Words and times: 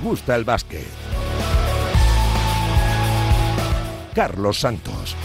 gusta 0.00 0.36
el 0.36 0.44
básquet. 0.44 0.86
Carlos 4.14 4.60
Santos. 4.60 5.16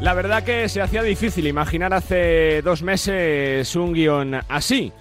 La 0.00 0.14
verdad 0.14 0.42
que 0.42 0.68
se 0.68 0.80
hacía 0.80 1.02
difícil 1.02 1.46
imaginar 1.46 1.92
hace 1.92 2.62
dos 2.62 2.82
meses 2.82 3.76
un 3.76 3.92
guion 3.92 4.40
así. 4.48 4.92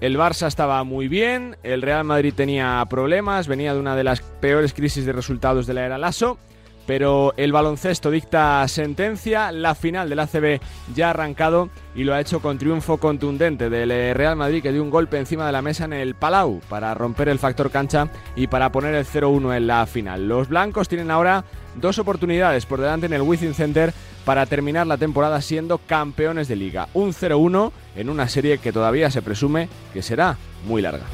El 0.00 0.16
Barça 0.16 0.46
estaba 0.46 0.82
muy 0.84 1.08
bien, 1.08 1.56
el 1.62 1.82
Real 1.82 2.04
Madrid 2.04 2.32
tenía 2.34 2.84
problemas, 2.88 3.48
venía 3.48 3.74
de 3.74 3.80
una 3.80 3.96
de 3.96 4.04
las 4.04 4.20
peores 4.20 4.72
crisis 4.72 5.04
de 5.04 5.12
resultados 5.12 5.66
de 5.66 5.74
la 5.74 5.84
era 5.84 5.98
Lasso 5.98 6.38
pero 6.88 7.34
el 7.36 7.52
baloncesto 7.52 8.10
dicta 8.10 8.66
sentencia, 8.66 9.52
la 9.52 9.74
final 9.74 10.08
del 10.08 10.20
ACB 10.20 10.58
ya 10.94 11.08
ha 11.08 11.10
arrancado 11.10 11.68
y 11.94 12.04
lo 12.04 12.14
ha 12.14 12.20
hecho 12.20 12.40
con 12.40 12.56
triunfo 12.56 12.96
contundente 12.96 13.68
del 13.68 13.90
eh, 13.90 14.14
Real 14.14 14.36
Madrid 14.36 14.62
que 14.62 14.72
dio 14.72 14.82
un 14.82 14.88
golpe 14.88 15.18
encima 15.18 15.44
de 15.44 15.52
la 15.52 15.60
mesa 15.60 15.84
en 15.84 15.92
el 15.92 16.14
Palau 16.14 16.62
para 16.70 16.94
romper 16.94 17.28
el 17.28 17.38
factor 17.38 17.70
cancha 17.70 18.08
y 18.36 18.46
para 18.46 18.72
poner 18.72 18.94
el 18.94 19.04
0-1 19.04 19.54
en 19.54 19.66
la 19.66 19.84
final. 19.84 20.28
Los 20.28 20.48
blancos 20.48 20.88
tienen 20.88 21.10
ahora 21.10 21.44
dos 21.74 21.98
oportunidades 21.98 22.64
por 22.64 22.80
delante 22.80 23.04
en 23.04 23.12
el 23.12 23.20
Wizzing 23.20 23.52
Center 23.52 23.92
para 24.24 24.46
terminar 24.46 24.86
la 24.86 24.96
temporada 24.96 25.42
siendo 25.42 25.76
campeones 25.76 26.48
de 26.48 26.56
liga. 26.56 26.88
Un 26.94 27.12
0-1 27.12 27.70
en 27.96 28.08
una 28.08 28.30
serie 28.30 28.56
que 28.56 28.72
todavía 28.72 29.10
se 29.10 29.20
presume 29.20 29.68
que 29.92 30.00
será 30.00 30.38
muy 30.64 30.80
larga. 30.80 31.04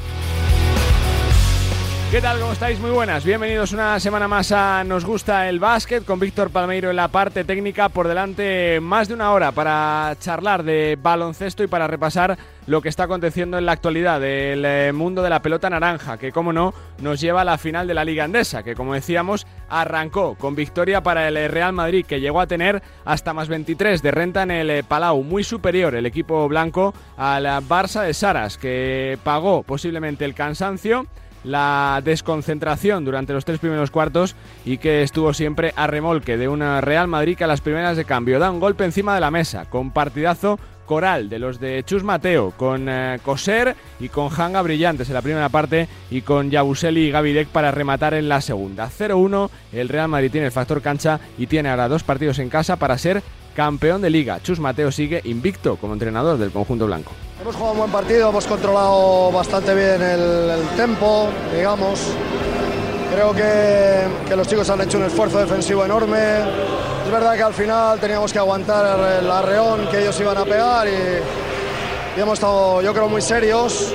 ¿Qué 2.11 2.21
tal? 2.21 2.39
¿Cómo 2.39 2.53
estáis? 2.53 2.79
Muy 2.79 2.91
buenas. 2.91 3.25
Bienvenidos 3.25 3.73
una 3.73 3.99
semana 3.99 4.27
más 4.27 4.51
a 4.51 4.83
Nos 4.83 5.03
gusta 5.03 5.49
el 5.49 5.59
básquet 5.59 6.05
con 6.05 6.19
Víctor 6.19 6.51
Palmeiro 6.51 6.91
en 6.91 6.95
la 6.95 7.07
parte 7.07 7.43
técnica. 7.43 7.89
Por 7.89 8.07
delante 8.07 8.79
más 8.79 9.07
de 9.07 9.15
una 9.15 9.33
hora 9.33 9.51
para 9.51 10.15
charlar 10.19 10.63
de 10.63 10.97
baloncesto 11.01 11.63
y 11.63 11.67
para 11.67 11.87
repasar 11.87 12.37
lo 12.67 12.81
que 12.81 12.89
está 12.89 13.03
aconteciendo 13.03 13.57
en 13.57 13.65
la 13.65 13.73
actualidad 13.73 14.21
del 14.21 14.63
eh, 14.65 14.91
mundo 14.93 15.23
de 15.23 15.29
la 15.29 15.41
pelota 15.41 15.69
naranja, 15.69 16.17
que 16.17 16.31
como 16.31 16.53
no 16.53 16.73
nos 17.01 17.19
lleva 17.19 17.41
a 17.41 17.45
la 17.45 17.57
final 17.57 17.87
de 17.87 17.93
la 17.95 18.05
Liga 18.05 18.23
Andesa, 18.23 18.63
que 18.63 18.75
como 18.75 18.93
decíamos 18.93 19.45
arrancó 19.67 20.35
con 20.35 20.55
victoria 20.55 21.01
para 21.01 21.27
el 21.27 21.35
eh, 21.37 21.47
Real 21.47 21.73
Madrid, 21.73 22.05
que 22.05 22.21
llegó 22.21 22.39
a 22.39 22.47
tener 22.47 22.81
hasta 23.03 23.33
más 23.33 23.49
23 23.49 24.01
de 24.01 24.11
renta 24.11 24.43
en 24.43 24.51
el 24.51 24.69
eh, 24.69 24.83
Palau, 24.83 25.21
muy 25.23 25.43
superior 25.43 25.95
el 25.95 26.05
equipo 26.05 26.47
blanco 26.47 26.93
al 27.17 27.45
Barça 27.67 28.03
de 28.03 28.13
Saras, 28.13 28.57
que 28.57 29.17
pagó 29.23 29.63
posiblemente 29.63 30.23
el 30.23 30.33
cansancio 30.33 31.07
la 31.45 32.01
desconcentración 32.03 33.05
durante 33.05 33.33
los 33.33 33.45
tres 33.45 33.59
primeros 33.59 33.91
cuartos 33.91 34.35
y 34.65 34.77
que 34.77 35.03
estuvo 35.03 35.33
siempre 35.33 35.73
a 35.75 35.87
remolque 35.87 36.37
de 36.37 36.47
una 36.47 36.81
Real 36.81 37.07
Madrid 37.07 37.37
que 37.37 37.43
a 37.43 37.47
las 37.47 37.61
primeras 37.61 37.97
de 37.97 38.05
cambio 38.05 38.39
da 38.39 38.51
un 38.51 38.59
golpe 38.59 38.83
encima 38.83 39.15
de 39.15 39.21
la 39.21 39.31
mesa 39.31 39.65
con 39.69 39.91
partidazo 39.91 40.59
coral 40.85 41.29
de 41.29 41.39
los 41.39 41.59
de 41.59 41.83
Chus 41.85 42.03
Mateo, 42.03 42.51
con 42.55 42.87
eh, 42.87 43.19
Coser 43.23 43.75
y 43.99 44.09
con 44.09 44.29
Hanga 44.35 44.61
Brillantes 44.61 45.07
en 45.07 45.13
la 45.13 45.21
primera 45.21 45.49
parte 45.49 45.87
y 46.09 46.21
con 46.21 46.51
Yabuseli 46.51 47.07
y 47.07 47.11
Gavidec 47.11 47.47
para 47.47 47.71
rematar 47.71 48.13
en 48.13 48.29
la 48.29 48.41
segunda. 48.41 48.89
0-1, 48.89 49.49
el 49.73 49.89
Real 49.89 50.07
Madrid 50.07 50.31
tiene 50.31 50.47
el 50.47 50.53
factor 50.53 50.81
cancha 50.81 51.19
y 51.37 51.47
tiene 51.47 51.69
ahora 51.69 51.87
dos 51.87 52.03
partidos 52.03 52.39
en 52.39 52.49
casa 52.49 52.75
para 52.75 52.97
ser 52.97 53.23
campeón 53.55 54.01
de 54.01 54.09
liga. 54.09 54.39
Chus 54.43 54.59
Mateo 54.59 54.91
sigue 54.91 55.21
invicto 55.23 55.77
como 55.77 55.93
entrenador 55.93 56.37
del 56.37 56.51
conjunto 56.51 56.85
blanco. 56.85 57.11
Hemos 57.41 57.55
jugado 57.55 57.73
un 57.73 57.79
buen 57.79 57.91
partido, 57.91 58.29
hemos 58.29 58.45
controlado 58.45 59.31
bastante 59.31 59.73
bien 59.73 60.01
el, 60.01 60.49
el 60.49 60.67
tempo, 60.75 61.29
digamos. 61.55 62.13
Creo 63.15 63.33
que, 63.33 64.27
que, 64.27 64.35
los 64.35 64.45
chicos 64.45 64.69
han 64.69 64.81
hecho 64.81 64.97
un 64.97 65.05
esfuerzo 65.05 65.39
defensivo 65.39 65.85
enorme. 65.85 66.17
Es 67.05 67.09
verdad 67.09 67.37
que 67.37 67.43
al 67.43 67.53
final 67.53 67.97
teníamos 67.97 68.33
que 68.33 68.39
aguantar 68.39 68.99
el 69.23 69.31
arreón 69.31 69.87
que 69.87 70.01
ellos 70.01 70.19
iban 70.19 70.37
a 70.37 70.43
pegar 70.43 70.85
y, 70.85 70.91
y 70.91 72.21
hemos 72.21 72.33
estado, 72.33 72.81
yo 72.81 72.91
creo, 72.91 73.07
muy 73.07 73.21
serios 73.21 73.93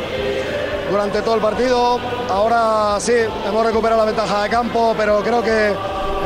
durante 0.90 1.20
todo 1.20 1.34
el 1.34 1.42
partido. 1.42 2.00
Ahora 2.30 2.98
sí, 2.98 3.12
hemos 3.46 3.66
recuperado 3.66 4.00
la 4.00 4.06
ventaja 4.06 4.44
de 4.44 4.48
campo, 4.48 4.94
pero 4.96 5.22
creo 5.22 5.42
que 5.42 5.74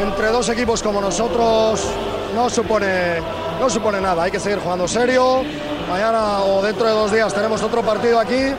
entre 0.01 0.29
dos 0.29 0.49
equipos 0.51 0.81
como 0.81 1.01
nosotros 1.01 1.85
no 2.33 2.49
supone, 2.49 3.17
no 3.59 3.69
supone 3.69 4.01
nada. 4.01 4.23
Hay 4.23 4.31
que 4.31 4.39
seguir 4.39 4.61
jugando 4.61 4.87
serio. 4.87 5.43
Mañana 5.91 6.45
o 6.45 6.63
dentro 6.63 6.87
de 6.87 6.93
dos 6.93 7.11
días 7.11 7.35
tenemos 7.35 7.61
otro 7.61 7.83
partido 7.83 8.21
aquí. 8.21 8.55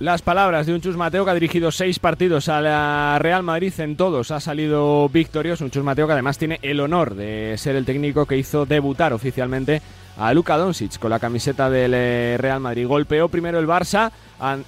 Las 0.00 0.22
palabras 0.22 0.66
de 0.66 0.74
un 0.74 0.80
Chus 0.80 0.96
Mateo 0.96 1.24
que 1.24 1.30
ha 1.30 1.34
dirigido 1.34 1.70
seis 1.70 2.00
partidos 2.00 2.48
a 2.48 2.60
la 2.60 3.16
Real 3.20 3.44
Madrid, 3.44 3.72
en 3.78 3.96
todos 3.96 4.32
ha 4.32 4.40
salido 4.40 5.08
victorioso. 5.08 5.64
Un 5.64 5.70
Chus 5.70 5.84
Mateo 5.84 6.08
que 6.08 6.14
además 6.14 6.36
tiene 6.36 6.58
el 6.62 6.80
honor 6.80 7.14
de 7.14 7.54
ser 7.58 7.76
el 7.76 7.84
técnico 7.84 8.26
que 8.26 8.36
hizo 8.36 8.66
debutar 8.66 9.12
oficialmente 9.12 9.80
a 10.18 10.34
Luka 10.34 10.56
Doncic 10.56 10.98
con 10.98 11.10
la 11.10 11.20
camiseta 11.20 11.70
del 11.70 11.92
eh, 11.94 12.36
Real 12.38 12.58
Madrid. 12.58 12.88
Golpeó 12.88 13.28
primero 13.28 13.60
el 13.60 13.68
Barça, 13.68 14.10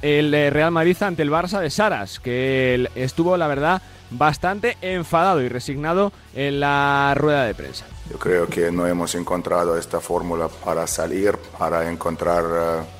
el 0.01 0.33
eh, 0.33 0.51
Real 0.51 0.71
Madrid 0.71 0.97
ante 1.03 1.23
el 1.23 1.31
Barça 1.31 1.61
de 1.61 1.71
Saras, 1.71 2.21
que 2.21 2.89
estuvo, 2.95 3.37
la 3.37 3.49
verdad, 3.49 3.83
bastante 4.11 4.77
enfadado 4.81 5.43
y 5.43 5.49
resignado 5.49 6.13
en 6.37 6.61
la 6.61 7.15
rueda 7.17 7.47
de 7.47 7.55
prensa. 7.55 7.85
Yo 8.11 8.19
creo 8.19 8.47
que 8.47 8.71
no 8.71 8.87
hemos 8.87 9.17
encontrado 9.17 9.77
esta 9.77 10.01
fórmula 10.01 10.49
para 10.65 10.87
salir, 10.87 11.37
para 11.59 11.91
encontrar 11.91 12.45
uh, 12.45 12.96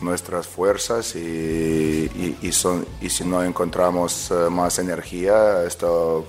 nuestras 0.00 0.46
fuerzas 0.46 1.14
y, 1.14 1.18
y, 1.18 2.38
y, 2.42 2.52
son, 2.52 2.86
y, 3.00 3.10
si 3.10 3.24
no 3.24 3.42
encontramos 3.42 4.30
uh, 4.30 4.50
más 4.50 4.78
energía, 4.78 5.64
esto, 5.64 6.24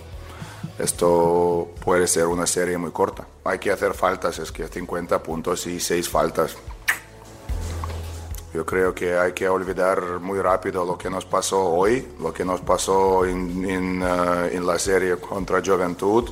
esto 0.77 1.69
puede 1.83 2.07
ser 2.07 2.27
una 2.27 2.45
serie 2.45 2.77
muy 2.77 2.91
corta. 2.91 3.27
Hay 3.43 3.59
que 3.59 3.71
hacer 3.71 3.93
faltas, 3.93 4.39
es 4.39 4.51
que 4.51 4.67
50 4.67 5.21
puntos 5.23 5.65
y 5.67 5.79
6 5.79 6.09
faltas. 6.09 6.55
Yo 8.53 8.65
creo 8.65 8.93
que 8.93 9.17
hay 9.17 9.31
que 9.31 9.47
olvidar 9.47 10.19
muy 10.19 10.39
rápido 10.41 10.83
lo 10.83 10.97
que 10.97 11.09
nos 11.09 11.25
pasó 11.25 11.63
hoy, 11.63 12.09
lo 12.19 12.33
que 12.33 12.43
nos 12.43 12.59
pasó 12.59 13.25
en, 13.25 13.69
en, 13.69 14.03
uh, 14.03 14.45
en 14.51 14.65
la 14.67 14.77
serie 14.77 15.15
contra 15.17 15.61
Juventud, 15.65 16.29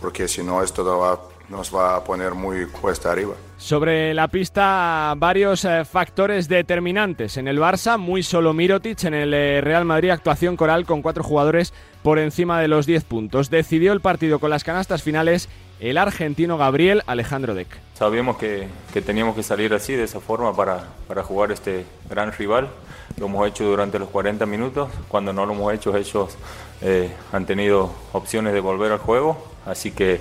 porque 0.00 0.26
si 0.26 0.42
no 0.42 0.62
esto 0.62 0.84
va, 0.98 1.20
nos 1.50 1.74
va 1.74 1.96
a 1.96 2.04
poner 2.04 2.34
muy 2.34 2.66
cuesta 2.66 3.12
arriba. 3.12 3.34
Sobre 3.58 4.14
la 4.14 4.28
pista, 4.28 5.14
varios 5.16 5.64
eh, 5.64 5.84
factores 5.84 6.48
determinantes. 6.48 7.36
En 7.36 7.48
el 7.48 7.58
Barça, 7.58 7.98
muy 7.98 8.22
solo 8.22 8.54
Mirotic. 8.54 9.02
En 9.02 9.14
el 9.14 9.34
eh, 9.34 9.60
Real 9.60 9.84
Madrid, 9.84 10.10
actuación 10.10 10.56
coral 10.56 10.86
con 10.86 11.02
cuatro 11.02 11.24
jugadores 11.24 11.74
por 12.04 12.20
encima 12.20 12.60
de 12.60 12.68
los 12.68 12.86
10 12.86 13.02
puntos. 13.02 13.50
Decidió 13.50 13.92
el 13.92 14.00
partido 14.00 14.38
con 14.38 14.50
las 14.50 14.62
canastas 14.62 15.02
finales 15.02 15.48
el 15.80 15.98
argentino 15.98 16.56
Gabriel 16.56 17.02
Alejandro 17.06 17.54
Deck. 17.54 17.68
Sabíamos 17.94 18.36
que, 18.36 18.68
que, 18.92 19.02
teníamos 19.02 19.34
que 19.34 19.42
salir 19.42 19.74
así, 19.74 19.94
de 19.94 20.04
esa 20.04 20.20
forma, 20.20 20.54
para, 20.54 20.84
para, 21.08 21.24
jugar 21.24 21.50
este 21.50 21.84
gran 22.08 22.32
rival. 22.32 22.68
Lo 23.16 23.26
hemos 23.26 23.48
hecho 23.48 23.64
durante 23.64 23.98
los 23.98 24.08
40 24.08 24.46
minutos. 24.46 24.88
Cuando 25.08 25.32
no 25.32 25.46
lo 25.46 25.54
hemos 25.54 25.74
hecho, 25.74 25.96
ellos 25.96 26.36
eh, 26.80 27.10
han 27.32 27.44
tenido 27.44 27.92
opciones 28.12 28.52
de 28.52 28.60
volver 28.60 28.92
al 28.92 28.98
juego. 28.98 29.36
Así 29.66 29.90
que 29.90 30.20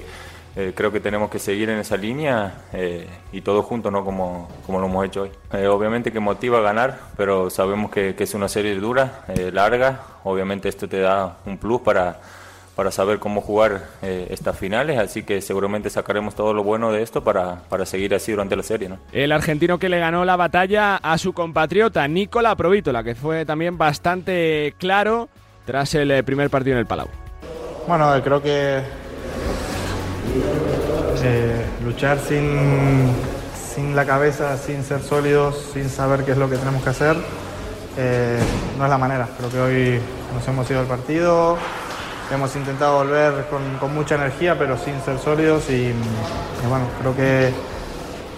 eh, 0.60 0.74
creo 0.74 0.92
que 0.92 1.00
tenemos 1.00 1.30
que 1.30 1.38
seguir 1.38 1.70
en 1.70 1.78
esa 1.78 1.96
línea 1.98 2.64
eh, 2.74 3.06
y 3.32 3.42
todos 3.42 3.64
juntos, 3.64 3.92
¿no? 3.92 4.04
Como, 4.04 4.50
como 4.66 4.80
lo 4.80 4.88
hemos 4.88 5.06
hecho 5.06 5.22
hoy. 5.22 5.30
Eh, 5.54 5.68
obviamente 5.68 6.12
que 6.12 6.20
motiva 6.20 6.58
a 6.58 6.62
ganar, 6.62 6.98
pero 7.16 7.52
sabemos 7.52 7.92
que, 7.92 8.16
que 8.16 8.24
es 8.24 8.34
una 8.34 8.50
serie 8.50 8.74
dura, 8.74 9.24
larga. 9.54 10.02
Obviamente 10.24 10.68
esto 10.68 10.90
te 10.90 11.00
da 11.00 11.38
un 11.46 11.60
plus 11.60 11.82
para, 11.82 12.22
para 12.76 12.90
saber 12.90 13.20
cómo 13.20 13.42
jugar 13.42 13.84
estas 14.02 14.58
finales, 14.58 14.98
así 14.98 15.22
que 15.22 15.42
seguramente 15.42 15.92
sacaremos 15.92 16.34
todo 16.34 16.56
lo 16.56 16.64
bueno 16.64 16.92
de 16.92 17.04
esto 17.04 17.24
para, 17.24 17.62
para 17.70 17.86
seguir 17.86 18.16
así 18.16 18.32
durante 18.32 18.56
la 18.56 18.64
serie. 18.64 18.90
¿no? 18.90 18.98
El 19.12 19.34
argentino 19.34 19.78
que 19.78 19.90
le 19.90 20.00
ganó 20.00 20.26
la 20.26 20.38
batalla 20.38 20.96
a 20.96 21.20
su 21.20 21.34
compatriota 21.34 22.08
Nicola 22.08 22.56
Provítola, 22.56 23.04
que 23.04 23.14
fue 23.14 23.46
también 23.46 23.78
bastante 23.78 24.74
claro 24.80 25.30
tras 25.66 25.94
el 25.94 26.24
primer 26.24 26.50
partido 26.50 26.74
en 26.74 26.80
el 26.80 26.88
Palau. 26.88 27.08
Bueno, 27.88 28.12
creo 28.24 28.42
que 28.42 28.82
eh, 31.24 31.66
luchar 31.84 32.20
sin, 32.20 33.12
sin 33.74 33.96
la 33.96 34.06
cabeza, 34.06 34.58
sin 34.58 34.84
ser 34.84 35.02
sólidos, 35.02 35.70
sin 35.74 35.90
saber 35.90 36.24
qué 36.24 36.32
es 36.32 36.38
lo 36.38 36.50
que 36.50 36.58
tenemos 36.58 36.84
que 36.84 36.90
hacer, 36.90 37.16
eh, 37.98 38.40
no 38.78 38.86
es 38.86 38.90
la 38.90 38.98
manera. 38.98 39.28
Creo 39.38 39.50
que 39.50 39.60
hoy 39.60 40.02
nos 40.34 40.48
hemos 40.48 40.70
ido 40.70 40.80
al 40.80 40.88
partido, 40.88 41.58
hemos 42.34 42.56
intentado 42.56 42.98
volver 42.98 43.48
con, 43.80 43.94
mucha 43.94 44.16
energía, 44.16 44.58
pero 44.58 44.78
sin 44.78 45.00
ser 45.02 45.20
sólidos 45.20 45.70
y, 45.70 45.94
bueno, 46.68 46.86
creo 47.00 47.16
que 47.16 47.54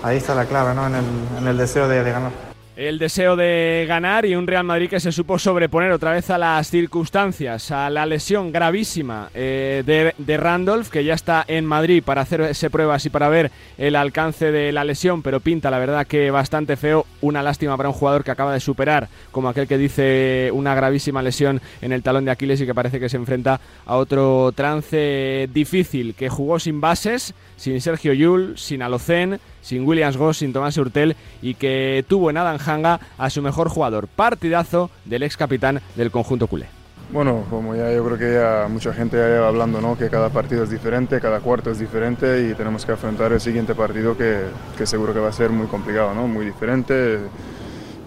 ahí 0.03 0.17
está 0.17 0.35
la 0.35 0.45
clave, 0.45 0.73
¿no? 0.73 0.87
en, 0.87 0.95
el, 0.95 1.05
en 1.39 1.47
el 1.47 1.57
deseo 1.57 1.87
de, 1.87 2.03
de 2.03 2.11
ganar 2.11 2.48
el 2.79 2.97
deseo 2.97 3.35
de 3.35 3.83
ganar 3.89 4.25
y 4.25 4.35
un 4.35 4.47
Real 4.47 4.63
Madrid 4.63 4.89
que 4.89 5.01
se 5.01 5.11
supo 5.11 5.37
sobreponer 5.37 5.91
otra 5.91 6.13
vez 6.13 6.29
a 6.29 6.37
las 6.37 6.69
circunstancias, 6.69 7.71
a 7.71 7.89
la 7.89 8.05
lesión 8.05 8.53
gravísima 8.53 9.29
eh, 9.33 10.13
de, 10.17 10.37
Randolph, 10.37 10.87
que 10.87 11.03
ya 11.03 11.13
está 11.13 11.43
en 11.45 11.65
Madrid 11.65 12.01
para 12.01 12.21
hacerse 12.21 12.69
pruebas 12.69 13.05
y 13.05 13.09
para 13.09 13.27
ver 13.27 13.51
el 13.77 13.97
alcance 13.97 14.53
de 14.53 14.71
la 14.71 14.85
lesión, 14.85 15.21
pero 15.21 15.41
pinta 15.41 15.69
la 15.69 15.77
verdad 15.77 16.07
que 16.07 16.31
bastante 16.31 16.77
feo, 16.77 17.05
una 17.19 17.43
lástima 17.43 17.75
para 17.75 17.89
un 17.89 17.95
jugador 17.95 18.23
que 18.23 18.31
acaba 18.31 18.53
de 18.53 18.61
superar, 18.61 19.09
como 19.31 19.49
aquel 19.49 19.67
que 19.67 19.77
dice 19.77 20.49
una 20.53 20.73
gravísima 20.73 21.21
lesión 21.21 21.59
en 21.81 21.91
el 21.91 22.01
talón 22.01 22.23
de 22.23 22.31
Aquiles 22.31 22.61
y 22.61 22.65
que 22.65 22.73
parece 22.73 23.01
que 23.01 23.09
se 23.09 23.17
enfrenta 23.17 23.59
a 23.85 23.97
otro 23.97 24.53
trance 24.53 25.49
difícil, 25.51 26.15
que 26.15 26.29
jugó 26.29 26.59
sin 26.59 26.79
bases, 26.79 27.33
sin 27.57 27.81
Sergio 27.81 28.13
Yul, 28.13 28.57
sin 28.57 28.81
Alocén, 28.83 29.41
sin 29.61 29.87
Williams 29.87 30.17
Goss, 30.17 30.37
sin 30.37 30.53
Tomás 30.53 30.77
Hurtel 30.77 31.15
y 31.41 31.55
que 31.55 32.03
tuvo 32.07 32.29
en 32.29 32.37
Adam 32.37 32.57
Hanga 32.65 32.99
a 33.17 33.29
su 33.29 33.41
mejor 33.41 33.69
jugador. 33.69 34.07
Partidazo 34.07 34.89
del 35.05 35.23
ex 35.23 35.37
capitán 35.37 35.81
del 35.95 36.11
conjunto 36.11 36.47
culé. 36.47 36.67
Bueno, 37.11 37.43
como 37.49 37.75
ya 37.75 37.91
yo 37.91 38.05
creo 38.05 38.17
que 38.19 38.33
ya 38.33 38.67
mucha 38.69 38.93
gente 38.93 39.17
ya 39.17 39.27
lleva 39.27 39.47
hablando, 39.47 39.81
¿no? 39.81 39.97
que 39.97 40.09
cada 40.09 40.29
partido 40.29 40.63
es 40.63 40.69
diferente, 40.69 41.19
cada 41.19 41.39
cuarto 41.39 41.71
es 41.71 41.79
diferente 41.79 42.47
y 42.47 42.53
tenemos 42.53 42.85
que 42.85 42.91
afrontar 42.91 43.33
el 43.33 43.41
siguiente 43.41 43.73
partido 43.73 44.15
que, 44.15 44.41
que 44.77 44.85
seguro 44.85 45.11
que 45.11 45.19
va 45.19 45.29
a 45.29 45.33
ser 45.33 45.49
muy 45.49 45.65
complicado, 45.65 46.13
¿no? 46.13 46.27
muy 46.27 46.45
diferente. 46.45 47.17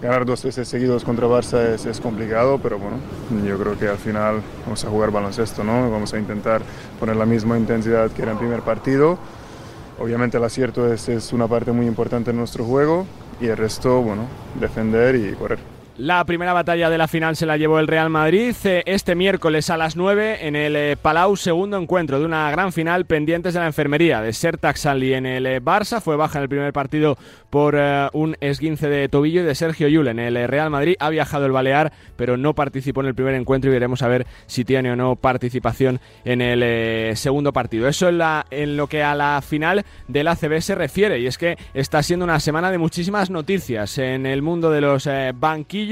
Ganar 0.01 0.25
dos 0.25 0.43
veces 0.43 0.67
seguidos 0.69 1.03
contra 1.03 1.27
Barça 1.27 1.73
es, 1.73 1.85
es, 1.85 1.99
complicado, 1.99 2.59
pero 2.59 2.77
bueno, 2.77 2.97
yo 3.45 3.57
creo 3.57 3.77
que 3.77 3.87
al 3.87 3.97
final 3.97 4.41
vamos 4.65 4.83
a 4.83 4.89
jugar 4.89 5.11
baloncesto, 5.11 5.63
¿no? 5.63 5.89
Vamos 5.89 6.13
a 6.13 6.19
intentar 6.19 6.61
poner 6.99 7.15
la 7.15 7.25
misma 7.25 7.57
intensidad 7.57 8.11
que 8.11 8.21
era 8.21 8.33
en 8.33 8.37
primer 8.37 8.63
partido. 8.63 9.17
Obviamente 9.99 10.37
el 10.37 10.43
acierto 10.43 10.91
es, 10.91 11.33
una 11.33 11.47
parte 11.47 11.71
muy 11.71 11.85
importante 11.85 12.31
en 12.31 12.37
nuestro 12.37 12.65
juego 12.65 13.05
y 13.39 13.47
el 13.47 13.57
resto, 13.57 14.01
bueno, 14.01 14.23
defender 14.59 15.15
y 15.15 15.33
correr. 15.33 15.82
La 15.97 16.25
primera 16.25 16.53
batalla 16.53 16.89
de 16.89 16.97
la 16.97 17.07
final 17.07 17.35
se 17.35 17.45
la 17.45 17.55
llevó 17.55 17.77
el 17.77 17.85
Real 17.85 18.09
Madrid 18.09 18.55
eh, 18.63 18.81
este 18.87 19.13
miércoles 19.13 19.69
a 19.69 19.77
las 19.77 19.95
9 19.95 20.47
en 20.47 20.55
el 20.55 20.75
eh, 20.75 20.97
Palau, 20.99 21.37
segundo 21.37 21.77
encuentro 21.77 22.17
de 22.17 22.25
una 22.25 22.49
gran 22.49 22.73
final 22.73 23.05
pendientes 23.05 23.53
de 23.53 23.59
la 23.59 23.67
enfermería 23.67 24.19
de 24.19 24.33
Sertak 24.33 24.75
Sanli 24.77 25.13
en 25.13 25.27
el 25.27 25.45
eh, 25.45 25.61
Barça. 25.61 26.01
Fue 26.01 26.15
baja 26.15 26.39
en 26.39 26.43
el 26.43 26.49
primer 26.49 26.73
partido 26.73 27.15
por 27.51 27.75
un 28.13 28.35
esguince 28.39 28.89
de 28.89 29.07
tobillo 29.07 29.41
y 29.41 29.43
de 29.43 29.53
Sergio 29.53 29.87
Yul 29.87 30.07
en 30.07 30.17
el 30.17 30.47
Real 30.47 30.71
Madrid. 30.71 30.95
Ha 30.99 31.11
viajado 31.11 31.45
el 31.45 31.51
Balear, 31.51 31.93
pero 32.15 32.35
no 32.35 32.55
participó 32.55 33.01
en 33.01 33.07
el 33.07 33.13
primer 33.13 33.35
encuentro 33.35 33.69
y 33.69 33.73
veremos 33.73 34.01
a 34.01 34.07
ver 34.07 34.25
si 34.47 34.65
tiene 34.65 34.91
o 34.91 34.95
no 34.95 35.15
participación 35.15 35.99
en 36.25 36.41
el 36.41 37.15
segundo 37.15 37.53
partido. 37.53 37.87
Eso 37.87 38.09
en, 38.09 38.17
la, 38.17 38.47
en 38.49 38.75
lo 38.75 38.87
que 38.87 39.03
a 39.03 39.13
la 39.13 39.39
final 39.47 39.85
del 40.07 40.29
ACB 40.29 40.61
se 40.61 40.73
refiere 40.73 41.19
y 41.19 41.27
es 41.27 41.37
que 41.37 41.55
está 41.75 42.01
siendo 42.01 42.23
una 42.23 42.39
semana 42.39 42.71
de 42.71 42.79
muchísimas 42.79 43.29
noticias 43.29 43.99
en 43.99 44.25
el 44.25 44.41
mundo 44.41 44.71
de 44.71 44.81
los 44.81 45.07
banquillos 45.35 45.82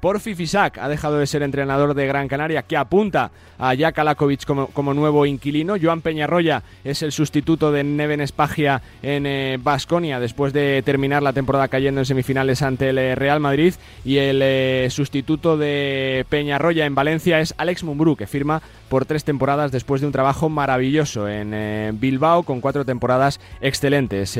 Porfi 0.00 0.34
Fisac 0.34 0.78
ha 0.78 0.88
dejado 0.88 1.18
de 1.18 1.26
ser 1.26 1.42
entrenador 1.42 1.94
de 1.94 2.06
Gran 2.06 2.28
Canaria, 2.28 2.62
que 2.62 2.76
apunta 2.76 3.30
a 3.58 3.74
Jack 3.74 3.98
Alakovic 3.98 4.44
como, 4.44 4.94
nuevo 4.94 5.24
inquilino. 5.24 5.76
Joan 5.80 6.02
Peñarroya 6.02 6.62
es 6.84 7.02
el 7.02 7.12
sustituto 7.12 7.72
de 7.72 7.82
Neven 7.82 8.20
Espagia 8.20 8.82
en 9.02 9.62
Basconia 9.62 10.20
después 10.20 10.52
de 10.52 10.82
terminar 10.84 11.22
la 11.22 11.32
temporada 11.32 11.68
cayendo 11.68 12.00
en 12.02 12.04
semifinales 12.04 12.62
ante 12.62 12.90
el 12.90 12.98
eh, 12.98 13.14
Real 13.14 13.40
Madrid. 13.40 13.74
Y 14.04 14.18
el 14.18 14.40
eh, 14.42 14.88
sustituto 14.90 15.56
de 15.56 16.26
Peñarroya 16.28 16.84
en 16.84 16.94
Valencia 16.94 17.40
es 17.40 17.54
Alex 17.56 17.82
Mumbrú, 17.82 18.16
que 18.16 18.26
firma 18.26 18.62
por 18.88 19.06
tres 19.06 19.24
temporadas 19.24 19.72
después 19.72 20.00
de 20.00 20.06
un 20.06 20.12
trabajo 20.12 20.48
maravilloso 20.48 21.26
en 21.28 21.52
eh, 21.54 21.90
Bilbao 21.94 22.42
con 22.42 22.60
cuatro 22.60 22.84
temporadas 22.84 23.40
excelentes 23.60 24.38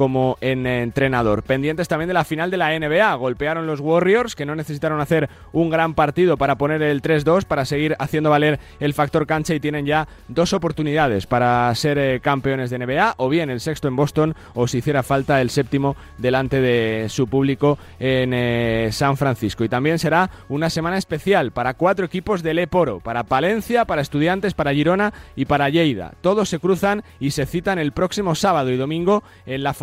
como 0.00 0.38
entrenador. 0.40 1.42
Pendientes 1.42 1.86
también 1.86 2.08
de 2.08 2.14
la 2.14 2.24
final 2.24 2.50
de 2.50 2.56
la 2.56 2.70
NBA. 2.70 3.14
Golpearon 3.16 3.66
los 3.66 3.80
Warriors 3.80 4.34
que 4.34 4.46
no 4.46 4.54
necesitaron 4.54 4.98
hacer 4.98 5.28
un 5.52 5.68
gran 5.68 5.92
partido 5.92 6.38
para 6.38 6.56
poner 6.56 6.80
el 6.80 7.02
3-2, 7.02 7.44
para 7.44 7.66
seguir 7.66 7.96
haciendo 7.98 8.30
valer 8.30 8.58
el 8.80 8.94
factor 8.94 9.26
cancha 9.26 9.52
y 9.54 9.60
tienen 9.60 9.84
ya 9.84 10.08
dos 10.26 10.54
oportunidades 10.54 11.26
para 11.26 11.74
ser 11.74 11.98
eh, 11.98 12.20
campeones 12.20 12.70
de 12.70 12.78
NBA, 12.78 13.16
o 13.18 13.28
bien 13.28 13.50
el 13.50 13.60
sexto 13.60 13.88
en 13.88 13.96
Boston, 13.96 14.34
o 14.54 14.66
si 14.66 14.78
hiciera 14.78 15.02
falta 15.02 15.42
el 15.42 15.50
séptimo 15.50 15.96
delante 16.16 16.62
de 16.62 17.10
su 17.10 17.28
público 17.28 17.76
en 17.98 18.32
eh, 18.32 18.88
San 18.92 19.18
Francisco. 19.18 19.64
Y 19.64 19.68
también 19.68 19.98
será 19.98 20.30
una 20.48 20.70
semana 20.70 20.96
especial 20.96 21.52
para 21.52 21.74
cuatro 21.74 22.06
equipos 22.06 22.42
del 22.42 22.58
Eporo, 22.58 23.00
para 23.00 23.24
Palencia, 23.24 23.84
para 23.84 24.00
Estudiantes, 24.00 24.54
para 24.54 24.72
Girona 24.72 25.12
y 25.36 25.44
para 25.44 25.68
Lleida. 25.68 26.14
Todos 26.22 26.48
se 26.48 26.58
cruzan 26.58 27.02
y 27.18 27.32
se 27.32 27.44
citan 27.44 27.78
el 27.78 27.92
próximo 27.92 28.34
sábado 28.34 28.70
y 28.70 28.78
domingo 28.78 29.22
en 29.44 29.62
la 29.62 29.74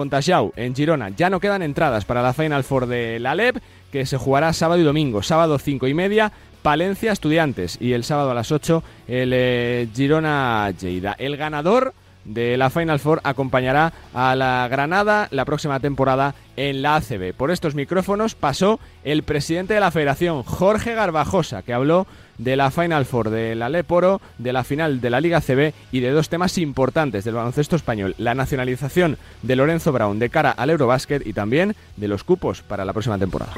En 0.55 0.75
Girona. 0.75 1.09
Ya 1.09 1.29
no 1.29 1.39
quedan 1.39 1.61
entradas 1.61 2.05
para 2.05 2.21
la 2.21 2.33
Final 2.33 2.63
Four 2.63 2.87
de 2.87 3.19
la 3.19 3.35
LEB, 3.35 3.59
que 3.91 4.05
se 4.05 4.17
jugará 4.17 4.53
sábado 4.53 4.79
y 4.81 4.83
domingo. 4.83 5.21
Sábado 5.21 5.59
5 5.59 5.87
y 5.87 5.93
media, 5.93 6.31
Palencia 6.61 7.11
Estudiantes 7.11 7.77
y 7.79 7.93
el 7.93 8.03
sábado 8.03 8.31
a 8.31 8.33
las 8.33 8.51
8 8.51 8.83
el 9.07 9.31
eh, 9.33 9.87
Girona 9.93 10.71
Lleida. 10.71 11.15
El 11.19 11.37
ganador 11.37 11.93
de 12.25 12.57
la 12.57 12.69
Final 12.69 12.99
Four 12.99 13.21
acompañará 13.23 13.93
a 14.13 14.35
la 14.35 14.67
Granada 14.69 15.27
la 15.31 15.45
próxima 15.45 15.79
temporada 15.79 16.35
en 16.55 16.81
la 16.81 16.95
ACB. 16.95 17.33
Por 17.33 17.51
estos 17.51 17.75
micrófonos 17.75 18.35
pasó 18.35 18.79
el 19.03 19.23
presidente 19.23 19.73
de 19.73 19.79
la 19.79 19.91
federación, 19.91 20.43
Jorge 20.43 20.93
Garbajosa, 20.93 21.63
que 21.63 21.73
habló 21.73 22.05
de 22.37 22.55
la 22.55 22.71
Final 22.71 23.05
Four 23.05 23.29
de 23.29 23.55
la 23.55 23.69
Leporo, 23.69 24.21
de 24.37 24.53
la 24.53 24.63
final 24.63 25.01
de 25.01 25.09
la 25.09 25.21
Liga 25.21 25.41
CB 25.41 25.73
y 25.91 25.99
de 25.99 26.11
dos 26.11 26.29
temas 26.29 26.57
importantes 26.57 27.23
del 27.23 27.35
baloncesto 27.35 27.75
español, 27.75 28.15
la 28.17 28.35
nacionalización 28.35 29.17
de 29.41 29.55
Lorenzo 29.55 29.91
Brown 29.91 30.19
de 30.19 30.29
cara 30.29 30.51
al 30.51 30.69
Eurobásquet 30.69 31.25
y 31.25 31.33
también 31.33 31.75
de 31.95 32.07
los 32.07 32.23
cupos 32.23 32.61
para 32.61 32.85
la 32.85 32.93
próxima 32.93 33.17
temporada. 33.17 33.53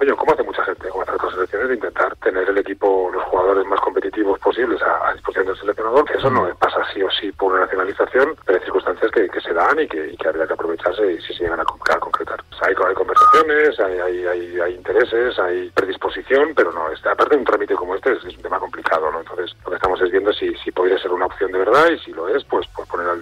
Empeño, 0.00 0.16
como 0.16 0.32
hace 0.32 0.42
mucha 0.44 0.64
gente, 0.64 0.88
hace 0.88 1.12
otras 1.12 1.34
selecciones, 1.34 1.68
de 1.68 1.74
intentar 1.74 2.16
tener 2.16 2.48
el 2.48 2.56
equipo, 2.56 3.10
los 3.12 3.22
jugadores 3.24 3.66
más 3.66 3.78
competitivos 3.80 4.38
posibles 4.38 4.80
a, 4.80 5.12
disposición 5.12 5.48
del 5.48 5.58
seleccionador, 5.58 6.06
que 6.06 6.16
eso 6.16 6.30
no 6.30 6.48
pasa 6.54 6.80
sí 6.94 7.02
o 7.02 7.10
sí 7.10 7.30
por 7.32 7.52
una 7.52 7.66
nacionalización, 7.66 8.34
pero 8.46 8.58
hay 8.58 8.64
circunstancias 8.64 9.10
que, 9.10 9.40
se 9.42 9.52
dan 9.52 9.78
y 9.78 9.86
que, 9.86 10.16
habría 10.26 10.46
que 10.46 10.54
aprovecharse 10.54 11.12
y 11.12 11.20
si 11.20 11.34
se 11.34 11.44
llegan 11.44 11.60
a, 11.60 11.64
concretar. 11.64 12.42
hay, 12.62 12.74
hay, 12.82 12.94
conversaciones, 12.94 13.78
hay, 13.78 14.00
hay, 14.00 14.60
hay, 14.60 14.74
intereses, 14.74 15.38
hay 15.38 15.68
predisposición, 15.72 16.54
pero 16.56 16.72
no, 16.72 16.90
este, 16.90 17.10
aparte 17.10 17.34
de 17.34 17.40
un 17.40 17.44
trámite 17.44 17.74
como 17.74 17.94
este 17.94 18.12
es, 18.12 18.24
un 18.24 18.42
tema 18.42 18.58
complicado, 18.58 19.12
¿no? 19.12 19.20
Entonces, 19.20 19.54
lo 19.64 19.70
que 19.70 19.76
estamos 19.76 20.00
es 20.00 20.10
viendo 20.10 20.32
si, 20.32 20.54
si 20.64 20.72
podría 20.72 20.98
ser 20.98 21.12
una 21.12 21.26
opción 21.26 21.52
de 21.52 21.58
verdad 21.58 21.90
y 21.90 21.98
si 21.98 22.12
lo 22.12 22.26
es, 22.26 22.42
pues, 22.44 22.66
pues 22.74 22.88
poner 22.88 23.06
a 23.06 23.16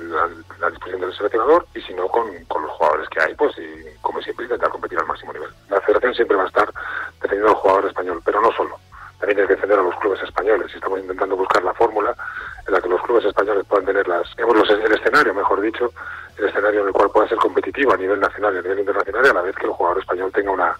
la 0.60 0.70
disposición 0.70 1.00
del 1.00 1.12
seleccionador 1.16 1.66
y 1.74 1.80
si 1.80 1.92
no, 1.94 2.06
con, 2.06 2.28
con 2.44 2.62
los 2.62 2.70
jugadores 2.70 3.08
que 3.08 3.20
hay, 3.20 3.34
pues 3.34 3.58
y, 3.58 3.97
como 4.00 4.20
siempre, 4.22 4.44
intentar 4.44 4.70
competir 4.70 4.98
al 4.98 5.06
máximo 5.06 5.32
nivel. 5.32 5.50
La 5.68 5.80
federación 5.80 6.14
siempre 6.14 6.36
va 6.36 6.44
a 6.44 6.48
estar 6.48 6.72
defendiendo 7.20 7.48
al 7.48 7.54
jugador 7.56 7.86
español, 7.86 8.22
pero 8.24 8.40
no 8.40 8.52
solo. 8.52 8.76
También 9.18 9.40
hay 9.40 9.46
que 9.46 9.54
defender 9.54 9.78
a 9.78 9.82
los 9.82 9.96
clubes 9.96 10.22
españoles 10.22 10.38
estamos 10.74 11.00
intentando 11.00 11.36
buscar 11.36 11.62
la 11.62 11.74
fórmula 11.74 12.14
en 12.66 12.72
la 12.72 12.80
que 12.80 12.88
los 12.88 13.02
clubes 13.02 13.24
españoles 13.24 13.64
puedan 13.68 13.86
tener 13.86 14.06
las, 14.06 14.26
el 14.38 14.92
escenario, 14.92 15.34
mejor 15.34 15.60
dicho, 15.60 15.92
el 16.38 16.44
escenario 16.46 16.82
en 16.82 16.86
el 16.88 16.92
cual 16.92 17.10
pueda 17.10 17.28
ser 17.28 17.38
competitivo 17.38 17.92
a 17.92 17.96
nivel 17.96 18.20
nacional 18.20 18.54
y 18.54 18.58
a 18.58 18.62
nivel 18.62 18.80
internacional 18.80 19.26
y 19.26 19.28
a 19.28 19.34
la 19.34 19.42
vez 19.42 19.56
que 19.56 19.66
el 19.66 19.72
jugador 19.72 19.98
español 19.98 20.30
tenga 20.32 20.52
una, 20.52 20.76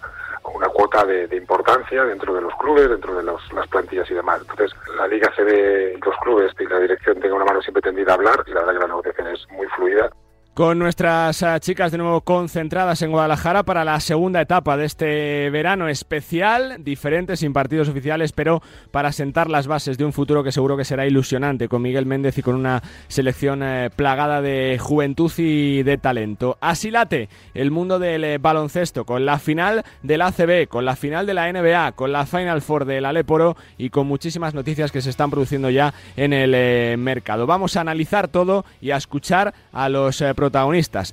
una 0.53 0.67
cuota 0.69 1.05
de, 1.05 1.35
importancia 1.35 2.05
dentro 2.05 2.33
de 2.33 2.41
los 2.41 2.53
clubes, 2.55 2.89
dentro 2.89 3.15
de 3.15 3.23
las 3.23 3.67
plantillas 3.67 4.09
y 4.09 4.13
demás. 4.13 4.41
Entonces, 4.41 4.71
la 4.95 5.07
liga 5.07 5.31
se 5.35 5.43
ve, 5.43 5.99
los 6.03 6.15
clubes 6.17 6.53
y 6.59 6.65
la 6.65 6.79
dirección 6.79 7.19
tenga 7.19 7.35
una 7.35 7.45
mano 7.45 7.61
siempre 7.61 7.81
tendida 7.81 8.13
a 8.13 8.15
hablar 8.15 8.43
y 8.47 8.51
la 8.51 8.61
verdad 8.61 8.73
que 8.73 8.79
la 8.79 8.87
negociación 8.87 9.27
es 9.27 9.47
muy 9.51 9.67
fluida 9.67 10.09
con 10.59 10.77
nuestras 10.77 11.41
ah, 11.41 11.57
chicas 11.61 11.93
de 11.93 11.97
nuevo 11.97 12.19
concentradas 12.19 13.01
en 13.01 13.11
Guadalajara 13.11 13.63
para 13.63 13.85
la 13.85 13.97
segunda 14.01 14.41
etapa 14.41 14.75
de 14.75 14.83
este 14.87 15.49
verano 15.51 15.87
especial, 15.87 16.83
diferente, 16.83 17.37
sin 17.37 17.53
partidos 17.53 17.87
oficiales, 17.87 18.33
pero 18.33 18.61
para 18.91 19.13
sentar 19.13 19.49
las 19.49 19.67
bases 19.67 19.97
de 19.97 20.03
un 20.03 20.11
futuro 20.11 20.43
que 20.43 20.51
seguro 20.51 20.75
que 20.75 20.83
será 20.83 21.07
ilusionante 21.07 21.69
con 21.69 21.81
Miguel 21.81 22.05
Méndez 22.05 22.37
y 22.37 22.41
con 22.41 22.55
una 22.55 22.83
selección 23.07 23.63
eh, 23.63 23.89
plagada 23.95 24.41
de 24.41 24.77
juventud 24.81 25.31
y 25.37 25.83
de 25.83 25.97
talento. 25.97 26.57
Así 26.59 26.91
late 26.91 27.29
el 27.53 27.71
mundo 27.71 27.97
del 27.97 28.25
eh, 28.25 28.37
baloncesto 28.37 29.05
con 29.05 29.25
la 29.25 29.39
final 29.39 29.85
del 30.03 30.21
ACB, 30.21 30.67
con 30.67 30.83
la 30.83 30.97
final 30.97 31.25
de 31.25 31.35
la 31.35 31.49
NBA, 31.53 31.93
con 31.93 32.11
la 32.11 32.25
Final 32.25 32.61
Four 32.61 32.83
del 32.83 33.05
Aleporo 33.05 33.55
y 33.77 33.91
con 33.91 34.07
muchísimas 34.07 34.53
noticias 34.53 34.91
que 34.91 35.01
se 35.01 35.09
están 35.09 35.31
produciendo 35.31 35.69
ya 35.69 35.93
en 36.17 36.33
el 36.33 36.51
eh, 36.53 36.97
mercado. 36.99 37.47
Vamos 37.47 37.77
a 37.77 37.81
analizar 37.81 38.27
todo 38.27 38.65
y 38.81 38.91
a 38.91 38.97
escuchar 38.97 39.53
a 39.71 39.87
los 39.87 40.17
protagonistas. 40.35 40.48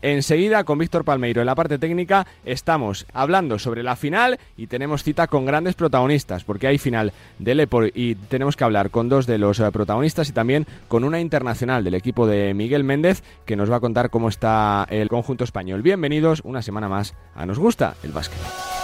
Enseguida 0.03 0.65
con 0.65 0.79
Víctor 0.79 1.05
Palmeiro 1.05 1.41
en 1.41 1.47
la 1.47 1.55
parte 1.55 1.79
técnica 1.79 2.27
estamos 2.45 3.07
hablando 3.13 3.59
sobre 3.59 3.83
la 3.83 3.97
final 3.97 4.39
y 4.57 4.67
tenemos 4.67 5.03
cita 5.03 5.27
con 5.27 5.47
grandes 5.47 5.75
protagonistas 5.75 6.45
porque 6.45 6.67
hay 6.67 6.79
final 6.79 7.13
del 7.39 7.59
Lepor 7.59 7.91
y 7.95 8.15
tenemos 8.15 8.57
que 8.57 8.65
hablar 8.65 8.91
con 8.91 9.09
dos 9.09 9.27
de 9.27 9.39
los 9.39 9.61
eh, 9.61 9.71
protagonistas 9.73 10.29
y 10.29 10.33
también 10.33 10.67
con 10.89 11.05
una 11.05 11.21
internacional 11.21 11.85
del 11.85 11.95
equipo 11.95 12.27
de 12.27 12.55
Miguel 12.55 12.85
Méndez 12.85 13.23
que 13.45 13.57
nos 13.57 13.71
va 13.71 13.77
a 13.77 13.81
contar 13.81 14.11
cómo 14.11 14.29
está 14.29 14.87
el 14.91 15.09
conjunto 15.09 15.45
español. 15.45 15.83
Bienvenidos 15.83 16.41
una 16.45 16.63
semana 16.63 16.89
más 16.89 17.15
a 17.35 17.47
Nos 17.47 17.59
gusta 17.59 17.95
el 18.03 18.13
básquet. 18.13 18.76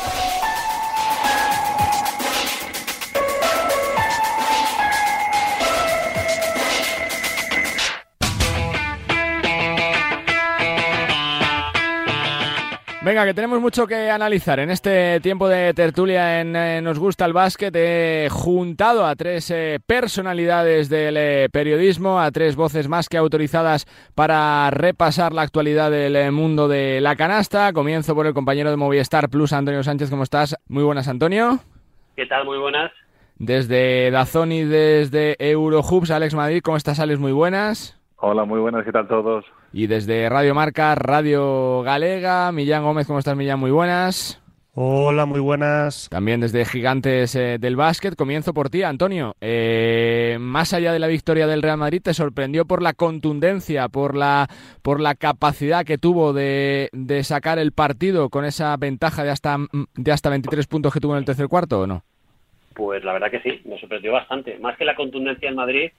Venga, 13.04 13.24
que 13.24 13.34
tenemos 13.34 13.60
mucho 13.60 13.88
que 13.88 14.10
analizar 14.10 14.60
en 14.60 14.70
este 14.70 15.18
tiempo 15.18 15.48
de 15.48 15.74
tertulia 15.74 16.40
en 16.40 16.54
eh, 16.54 16.80
Nos 16.80 17.00
gusta 17.00 17.24
el 17.24 17.32
básquet. 17.32 17.74
He 17.74 18.28
juntado 18.30 19.04
a 19.04 19.16
tres 19.16 19.50
eh, 19.50 19.80
personalidades 19.84 20.88
del 20.88 21.16
eh, 21.16 21.48
periodismo, 21.50 22.20
a 22.20 22.30
tres 22.30 22.54
voces 22.54 22.88
más 22.88 23.08
que 23.08 23.16
autorizadas 23.16 23.86
para 24.14 24.70
repasar 24.70 25.32
la 25.32 25.42
actualidad 25.42 25.90
del 25.90 26.30
mundo 26.30 26.68
de 26.68 27.00
la 27.00 27.16
canasta. 27.16 27.72
Comienzo 27.72 28.14
por 28.14 28.28
el 28.28 28.34
compañero 28.34 28.70
de 28.70 28.76
Movistar 28.76 29.28
Plus, 29.28 29.52
Antonio 29.52 29.82
Sánchez. 29.82 30.08
¿Cómo 30.08 30.22
estás? 30.22 30.56
Muy 30.68 30.84
buenas, 30.84 31.08
Antonio. 31.08 31.58
¿Qué 32.14 32.26
tal? 32.26 32.44
Muy 32.44 32.58
buenas. 32.58 32.92
Desde 33.36 34.12
Dazón 34.12 34.52
y 34.52 34.62
desde 34.62 35.34
Eurohubs, 35.40 36.12
Alex 36.12 36.36
Madrid. 36.36 36.60
¿Cómo 36.62 36.76
estás, 36.76 37.00
Alex? 37.00 37.18
Muy 37.18 37.32
buenas. 37.32 38.00
Hola, 38.18 38.44
muy 38.44 38.60
buenas. 38.60 38.84
¿Qué 38.84 38.92
tal 38.92 39.08
todos? 39.08 39.44
Y 39.74 39.86
desde 39.86 40.28
Radio 40.28 40.54
Marca, 40.54 40.94
Radio 40.94 41.80
Galega, 41.82 42.52
Millán 42.52 42.82
Gómez, 42.82 43.06
¿cómo 43.06 43.18
estás 43.18 43.36
Millán? 43.36 43.58
Muy 43.58 43.70
buenas. 43.70 44.38
Hola, 44.74 45.24
muy 45.24 45.40
buenas. 45.40 46.08
También 46.10 46.40
desde 46.40 46.64
Gigantes 46.64 47.34
eh, 47.36 47.56
del 47.58 47.76
Básquet, 47.76 48.14
comienzo 48.14 48.52
por 48.52 48.68
ti, 48.68 48.82
Antonio. 48.82 49.34
Eh, 49.40 50.36
más 50.40 50.74
allá 50.74 50.92
de 50.92 50.98
la 50.98 51.06
victoria 51.06 51.46
del 51.46 51.62
Real 51.62 51.78
Madrid, 51.78 52.02
¿te 52.02 52.12
sorprendió 52.12 52.66
por 52.66 52.82
la 52.82 52.92
contundencia, 52.92 53.88
por 53.88 54.14
la, 54.14 54.48
por 54.82 55.00
la 55.00 55.14
capacidad 55.14 55.86
que 55.86 55.98
tuvo 55.98 56.34
de, 56.34 56.90
de 56.92 57.24
sacar 57.24 57.58
el 57.58 57.72
partido 57.72 58.28
con 58.28 58.44
esa 58.44 58.76
ventaja 58.76 59.24
de 59.24 59.30
hasta, 59.30 59.56
de 59.94 60.12
hasta 60.12 60.30
23 60.30 60.66
puntos 60.66 60.92
que 60.92 61.00
tuvo 61.00 61.12
en 61.14 61.20
el 61.20 61.24
tercer 61.24 61.48
cuarto 61.48 61.80
o 61.80 61.86
no? 61.86 62.02
Pues 62.74 63.04
la 63.04 63.12
verdad 63.14 63.30
que 63.30 63.40
sí, 63.40 63.60
me 63.64 63.78
sorprendió 63.78 64.12
bastante. 64.12 64.58
Más 64.58 64.76
que 64.76 64.84
la 64.84 64.94
contundencia 64.94 65.48
en 65.48 65.56
Madrid, 65.56 65.90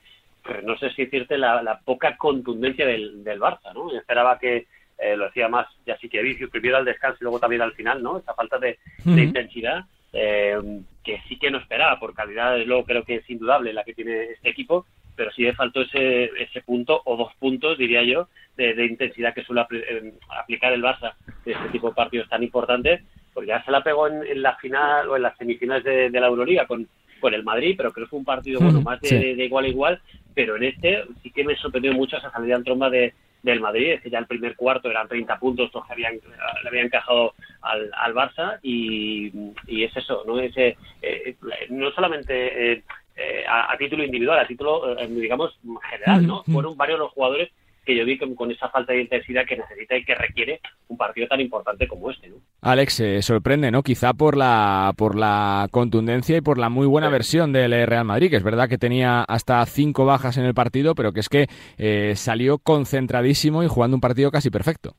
no 0.63 0.77
sé 0.77 0.89
si 0.91 1.05
decirte 1.05 1.37
la, 1.37 1.61
la 1.61 1.79
poca 1.79 2.17
contundencia 2.17 2.85
del, 2.85 3.23
del 3.23 3.39
Barça, 3.39 3.73
¿no? 3.73 3.91
Yo 3.91 3.97
esperaba 3.97 4.37
que 4.37 4.67
eh, 4.97 5.15
lo 5.15 5.25
decía 5.25 5.47
más 5.47 5.67
ya 5.85 5.97
sí 5.97 6.09
que 6.09 6.21
Vicio, 6.21 6.49
primero 6.49 6.77
al 6.77 6.85
descanso 6.85 7.17
y 7.21 7.23
luego 7.23 7.39
también 7.39 7.61
al 7.61 7.73
final, 7.73 8.03
¿no? 8.03 8.17
Esa 8.17 8.33
falta 8.33 8.57
de, 8.59 8.79
de 9.03 9.23
intensidad 9.23 9.85
eh, 10.13 10.57
que 11.03 11.21
sí 11.27 11.37
que 11.37 11.51
no 11.51 11.57
esperaba, 11.57 11.99
por 11.99 12.13
calidad, 12.13 12.57
luego 12.65 12.85
creo 12.85 13.03
que 13.03 13.15
es 13.15 13.29
indudable 13.29 13.73
la 13.73 13.83
que 13.83 13.93
tiene 13.93 14.23
este 14.25 14.49
equipo, 14.49 14.85
pero 15.15 15.31
sí 15.31 15.43
le 15.43 15.53
faltó 15.53 15.81
ese, 15.81 16.25
ese 16.41 16.61
punto 16.61 17.01
o 17.05 17.17
dos 17.17 17.33
puntos, 17.35 17.77
diría 17.77 18.03
yo, 18.03 18.29
de, 18.55 18.73
de 18.73 18.85
intensidad 18.85 19.33
que 19.33 19.43
suele 19.43 19.61
apl 19.61 19.77
eh, 19.77 20.13
aplicar 20.29 20.71
el 20.73 20.83
Barça 20.83 21.15
de 21.45 21.53
este 21.53 21.69
tipo 21.69 21.89
de 21.89 21.95
partidos 21.95 22.29
tan 22.29 22.43
importantes, 22.43 23.01
porque 23.33 23.49
ya 23.49 23.63
se 23.63 23.71
la 23.71 23.83
pegó 23.83 24.07
en, 24.07 24.23
en 24.25 24.41
la 24.41 24.55
final 24.57 25.09
o 25.09 25.15
en 25.15 25.23
las 25.23 25.37
semifinales 25.37 25.83
de, 25.83 26.09
de 26.09 26.19
la 26.19 26.27
Euroliga 26.27 26.67
con, 26.67 26.87
con 27.23 27.33
el 27.33 27.43
Madrid, 27.43 27.75
pero 27.77 27.91
creo 27.93 28.05
que 28.05 28.09
fue 28.09 28.19
un 28.19 28.25
partido 28.25 28.59
bueno 28.59 28.81
más 28.81 28.99
de, 29.01 29.07
Sí. 29.07 29.15
de, 29.17 29.35
de 29.35 29.45
igual 29.45 29.65
a 29.65 29.69
igual, 29.69 30.01
pero 30.35 30.57
en 30.57 30.63
este 30.65 31.05
sí 31.23 31.31
que 31.31 31.43
me 31.45 31.55
sorprendió 31.55 31.93
mucho 31.93 32.17
esa 32.17 32.29
salida 32.31 32.55
en 32.57 32.63
tromba 32.65 32.89
de, 32.89 33.13
del 33.41 33.59
Madrid, 33.61 33.91
es 33.93 34.01
que 34.01 34.09
ya 34.09 34.19
el 34.19 34.27
primer 34.27 34.55
cuarto 34.55 34.89
eran 34.91 35.07
30 35.07 35.39
puntos 35.39 35.71
los 35.73 35.85
que 35.87 35.93
habían, 35.93 36.15
le 36.63 36.67
habían 36.69 36.85
encajado 36.87 37.33
al, 37.61 37.89
al 37.95 38.13
Barça 38.13 38.59
y, 38.61 39.31
y 39.67 39.83
es 39.85 39.95
eso, 39.95 40.23
no 40.27 40.37
es 40.39 40.55
eh, 40.57 40.75
eh, 41.01 41.35
no 41.69 41.89
solamente 41.91 42.33
eh, 42.73 42.83
eh, 43.15 43.43
a, 43.47 43.71
a 43.71 43.77
título 43.77 44.03
individual, 44.03 44.39
a 44.39 44.47
título 44.47 44.97
eh, 44.99 45.07
digamos 45.07 45.57
general, 45.89 46.25
¿no? 46.27 46.43
Fueron 46.43 46.75
varios 46.75 46.99
los 46.99 47.11
jugadores 47.11 47.49
que 47.85 47.95
yo 47.95 48.05
vi 48.05 48.17
con, 48.17 48.35
con 48.35 48.51
esa 48.51 48.69
falta 48.69 48.93
de 48.93 49.01
intensidad 49.01 49.45
que 49.45 49.57
necesita 49.57 49.97
y 49.97 50.03
que 50.05 50.15
requiere 50.15 50.59
un 50.87 50.97
partido 50.97 51.27
tan 51.27 51.41
importante 51.41 51.87
como 51.87 52.09
este, 52.11 52.29
¿no? 52.29 52.35
Alex, 52.61 52.99
eh, 53.01 53.21
sorprende, 53.21 53.71
¿no? 53.71 53.83
Quizá 53.83 54.13
por 54.13 54.37
la, 54.37 54.93
por 54.97 55.15
la 55.15 55.67
contundencia 55.71 56.37
y 56.37 56.41
por 56.41 56.57
la 56.57 56.69
muy 56.69 56.87
buena 56.87 57.09
versión 57.09 57.51
del 57.51 57.71
Real 57.87 58.05
Madrid, 58.05 58.29
que 58.29 58.37
es 58.37 58.43
verdad 58.43 58.69
que 58.69 58.77
tenía 58.77 59.23
hasta 59.23 59.65
cinco 59.65 60.05
bajas 60.05 60.37
en 60.37 60.45
el 60.45 60.53
partido, 60.53 60.95
pero 60.95 61.11
que 61.11 61.19
es 61.19 61.29
que 61.29 61.47
eh, 61.77 62.13
salió 62.15 62.57
concentradísimo 62.59 63.63
y 63.63 63.67
jugando 63.67 63.97
un 63.97 64.01
partido 64.01 64.31
casi 64.31 64.49
perfecto. 64.49 64.95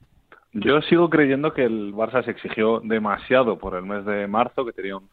Yo 0.53 0.81
sigo 0.83 1.11
creyendo 1.11 1.53
que 1.53 1.65
el 1.65 1.93
Barça 1.95 2.25
se 2.25 2.31
exigió 2.31 2.81
demasiado 2.81 3.59
por 3.59 3.75
el 3.77 3.83
mes 3.85 4.05
de 4.05 4.27
marzo, 4.29 4.65
que 4.65 4.73
tenía 4.73 4.97
un, 4.97 5.09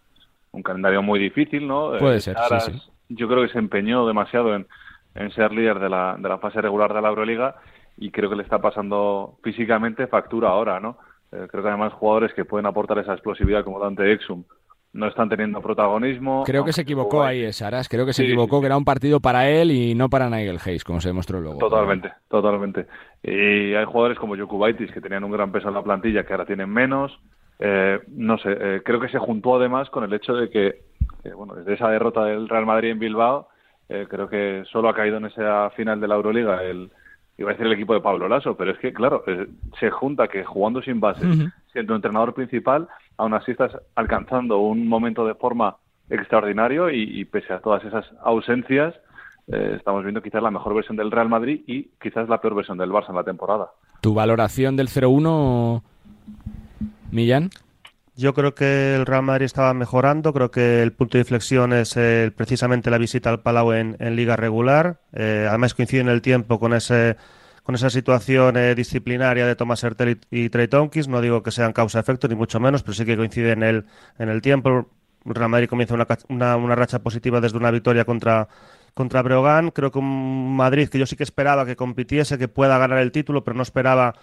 un 0.51 0.61
calendario 0.61 1.01
muy 1.01 1.19
difícil, 1.19 1.67
¿no? 1.67 1.93
Puede 1.97 2.17
Eh, 2.17 2.21
ser, 2.21 2.37
Aras, 2.37 2.65
sí, 2.65 2.71
sí. 2.73 2.91
Yo 3.09 3.27
creo 3.27 3.41
que 3.43 3.51
se 3.51 3.57
empeñó 3.59 4.05
demasiado 4.07 4.55
en, 4.55 4.67
en 5.15 5.31
ser 5.31 5.51
líder 5.51 5.79
de 5.79 5.89
la, 5.89 6.15
de 6.17 6.29
la 6.29 6.37
fase 6.37 6.61
regular 6.61 6.93
de 6.93 7.01
la 7.01 7.09
Euroliga 7.09 7.55
y 7.97 8.11
creo 8.11 8.29
que 8.29 8.35
le 8.35 8.43
está 8.43 8.59
pasando 8.59 9.37
físicamente 9.43 10.07
factura 10.07 10.49
ahora, 10.49 10.79
¿no? 10.79 10.97
Eh, 11.31 11.47
creo 11.49 11.63
que 11.63 11.69
además 11.69 11.93
jugadores 11.93 12.33
que 12.33 12.45
pueden 12.45 12.65
aportar 12.65 12.97
esa 12.99 13.13
explosividad 13.13 13.63
como 13.63 13.79
Dante 13.79 14.11
Exum 14.11 14.43
no 14.93 15.07
están 15.07 15.29
teniendo 15.29 15.61
protagonismo. 15.61 16.43
Creo 16.45 16.65
que 16.65 16.73
se 16.73 16.81
equivocó 16.81 17.23
ahí, 17.23 17.43
eh, 17.45 17.53
Saras. 17.53 17.87
Creo 17.87 18.05
que 18.05 18.11
se 18.11 18.23
Sí, 18.23 18.27
equivocó, 18.27 18.57
sí, 18.57 18.61
que 18.61 18.65
era 18.65 18.75
un 18.77 18.83
partido 18.83 19.21
para 19.21 19.47
él 19.49 19.71
y 19.71 19.95
no 19.95 20.09
para 20.09 20.29
Nigel 20.29 20.59
Hayes, 20.65 20.83
como 20.83 20.99
se 20.99 21.07
demostró 21.09 21.39
luego. 21.39 21.59
Totalmente, 21.59 22.11
totalmente. 22.27 22.87
Y 23.23 23.73
hay 23.73 23.85
jugadores 23.85 24.19
como 24.19 24.35
Jokubaitis 24.35 24.91
que 24.91 24.99
tenían 24.99 25.23
un 25.23 25.31
gran 25.31 25.51
peso 25.51 25.69
en 25.69 25.75
la 25.75 25.83
plantilla 25.83 26.25
que 26.25 26.33
ahora 26.33 26.45
tienen 26.45 26.69
menos. 26.69 27.17
Eh, 27.59 27.99
no 28.09 28.37
sé, 28.39 28.49
eh, 28.59 28.81
creo 28.83 28.99
que 28.99 29.07
se 29.07 29.19
juntó 29.19 29.55
además 29.55 29.89
con 29.91 30.03
el 30.03 30.13
hecho 30.13 30.33
de 30.33 30.49
que, 30.49 30.81
que, 31.23 31.33
bueno, 31.33 31.53
desde 31.55 31.75
esa 31.75 31.89
derrota 31.89 32.25
del 32.25 32.49
Real 32.49 32.65
Madrid 32.65 32.89
en 32.89 32.99
Bilbao, 32.99 33.47
eh, 33.91 34.07
creo 34.09 34.29
que 34.29 34.63
solo 34.71 34.87
ha 34.87 34.95
caído 34.95 35.17
en 35.17 35.25
esa 35.25 35.69
final 35.71 35.99
de 35.99 36.07
la 36.07 36.15
Euroliga 36.15 36.63
el, 36.63 36.89
iba 37.37 37.49
a 37.49 37.53
decir 37.53 37.65
el 37.65 37.73
equipo 37.73 37.93
de 37.93 37.99
Pablo 37.99 38.29
Lasso, 38.29 38.55
pero 38.55 38.71
es 38.71 38.79
que, 38.79 38.93
claro, 38.93 39.23
eh, 39.27 39.47
se 39.79 39.89
junta 39.89 40.29
que 40.29 40.45
jugando 40.45 40.81
sin 40.81 41.01
base, 41.01 41.25
siendo 41.73 41.95
entrenador 41.95 42.33
principal, 42.33 42.87
aún 43.17 43.33
así 43.33 43.51
estás 43.51 43.73
alcanzando 43.95 44.59
un 44.59 44.87
momento 44.87 45.25
de 45.25 45.35
forma 45.35 45.75
extraordinario 46.09 46.89
y, 46.89 47.19
y 47.19 47.25
pese 47.25 47.51
a 47.51 47.59
todas 47.59 47.83
esas 47.83 48.05
ausencias, 48.23 48.95
eh, 49.51 49.73
estamos 49.75 50.03
viendo 50.03 50.21
quizás 50.21 50.41
la 50.41 50.51
mejor 50.51 50.73
versión 50.73 50.95
del 50.95 51.11
Real 51.11 51.27
Madrid 51.27 51.61
y 51.67 51.89
quizás 52.01 52.29
la 52.29 52.39
peor 52.39 52.55
versión 52.55 52.77
del 52.77 52.91
Barça 52.91 53.09
en 53.09 53.15
la 53.15 53.25
temporada. 53.25 53.71
¿Tu 53.99 54.13
valoración 54.13 54.77
del 54.77 54.87
0-1, 54.87 55.81
Millán? 57.11 57.49
Yo 58.21 58.35
creo 58.35 58.53
que 58.53 58.93
el 58.93 59.07
Real 59.07 59.23
Madrid 59.23 59.45
estaba 59.45 59.73
mejorando, 59.73 60.31
creo 60.31 60.51
que 60.51 60.83
el 60.83 60.93
punto 60.93 61.17
de 61.17 61.21
inflexión 61.21 61.73
es 61.73 61.97
eh, 61.97 62.31
precisamente 62.35 62.91
la 62.91 62.99
visita 62.99 63.31
al 63.31 63.41
Palau 63.41 63.71
en, 63.73 63.97
liga 64.15 64.35
regular, 64.35 65.01
eh, 65.11 65.47
además 65.49 65.73
coincide 65.73 66.01
en 66.01 66.07
el 66.07 66.21
tiempo 66.21 66.59
con 66.59 66.73
ese 66.73 67.17
con 67.63 67.73
esa 67.73 67.89
situación 67.89 68.57
eh, 68.57 68.75
disciplinaria 68.75 69.47
de 69.47 69.55
Thomas 69.55 69.83
Hertel 69.83 70.19
y, 70.29 70.43
y 70.43 70.49
Trey 70.49 70.67
Tonkins, 70.67 71.07
no 71.07 71.19
digo 71.19 71.41
que 71.41 71.49
sean 71.49 71.73
causa-efecto 71.73 72.27
ni 72.27 72.35
mucho 72.35 72.59
menos, 72.59 72.83
pero 72.83 72.93
sí 72.93 73.05
que 73.05 73.17
coincide 73.17 73.53
en 73.53 73.63
el, 73.63 73.85
en 74.19 74.29
el 74.29 74.39
tiempo. 74.43 74.87
Real 75.25 75.49
Madrid 75.49 75.67
comienza 75.67 75.95
una, 75.95 76.05
una, 76.29 76.57
una 76.57 76.75
racha 76.75 76.99
positiva 76.99 77.41
desde 77.41 77.57
una 77.57 77.71
victoria 77.71 78.05
contra, 78.05 78.47
contra 78.93 79.23
Breogán, 79.23 79.71
creo 79.71 79.89
que 79.91 79.97
un 79.97 80.55
Madrid 80.55 80.89
que 80.89 80.99
yo 80.99 81.07
sí 81.07 81.15
que 81.15 81.23
esperaba 81.23 81.65
que 81.65 81.75
compitiese, 81.75 82.37
que 82.37 82.47
pueda 82.47 82.77
ganar 82.77 82.99
el 82.99 83.11
título, 83.11 83.43
pero 83.43 83.57
no 83.57 83.63
esperaba 83.63 84.13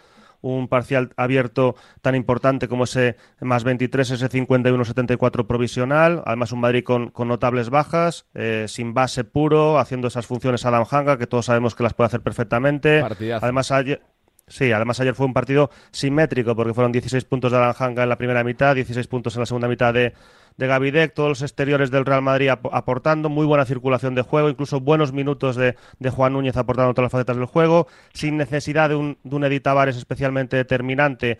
un 0.40 0.68
parcial 0.68 1.10
abierto 1.16 1.74
tan 2.00 2.14
importante 2.14 2.68
como 2.68 2.84
ese 2.84 3.16
más 3.40 3.64
23, 3.64 4.10
ese 4.10 4.28
51-74 4.28 5.46
provisional. 5.46 6.22
Además, 6.26 6.52
un 6.52 6.60
Madrid 6.60 6.84
con, 6.84 7.10
con 7.10 7.28
notables 7.28 7.70
bajas, 7.70 8.26
eh, 8.34 8.66
sin 8.68 8.94
base 8.94 9.24
puro, 9.24 9.78
haciendo 9.78 10.08
esas 10.08 10.26
funciones 10.26 10.64
Adam 10.64 10.84
Hanga, 10.90 11.18
que 11.18 11.26
todos 11.26 11.46
sabemos 11.46 11.74
que 11.74 11.82
las 11.82 11.94
puede 11.94 12.06
hacer 12.06 12.20
perfectamente. 12.20 13.00
Partidazo. 13.00 13.44
Además, 13.44 13.70
ayer. 13.70 14.02
Sí, 14.50 14.72
además 14.72 14.98
ayer 14.98 15.14
fue 15.14 15.26
un 15.26 15.34
partido 15.34 15.68
simétrico 15.90 16.56
porque 16.56 16.72
fueron 16.72 16.90
16 16.90 17.22
puntos 17.26 17.52
de 17.52 17.58
Adam 17.58 17.74
Hanga 17.78 18.04
en 18.04 18.08
la 18.08 18.16
primera 18.16 18.42
mitad, 18.42 18.74
16 18.74 19.06
puntos 19.06 19.36
en 19.36 19.40
la 19.40 19.46
segunda 19.46 19.68
mitad 19.68 19.92
de, 19.92 20.14
de 20.58 20.66
Gavidec, 20.66 21.14
todos 21.14 21.30
los 21.30 21.42
exteriores 21.42 21.90
del 21.90 22.04
Real 22.04 22.20
Madrid 22.20 22.48
ap- 22.48 22.66
aportando, 22.72 23.28
muy 23.30 23.46
buena 23.46 23.64
circulación 23.64 24.14
de 24.14 24.22
juego, 24.22 24.50
incluso 24.50 24.80
buenos 24.80 25.12
minutos 25.12 25.56
de, 25.56 25.76
de 25.98 26.10
Juan 26.10 26.34
Núñez 26.34 26.56
aportando 26.56 26.92
todas 26.92 27.06
las 27.06 27.12
facetas 27.12 27.36
del 27.36 27.46
juego, 27.46 27.86
sin 28.12 28.36
necesidad 28.36 28.90
de 28.90 28.96
un, 28.96 29.18
de 29.22 29.36
un 29.36 29.44
Edith 29.44 29.66
especialmente 29.88 30.56
determinante, 30.56 31.38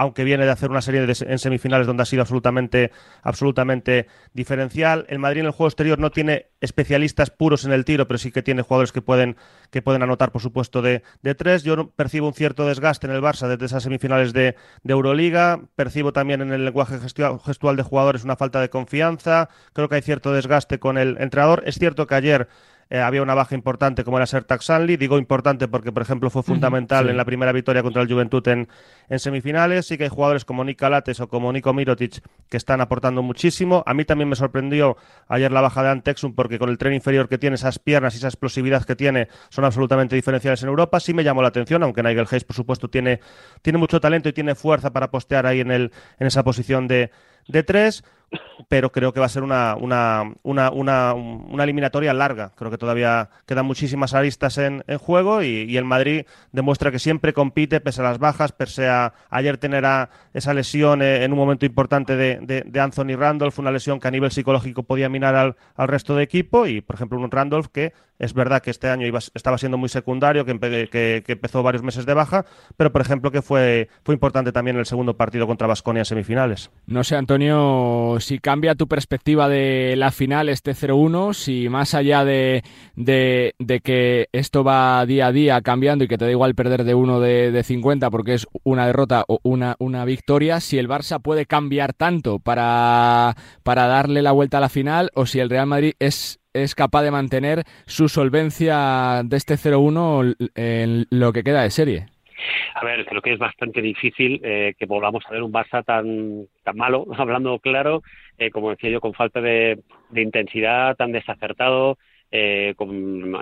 aunque 0.00 0.24
viene 0.24 0.46
de 0.46 0.50
hacer 0.50 0.70
una 0.70 0.80
serie 0.80 1.04
de, 1.04 1.14
en 1.28 1.38
semifinales 1.38 1.86
donde 1.86 2.02
ha 2.02 2.06
sido 2.06 2.22
absolutamente, 2.22 2.90
absolutamente 3.22 4.06
diferencial. 4.32 5.04
El 5.10 5.18
Madrid 5.18 5.40
en 5.40 5.46
el 5.46 5.52
juego 5.52 5.68
exterior 5.68 5.98
no 5.98 6.10
tiene 6.10 6.46
especialistas 6.62 7.28
puros 7.28 7.66
en 7.66 7.72
el 7.72 7.84
tiro, 7.84 8.08
pero 8.08 8.16
sí 8.16 8.32
que 8.32 8.42
tiene 8.42 8.62
jugadores 8.62 8.92
que 8.92 9.02
pueden, 9.02 9.36
que 9.70 9.82
pueden 9.82 10.02
anotar, 10.02 10.32
por 10.32 10.40
supuesto, 10.40 10.80
de, 10.80 11.02
de 11.20 11.34
tres. 11.34 11.64
Yo 11.64 11.90
percibo 11.90 12.26
un 12.28 12.32
cierto 12.32 12.66
desgaste 12.66 13.06
en 13.06 13.12
el 13.12 13.20
Barça 13.20 13.46
desde 13.46 13.66
esas 13.66 13.82
semifinales 13.82 14.32
de, 14.32 14.56
de 14.82 14.92
Euroliga. 14.92 15.60
Percibo 15.76 16.14
también 16.14 16.40
en 16.40 16.50
el 16.52 16.64
lenguaje 16.64 16.96
gestua- 16.96 17.38
gestual 17.44 17.76
de 17.76 17.82
jugadores 17.82 18.24
una 18.24 18.36
falta 18.36 18.60
de 18.62 18.70
confianza. 18.70 19.50
Creo 19.74 19.90
que 19.90 19.96
hay 19.96 20.02
cierto 20.02 20.32
desgaste 20.32 20.78
con 20.78 20.96
el 20.96 21.18
entrenador. 21.18 21.62
Es 21.66 21.78
cierto 21.78 22.06
que 22.06 22.14
ayer 22.14 22.48
eh, 22.92 22.98
había 22.98 23.22
una 23.22 23.34
baja 23.34 23.54
importante 23.54 24.02
como 24.02 24.16
era 24.16 24.26
Sertak 24.26 24.62
Sanli. 24.62 24.96
Digo 24.96 25.16
importante 25.16 25.68
porque, 25.68 25.92
por 25.92 26.02
ejemplo, 26.02 26.28
fue 26.28 26.42
fundamental 26.42 27.04
sí. 27.04 27.10
en 27.10 27.16
la 27.16 27.24
primera 27.24 27.52
victoria 27.52 27.84
contra 27.84 28.02
el 28.02 28.08
Juventud 28.08 28.46
en, 28.48 28.68
en 29.08 29.18
semifinales. 29.20 29.86
Sí 29.86 29.96
que 29.96 30.04
hay 30.04 30.10
jugadores 30.10 30.44
como 30.44 30.64
Nika 30.64 30.90
Lates 30.90 31.20
o 31.20 31.28
como 31.28 31.52
Nico 31.52 31.72
Mirotic 31.72 32.20
que 32.48 32.56
están 32.56 32.80
aportando 32.80 33.22
muchísimo. 33.22 33.84
A 33.86 33.94
mí 33.94 34.04
también 34.04 34.28
me 34.28 34.34
sorprendió 34.34 34.96
ayer 35.28 35.52
la 35.52 35.60
baja 35.60 35.84
de 35.84 35.90
Antexum 35.90 36.34
porque 36.34 36.58
con 36.58 36.68
el 36.68 36.78
tren 36.78 36.92
inferior 36.92 37.28
que 37.28 37.38
tiene, 37.38 37.54
esas 37.54 37.78
piernas 37.78 38.14
y 38.14 38.18
esa 38.18 38.26
explosividad 38.26 38.84
que 38.84 38.96
tiene 38.96 39.28
son 39.50 39.64
absolutamente 39.64 40.16
diferenciales 40.16 40.60
en 40.64 40.68
Europa. 40.68 40.98
Sí 40.98 41.14
me 41.14 41.22
llamó 41.22 41.42
la 41.42 41.48
atención, 41.48 41.84
aunque 41.84 42.02
Nigel 42.02 42.26
Hayes, 42.28 42.42
por 42.42 42.56
supuesto, 42.56 42.90
tiene, 42.90 43.20
tiene 43.62 43.78
mucho 43.78 44.00
talento 44.00 44.28
y 44.28 44.32
tiene 44.32 44.56
fuerza 44.56 44.92
para 44.92 45.12
postear 45.12 45.46
ahí 45.46 45.60
en, 45.60 45.70
el, 45.70 45.92
en 46.18 46.26
esa 46.26 46.42
posición 46.42 46.88
de, 46.88 47.12
de 47.46 47.62
tres 47.62 48.02
pero 48.68 48.92
creo 48.92 49.12
que 49.12 49.20
va 49.20 49.26
a 49.26 49.30
ser 49.30 49.42
una, 49.42 49.74
una, 49.76 50.32
una, 50.42 50.70
una, 50.70 51.64
eliminatoria 51.64 52.14
larga. 52.14 52.52
Creo 52.54 52.70
que 52.70 52.78
todavía 52.78 53.30
quedan 53.46 53.66
muchísimas 53.66 54.14
aristas 54.14 54.58
en, 54.58 54.82
juego 54.98 55.42
y, 55.42 55.76
el 55.76 55.84
Madrid 55.84 56.26
demuestra 56.52 56.90
que 56.90 56.98
siempre 56.98 57.32
compite 57.32 57.80
pese 57.80 58.00
a 58.00 58.04
las 58.04 58.18
bajas, 58.18 58.52
pese 58.52 58.88
a 58.88 59.14
ayer 59.30 59.58
tener 59.58 59.84
esa 60.34 60.54
lesión 60.54 61.02
eh, 61.02 61.24
en 61.24 61.32
un 61.32 61.38
momento 61.38 61.66
importante 61.66 62.16
de, 62.16 62.64
de, 62.64 62.80
Anthony 62.80 63.16
Randolph, 63.16 63.58
una 63.58 63.70
lesión 63.70 63.98
que 63.98 64.08
a 64.08 64.10
nivel 64.10 64.30
psicológico 64.30 64.82
podía 64.82 65.08
minar 65.08 65.34
al, 65.34 65.56
al 65.74 65.88
resto 65.88 66.14
de 66.14 66.22
equipo 66.22 66.66
y, 66.66 66.80
por 66.80 66.96
ejemplo, 66.96 67.18
un 67.18 67.30
Randolph 67.30 67.68
que 67.72 67.92
es 68.20 68.34
verdad 68.34 68.62
que 68.62 68.70
este 68.70 68.88
año 68.88 69.06
iba, 69.06 69.18
estaba 69.18 69.56
siendo 69.56 69.78
muy 69.78 69.88
secundario, 69.88 70.44
que, 70.44 70.58
que, 70.90 71.22
que 71.24 71.32
empezó 71.32 71.62
varios 71.62 71.82
meses 71.82 72.04
de 72.04 72.12
baja, 72.12 72.44
pero, 72.76 72.92
por 72.92 73.00
ejemplo, 73.00 73.30
que 73.30 73.40
fue, 73.40 73.88
fue 74.04 74.14
importante 74.14 74.52
también 74.52 74.76
el 74.76 74.84
segundo 74.84 75.16
partido 75.16 75.46
contra 75.46 75.66
Basconia 75.66 76.02
en 76.02 76.04
semifinales. 76.04 76.70
No 76.86 77.02
sé, 77.02 77.16
Antonio, 77.16 78.19
si 78.20 78.38
cambia 78.38 78.74
tu 78.74 78.88
perspectiva 78.88 79.48
de 79.48 79.94
la 79.96 80.10
final 80.10 80.48
este 80.48 80.72
0-1, 80.72 81.34
si 81.34 81.68
más 81.68 81.94
allá 81.94 82.24
de, 82.24 82.62
de, 82.96 83.80
que 83.82 84.28
esto 84.32 84.64
va 84.64 85.04
día 85.06 85.28
a 85.28 85.32
día 85.32 85.60
cambiando 85.62 86.04
y 86.04 86.08
que 86.08 86.18
te 86.18 86.24
da 86.24 86.30
igual 86.30 86.54
perder 86.54 86.84
de 86.84 86.94
uno 86.94 87.20
de, 87.20 87.50
de 87.50 87.62
50 87.62 88.10
porque 88.10 88.34
es 88.34 88.46
una 88.62 88.86
derrota 88.86 89.24
o 89.28 89.40
una, 89.42 89.76
una 89.78 90.04
victoria, 90.04 90.60
si 90.60 90.78
el 90.78 90.88
Barça 90.88 91.20
puede 91.20 91.46
cambiar 91.46 91.92
tanto 91.92 92.38
para, 92.38 93.36
para 93.62 93.86
darle 93.86 94.22
la 94.22 94.32
vuelta 94.32 94.58
a 94.58 94.60
la 94.60 94.68
final 94.68 95.10
o 95.14 95.26
si 95.26 95.40
el 95.40 95.50
Real 95.50 95.66
Madrid 95.66 95.94
es 95.98 96.38
es 96.52 96.74
capaz 96.74 97.02
de 97.02 97.10
mantener 97.12 97.64
su 97.86 98.08
solvencia 98.08 99.22
de 99.24 99.36
este 99.36 99.54
0-1 99.54 100.50
en 100.56 101.06
lo 101.10 101.32
que 101.32 101.44
queda 101.44 101.62
de 101.62 101.70
serie. 101.70 102.08
A 102.74 102.84
ver, 102.84 103.04
creo 103.06 103.22
que 103.22 103.32
es 103.32 103.38
bastante 103.38 103.82
difícil 103.82 104.40
eh, 104.44 104.74
que 104.78 104.86
volvamos 104.86 105.24
a 105.26 105.30
ver 105.30 105.42
un 105.42 105.52
Barça 105.52 105.84
tan, 105.84 106.46
tan 106.62 106.76
malo, 106.76 107.06
hablando 107.18 107.58
claro, 107.58 108.02
eh, 108.38 108.50
como 108.50 108.70
decía 108.70 108.90
yo, 108.90 109.00
con 109.00 109.14
falta 109.14 109.40
de, 109.40 109.80
intensidad, 110.14 110.96
tan 110.96 111.12
desacertado. 111.12 111.98
Eh, 112.32 112.76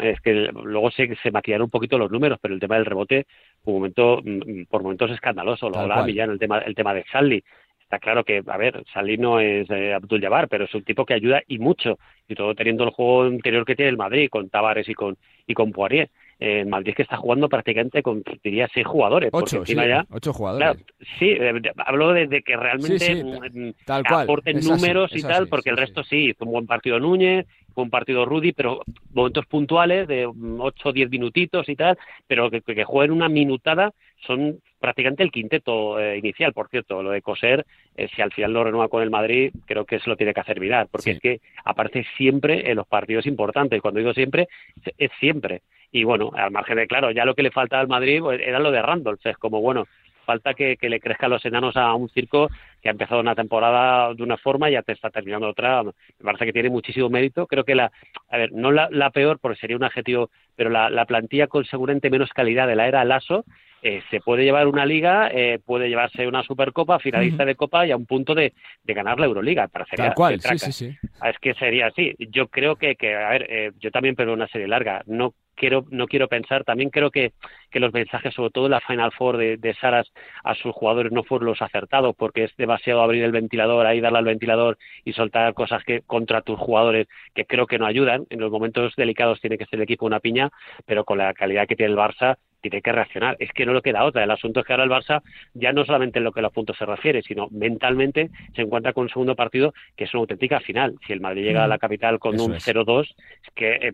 es 0.03 0.21
que 0.23 0.33
luego 0.33 0.91
se, 0.91 1.15
se 1.17 1.31
maquillaron 1.31 1.67
un 1.67 1.71
poquito 1.71 1.99
los 1.99 2.11
números, 2.11 2.39
pero 2.41 2.55
el 2.55 2.61
tema 2.61 2.77
del 2.77 2.87
rebote, 2.87 3.27
por, 3.63 3.75
momento, 3.75 4.23
mm, 4.25 4.63
por 4.71 4.83
momentos 4.83 5.11
es 5.11 5.17
escandaloso. 5.17 5.69
Lo 5.69 5.79
hablaba 5.79 6.07
Millán, 6.07 6.31
el 6.31 6.39
tema, 6.39 6.59
el 6.59 6.75
tema 6.75 6.95
de 6.95 7.05
Sally. 7.13 7.45
Está 7.83 7.99
claro 7.99 8.25
que, 8.25 8.43
a 8.47 8.57
ver, 8.57 8.83
Sally 8.93 9.17
no 9.17 9.41
es 9.41 9.71
Abdul 9.71 10.21
Jabbar, 10.21 10.49
pero 10.49 10.65
es 10.65 10.75
un 10.75 10.85
tipo 10.85 11.07
que 11.07 11.15
ayuda 11.15 11.43
y 11.47 11.59
mucho, 11.59 11.99
y 12.29 12.35
todo 12.35 12.55
teniendo 12.55 12.85
el 12.85 12.91
juego 12.91 13.27
interior 13.27 13.65
que 13.65 13.77
tiene 13.77 13.89
el 13.89 13.97
Madrid, 13.97 14.29
con 14.31 14.51
Tavares 14.51 14.89
y 14.89 14.95
con, 14.95 15.17
y 15.47 15.55
con 15.55 15.73
Poirier 15.73 16.11
eh, 16.41 16.65
Madrid 16.65 16.95
que 16.95 17.03
está 17.03 17.17
jugando 17.17 17.49
prácticamente 17.49 18.03
con, 18.03 18.23
diría, 18.43 18.69
seis 18.73 18.87
jugadores. 18.87 19.31
Ocho, 19.33 19.65
sí, 19.67 19.75
ya, 19.75 20.07
ocho 20.11 20.33
jugadores. 20.33 20.85
sí, 21.19 21.31
eh, 21.31 21.61
hablo 21.79 22.13
de, 22.13 22.43
que 22.43 22.57
realmente 22.57 23.25
mm, 23.25 23.85
tal 23.85 24.05
cual. 24.05 24.23
aporten 24.23 24.61
números 24.61 25.11
y 25.15 25.23
tal, 25.23 25.49
porque 25.49 25.71
el 25.71 25.77
resto 25.77 26.05
sí, 26.05 26.35
fue 26.35 26.47
un 26.47 26.53
buen 26.53 26.67
partido 26.67 27.01
Núñez, 27.01 27.47
fue 27.75 27.85
un 27.85 27.91
partido 27.91 28.25
Rudy, 28.25 28.53
pero 28.53 28.83
momentos 29.13 29.47
puntuales 29.47 30.07
de 30.09 30.27
ocho 30.59 30.89
o 30.89 30.93
diez 30.93 31.11
minutitos 31.11 31.69
y 31.69 31.77
tal, 31.77 31.99
pero 32.27 32.51
que, 32.51 32.61
que 32.61 32.85
jueguen 32.85 33.13
una 33.13 33.29
minutada 33.29 33.93
son 34.27 34.61
prácticamente 34.81 35.23
el 35.23 35.31
quinteto 35.31 35.99
eh, 35.99 36.19
inicial, 36.19 36.53
por 36.53 36.69
cierto. 36.69 37.03
Lo 37.03 37.11
de 37.11 37.23
Coser, 37.23 37.67
eh, 37.97 38.09
si 38.15 38.23
al 38.23 38.33
final 38.33 38.53
lo 38.53 38.65
renueva 38.65 38.89
con 38.89 39.03
el 39.03 39.11
Madrid, 39.11 39.53
creo 39.67 39.85
que 39.85 39.99
se 40.01 40.09
lo 40.09 40.17
tiene 40.17 40.35
que 40.35 40.41
hacer 40.41 40.61
mirar, 40.61 40.89
porque 40.91 41.13
es 41.13 41.21
que 41.21 41.41
aparece 41.65 42.05
siempre 42.17 42.71
en 42.71 42.77
los 42.77 42.87
partidos 42.87 43.27
importantes. 43.27 43.81
Cuando 43.81 43.99
digo 43.99 44.15
siempre, 44.15 44.49
es 44.97 45.11
siempre. 45.21 45.63
Y 45.91 46.05
bueno, 46.05 46.31
al 46.35 46.51
margen 46.51 46.77
de 46.77 46.87
claro, 46.87 47.11
ya 47.11 47.25
lo 47.25 47.35
que 47.35 47.43
le 47.43 47.51
falta 47.51 47.81
al 47.81 47.89
Madrid 47.89 48.21
pues, 48.21 48.41
era 48.41 48.59
lo 48.59 48.71
de 48.71 48.83
Randolph. 48.83 49.25
Es 49.25 49.37
como, 49.39 49.61
bueno, 49.61 49.87
falta 50.25 50.55
que, 50.55 50.77
le 50.81 51.01
crezcan 51.01 51.31
los 51.31 51.45
enanos 51.45 51.77
a 51.77 51.95
un 51.95 52.11
circo 52.11 52.49
que 52.83 52.89
ha 52.89 52.93
empezado 52.93 53.21
una 53.21 53.35
temporada 53.35 54.13
de 54.13 54.23
una 54.23 54.37
forma 54.37 54.69
y 54.69 54.75
ya 54.75 54.83
te 54.83 54.93
está 54.93 55.11
terminando 55.11 55.49
otra. 55.49 55.83
Me 55.83 55.93
parece 56.23 56.47
que 56.47 56.53
tiene 56.53 56.69
muchísimo 56.69 57.09
mérito. 57.09 57.47
Creo 57.47 57.65
que 57.65 57.75
la, 57.75 57.91
a 58.29 58.37
ver, 58.37 58.53
no 58.53 58.71
la, 58.71 59.11
peor, 59.11 59.39
porque 59.39 59.59
sería 59.59 59.77
un 59.77 59.85
adjetivo, 59.85 60.31
pero 60.55 60.69
la, 60.69 60.91
la 60.91 61.07
plantilla 61.07 61.47
con 61.47 61.65
seguramente 61.65 62.11
menos 62.11 62.31
calidad 62.31 62.67
de 62.67 62.77
la 62.77 62.87
era 62.87 63.05
Lasso 63.05 63.45
eh, 63.81 64.03
se 64.11 64.21
puede 64.21 64.43
llevar 64.43 64.67
una 64.67 64.85
liga, 64.85 65.31
eh, 65.33 65.61
puede 65.65 65.89
llevarse 65.89 66.27
una 66.27 66.43
supercopa, 66.43 66.99
finalista 66.99 67.45
de 67.45 67.55
copa 67.55 67.87
y 67.87 67.93
a 67.93 67.97
un 67.97 68.07
punto 68.07 68.35
de, 68.35 68.53
de 68.83 68.95
ganar 68.95 69.21
la 69.21 69.27
Euroliga. 69.27 69.69
Tal 69.69 70.15
cual, 70.15 70.41
sí, 70.41 70.59
sí, 70.59 70.73
sí. 70.73 70.97
Es 71.25 71.39
que 71.39 71.55
sería 71.55 71.87
así. 71.87 72.15
Yo 72.19 72.49
creo 72.49 72.77
que, 72.77 72.97
que 72.97 73.15
a 73.15 73.31
ver, 73.31 73.47
eh, 73.49 73.73
yo 73.79 73.91
también 73.91 74.17
pero 74.17 74.33
una 74.33 74.49
serie 74.49 74.67
larga. 74.67 75.03
No 75.07 75.35
quiero, 75.59 75.85
no 75.91 76.07
quiero 76.07 76.29
pensar, 76.29 76.65
también 76.65 76.91
creo 76.91 77.11
que, 77.11 77.33
que 77.71 77.81
los 77.81 77.93
mensajes, 77.93 78.33
sobre 78.33 78.51
todo 78.51 78.67
en 78.67 78.71
la 78.73 78.81
Final 78.81 79.13
Four 79.13 79.37
de, 79.37 79.57
de, 79.59 79.75
Saras 79.75 80.11
a 80.45 80.55
sus 80.55 80.73
jugadores 80.73 81.13
no 81.13 81.25
fueron 81.25 81.47
los 81.47 81.61
acertados, 81.61 82.15
porque 82.17 82.45
es 82.45 82.57
demasiado 82.57 83.03
abrir 83.03 83.25
el 83.25 83.33
ventilador, 83.33 83.85
ahí 83.85 84.01
darle 84.01 84.19
al 84.19 84.25
ventilador 84.25 84.79
y 85.05 85.13
soltar 85.13 85.53
cosas 85.55 85.85
que 85.85 86.01
contra 86.03 86.41
tus 86.43 86.59
jugadores 86.59 87.09
que 87.35 87.45
creo 87.45 87.67
que 87.67 87.79
no 87.79 87.87
ayudan. 87.87 88.27
En 88.31 88.41
los 88.41 88.51
momentos 88.51 88.95
delicados 88.97 89.41
tiene 89.41 89.59
que 89.59 89.67
ser 89.67 89.79
el 89.79 89.83
equipo 89.83 90.07
una 90.07 90.21
piña, 90.21 90.51
pero 90.87 91.05
con 91.05 91.19
la 91.19 91.35
calidad 91.35 91.67
que 91.67 91.77
tiene 91.77 91.93
el 91.93 91.99
Barça, 91.99 92.37
tiene 92.61 92.83
que 92.83 92.93
reaccionar. 92.93 93.37
Es 93.39 93.51
que 93.53 93.67
no 93.67 93.75
le 93.75 93.83
queda 93.83 94.05
otra. 94.05 94.25
El 94.25 94.31
asunto 94.31 94.61
es 94.61 94.67
que 94.67 94.73
ahora 94.73 94.85
el 94.85 94.91
Barça, 94.91 95.23
ya 95.55 95.73
no 95.73 95.85
solamente 95.85 96.19
en 96.19 96.25
lo 96.25 96.33
que 96.33 96.41
a 96.41 96.43
los 96.43 96.53
puntos 96.53 96.77
se 96.77 96.87
refiere, 96.87 97.23
sino 97.23 97.49
mentalmente 97.51 98.31
se 98.55 98.63
encuentra 98.63 98.93
con 98.93 99.05
un 99.05 99.09
segundo 99.09 99.37
partido 99.37 99.75
que 99.97 100.05
es 100.05 100.15
una 100.15 100.23
auténtica 100.23 100.61
final. 100.61 100.97
Si 101.07 101.13
el 101.13 101.21
Madrid 101.21 101.45
llega 101.45 101.65
a 101.65 101.69
la 101.69 101.79
capital 101.79 102.19
con 102.19 102.41
un 102.41 102.55
0-2, 102.55 103.03
es 103.03 103.55
que 103.55 103.75
eh, 103.75 103.93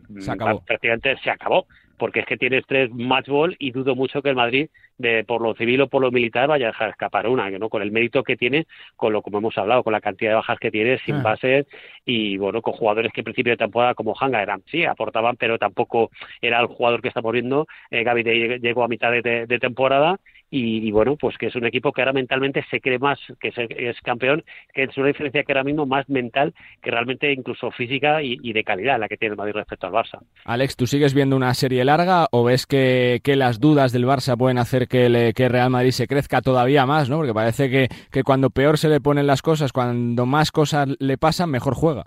prácticamente 0.67 1.17
se 1.23 1.31
acabó 1.31 1.54
porque 1.99 2.21
es 2.21 2.27
que 2.27 2.37
tienes 2.37 2.65
tres 2.67 2.91
match 2.93 3.29
ball 3.29 3.57
y 3.59 3.71
dudo 3.71 3.95
mucho 3.95 4.23
que 4.23 4.31
el 4.31 4.35
Madrid, 4.35 4.69
de, 4.99 5.25
por 5.25 5.41
lo 5.41 5.55
civil 5.55 5.83
o 5.83 5.89
por 5.89 6.03
lo 6.03 6.11
militar, 6.11 6.49
vaya 6.49 6.67
a 6.67 6.73
dejar 6.73 6.91
escapar 6.91 7.29
una, 7.29 7.51
no 7.51 7.69
con 7.69 7.83
el 7.83 7.93
mérito 7.93 8.23
que 8.23 8.37
tiene, 8.37 8.67
con 8.97 9.13
lo 9.13 9.23
como 9.23 9.39
hemos 9.39 9.57
hablado, 9.59 9.83
con 9.83 9.93
la 9.93 10.01
cantidad 10.01 10.33
de 10.33 10.37
bajas 10.37 10.59
que 10.59 10.71
tiene, 10.71 10.99
sin 10.99 11.17
ah. 11.17 11.23
bases 11.23 11.67
y 12.05 12.37
bueno, 12.37 12.63
con 12.63 12.75
jugadores 12.75 13.13
que 13.13 13.21
en 13.21 13.25
principio 13.25 13.53
de 13.53 13.59
temporada 13.59 13.95
como 13.95 14.15
Hanga 14.19 14.43
eran, 14.43 14.63
sí, 14.67 14.85
aportaban, 14.85 15.37
pero 15.37 15.59
tampoco 15.59 16.11
era 16.41 16.61
el 16.61 16.67
jugador 16.67 17.01
que 17.01 17.09
estamos 17.09 17.33
viendo. 17.33 17.67
Eh, 17.91 18.03
Gaby 18.03 18.59
llegó 18.61 18.85
a 18.85 18.89
mitad 18.89 19.13
de 19.13 19.59
temporada 19.61 20.19
y, 20.57 20.91
bueno, 20.93 21.17
pues 21.17 21.37
que 21.37 21.47
es 21.47 21.57
un 21.57 21.67
equipo 21.67 21.91
que 21.91 22.01
ahora 22.01 22.13
mentalmente 22.13 22.65
se 22.71 22.81
cree 22.81 23.01
más 23.01 23.19
que 23.41 23.53
es, 23.57 24.01
campeón, 24.03 24.45
que 24.73 24.85
es 24.85 24.97
una 24.97 25.09
diferencia 25.09 25.43
que 25.43 25.53
ahora 25.53 25.65
mismo 25.65 25.85
más 25.85 26.09
mental 26.09 26.55
que 26.81 26.93
realmente 26.93 27.33
incluso 27.33 27.73
física 27.73 28.23
y, 28.23 28.53
de 28.53 28.63
calidad 28.63 29.01
la 29.01 29.09
que 29.09 29.17
tiene 29.17 29.33
el 29.33 29.37
Madrid 29.37 29.55
respecto 29.55 29.89
al 29.89 29.93
Barça. 29.93 30.21
Alex, 30.45 30.77
¿tú 30.77 30.87
sigues 30.87 31.13
viendo 31.13 31.35
una 31.35 31.53
serie 31.55 31.85
larga 31.85 32.29
o 32.31 32.45
ves 32.45 32.67
que, 32.67 33.21
las 33.35 33.59
dudas 33.59 33.91
del 33.91 34.07
Barça 34.07 34.39
pueden 34.39 34.59
hacer 34.59 34.87
que, 34.87 35.07
el 35.07 35.35
que 35.35 35.49
Real 35.49 35.71
Madrid 35.71 35.91
se 35.91 36.07
crezca 36.07 36.41
todavía 36.41 36.87
más, 36.87 37.11
¿no? 37.11 37.17
Porque 37.17 37.35
parece 37.35 37.69
que, 37.69 37.89
que 38.13 38.23
cuando 38.23 38.51
peor 38.51 38.79
se 38.79 38.89
le 38.89 39.01
ponen 39.01 39.27
las 39.27 39.43
cosas, 39.43 39.73
cuando 39.73 40.25
más 40.25 40.53
cosas 40.53 40.89
le 41.01 41.19
pasan, 41.19 41.51
mejor 41.51 41.75
juega. 41.75 42.05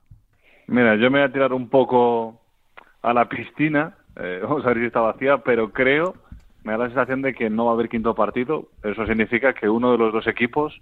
Mira, 0.68 0.96
yo 0.96 1.12
me 1.12 1.20
voy 1.20 1.28
a 1.28 1.34
tirar 1.34 1.52
un 1.52 1.68
poco 1.68 2.40
a 3.02 3.14
la 3.14 3.28
piscina, 3.28 3.98
eh, 4.16 4.40
vamos 4.44 4.66
a 4.66 4.70
ver 4.70 4.78
si 4.78 4.86
está 4.86 5.02
vacía, 5.02 5.40
pero 5.40 5.74
creo 5.74 6.16
me 6.64 6.74
da 6.74 6.80
la 6.80 6.86
sensación 6.88 7.22
de 7.22 7.34
que 7.34 7.50
no 7.50 7.66
va 7.66 7.72
a 7.72 7.74
haber 7.76 7.90
quinto 7.90 8.14
partido. 8.16 8.70
Eso 8.84 9.06
significa 9.06 9.54
que 9.54 9.70
uno 9.70 9.92
de 9.92 9.98
los 9.98 10.14
dos 10.14 10.28
equipos 10.28 10.82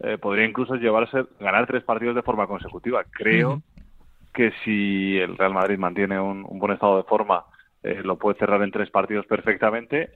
eh, 0.00 0.18
podría 0.18 0.44
incluso 0.44 0.74
llevarse 0.74 1.24
ganar 1.40 1.66
tres 1.66 1.84
partidos 1.84 2.14
de 2.14 2.22
forma 2.22 2.46
consecutiva. 2.46 3.04
Creo 3.10 3.62
que 4.32 4.52
si 4.64 5.16
el 5.16 5.38
Real 5.38 5.54
Madrid 5.54 5.78
mantiene 5.78 6.20
un, 6.20 6.42
buen 6.58 6.72
estado 6.72 6.96
de 6.96 7.04
forma, 7.04 7.44
eh, 7.82 8.02
lo 8.02 8.18
puede 8.18 8.38
cerrar 8.38 8.62
en 8.62 8.70
tres 8.70 8.90
partidos 8.90 9.26
perfectamente. 9.26 10.10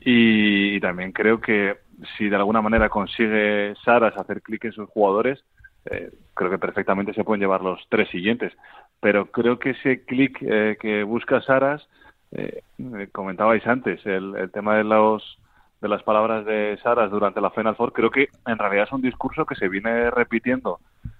Y, 0.00 0.80
también 0.80 1.12
creo 1.12 1.40
que 1.40 1.76
si 2.16 2.28
de 2.28 2.34
alguna 2.34 2.60
manera 2.60 2.88
consigue 2.88 3.74
Saras 3.84 4.16
hacer 4.16 4.42
clic 4.42 4.64
en 4.64 4.72
sus 4.72 4.88
jugadores, 4.88 5.44
eh, 5.84 6.10
creo 6.34 6.50
que 6.50 6.58
perfectamente 6.58 7.12
se 7.12 7.22
pueden 7.22 7.40
llevar 7.40 7.60
los 7.60 7.80
tres 7.88 8.08
siguientes. 8.08 8.52
Pero 9.00 9.26
creo 9.26 9.58
que 9.58 9.70
ese 9.70 10.04
clic 10.04 10.38
que 10.38 11.02
busca 11.04 11.42
Saras 11.42 11.86
eh, 12.32 12.62
comentabais 13.12 13.66
antes, 13.66 14.04
el, 14.06 14.34
el, 14.36 14.50
tema 14.50 14.76
de 14.76 14.84
los 14.84 15.38
de 15.80 15.88
las 15.88 16.02
palabras 16.04 16.46
de 16.46 16.78
Saras 16.82 17.10
durante 17.10 17.40
la 17.40 17.50
Final 17.50 17.74
Four, 17.74 17.92
creo 17.92 18.10
que 18.10 18.28
en 18.46 18.56
realidad 18.56 18.84
es 18.84 18.92
un 18.92 19.02
discurso 19.02 19.44
que 19.44 19.56
se 19.56 19.68
viene 19.68 20.10
repitiendo 20.10 20.78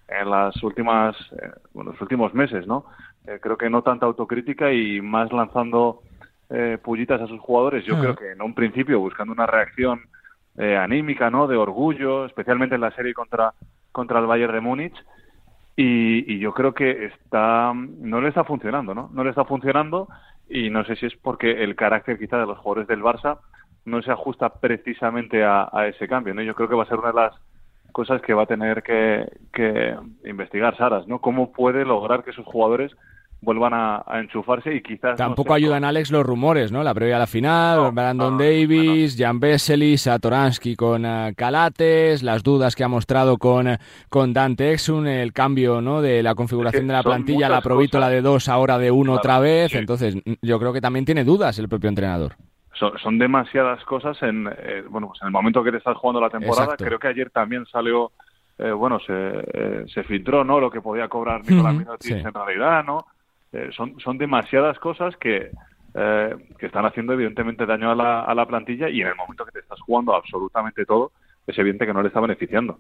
en 0.09 0.31
las 0.31 0.63
últimas, 0.63 1.17
eh, 1.33 1.51
bueno, 1.73 1.93
los 1.93 2.01
últimos 2.01 2.33
meses, 2.33 2.67
¿no? 2.67 2.85
Eh, 3.27 3.39
creo 3.41 3.57
que 3.57 3.71
no 3.71 3.83
tanta 3.83 4.07
autocrítica 4.07 4.73
y 4.73 5.01
más 5.01 5.33
lanzando 5.33 6.03
eh, 6.51 6.79
pullitas 6.83 7.21
a 7.21 7.27
sus 7.27 7.41
jugadores. 7.41 7.85
Yo 7.85 7.99
creo 7.99 8.15
que 8.15 8.33
en 8.33 8.43
un 8.43 8.55
principio 8.55 9.01
buscando 9.01 9.33
una 9.33 9.47
reacción 9.47 10.01
anímica, 10.55 11.31
¿no? 11.31 11.47
De 11.47 11.57
orgullo, 11.57 12.27
especialmente 12.27 12.75
en 12.75 12.83
la 12.83 12.91
serie 12.91 13.15
contra 13.15 13.55
contra 13.91 14.19
el 14.19 14.27
Bayern 14.27 14.53
de 14.53 14.61
Múnich. 14.61 14.95
Y, 15.75 16.31
y, 16.31 16.39
yo 16.39 16.53
creo 16.53 16.75
que 16.75 17.07
está 17.07 17.73
no 17.75 18.21
le 18.21 18.29
está 18.29 18.45
funcionando, 18.45 18.95
¿no? 18.95 19.09
No 19.15 19.25
le 19.25 19.31
está 19.31 19.47
funcionando 19.47 20.09
y 20.53 20.69
no 20.69 20.85
sé 20.85 20.97
si 20.97 21.07
es 21.07 21.17
porque 21.17 21.65
el 21.65 21.75
carácter 21.75 22.19
quizá 22.19 22.39
de 22.39 22.47
los 22.47 22.59
jugadores 22.59 22.87
del 22.87 23.03
Barça 23.03 23.39
no 23.87 24.03
se 24.03 24.13
ajusta 24.13 24.51
precisamente 24.61 25.43
a, 25.45 25.69
ese 25.89 26.07
cambio. 26.07 26.35
¿no? 26.35 26.43
Yo 26.43 26.55
creo 26.55 26.69
que 26.69 26.75
va 26.75 26.85
a 26.85 26.89
ser 26.89 26.99
una 26.99 27.09
de 27.09 27.21
las 27.21 27.35
cosas 27.91 28.21
que 28.23 28.35
va 28.35 28.43
a 28.43 28.47
tener 28.47 28.83
que, 28.83 29.27
que 29.53 29.97
investigar 30.25 30.77
Saras, 30.77 31.07
¿no? 31.09 31.21
¿Cómo 31.21 31.53
puede 31.53 31.85
lograr 31.85 32.23
que 32.23 32.33
sus 32.33 32.47
jugadores 32.47 32.93
vuelvan 33.43 33.75
a, 33.75 34.05
enchufarse 34.15 34.75
y 34.75 34.83
quizás... 34.83 35.19
Tampoco 35.19 35.53
ayudan, 35.53 35.85
Alex, 35.85 36.11
los 36.11 36.25
rumores, 36.25 36.71
¿no? 36.71 36.83
La 36.85 36.95
previa 36.95 37.17
a 37.17 37.19
la 37.19 37.27
final, 37.27 37.91
Brandon 37.93 38.39
Davis, 38.39 39.17
Jan 39.19 39.41
Vesely, 39.41 39.99
Satoransky 39.99 40.77
con 40.77 41.05
uh, 41.05 41.35
Calates, 41.37 42.23
las 42.23 42.45
dudas 42.45 42.77
que 42.77 42.85
ha 42.85 42.89
mostrado 42.89 43.39
con, 43.39 43.77
con 44.09 44.33
Dante 44.33 44.73
Exum, 44.73 45.07
el 45.07 45.33
cambio 45.33 45.81
¿no? 45.81 46.01
de 46.01 46.23
la 46.23 46.37
configuración 46.37 46.87
de 46.87 46.93
la 46.93 47.03
plantilla, 47.03 47.49
la 47.49 47.61
provítola 47.61 48.09
de 48.09 48.23
dos, 48.23 48.49
ahora 48.49 48.79
de 48.79 48.93
uno 48.93 49.15
otra 49.15 49.41
vez, 49.41 49.75
entonces 49.75 50.17
yo 50.41 50.59
creo 50.61 50.73
que 50.73 50.81
también 50.81 51.05
tiene 51.05 51.25
dudas 51.25 51.59
el 51.59 51.69
propio 51.69 51.89
entrenador. 51.89 52.37
Son, 52.75 53.19
demasiadas 53.19 53.85
cosas 53.85 54.21
en, 54.23 54.49
eh, 54.49 54.83
bueno, 54.89 55.09
pues 55.09 55.21
en 55.23 55.27
el 55.27 55.33
momento 55.33 55.63
que 55.63 55.71
te 55.71 55.77
estás 55.77 55.97
jugando 55.97 56.21
la 56.21 56.31
temporada, 56.31 56.77
creo 56.77 56.99
que 56.99 57.09
ayer 57.09 57.31
también 57.31 57.67
salió... 57.67 58.13
Eh, 58.59 58.71
bueno, 58.71 59.01
se, 59.01 59.87
se 59.89 60.05
filtró, 60.05 60.45
¿no? 60.45 60.61
Lo 60.61 60.71
que 60.71 60.83
podía 60.83 61.09
cobrar 61.09 61.41
Nicolás 61.41 61.75
uh 61.75 62.15
en 62.15 62.35
realidad, 62.35 62.85
¿no? 62.85 63.07
Eh, 63.53 63.69
son, 63.77 63.99
son 64.01 64.17
demasiadas 64.17 64.79
cosas 64.79 65.15
que, 65.19 65.51
eh, 65.95 66.37
que 66.59 66.67
están 66.67 66.87
haciendo 66.87 67.13
evidentemente 67.13 67.67
daño 67.67 67.91
a 67.91 67.95
la, 67.95 68.21
a 68.23 68.35
la 68.35 68.47
plantilla 68.47 68.89
y 68.89 69.03
en 69.03 69.09
el 69.09 69.15
momento 69.15 69.45
que 69.45 69.53
te 69.53 69.59
estás 69.59 69.81
jugando 69.81 70.15
absolutamente 70.15 70.87
todo, 70.87 71.13
es 71.47 71.59
evidente 71.59 71.87
que 71.87 71.93
no 71.93 72.01
le 72.01 72.09
está 72.09 72.21
beneficiando. 72.21 72.79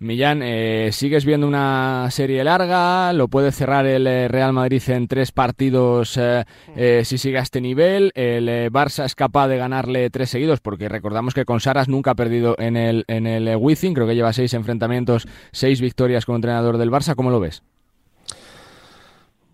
Millán, 0.00 0.42
eh, 0.42 0.90
¿sigues 0.90 1.24
viendo 1.24 1.46
una 1.46 2.10
serie 2.10 2.42
larga? 2.42 3.12
¿Lo 3.12 3.28
puede 3.28 3.52
cerrar 3.52 3.86
el 3.86 4.28
Real 4.28 4.52
Madrid 4.52 4.82
en 4.88 5.06
tres 5.06 5.30
partidos 5.30 6.18
si 7.02 7.18
sigue 7.18 7.38
a 7.38 7.42
este 7.42 7.60
nivel? 7.60 8.10
¿El 8.16 8.48
Barça 8.72 9.04
es 9.04 9.14
capaz 9.14 9.46
de 9.46 9.56
ganarle 9.56 10.10
tres 10.10 10.30
seguidos? 10.30 10.60
Porque 10.60 10.88
recordamos 10.88 11.32
que 11.32 11.44
con 11.44 11.60
Saras 11.60 11.88
nunca 11.88 12.10
ha 12.10 12.16
perdido 12.16 12.56
en 12.58 12.76
el, 12.76 13.04
en 13.06 13.28
el 13.28 13.56
Wizzing, 13.56 13.94
creo 13.94 14.08
que 14.08 14.16
lleva 14.16 14.32
seis 14.32 14.52
enfrentamientos, 14.52 15.28
seis 15.52 15.80
victorias 15.80 16.26
como 16.26 16.36
entrenador 16.36 16.76
del 16.76 16.90
Barça. 16.90 17.14
¿Cómo 17.14 17.30
lo 17.30 17.38
ves? 17.38 17.62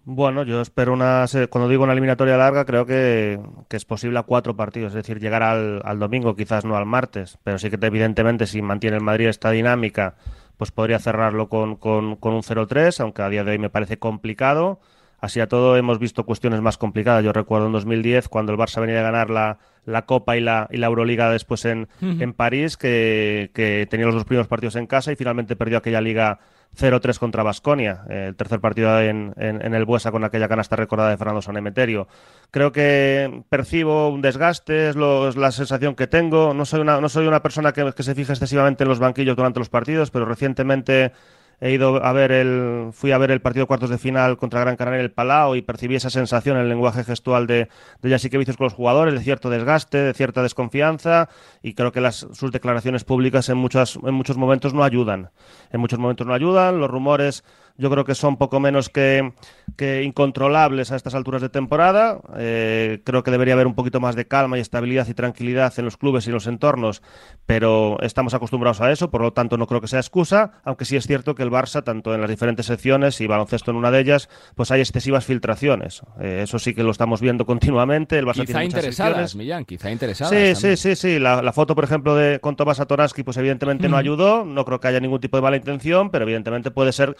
Bueno, 0.04 0.44
yo 0.44 0.60
espero 0.60 0.92
una. 0.92 1.26
Cuando 1.50 1.68
digo 1.68 1.84
una 1.84 1.92
eliminatoria 1.92 2.36
larga, 2.36 2.64
creo 2.64 2.86
que, 2.86 3.38
es 3.68 3.84
posible 3.84 4.18
a 4.18 4.22
cuatro 4.22 4.56
partidos, 4.56 4.92
es 4.92 4.94
decir, 4.94 5.20
llegar 5.20 5.42
al, 5.42 5.98
domingo, 5.98 6.34
quizás 6.34 6.64
no 6.64 6.76
al 6.76 6.86
martes, 6.86 7.38
pero 7.44 7.58
sí 7.58 7.70
que 7.70 7.78
evidentemente 7.86 8.46
si 8.46 8.62
mantiene 8.62 8.96
el 8.96 9.02
Madrid 9.02 9.28
esta 9.28 9.50
dinámica, 9.50 10.14
pues 10.56 10.70
podría 10.72 10.98
cerrarlo 10.98 11.48
con, 11.48 11.76
con, 11.76 12.04
un 12.04 12.42
0-3, 12.42 13.00
aunque 13.00 13.22
a 13.22 13.28
día 13.28 13.44
de 13.44 13.52
hoy 13.52 13.58
me 13.58 13.70
parece 13.70 13.98
complicado. 13.98 14.80
Así 15.18 15.38
a 15.38 15.48
todo 15.48 15.76
hemos 15.76 15.98
visto 15.98 16.24
cuestiones 16.24 16.62
más 16.62 16.78
complicadas. 16.78 17.22
Yo 17.22 17.34
recuerdo 17.34 17.66
en 17.66 17.72
2010, 17.72 18.28
cuando 18.28 18.52
el 18.52 18.58
Barça 18.58 18.80
venía 18.80 19.00
a 19.00 19.02
ganar 19.02 19.28
la, 19.28 19.58
la 19.84 20.06
Copa 20.06 20.38
y 20.38 20.40
la, 20.40 20.66
y 20.70 20.78
la 20.78 20.86
Euroliga 20.86 21.30
después 21.30 21.66
en, 21.66 21.88
en 22.00 22.32
París, 22.32 22.78
que, 22.78 23.50
que 23.52 23.86
tenía 23.90 24.06
los 24.06 24.14
dos 24.14 24.24
primeros 24.24 24.48
partidos 24.48 24.76
en 24.76 24.86
casa 24.86 25.12
y 25.12 25.16
finalmente 25.16 25.56
perdió 25.56 25.76
aquella 25.76 26.00
liga 26.00 26.40
0-3 26.78 27.18
contra 27.18 27.42
Basconia, 27.42 28.04
el 28.08 28.36
tercer 28.36 28.60
partido 28.60 29.00
en, 29.00 29.34
en, 29.36 29.74
el 29.74 29.84
Buesa 29.84 30.10
con 30.12 30.24
aquella 30.24 30.48
canasta 30.48 30.76
recordada 30.76 31.10
de 31.10 31.16
Fernando 31.16 31.42
Sanemeterio. 31.42 32.08
Creo 32.50 32.72
que 32.72 33.42
percibo 33.48 34.08
un 34.08 34.22
desgaste, 34.22 34.90
es, 34.90 34.96
la 34.96 35.52
sensación 35.52 35.94
que 35.94 36.06
tengo. 36.06 36.54
No 36.54 36.64
soy 36.64 36.80
una, 36.80 37.00
no 37.00 37.08
soy 37.08 37.26
una 37.26 37.42
persona 37.42 37.72
que, 37.72 37.92
que 37.92 38.02
se 38.02 38.14
fija 38.14 38.32
excesivamente 38.32 38.84
en 38.84 38.88
los 38.88 38.98
banquillos 38.98 39.36
durante 39.36 39.58
los 39.58 39.68
partidos, 39.68 40.10
pero 40.10 40.24
recientemente 40.24 41.12
he 41.60 41.72
ido 41.72 42.02
a 42.04 42.12
ver 42.12 42.32
el, 42.32 42.90
fui 42.92 43.12
a 43.12 43.18
ver 43.18 43.30
el 43.30 43.40
partido 43.40 43.66
cuartos 43.66 43.90
de 43.90 43.98
final 43.98 44.38
contra 44.38 44.60
Gran 44.60 44.76
Canaria 44.76 45.00
en 45.00 45.04
el 45.04 45.12
Palau 45.12 45.54
y 45.54 45.62
percibí 45.62 45.94
esa 45.94 46.10
sensación 46.10 46.56
en 46.56 46.62
el 46.62 46.68
lenguaje 46.68 47.04
gestual 47.04 47.46
de, 47.46 47.68
de 48.02 48.38
Vicios 48.38 48.56
con 48.56 48.64
los 48.64 48.72
jugadores, 48.74 49.14
de 49.14 49.20
cierto 49.20 49.50
desgaste, 49.50 49.98
de 49.98 50.14
cierta 50.14 50.42
desconfianza 50.42 51.28
y 51.62 51.74
creo 51.74 51.92
que 51.92 52.00
las, 52.00 52.26
sus 52.32 52.50
declaraciones 52.50 53.04
públicas 53.04 53.48
en, 53.50 53.58
muchas, 53.58 53.96
en 53.96 54.14
muchos 54.14 54.36
momentos 54.38 54.72
no 54.72 54.84
ayudan. 54.84 55.30
En 55.70 55.80
muchos 55.80 55.98
momentos 55.98 56.26
no 56.26 56.32
ayudan, 56.32 56.80
los 56.80 56.90
rumores 56.90 57.44
yo 57.80 57.90
creo 57.90 58.04
que 58.04 58.14
son 58.14 58.36
poco 58.36 58.60
menos 58.60 58.88
que, 58.88 59.32
incontrolables 60.04 60.92
a 60.92 60.96
estas 60.96 61.14
alturas 61.14 61.40
de 61.40 61.48
temporada. 61.48 62.20
Eh, 62.36 63.00
creo 63.04 63.22
que 63.22 63.30
debería 63.30 63.54
haber 63.54 63.66
un 63.66 63.74
poquito 63.74 63.98
más 63.98 64.14
de 64.14 64.26
calma 64.26 64.58
y 64.58 64.60
estabilidad 64.60 65.08
y 65.08 65.14
tranquilidad 65.14 65.72
en 65.78 65.86
los 65.86 65.96
clubes 65.96 66.26
y 66.26 66.30
en 66.30 66.34
los 66.34 66.46
entornos, 66.46 67.02
pero 67.46 67.98
estamos 68.02 68.34
acostumbrados 68.34 68.82
a 68.82 68.92
eso, 68.92 69.10
por 69.10 69.22
lo 69.22 69.32
tanto 69.32 69.56
no 69.56 69.66
creo 69.66 69.80
que 69.80 69.88
sea 69.88 70.00
excusa, 70.00 70.52
aunque 70.64 70.84
sí 70.84 70.96
es 70.96 71.06
cierto 71.06 71.34
que 71.34 71.42
el 71.42 71.50
Barça, 71.50 71.82
tanto 71.82 72.14
en 72.14 72.20
las 72.20 72.28
diferentes 72.28 72.66
secciones 72.66 73.20
y 73.22 73.26
baloncesto 73.26 73.70
en 73.70 73.78
una 73.78 73.90
de 73.90 74.00
ellas, 74.00 74.28
pues 74.54 74.70
hay 74.70 74.80
excesivas 74.80 75.24
filtraciones. 75.24 76.02
Eh, 76.20 76.40
eso 76.42 76.58
sí 76.58 76.74
que 76.74 76.82
lo 76.82 76.90
estamos 76.90 77.22
viendo 77.22 77.46
continuamente. 77.46 78.18
El 78.18 78.26
Barça 78.26 78.44
quizá 78.44 78.62
interesadas, 78.62 79.34
Millán, 79.34 79.64
quizá 79.64 79.90
interesadas. 79.90 80.34
Sí, 80.34 80.54
sí, 80.54 80.76
sí, 80.76 80.96
sí. 80.96 81.18
La, 81.18 81.52
foto, 81.52 81.74
por 81.74 81.84
ejemplo, 81.84 82.14
de 82.14 82.40
con 82.40 82.56
Tomás 82.56 82.80
Atoraski, 82.80 83.22
pues 83.22 83.38
evidentemente 83.38 83.88
no 83.88 83.96
ayudó. 83.96 84.44
No 84.44 84.64
creo 84.66 84.80
que 84.80 84.88
haya 84.88 85.00
ningún 85.00 85.20
tipo 85.20 85.38
de 85.38 85.42
mala 85.42 85.56
intención, 85.56 86.10
pero 86.10 86.24
evidentemente 86.24 86.70
puede 86.70 86.92
ser 86.92 87.16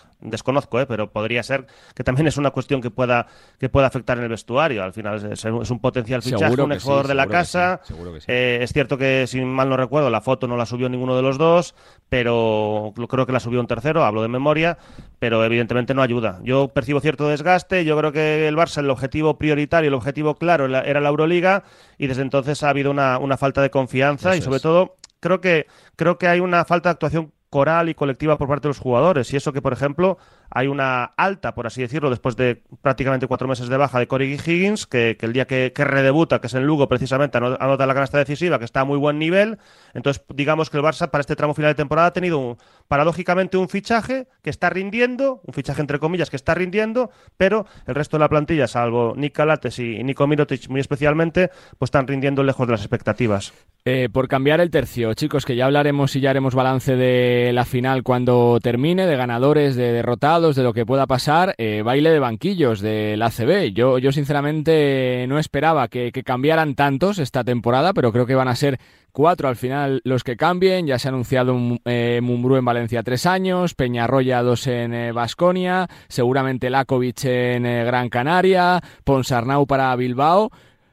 desconozco, 0.51 0.81
¿eh? 0.81 0.87
pero 0.87 1.11
podría 1.11 1.43
ser 1.43 1.67
que 1.95 2.05
también 2.05 2.27
es 2.27 2.37
una 2.37 2.51
cuestión 2.51 2.81
que 2.81 2.91
pueda, 2.91 3.27
que 3.59 3.69
pueda 3.69 3.87
afectar 3.87 4.19
en 4.19 4.25
el 4.25 4.31
vestuario. 4.31 4.83
Al 4.83 4.93
final 4.93 5.33
es, 5.33 5.45
un 5.45 5.81
potencial 5.81 6.23
fichaje, 6.23 6.61
un 6.61 6.73
ex 6.73 6.85
de 7.07 7.15
la 7.15 7.27
casa. 7.27 7.81
Eh, 8.27 8.59
es 8.63 8.73
cierto 8.73 8.99
que, 8.99 9.27
si 9.27 9.41
mal 9.41 9.69
no 9.69 9.77
recuerdo, 9.77 10.11
la 10.11 10.21
foto 10.21 10.47
no 10.47 10.57
la 10.57 10.67
subió 10.67 10.89
ninguno 10.89 11.17
de 11.17 11.23
los 11.23 11.39
dos, 11.39 11.75
pero 12.09 12.93
creo 13.09 13.27
que 13.27 13.33
la 13.33 13.41
subió 13.41 13.61
un 13.61 13.67
tercero, 13.67 14.05
hablo 14.05 14.23
de 14.23 14.29
memoria, 14.29 14.79
pero 15.19 15.45
evidentemente 15.45 15.95
no 15.95 16.03
ayuda. 16.03 16.41
Yo 16.43 16.69
percibo 16.69 17.01
cierto 17.01 17.29
desgaste, 17.29 17.85
yo 17.85 17.97
creo 17.97 18.13
que 18.13 18.49
el 18.49 18.57
Barça, 18.57 18.79
el 18.79 18.91
objetivo 18.91 19.39
prioritario, 19.39 19.89
el 19.89 19.95
objetivo 19.95 20.35
claro 20.35 20.67
era 20.67 21.01
la 21.01 21.09
Euroliga, 21.09 21.65
y 21.99 22.07
desde 22.07 22.23
entonces 22.23 22.63
ha 22.63 22.71
habido 22.71 22.91
una, 22.91 23.37
falta 23.37 23.63
de 23.63 23.71
confianza 23.71 24.37
y 24.37 24.43
sobre 24.43 24.61
todo 24.61 24.97
creo 25.21 25.41
que, 25.41 25.67
creo 25.97 26.19
que 26.19 26.27
hay 26.27 26.41
una 26.41 26.65
falta 26.65 26.89
de 26.89 26.93
actuación 26.93 27.33
coral 27.51 27.89
y 27.89 27.95
colectiva 27.95 28.39
por 28.39 28.49
parte 28.49 28.63
de 28.63 28.71
los 28.71 28.79
jugadores. 28.79 29.33
Y 29.33 29.37
eso 29.37 29.53
que, 29.53 29.61
por 29.61 29.73
ejemplo, 29.73 30.19
hay 30.51 30.67
una 30.67 31.05
alta, 31.05 31.55
por 31.55 31.67
así 31.67 31.81
decirlo, 31.81 32.11
después 32.11 32.37
de 32.37 32.63
prácticamente 32.83 33.27
cuatro 33.27 33.47
meses 33.47 33.69
de 33.69 33.77
baja 33.77 33.99
de 33.99 34.09
Corey 34.09 34.35
Higgins, 34.35 34.87
que, 34.87 35.17
el 35.21 35.33
día 35.33 35.47
que, 35.47 35.73
redebuta, 35.77 36.41
que 36.41 36.49
es 36.49 36.55
en 36.55 36.67
Lugo, 36.67 36.89
precisamente 36.89 37.39
anota 37.39 37.87
la 37.87 37.95
canasta 37.95 38.19
decisiva, 38.19 38.59
que 38.59 38.65
está 38.65 38.81
a 38.81 38.85
muy 38.85 38.99
buen 38.99 39.19
nivel. 39.19 39.59
Entonces, 39.95 40.25
digamos 40.35 40.69
que 40.69 40.77
el 40.77 40.83
Barça 40.83 41.11
para 41.11 41.21
este 41.21 41.37
tramo 41.37 41.55
final 41.55 41.71
de 41.71 41.77
temporada 41.77 42.09
ha 42.09 42.13
tenido 42.13 42.59
paradójicamente 42.89 43.57
un 43.57 43.69
fichaje 43.69 44.27
que 44.43 44.51
está 44.51 44.71
rindiendo, 44.71 45.41
un 45.47 45.55
fichaje 45.55 45.81
entre 45.81 45.99
comillas 45.99 46.31
que 46.31 46.37
está 46.37 46.55
rindiendo, 46.55 47.11
pero 47.37 47.67
el 47.87 47.95
resto 47.95 48.17
de 48.17 48.21
la 48.21 48.29
plantilla, 48.29 48.67
salvo 48.67 49.15
Nick 49.17 49.35
Calates 49.35 49.79
y 49.79 50.03
Nico 50.03 50.27
Mirotic 50.27 50.69
muy 50.69 50.81
especialmente, 50.81 51.51
pues 51.79 51.89
están 51.89 52.09
rindiendo 52.09 52.43
lejos 52.43 52.67
de 52.67 52.73
las 52.73 52.81
expectativas. 52.81 53.53
Eh, 53.85 54.09
por 54.13 54.29
cambiar 54.29 54.61
el 54.61 54.71
tercio, 54.71 55.15
chicos, 55.15 55.47
que 55.47 55.57
ya 55.57 55.65
hablaremos 55.65 56.15
y 56.15 56.21
ya 56.21 56.31
haremos 56.31 56.55
balance 56.55 56.97
de 56.97 57.53
la 57.55 57.65
final 57.65 58.03
cuando 58.03 58.59
termine, 58.61 59.07
de 59.07 59.17
ganadores, 59.17 59.75
de 59.75 59.93
derrotados 59.93 60.40
de 60.41 60.63
lo 60.63 60.73
que 60.73 60.87
pueda 60.87 61.07
pasar, 61.07 61.55
eh, 61.59 61.83
baile 61.83 62.11
de 62.11 62.19
banquillos 62.19 62.81
del 62.81 63.21
ACB. 63.21 63.73
Yo, 63.75 63.99
yo 63.99 64.11
sinceramente 64.11 65.27
no 65.29 65.39
esperaba 65.39 65.89
que, 65.89 66.11
cambiaran 66.25 66.75
tantos 66.75 67.19
esta 67.19 67.45
temporada, 67.45 67.93
pero 67.93 68.11
creo 68.11 68.25
que 68.25 68.35
van 68.35 68.49
a 68.49 68.57
ser 68.57 68.81
cuatro 69.13 69.49
al 69.49 69.57
final 69.57 70.01
los 70.05 70.25
que 70.25 70.39
cambien. 70.39 70.87
Ya 70.87 70.99
se 70.99 71.09
ha 71.09 71.11
anunciado 71.11 71.55
un, 71.55 71.81
eh, 71.85 72.21
Mumbrú 72.23 72.57
en 72.57 72.65
Valencia 72.65 73.03
tres 73.03 73.27
años, 73.27 73.75
Peñarroya 73.75 74.43
dos 74.43 74.67
en 74.67 75.15
Vasconia, 75.15 75.87
eh, 75.91 75.95
seguramente 76.09 76.71
Lakovic 76.71 77.25
en 77.25 77.65
Gran 77.65 78.09
Canaria, 78.09 78.81
Ponsarnau 79.05 79.67
para 79.67 79.95
Bilbao. 79.97 80.51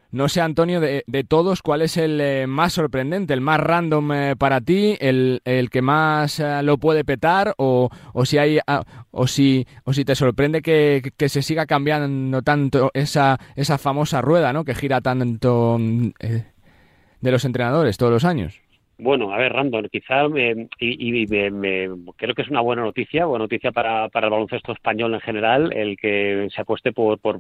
No 0.10 0.30
sé, 0.30 0.40
Antonio, 0.40 0.80
de, 0.80 1.26
todos, 1.28 1.62
¿cuál 1.62 1.82
es 1.82 1.98
el 1.98 2.22
eh, 2.22 2.48
más 2.48 2.74
sorprendente, 2.74 3.34
el 3.34 3.42
más 3.42 3.60
random 3.60 4.12
eh, 4.14 4.36
para 4.38 4.62
ti, 4.62 4.96
el, 5.02 5.42
el 5.44 5.70
que 5.70 5.82
más 5.82 6.40
eh, 6.40 6.64
lo 6.64 6.78
puede 6.78 7.04
petar 7.04 7.54
o, 7.58 7.90
o 8.14 8.26
si 8.26 8.38
hay 8.38 8.60
ah, 8.68 8.84
o 9.12 9.28
si 9.28 9.68
o 9.84 9.92
si 9.92 10.06
te 10.06 10.16
sorprende 10.16 10.62
que, 10.62 11.12
que, 11.18 11.28
se 11.28 11.42
siga 11.42 11.66
cambiando 11.66 12.42
tanto 12.42 12.90
esa 12.94 13.38
esa 13.58 13.78
famosa 13.78 14.22
rueda, 14.22 14.54
¿no? 14.54 14.64
Que 14.64 14.76
gira 14.76 15.02
tanto 15.02 15.78
de 15.78 17.32
los 17.32 17.44
entrenadores 17.44 17.98
todos 17.98 18.12
los 18.12 18.24
años. 18.24 18.62
Bueno, 19.00 19.32
a 19.32 19.38
ver, 19.38 19.54
Random, 19.54 19.86
quizá, 19.92 20.26
y, 20.80 21.28
me, 21.28 21.90
creo 22.16 22.34
que 22.34 22.42
es 22.42 22.50
una 22.50 22.62
buena 22.62 22.82
noticia, 22.82 23.26
buena 23.26 23.44
noticia 23.44 23.72
para, 23.72 24.10
para 24.10 24.26
el 24.26 24.32
baloncesto 24.32 24.72
español 24.72 25.14
en 25.14 25.20
general, 25.20 25.72
el 25.72 25.98
que 25.98 26.48
se 26.54 26.62
apueste 26.62 26.92
por, 26.94 27.20
por 27.20 27.40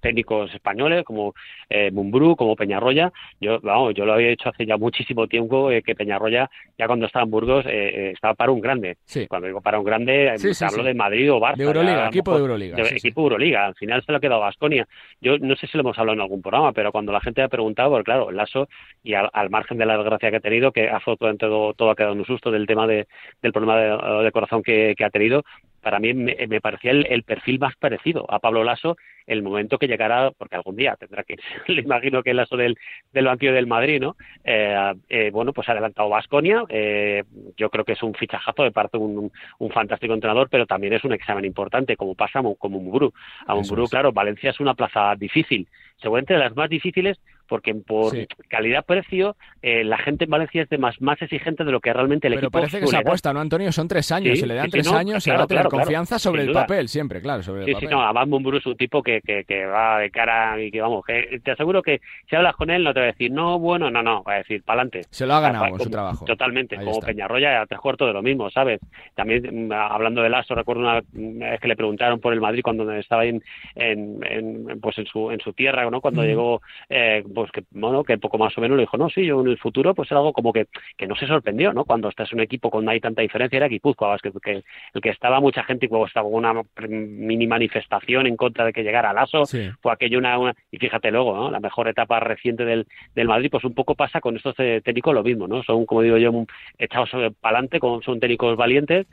técnicos 0.00 0.52
españoles 0.52 1.04
como 1.04 1.32
eh, 1.70 1.92
Mumbrú, 1.92 2.34
como 2.34 2.56
Peñarroya. 2.56 3.12
Yo, 3.40 3.60
vamos, 3.60 3.94
yo 3.94 4.04
lo 4.04 4.14
había 4.14 4.30
dicho 4.30 4.48
hace 4.48 4.66
ya 4.66 4.76
muchísimo 4.76 5.28
tiempo 5.28 5.70
eh, 5.70 5.80
que 5.80 5.94
Peñarroya, 5.94 6.50
ya 6.76 6.86
cuando 6.88 7.06
estaba 7.06 7.24
en 7.24 7.30
Burgos, 7.30 7.66
eh, 7.66 7.70
eh 7.70 8.10
estaba 8.12 8.34
para 8.34 8.50
un 8.50 8.60
grande. 8.60 8.96
Cuando 9.28 9.46
digo 9.46 9.60
para 9.60 9.78
un 9.78 9.84
grande, 9.84 10.34
hablo 10.60 10.82
de 10.82 10.94
Madrid 10.94 11.32
o 11.32 11.38
Barça. 11.38 11.56
De 11.56 11.64
Euroliga, 11.64 12.08
equipo 12.08 12.34
de 12.34 12.40
Euroliga. 12.40 12.82
equipo 12.82 13.20
de 13.20 13.24
Euroliga. 13.26 13.66
Al 13.66 13.74
final 13.76 14.02
se 14.04 14.10
lo 14.10 14.18
ha 14.18 14.20
quedado 14.20 14.40
Basconia. 14.40 14.88
Yo 15.20 15.38
no 15.38 15.54
sé 15.54 15.68
si 15.68 15.76
lo 15.76 15.82
hemos 15.82 15.96
hablado 16.00 16.14
en 16.14 16.22
algún 16.22 16.42
programa, 16.42 16.72
pero 16.72 16.90
cuando 16.90 17.12
la 17.12 17.20
gente 17.20 17.42
ha 17.42 17.48
preguntado, 17.48 17.90
porque 17.90 18.04
claro, 18.04 18.32
Lasso, 18.32 18.68
y 19.04 19.14
al, 19.14 19.30
al 19.32 19.50
margen 19.50 19.78
de 19.78 19.86
la 19.86 19.96
desgracia 19.96 20.30
que 20.30 20.36
ha 20.38 20.40
tenido, 20.40 20.72
que 20.72 20.95
todo, 21.04 21.74
todo 21.74 21.90
ha 21.90 21.96
quedado 21.96 22.12
en 22.14 22.20
un 22.20 22.26
susto 22.26 22.50
del 22.50 22.66
tema 22.66 22.86
de, 22.86 23.06
del 23.42 23.52
problema 23.52 23.76
de, 24.22 24.32
corazón 24.32 24.62
que, 24.62 24.94
ha 25.04 25.10
tenido. 25.10 25.44
Para 25.82 25.98
mí 25.98 26.14
me, 26.14 26.60
parecía 26.60 26.90
el, 26.90 27.22
perfil 27.22 27.58
más 27.58 27.76
parecido 27.76 28.26
a 28.28 28.38
Pablo 28.38 28.64
Lasso 28.64 28.96
el 29.26 29.42
momento 29.42 29.78
que 29.78 29.88
llegará, 29.88 30.30
porque 30.30 30.56
algún 30.56 30.76
día 30.76 30.96
tendrá 30.96 31.24
que 31.24 31.36
le 31.66 31.82
imagino 31.82 32.22
que 32.22 32.30
el 32.30 32.36
Lasso 32.36 32.56
del, 32.56 32.76
del 33.12 33.24
banquillo 33.24 33.52
del 33.52 33.66
Madrid, 33.66 34.00
¿no? 34.00 34.16
Eh, 34.44 34.94
eh, 35.08 35.30
bueno, 35.32 35.52
pues 35.52 35.68
ha 35.68 35.72
adelantado 35.72 36.08
Vasconia. 36.08 36.64
Eh, 36.68 37.24
yo 37.56 37.70
creo 37.70 37.84
que 37.84 37.92
es 37.92 38.02
un 38.02 38.14
fichajazo 38.14 38.62
de 38.62 38.70
parte 38.70 38.98
de 38.98 39.04
un, 39.04 39.32
un, 39.58 39.70
fantástico 39.70 40.14
entrenador, 40.14 40.48
pero 40.50 40.66
también 40.66 40.92
es 40.92 41.04
un 41.04 41.12
examen 41.12 41.44
importante, 41.44 41.96
como 41.96 42.14
pasa 42.14 42.40
como 42.58 42.80
Mumbrú. 42.80 43.12
A 43.46 43.54
Mumbrú, 43.54 43.86
claro, 43.86 44.12
Valencia 44.12 44.50
es 44.50 44.60
una 44.60 44.74
plaza 44.74 45.14
difícil, 45.16 45.66
seguramente 45.96 46.34
de 46.34 46.40
las 46.40 46.54
más 46.54 46.68
difíciles 46.68 47.18
porque 47.48 47.74
por 47.74 48.12
calidad-precio 48.48 49.36
eh, 49.62 49.84
la 49.84 49.98
gente 49.98 50.24
en 50.24 50.30
Valencia 50.30 50.62
es 50.62 50.68
de 50.68 50.78
más, 50.78 51.00
más 51.00 51.20
exigente 51.22 51.64
de 51.64 51.72
lo 51.72 51.80
que 51.80 51.92
realmente 51.92 52.28
el 52.28 52.34
Pero 52.34 52.50
parece 52.50 52.80
que 52.80 52.86
se 52.86 52.96
apuesta, 52.96 53.32
¿no, 53.32 53.40
Antonio? 53.40 53.72
Son 53.72 53.88
tres 53.88 54.10
años, 54.12 54.38
se 54.38 54.46
le 54.46 54.54
dan 54.54 54.70
tres 54.70 54.90
años, 54.92 55.22
se 55.22 55.32
va 55.32 55.44
a 55.44 55.46
tener 55.46 55.66
confianza 55.68 56.18
sobre 56.18 56.42
el 56.42 56.52
papel, 56.52 56.88
siempre, 56.88 57.20
claro, 57.20 57.42
sobre 57.42 57.64
el 57.64 57.72
papel. 57.72 57.88
Sí, 57.88 57.94
no, 57.94 58.02
además 58.02 58.28
Mumburu 58.28 58.58
es 58.58 58.66
un 58.66 58.76
tipo 58.76 59.02
que, 59.02 59.15
que, 59.20 59.44
que, 59.44 59.66
va 59.66 59.98
de 59.98 60.10
cara 60.10 60.60
y 60.60 60.70
que, 60.70 60.80
vamos, 60.80 61.04
que 61.04 61.40
te 61.42 61.50
aseguro 61.52 61.82
que 61.82 62.00
si 62.28 62.36
hablas 62.36 62.56
con 62.56 62.70
él 62.70 62.84
no 62.84 62.92
te 62.92 63.00
va 63.00 63.06
a 63.06 63.12
decir, 63.12 63.30
no, 63.30 63.58
bueno, 63.58 63.90
no, 63.90 64.02
no, 64.02 64.22
va 64.22 64.34
a 64.34 64.38
decir, 64.38 64.62
para 64.62 64.80
adelante. 64.80 65.02
Se 65.10 65.26
lo 65.26 65.34
ha 65.34 65.40
ganado 65.40 65.66
en 65.66 65.80
su 65.80 65.90
trabajo. 65.90 66.24
Totalmente, 66.24 66.76
como 66.76 67.00
Peñarroya, 67.00 67.60
a 67.60 67.66
tres 67.66 67.80
cuartos 67.80 68.08
de 68.08 68.14
lo 68.14 68.22
mismo, 68.22 68.50
¿sabes? 68.50 68.80
También, 69.14 69.68
mm, 69.68 69.72
hablando 69.72 70.22
de 70.22 70.30
Lasso, 70.30 70.54
recuerdo 70.54 70.82
una 70.82 71.00
vez 71.00 71.60
que 71.60 71.68
le 71.68 71.76
preguntaron 71.76 72.20
por 72.20 72.32
el 72.32 72.40
Madrid 72.40 72.62
cuando 72.62 72.90
estaba 72.92 73.24
en, 73.24 73.42
en, 73.74 74.80
pues 74.80 74.98
en 74.98 75.06
su, 75.06 75.30
en 75.30 75.40
su 75.40 75.52
tierra, 75.52 75.88
¿no? 75.90 76.00
Cuando 76.00 76.24
llegó, 76.24 76.60
eh, 76.88 77.24
pues 77.34 77.50
que, 77.50 77.64
bueno, 77.70 78.04
que 78.04 78.18
poco 78.18 78.38
más 78.38 78.56
o 78.56 78.60
menos 78.60 78.76
le 78.76 78.82
dijo, 78.82 78.96
no, 78.96 79.08
sí, 79.08 79.24
yo 79.24 79.40
en 79.40 79.48
el 79.48 79.58
futuro, 79.58 79.94
pues 79.94 80.10
era 80.10 80.20
algo 80.20 80.32
como 80.32 80.52
que, 80.52 80.66
que 80.96 81.06
no 81.06 81.16
se 81.16 81.26
sorprendió, 81.26 81.72
¿no? 81.72 81.84
Cuando 81.84 82.08
estás 82.08 82.32
en 82.32 82.38
un 82.38 82.44
equipo 82.44 82.70
con 82.70 82.84
no 82.84 82.90
hay 82.90 83.00
tanta 83.00 83.22
diferencia, 83.22 83.56
era 83.56 83.68
Guipúzcoa, 83.68 84.18
que, 84.18 84.30
que 84.42 84.62
el 84.94 85.02
que 85.02 85.10
estaba 85.10 85.40
mucha 85.40 85.62
gente 85.64 85.86
y 85.86 85.88
luego 85.88 86.06
estaba 86.06 86.28
una 86.28 86.54
mini 86.88 87.46
manifestación 87.46 88.26
en 88.26 88.36
contra 88.36 88.64
de 88.64 88.72
que 88.72 88.82
llegara 88.82 89.05
Lasso, 89.12 89.44
fue 89.46 89.92
aquello 89.92 90.18
una, 90.18 90.38
una, 90.38 90.54
y 90.70 90.78
fíjate 90.78 91.10
luego, 91.10 91.34
¿no? 91.36 91.50
La 91.50 91.60
mejor 91.60 91.88
etapa 91.88 92.20
reciente 92.20 92.64
del, 92.64 92.86
del 93.14 93.28
Madrid, 93.28 93.48
pues 93.50 93.64
un 93.64 93.74
poco 93.74 93.94
pasa 93.94 94.20
con 94.20 94.36
estos 94.36 94.54
eh, 94.58 94.80
técnicos 94.84 95.14
lo 95.14 95.22
mismo, 95.22 95.46
¿no? 95.48 95.62
Son, 95.62 95.86
como 95.86 96.02
digo 96.02 96.16
yo, 96.18 96.32
echados 96.78 97.10
para 97.40 97.58
adelante, 97.58 97.78
son 98.04 98.20
técnicos 98.20 98.56
valientes, 98.56 99.06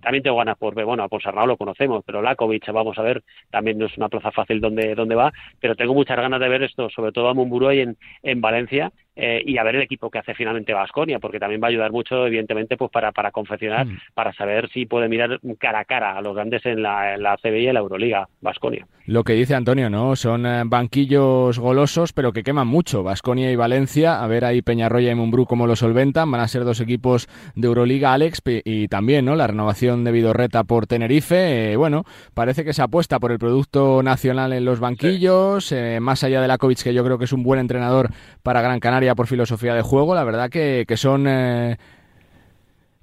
también 0.00 0.22
tengo 0.22 0.36
ganas 0.36 0.56
por 0.56 0.74
ver, 0.74 0.84
bueno, 0.84 1.08
por 1.08 1.22
Sarnau 1.22 1.46
lo 1.46 1.56
conocemos, 1.56 2.02
pero 2.06 2.22
Lakovic, 2.22 2.70
vamos 2.72 2.98
a 2.98 3.02
ver, 3.02 3.22
también 3.50 3.78
no 3.78 3.86
es 3.86 3.96
una 3.96 4.08
plaza 4.08 4.30
fácil 4.30 4.60
donde, 4.60 4.94
donde 4.94 5.14
va, 5.14 5.32
pero 5.60 5.74
tengo 5.76 5.94
muchas 5.94 6.16
ganas 6.16 6.40
de 6.40 6.48
ver 6.48 6.62
esto, 6.62 6.88
sobre 6.90 7.12
todo 7.12 7.28
a 7.28 7.34
Mumburuay 7.34 7.80
en, 7.80 7.96
en 8.22 8.40
Valencia, 8.40 8.92
eh, 9.16 9.42
y 9.46 9.58
a 9.58 9.62
ver 9.62 9.76
el 9.76 9.82
equipo 9.82 10.10
que 10.10 10.18
hace 10.18 10.34
finalmente 10.34 10.74
Vasconia, 10.74 11.20
porque 11.20 11.38
también 11.38 11.60
va 11.62 11.68
a 11.68 11.70
ayudar 11.70 11.92
mucho, 11.92 12.26
evidentemente, 12.26 12.76
pues 12.76 12.90
para, 12.90 13.12
para 13.12 13.30
confeccionar, 13.30 13.86
mm. 13.86 13.98
para 14.12 14.32
saber 14.32 14.68
si 14.70 14.86
puede 14.86 15.08
mirar 15.08 15.38
cara 15.58 15.80
a 15.80 15.84
cara 15.84 16.18
a 16.18 16.22
los 16.22 16.34
grandes 16.34 16.66
en 16.66 16.82
la, 16.82 17.14
en 17.14 17.22
la 17.22 17.36
CBI 17.36 17.64
y 17.64 17.66
en 17.68 17.74
la 17.74 17.80
Euroliga, 17.80 18.28
Vasconia. 18.40 18.86
Lo 19.06 19.22
que 19.22 19.34
dice 19.34 19.54
Antonio, 19.54 19.90
¿no? 19.90 20.16
Son 20.16 20.46
eh, 20.46 20.62
banquillos 20.64 21.58
golosos, 21.58 22.12
pero 22.12 22.32
que 22.32 22.42
queman 22.42 22.66
mucho. 22.66 23.02
Vasconia 23.02 23.52
y 23.52 23.56
Valencia, 23.56 24.22
a 24.22 24.26
ver 24.26 24.44
ahí 24.44 24.62
Peñarroya 24.62 25.12
y 25.12 25.14
Mumbrú 25.14 25.46
cómo 25.46 25.66
lo 25.66 25.76
solventan. 25.76 26.30
Van 26.30 26.40
a 26.40 26.48
ser 26.48 26.64
dos 26.64 26.80
equipos 26.80 27.28
de 27.54 27.68
Euroliga, 27.68 28.14
Alex, 28.14 28.42
y 28.44 28.88
también, 28.88 29.26
¿no? 29.26 29.36
La 29.36 29.46
renovación 29.46 30.04
de 30.04 30.12
Vidorreta 30.12 30.64
por 30.64 30.86
Tenerife. 30.86 31.72
Eh, 31.72 31.76
bueno, 31.76 32.04
parece 32.32 32.64
que 32.64 32.72
se 32.72 32.82
apuesta 32.82 33.20
por 33.20 33.30
el 33.30 33.38
producto 33.38 34.02
nacional 34.02 34.52
en 34.54 34.64
los 34.64 34.80
banquillos, 34.80 35.74
más 36.00 36.24
allá 36.24 36.40
de 36.40 36.48
Lakovic, 36.48 36.82
que 36.82 36.94
yo 36.94 37.04
creo 37.04 37.18
que 37.18 37.26
es 37.26 37.32
un 37.32 37.42
buen 37.42 37.60
entrenador 37.60 38.08
para 38.42 38.62
Gran 38.62 38.80
Canaria 38.80 39.03
por 39.14 39.26
filosofía 39.26 39.74
de 39.74 39.82
juego, 39.82 40.14
la 40.14 40.24
verdad 40.24 40.48
que, 40.48 40.86
son 40.96 41.26
eh, 41.26 41.76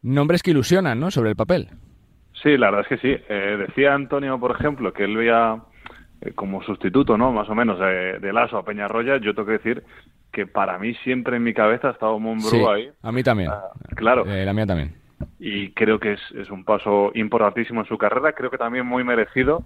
nombres 0.02 0.42
que 0.42 0.52
ilusionan, 0.52 1.00
¿no? 1.00 1.12
Sobre 1.12 1.30
el 1.30 1.36
papel. 1.36 1.68
Sí, 2.42 2.58
la 2.58 2.72
verdad 2.72 2.88
es 2.90 3.00
que 3.00 3.08
sí. 3.16 3.24
Eh, 3.30 3.58
decía 3.68 3.94
Antonio, 3.94 4.40
por 4.40 4.52
ejemplo, 4.52 4.92
que 4.94 5.04
él 5.04 5.16
veía 5.16 5.62
eh, 6.22 6.32
como 6.34 6.64
sustituto, 6.64 7.18
¿no? 7.18 7.32
Más 7.32 7.50
o 7.50 7.56
menos 7.56 7.78
de, 7.80 8.34
Lazo 8.34 8.58
a 8.58 8.66
Peñarroya. 8.66 9.18
Yo 9.18 9.36
tengo 9.36 9.46
que 9.46 9.60
decir 9.60 9.84
que 10.32 10.48
para 10.48 10.80
mí 10.80 10.96
siempre 11.04 11.38
en 11.38 11.44
mi 11.44 11.54
cabeza 11.54 11.90
ha 11.90 11.92
estado 11.92 12.18
Monbrú 12.18 12.70
ahí. 12.70 12.90
A 13.04 13.12
mí 13.12 13.22
también. 13.22 13.52
Ah, 13.52 13.72
claro. 13.96 14.26
la 14.26 14.54
mía 14.54 14.66
también. 14.66 14.96
Y 15.40 15.70
creo 15.72 16.00
que 16.00 16.14
es, 16.14 16.22
es 16.36 16.50
un 16.50 16.64
paso 16.64 17.12
importantísimo 17.14 17.82
en 17.82 17.88
su 17.88 17.98
carrera. 17.98 18.34
Creo 18.34 18.50
que 18.50 18.58
también 18.58 18.88
muy 18.88 19.04
merecido. 19.04 19.64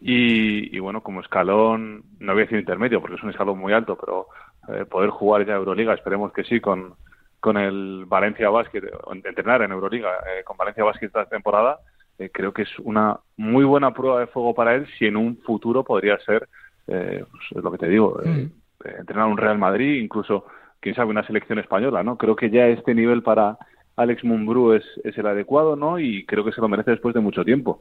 Y, 0.00 0.74
y, 0.74 0.78
bueno, 0.78 1.02
como 1.02 1.20
escalón, 1.20 2.04
no 2.20 2.32
voy 2.32 2.42
a 2.42 2.44
decir 2.44 2.58
intermedio 2.58 3.00
porque 3.00 3.16
es 3.16 3.22
un 3.22 3.30
escalón 3.30 3.58
muy 3.58 3.72
alto, 3.72 3.96
pero 4.00 4.28
eh, 4.72 4.84
poder 4.84 5.10
jugar 5.10 5.46
ya 5.46 5.54
Euroliga, 5.54 5.94
esperemos 5.94 6.32
que 6.32 6.44
sí, 6.44 6.60
con, 6.60 6.94
con 7.40 7.56
el 7.56 8.04
Valencia 8.06 8.50
Basket, 8.50 8.82
entrenar 9.24 9.62
en 9.62 9.72
Euroliga 9.72 10.10
eh, 10.26 10.44
con 10.44 10.58
Valencia 10.58 10.84
Basket 10.84 11.06
esta 11.06 11.24
temporada, 11.24 11.78
eh, 12.18 12.30
creo 12.32 12.52
que 12.52 12.62
es 12.62 12.78
una 12.80 13.18
muy 13.36 13.64
buena 13.64 13.94
prueba 13.94 14.20
de 14.20 14.26
fuego 14.26 14.54
para 14.54 14.74
él 14.74 14.86
si 14.98 15.06
en 15.06 15.16
un 15.16 15.38
futuro 15.38 15.84
podría 15.84 16.18
ser, 16.18 16.48
pues, 16.84 17.24
lo 17.52 17.70
que 17.70 17.78
te 17.78 17.88
digo, 17.88 18.20
mm. 18.22 18.88
entrenar 18.98 19.26
un 19.26 19.38
Real 19.38 19.58
Madrid, 19.58 20.02
incluso, 20.02 20.46
quién 20.80 20.94
sabe, 20.94 21.10
una 21.10 21.26
selección 21.26 21.58
española, 21.58 22.02
¿no? 22.02 22.16
Creo 22.18 22.36
que 22.36 22.50
ya 22.50 22.66
este 22.66 22.94
nivel 22.94 23.22
para 23.22 23.56
Alex 23.96 24.24
Mumbrú 24.24 24.72
es, 24.72 24.84
es 25.04 25.16
el 25.16 25.26
adecuado, 25.26 25.76
¿no? 25.76 25.98
Y 25.98 26.26
creo 26.26 26.44
que 26.44 26.52
se 26.52 26.60
lo 26.60 26.68
merece 26.68 26.90
después 26.90 27.14
de 27.14 27.20
mucho 27.20 27.44
tiempo. 27.44 27.80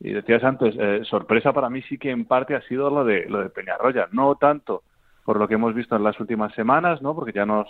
Y 0.00 0.12
decías 0.12 0.42
antes, 0.44 0.74
sorpresa 1.06 1.52
para 1.52 1.70
mí 1.70 1.80
sí 1.82 1.96
que 1.96 2.10
en 2.10 2.26
parte 2.26 2.54
ha 2.54 2.62
sido 2.62 2.90
lo 2.90 3.04
de, 3.04 3.26
lo 3.26 3.40
de 3.40 3.50
Peñarroya, 3.50 4.08
no 4.12 4.34
tanto 4.34 4.82
por 5.26 5.40
lo 5.40 5.48
que 5.48 5.54
hemos 5.54 5.74
visto 5.74 5.96
en 5.96 6.04
las 6.04 6.18
últimas 6.20 6.54
semanas, 6.54 7.02
¿no? 7.02 7.14
Porque 7.14 7.32
ya 7.32 7.44
nos, 7.44 7.68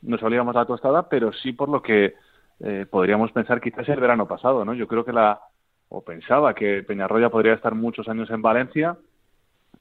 nos 0.00 0.22
olíamos 0.22 0.54
la 0.54 0.64
tostada, 0.64 1.08
pero 1.08 1.32
sí 1.32 1.52
por 1.52 1.68
lo 1.68 1.82
que 1.82 2.14
eh, 2.60 2.86
podríamos 2.88 3.32
pensar 3.32 3.60
quizás 3.60 3.88
el 3.88 3.98
verano 3.98 4.28
pasado, 4.28 4.64
¿no? 4.64 4.74
Yo 4.74 4.86
creo 4.86 5.04
que 5.04 5.12
la, 5.12 5.40
o 5.88 6.04
pensaba 6.04 6.54
que 6.54 6.84
Peñarroya 6.84 7.30
podría 7.30 7.54
estar 7.54 7.74
muchos 7.74 8.08
años 8.08 8.30
en 8.30 8.42
Valencia 8.42 8.96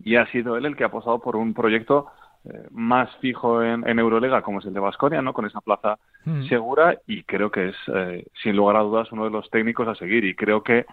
y 0.03 0.15
ha 0.15 0.25
sido 0.31 0.57
él 0.57 0.65
el 0.65 0.75
que 0.75 0.85
ha 0.85 0.87
apostado 0.87 1.19
por 1.19 1.35
un 1.35 1.53
proyecto 1.53 2.07
eh, 2.45 2.67
más 2.71 3.15
fijo 3.17 3.61
en, 3.61 3.87
en, 3.87 3.99
Eurolega 3.99 4.41
como 4.41 4.57
es 4.57 4.65
el 4.65 4.73
de 4.73 4.79
Vasconia, 4.79 5.21
¿no? 5.21 5.33
Con 5.33 5.45
esa 5.45 5.61
plaza 5.61 5.99
mm. 6.25 6.47
segura 6.47 6.97
y 7.05 7.21
creo 7.23 7.51
que 7.51 7.69
es, 7.69 7.75
eh, 7.93 8.25
sin 8.41 8.55
lugar 8.55 8.77
a 8.77 8.81
dudas, 8.81 9.11
uno 9.11 9.25
de 9.25 9.29
los 9.29 9.47
técnicos 9.51 9.87
a 9.87 9.93
seguir 9.93 10.25
y 10.25 10.35
creo 10.35 10.63
que 10.63 10.85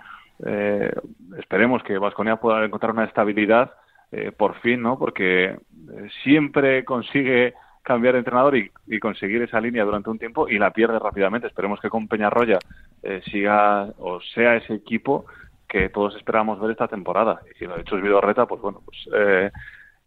esperemos 1.36 1.82
que 1.82 1.98
Vasconia 1.98 2.36
pueda 2.36 2.64
encontrar 2.64 2.92
una 2.92 3.04
estabilidad 3.04 3.72
eh, 4.12 4.32
por 4.36 4.60
fin, 4.60 4.82
¿no? 4.82 4.98
Porque 4.98 5.44
eh, 5.44 6.08
siempre 6.24 6.84
consigue 6.84 7.54
cambiar 7.82 8.14
de 8.14 8.18
entrenador 8.18 8.56
y, 8.56 8.70
conseguir 8.98 9.42
esa 9.42 9.60
línea 9.60 9.84
durante 9.84 10.10
un 10.10 10.18
tiempo 10.18 10.48
y 10.48 10.58
la 10.58 10.72
pierde 10.72 10.98
rápidamente. 10.98 11.46
Esperemos 11.46 11.80
que 11.80 11.88
con 11.88 12.08
Peñarroya 12.08 12.58
eh, 13.02 13.22
siga 13.30 13.88
o 13.98 14.20
sea 14.20 14.56
ese 14.56 14.74
equipo 14.74 15.26
que 15.68 15.88
todos 15.88 16.16
esperamos 16.16 16.60
ver 16.60 16.72
esta 16.72 16.88
temporada. 16.88 17.40
Y 17.50 17.58
si 17.58 17.64
lo 17.66 17.74
ha 17.74 17.80
hecho 17.80 17.96
es 17.96 18.02
Vidorreta, 18.02 18.46
pues 18.46 18.60
bueno, 18.60 18.82
pues 18.84 19.08
eh, 19.14 19.50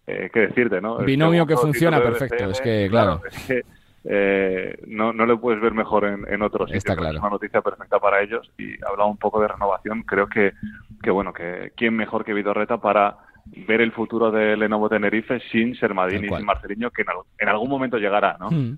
qué 0.05 0.39
decirte, 0.39 0.81
¿no? 0.81 0.97
Binomio 0.97 1.47
que 1.47 1.55
funciona 1.55 2.01
perfecto, 2.01 2.49
es 2.49 2.59
que 2.59 2.87
claro. 2.89 3.21
no, 4.87 5.13
no 5.13 5.25
le 5.25 5.37
puedes 5.37 5.61
ver 5.61 5.73
mejor 5.73 6.03
en, 6.05 6.25
en 6.27 6.41
otros 6.41 6.69
sitios. 6.69 6.83
Está 6.83 6.95
claro. 6.97 7.15
Es 7.15 7.21
una 7.21 7.29
noticia 7.29 7.61
perfecta 7.61 7.99
para 7.99 8.21
ellos 8.21 8.51
y 8.57 8.73
habla 8.85 9.05
un 9.05 9.17
poco 9.17 9.41
de 9.41 9.47
renovación. 9.47 10.03
Creo 10.03 10.27
que, 10.27 10.51
que 11.01 11.09
bueno, 11.09 11.31
que 11.31 11.71
quién 11.77 11.95
mejor 11.95 12.25
que 12.25 12.33
Vidorreta 12.33 12.77
para 12.77 13.17
ver 13.45 13.81
el 13.81 13.91
futuro 13.91 14.31
de 14.31 14.55
Lenovo 14.57 14.89
Tenerife 14.89 15.39
sin 15.51 15.75
Sermadini 15.75 16.27
y 16.27 16.29
sin 16.29 16.45
Marceliño, 16.45 16.91
que 16.91 17.03
en, 17.39 17.49
algún 17.49 17.69
momento 17.69 17.97
llegará, 17.97 18.37
¿no? 18.39 18.49
Hmm 18.49 18.77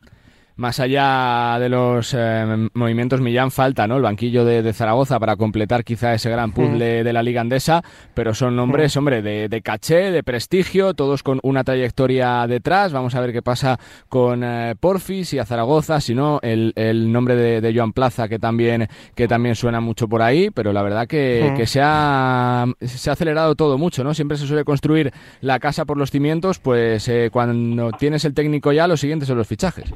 más 0.57 0.79
allá 0.79 1.57
de 1.59 1.69
los 1.69 2.13
eh, 2.17 2.69
movimientos 2.73 3.21
Millán 3.21 3.51
falta 3.51 3.87
no 3.87 3.97
el 3.97 4.01
banquillo 4.01 4.45
de, 4.45 4.73
Zaragoza 4.73 5.19
para 5.19 5.35
completar 5.35 5.83
quizá 5.83 6.13
ese 6.13 6.29
gran 6.29 6.51
puzzle 6.51 7.03
de 7.03 7.13
la 7.13 7.23
liga 7.23 7.41
andesa 7.41 7.83
pero 8.13 8.33
son 8.33 8.55
nombres 8.55 8.95
hombre 8.97 9.21
de, 9.21 9.61
caché 9.61 10.11
de 10.11 10.23
prestigio 10.23 10.93
todos 10.93 11.23
con 11.23 11.39
una 11.43 11.63
trayectoria 11.63 12.47
detrás. 12.47 12.91
Vamos 12.93 13.15
a 13.15 13.21
ver 13.21 13.31
qué 13.31 13.41
pasa 13.41 13.79
con 14.09 14.43
eh, 14.43 14.75
Porfis 14.79 15.33
y 15.33 15.39
a 15.39 15.45
Zaragoza 15.45 15.99
si 16.01 16.15
no 16.15 16.39
el, 16.41 16.73
nombre 17.11 17.35
de, 17.35 17.75
Joan 17.75 17.93
Plaza 17.93 18.27
que 18.27 18.39
también 18.39 18.87
que 19.15 19.27
también 19.27 19.55
suena 19.55 19.81
mucho 19.81 20.07
por 20.07 20.21
ahí 20.21 20.49
pero 20.49 20.71
la 20.71 20.81
verdad 20.81 21.07
que, 21.07 21.53
que 21.57 21.67
se 21.67 21.81
ha 21.83 22.65
se 22.79 23.09
ha 23.09 23.13
acelerado 23.13 23.55
todo 23.55 23.77
mucho 23.77 24.03
no 24.03 24.13
siempre 24.13 24.37
se 24.37 24.47
suele 24.47 24.63
construir 24.63 25.11
la 25.41 25.59
casa 25.59 25.85
por 25.85 25.97
los 25.97 26.11
cimientos 26.11 26.59
pues 26.59 27.07
eh, 27.09 27.29
cuando 27.31 27.91
tienes 27.91 28.23
el 28.23 28.33
técnico 28.33 28.71
ya 28.71 28.87
los 28.87 29.01
siguientes 29.01 29.27
son 29.27 29.37
los 29.37 29.47
fichajes 29.47 29.91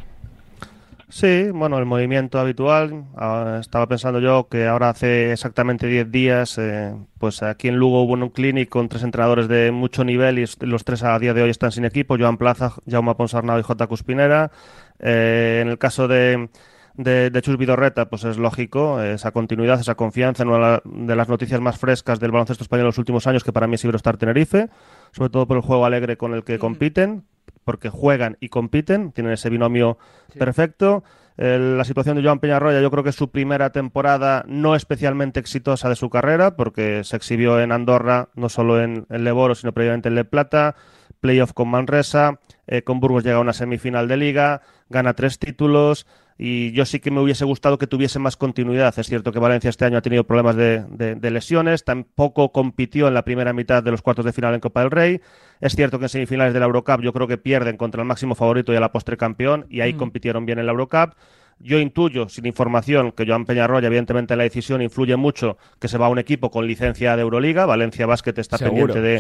Sí, 1.12 1.50
bueno, 1.52 1.80
el 1.80 1.86
movimiento 1.86 2.40
habitual. 2.40 3.06
Ah, 3.18 3.58
estaba 3.60 3.88
pensando 3.88 4.20
yo 4.20 4.48
que 4.48 4.68
ahora 4.68 4.90
hace 4.90 5.32
exactamente 5.32 5.88
10 5.88 6.12
días, 6.12 6.58
eh, 6.60 6.94
pues 7.18 7.42
aquí 7.42 7.68
en 7.68 7.78
Lugo 7.78 8.04
hubo 8.04 8.14
un 8.14 8.30
clinic 8.30 8.70
con 8.70 8.90
tres 8.90 9.02
entrenadores 9.02 9.48
de 9.48 9.72
mucho 9.72 10.04
nivel 10.04 10.38
y 10.38 10.46
los 10.62 10.84
tres 10.84 11.02
a 11.02 11.18
día 11.18 11.34
de 11.34 11.42
hoy 11.42 11.50
están 11.50 11.72
sin 11.72 11.86
equipo, 11.86 12.16
Joan 12.20 12.38
Plaza, 12.38 12.74
Jaume 12.88 13.16
Ponsarnau 13.16 13.58
y 13.60 13.64
J. 13.64 13.88
Cuspinera. 13.88 14.52
Eh, 15.00 15.60
en 15.64 15.70
el 15.70 15.80
caso 15.80 16.08
de, 16.08 16.50
de, 16.96 17.42
Chus 17.42 17.58
Vidorreta, 17.58 18.08
pues 18.08 18.24
es 18.26 18.38
lógico, 18.38 19.02
esa 19.02 19.32
continuidad, 19.32 19.80
esa 19.80 19.96
confianza 19.96 20.44
en 20.44 20.50
una 20.50 20.82
de 20.86 21.16
las 21.16 21.28
noticias 21.28 21.60
más 21.60 21.80
frescas 21.80 22.20
del 22.20 22.32
baloncesto 22.32 22.64
español 22.64 22.82
en 22.82 22.88
los 22.88 22.98
últimos 23.00 23.26
años, 23.26 23.44
que 23.44 23.52
para 23.52 23.66
mí 23.66 23.76
es 23.76 23.84
Iberostar 23.84 24.18
Tenerife, 24.18 24.70
sobre 25.12 25.32
todo 25.32 25.48
por 25.48 25.58
el 25.58 25.64
juego 25.64 25.86
alegre 25.86 26.18
con 26.18 26.36
el 26.36 26.44
que 26.44 26.60
compiten, 26.60 27.24
porque 27.70 27.92
juegan 27.92 28.36
y 28.40 28.50
compiten, 28.50 29.12
tienen 29.12 29.32
ese 29.32 29.52
binomio 29.52 30.00
perfecto. 30.40 31.04
la 31.38 31.84
situación 31.84 32.18
de 32.18 32.24
Joan 32.24 32.40
Peñarroya, 32.40 32.82
yo 32.82 32.90
creo 32.90 33.04
que 33.04 33.12
es 33.12 33.16
su 33.16 33.30
primera 33.30 33.72
temporada 33.72 34.44
no 34.48 34.74
especialmente 34.74 35.40
exitosa 35.40 35.88
de 35.88 35.96
su 35.96 36.10
carrera, 36.10 36.56
porque 36.56 37.04
se 37.04 37.16
exhibió 37.16 37.60
en 37.60 37.72
Andorra, 37.72 38.30
no 38.34 38.50
solo 38.50 38.82
en, 38.82 39.06
el 39.12 39.24
Leboro, 39.24 39.54
sino 39.54 39.72
previamente 39.72 40.10
en 40.10 40.16
Le 40.16 40.26
Plata, 40.26 40.76
playoff 41.20 41.54
con 41.54 41.70
Manresa, 41.70 42.40
eh, 42.66 42.82
con 42.82 43.00
Burgos 43.00 43.24
llega 43.24 43.38
a 43.38 43.42
una 43.42 43.54
semifinal 43.54 44.08
de 44.08 44.18
liga, 44.18 44.64
gana 44.90 45.14
tres 45.14 45.38
títulos, 45.38 46.08
y 46.42 46.72
yo 46.72 46.86
sí 46.86 47.02
que 47.02 47.12
me 47.12 47.20
hubiese 47.20 47.44
gustado 47.44 47.78
que 47.78 47.86
tuviese 47.86 48.18
más 48.18 48.38
continuidad. 48.38 48.98
Es 48.98 49.08
cierto 49.08 49.34
que 49.34 49.40
Valencia 49.40 49.70
este 49.70 49.84
año 49.84 49.98
ha 49.98 50.02
tenido 50.02 50.24
problemas 50.24 50.56
de, 50.56 50.86
de, 50.88 51.32
lesiones, 51.32 51.84
tampoco 51.84 52.54
compitió 52.54 53.10
en 53.10 53.14
la 53.14 53.26
primera 53.26 53.52
mitad 53.52 53.84
de 53.84 53.92
los 53.92 54.02
cuartos 54.02 54.24
de 54.24 54.32
final 54.32 54.54
en 54.54 54.62
Copa 54.62 54.80
del 54.80 54.90
Rey. 54.90 55.20
Es 55.60 55.76
cierto 55.76 56.00
que 56.00 56.06
en 56.06 56.10
semifinales 56.10 56.54
de 56.54 56.62
la 56.62 56.68
Eurocup 56.68 57.02
yo 57.02 57.12
creo 57.12 57.28
que 57.28 57.38
pierden 57.38 57.76
contra 57.76 58.02
el 58.02 58.08
máximo 58.08 58.36
favorito 58.36 58.72
y 58.72 58.78
a 58.78 58.80
la 58.80 58.94
postre 58.94 59.18
campeón, 59.18 59.66
y 59.70 59.82
ahí 59.82 59.94
mm. 59.94 59.98
compitieron 59.98 60.46
bien 60.46 60.60
en 60.60 60.66
la 60.66 60.72
Eurocup. 60.72 61.16
Yo 61.62 61.78
intuyo, 61.78 62.30
sin 62.30 62.46
información, 62.46 63.12
que 63.12 63.26
Joan 63.28 63.46
Peñarroya, 63.46 63.88
evidentemente, 63.88 64.36
la 64.38 64.44
decisión 64.44 64.82
influye 64.82 65.18
mucho 65.18 65.58
que 65.78 65.90
se 65.90 65.98
va 65.98 66.06
a 66.06 66.10
un 66.10 66.18
equipo 66.18 66.50
con 66.52 66.66
licencia 66.66 67.18
de 67.18 67.22
Euroliga. 67.22 67.66
Valencia 67.66 68.06
Basket 68.06 68.34
está 68.38 68.58
pendiente 68.58 69.02
de, 69.02 69.20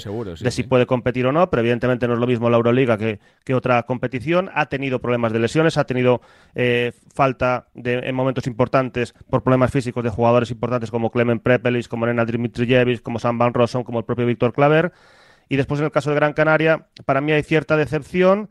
si 0.50 0.64
puede 0.64 0.86
competir 0.86 1.26
o 1.26 1.34
no, 1.34 1.50
pero 1.50 1.60
evidentemente 1.60 2.08
no 2.08 2.14
es 2.14 2.20
lo 2.20 2.28
mismo 2.28 2.50
la 2.50 2.56
Euroliga 2.56 2.98
que, 2.98 3.20
otra 3.54 3.84
competición. 3.84 4.50
Ha 4.54 4.68
tenido 4.68 5.00
problemas 5.00 5.34
de 5.34 5.40
lesiones, 5.40 5.78
ha 5.78 5.84
tenido 5.84 6.22
eh, 6.56 6.94
falta 7.14 7.68
de, 7.74 7.96
en 7.96 8.16
momentos 8.16 8.48
importantes 8.48 9.14
por 9.30 9.44
problemas 9.44 9.72
físicos 9.72 10.04
de 10.04 10.10
jugadores 10.10 10.50
importantes 10.50 10.92
como 10.92 11.12
Clement 11.12 11.44
Prepelis, 11.44 11.90
como 11.90 12.06
Nenad 12.06 12.28
Dimitrijevic, 12.28 13.02
como 13.02 13.20
Sam 13.20 13.38
Van 13.38 13.54
Rossum, 13.54 13.84
como 13.84 14.00
el 14.00 14.06
propio 14.06 14.26
Víctor 14.26 14.54
Claver. 14.54 14.94
Y 15.50 15.58
después, 15.58 15.82
en 15.82 15.88
el 15.88 15.92
caso 15.92 16.12
de 16.12 16.16
Gran 16.16 16.32
Canaria, 16.32 16.88
para 17.06 17.20
mí 17.20 17.34
hay 17.34 17.44
cierta 17.44 17.76
decepción 17.76 18.50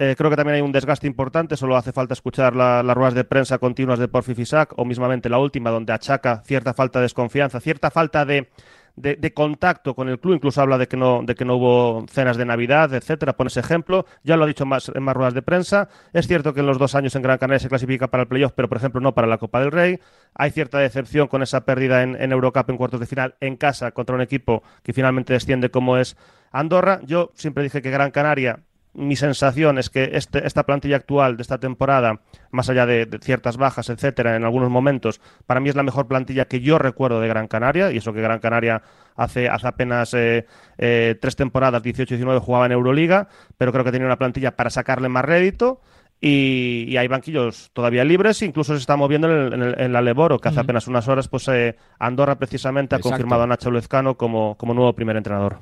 Eh, 0.00 0.14
creo 0.16 0.30
que 0.30 0.36
también 0.36 0.54
hay 0.54 0.60
un 0.60 0.70
desgaste 0.70 1.08
importante, 1.08 1.56
solo 1.56 1.76
hace 1.76 1.92
falta 1.92 2.14
escuchar 2.14 2.54
las 2.54 2.94
ruedas 2.94 3.14
de 3.14 3.24
prensa 3.24 3.58
continuas 3.58 3.98
de 3.98 4.06
Porfi 4.06 4.32
Fisac 4.32 4.72
o 4.78 4.84
mismamente 4.84 5.28
la 5.28 5.38
última, 5.38 5.70
donde 5.70 5.92
achaca 5.92 6.40
cierta 6.44 6.72
falta 6.72 7.00
de 7.00 7.04
desconfianza, 7.04 7.58
cierta 7.58 7.90
falta 7.90 8.24
de, 8.24 8.48
de, 8.94 9.34
contacto 9.34 9.96
con 9.96 10.08
el 10.08 10.20
club, 10.20 10.34
incluso 10.34 10.60
habla 10.60 10.78
de 10.78 10.86
que 10.86 10.96
no, 10.96 11.22
de 11.24 11.34
que 11.34 11.44
no 11.44 11.56
hubo 11.56 12.06
cenas 12.08 12.36
de 12.36 12.44
Navidad, 12.44 12.94
etcétera, 12.94 13.36
pone 13.36 13.48
ese 13.48 13.58
ejemplo, 13.58 14.06
ya 14.22 14.36
lo 14.36 14.44
ha 14.44 14.46
dicho 14.46 14.66
más, 14.66 14.88
en 14.94 15.02
más 15.02 15.16
ruedas 15.16 15.34
de 15.34 15.42
prensa, 15.42 15.88
es 16.12 16.28
cierto 16.28 16.54
que 16.54 16.60
en 16.60 16.66
los 16.66 16.78
dos 16.78 16.94
años 16.94 17.16
en 17.16 17.22
Gran 17.22 17.38
Canaria 17.38 17.58
se 17.58 17.68
clasifica 17.68 18.06
para 18.06 18.22
el 18.22 18.28
playoff, 18.28 18.52
pero 18.54 18.68
por 18.68 18.78
ejemplo 18.78 19.00
no 19.00 19.14
para 19.14 19.26
la 19.26 19.38
Copa 19.38 19.58
del 19.58 19.72
Rey, 19.72 19.98
hay 20.32 20.52
cierta 20.52 20.78
decepción 20.78 21.26
con 21.26 21.42
esa 21.42 21.64
pérdida 21.64 22.04
en, 22.04 22.14
en 22.20 22.30
Eurocup 22.30 22.70
en 22.70 22.76
cuartos 22.76 23.00
de 23.00 23.06
final 23.06 23.34
en 23.40 23.56
casa 23.56 23.90
contra 23.90 24.14
un 24.14 24.22
equipo 24.22 24.62
que 24.84 24.92
finalmente 24.92 25.32
desciende 25.32 25.72
como 25.72 25.96
es 25.96 26.16
Andorra, 26.52 27.00
yo 27.04 27.32
siempre 27.34 27.64
dije 27.64 27.82
que 27.82 27.90
Gran 27.90 28.12
Canaria 28.12 28.60
mi 28.94 29.16
sensación 29.16 29.78
es 29.78 29.90
que 29.90 30.10
este, 30.14 30.46
esta 30.46 30.64
plantilla 30.64 30.96
actual 30.96 31.36
de 31.36 31.42
esta 31.42 31.58
temporada, 31.58 32.20
más 32.50 32.68
allá 32.68 32.86
de, 32.86 33.08
ciertas 33.22 33.56
bajas, 33.56 33.90
etcétera, 33.90 34.36
en 34.36 34.44
algunos 34.44 34.70
momentos, 34.70 35.20
para 35.46 35.60
mí 35.60 35.68
es 35.68 35.76
la 35.76 35.82
mejor 35.82 36.08
plantilla 36.08 36.46
que 36.46 36.60
yo 36.60 36.78
recuerdo 36.78 37.20
de 37.20 37.28
Gran 37.28 37.48
Canaria, 37.48 37.92
y 37.92 37.98
eso 37.98 38.12
que 38.12 38.20
Gran 38.20 38.40
Canaria 38.40 38.82
hace, 39.14 39.48
hace 39.48 39.66
apenas 39.66 40.14
eh, 40.14 40.46
eh, 40.78 41.16
tres 41.20 41.36
temporadas, 41.36 41.82
18-19, 41.82 42.40
jugaba 42.40 42.66
en 42.66 42.72
Euroliga, 42.72 43.28
pero 43.56 43.72
creo 43.72 43.84
que 43.84 43.92
tenía 43.92 44.06
una 44.06 44.18
plantilla 44.18 44.56
para 44.56 44.70
sacarle 44.70 45.08
más 45.08 45.24
rédito. 45.24 45.80
Y, 46.20 46.96
hay 46.96 47.06
banquillos 47.06 47.70
todavía 47.72 48.04
libres, 48.04 48.42
incluso 48.42 48.74
se 48.74 48.80
está 48.80 48.96
moviendo 48.96 49.28
en, 49.30 49.92
la 49.92 50.02
Leboro, 50.02 50.40
que 50.40 50.48
hace 50.48 50.58
apenas 50.58 50.88
unas 50.88 51.06
horas, 51.06 51.28
pues 51.28 51.46
eh, 51.46 51.76
Andorra 52.00 52.36
precisamente 52.36 52.96
ha 52.96 52.98
confirmado 52.98 53.44
a 53.44 53.46
Nacho 53.46 53.70
Lezcano 53.70 54.16
como, 54.16 54.56
como 54.56 54.74
nuevo 54.74 54.92
primer 54.94 55.16
entrenador. 55.16 55.60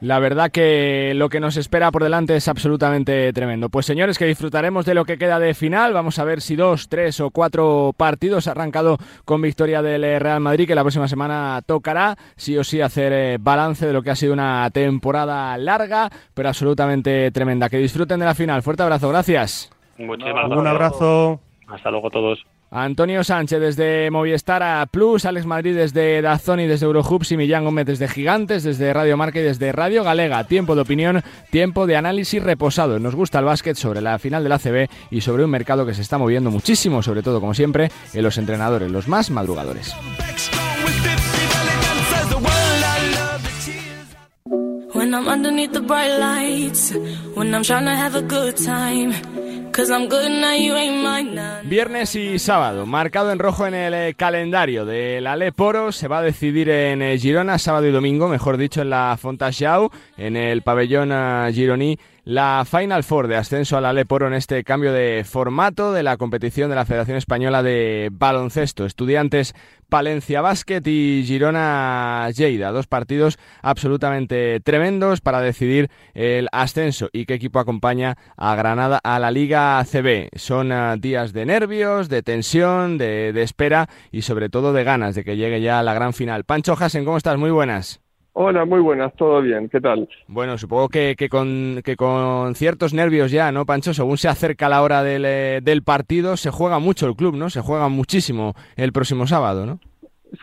La 0.00 0.18
verdad 0.18 0.50
que 0.50 1.12
lo 1.14 1.30
que 1.30 1.40
nos 1.40 1.56
espera 1.56 1.90
por 1.90 2.02
delante 2.02 2.36
es 2.36 2.48
absolutamente 2.48 3.32
tremendo. 3.32 3.70
Pues 3.70 3.86
señores, 3.86 4.18
que 4.18 4.26
disfrutaremos 4.26 4.84
de 4.84 4.92
lo 4.92 5.06
que 5.06 5.16
queda 5.16 5.38
de 5.38 5.54
final. 5.54 5.94
Vamos 5.94 6.18
a 6.18 6.24
ver 6.24 6.42
si 6.42 6.54
dos, 6.54 6.90
tres 6.90 7.18
o 7.20 7.30
cuatro 7.30 7.94
partidos 7.96 8.46
ha 8.46 8.50
arrancado 8.50 8.98
con 9.24 9.40
victoria 9.40 9.80
del 9.80 10.04
eh, 10.04 10.18
Real 10.18 10.40
Madrid, 10.40 10.66
que 10.66 10.74
la 10.74 10.82
próxima 10.82 11.08
semana 11.08 11.62
tocará 11.64 12.16
sí 12.36 12.58
o 12.58 12.64
sí 12.64 12.82
hacer 12.82 13.12
eh, 13.14 13.38
balance 13.40 13.86
de 13.86 13.94
lo 13.94 14.02
que 14.02 14.10
ha 14.10 14.16
sido 14.16 14.34
una 14.34 14.68
temporada 14.70 15.56
larga, 15.56 16.10
pero 16.34 16.50
absolutamente 16.50 17.30
tremenda. 17.30 17.70
Que 17.70 17.78
disfruten 17.78 18.20
de 18.20 18.26
la 18.26 18.34
final. 18.34 18.62
Fuerte 18.62 18.82
abrazo, 18.82 19.08
gracias. 19.08 19.70
Un 19.98 20.66
abrazo. 20.66 21.40
Hasta 21.68 21.90
luego 21.90 22.10
todos. 22.10 22.44
Antonio 22.78 23.24
Sánchez 23.24 23.58
desde 23.58 24.10
Movistar 24.10 24.62
a 24.62 24.84
Plus, 24.84 25.24
Alex 25.24 25.46
Madrid 25.46 25.74
desde 25.74 26.20
Dazón 26.20 26.60
y 26.60 26.66
desde 26.66 26.84
Eurohubs 26.84 27.32
y 27.32 27.38
Millán 27.38 27.64
Gómez 27.64 27.86
desde 27.86 28.06
Gigantes, 28.06 28.64
desde 28.64 28.92
Radio 28.92 29.16
Marca 29.16 29.40
y 29.40 29.42
desde 29.42 29.72
Radio 29.72 30.04
Galega. 30.04 30.44
Tiempo 30.44 30.74
de 30.74 30.82
opinión, 30.82 31.22
tiempo 31.50 31.86
de 31.86 31.96
análisis 31.96 32.42
reposado. 32.42 32.98
Nos 32.98 33.14
gusta 33.14 33.38
el 33.38 33.46
básquet 33.46 33.76
sobre 33.76 34.02
la 34.02 34.18
final 34.18 34.42
de 34.42 34.50
la 34.50 34.58
CB 34.58 34.90
y 35.10 35.22
sobre 35.22 35.44
un 35.44 35.50
mercado 35.50 35.86
que 35.86 35.94
se 35.94 36.02
está 36.02 36.18
moviendo 36.18 36.50
muchísimo, 36.50 37.02
sobre 37.02 37.22
todo 37.22 37.40
como 37.40 37.54
siempre, 37.54 37.90
en 38.12 38.22
los 38.22 38.36
entrenadores, 38.36 38.90
los 38.90 39.08
más 39.08 39.30
madrugadores. 39.30 39.94
Viernes 51.64 52.14
y 52.16 52.38
sábado, 52.38 52.86
marcado 52.86 53.30
en 53.30 53.38
rojo 53.38 53.66
en 53.66 53.74
el 53.74 53.92
eh, 53.92 54.14
calendario 54.14 54.86
de 54.86 55.20
la 55.20 55.36
Leporo, 55.36 55.92
se 55.92 56.08
va 56.08 56.18
a 56.18 56.22
decidir 56.22 56.70
en 56.70 57.02
eh, 57.02 57.18
Girona, 57.18 57.58
sábado 57.58 57.86
y 57.86 57.92
domingo, 57.92 58.26
mejor 58.26 58.56
dicho, 58.56 58.80
en 58.80 58.88
la 58.88 59.18
Fontajau, 59.20 59.90
en 60.16 60.36
el 60.36 60.62
pabellón 60.62 61.10
eh, 61.12 61.50
gironí 61.52 61.98
la 62.26 62.66
Final 62.68 63.04
Four 63.04 63.28
de 63.28 63.36
ascenso 63.36 63.76
a 63.76 63.80
la 63.80 63.92
Leporo 63.92 64.26
en 64.26 64.34
este 64.34 64.64
cambio 64.64 64.92
de 64.92 65.24
formato 65.24 65.92
de 65.92 66.02
la 66.02 66.16
competición 66.16 66.68
de 66.68 66.74
la 66.74 66.84
Federación 66.84 67.16
Española 67.16 67.62
de 67.62 68.08
Baloncesto. 68.10 68.84
Estudiantes 68.84 69.54
Palencia 69.88 70.40
Basket 70.40 70.82
y 70.86 71.22
Girona 71.24 72.28
Lleida. 72.34 72.72
Dos 72.72 72.88
partidos 72.88 73.38
absolutamente 73.62 74.58
tremendos 74.58 75.20
para 75.20 75.40
decidir 75.40 75.88
el 76.14 76.48
ascenso 76.50 77.10
y 77.12 77.26
qué 77.26 77.34
equipo 77.34 77.60
acompaña 77.60 78.18
a 78.36 78.56
Granada 78.56 78.98
a 79.04 79.20
la 79.20 79.30
Liga 79.30 79.80
CB. 79.84 80.30
Son 80.34 80.72
ah, 80.72 80.96
días 80.98 81.32
de 81.32 81.46
nervios, 81.46 82.08
de 82.08 82.24
tensión, 82.24 82.98
de, 82.98 83.40
espera 83.40 83.88
y 84.10 84.22
sobre 84.22 84.48
todo 84.48 84.72
de 84.72 84.82
ganas 84.82 85.14
de 85.14 85.22
que 85.22 85.36
llegue 85.36 85.60
ya 85.60 85.80
la 85.84 85.94
gran 85.94 86.12
final. 86.12 86.42
Pancho 86.42 86.76
Hasen, 86.76 87.04
¿cómo 87.04 87.18
estás? 87.18 87.38
Muy 87.38 87.52
buenas. 87.52 88.00
Hola, 88.38 88.66
muy 88.66 88.80
buenas, 88.80 89.14
todo 89.14 89.40
bien, 89.40 89.70
¿qué 89.70 89.80
tal? 89.80 90.06
Bueno, 90.28 90.58
supongo 90.58 90.90
que, 90.90 91.14
que, 91.16 91.30
con, 91.30 91.80
que 91.82 91.96
con 91.96 92.54
ciertos 92.54 92.92
nervios 92.92 93.30
ya, 93.30 93.50
¿no, 93.50 93.64
Pancho? 93.64 93.94
Según 93.94 94.18
se 94.18 94.28
acerca 94.28 94.68
la 94.68 94.82
hora 94.82 95.02
del, 95.02 95.24
eh, 95.24 95.60
del 95.62 95.82
partido, 95.82 96.36
se 96.36 96.50
juega 96.50 96.78
mucho 96.78 97.06
el 97.06 97.16
club, 97.16 97.34
¿no? 97.34 97.48
Se 97.48 97.62
juega 97.62 97.88
muchísimo 97.88 98.52
el 98.76 98.92
próximo 98.92 99.26
sábado, 99.26 99.64
¿no? 99.64 99.80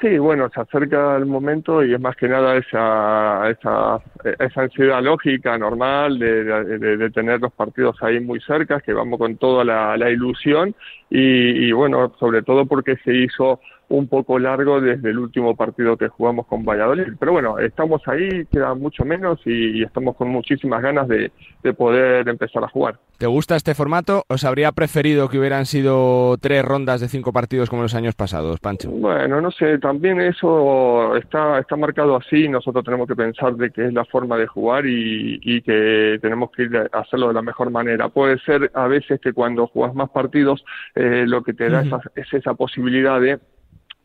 Sí, 0.02 0.18
bueno, 0.18 0.50
se 0.52 0.62
acerca 0.62 1.16
el 1.18 1.28
momento 1.28 1.84
y 1.84 1.94
es 1.94 2.02
más 2.02 2.16
que 2.16 2.28
nada 2.28 2.58
esa, 2.58 3.48
esa, 3.52 4.02
esa 4.40 4.62
ansiedad 4.62 5.04
lógica, 5.04 5.56
normal, 5.60 6.18
de, 6.18 6.46
de, 6.46 7.10
tener 7.12 7.42
los 7.42 7.54
partidos 7.54 8.02
ahí 8.02 8.20
muy 8.20 8.40
cerca, 8.42 8.82
que 8.82 8.94
vamos 8.94 9.20
con 9.20 9.38
toda 9.38 9.64
la, 9.64 9.96
la 9.98 10.10
ilusión 10.10 10.74
y, 11.12 11.68
y, 11.68 11.72
bueno, 11.74 12.12
sobre 12.20 12.42
todo 12.42 12.66
porque 12.66 12.96
se 13.04 13.14
hizo 13.14 13.60
un 13.90 14.08
poco 14.08 14.40
largo 14.40 14.82
desde 14.82 15.10
el 15.10 15.20
último 15.20 15.56
partido 15.56 15.98
que 15.98 16.08
jugamos 16.08 16.48
con 16.48 16.66
Valladolid. 16.66 17.14
Pero 17.20 17.32
bueno, 17.32 17.60
estamos 17.60 18.02
ahí, 18.08 18.46
queda 18.52 18.74
mucho 18.74 19.06
menos 19.06 19.40
y, 19.46 19.84
estamos 19.84 20.16
con 20.16 20.30
muchísimas 20.30 20.82
ganas 20.82 21.08
de, 21.08 21.32
poder 21.78 22.28
empezar 22.28 22.64
a 22.64 22.68
jugar. 22.68 23.00
¿Te 23.18 23.28
gusta 23.28 23.56
este 23.56 23.74
formato? 23.74 24.24
¿Os 24.28 24.44
habría 24.44 24.72
preferido 24.72 25.30
que 25.30 25.40
hubieran 25.40 25.66
sido 25.66 26.38
tres 26.38 26.64
rondas 26.64 27.00
de 27.00 27.08
cinco 27.08 27.32
partidos 27.32 27.70
como 27.70 27.84
los 27.84 27.96
años 27.96 28.16
pasados, 28.16 28.60
Pancho? 28.60 28.90
Bueno, 28.90 29.40
no 29.40 29.50
sé, 29.52 29.78
también 29.80 30.20
eso 30.20 31.16
está, 31.16 31.60
está 31.60 31.76
marcado 31.76 32.16
así. 32.18 32.50
Nosotros 32.50 32.84
tenemos 32.84 33.08
que 33.08 33.16
pensar 33.16 33.56
de 33.56 33.72
que 33.72 33.86
es 33.86 33.94
la 33.94 34.06
forma 34.06 34.38
de 34.38 34.48
jugar 34.48 34.86
y, 34.86 35.40
y 35.42 35.62
que 35.62 36.20
tenemos 36.22 36.52
que 36.52 36.64
ir 36.64 36.78
a 36.78 37.00
hacerlo 37.00 37.30
de 37.30 37.34
la 37.34 37.42
mejor 37.42 37.72
manera. 37.72 38.10
Puede 38.10 38.40
ser 38.40 38.72
a 38.74 38.88
veces 38.88 39.20
que 39.22 39.34
cuando 39.34 39.68
jugas 39.68 39.94
más 39.94 40.10
partidos, 40.10 40.64
eh, 40.96 41.26
lo 41.28 41.44
que 41.44 41.54
te 41.54 41.70
da 41.70 41.84
es 42.16 42.34
esa 42.34 42.54
posibilidad 42.54 43.20
de 43.20 43.40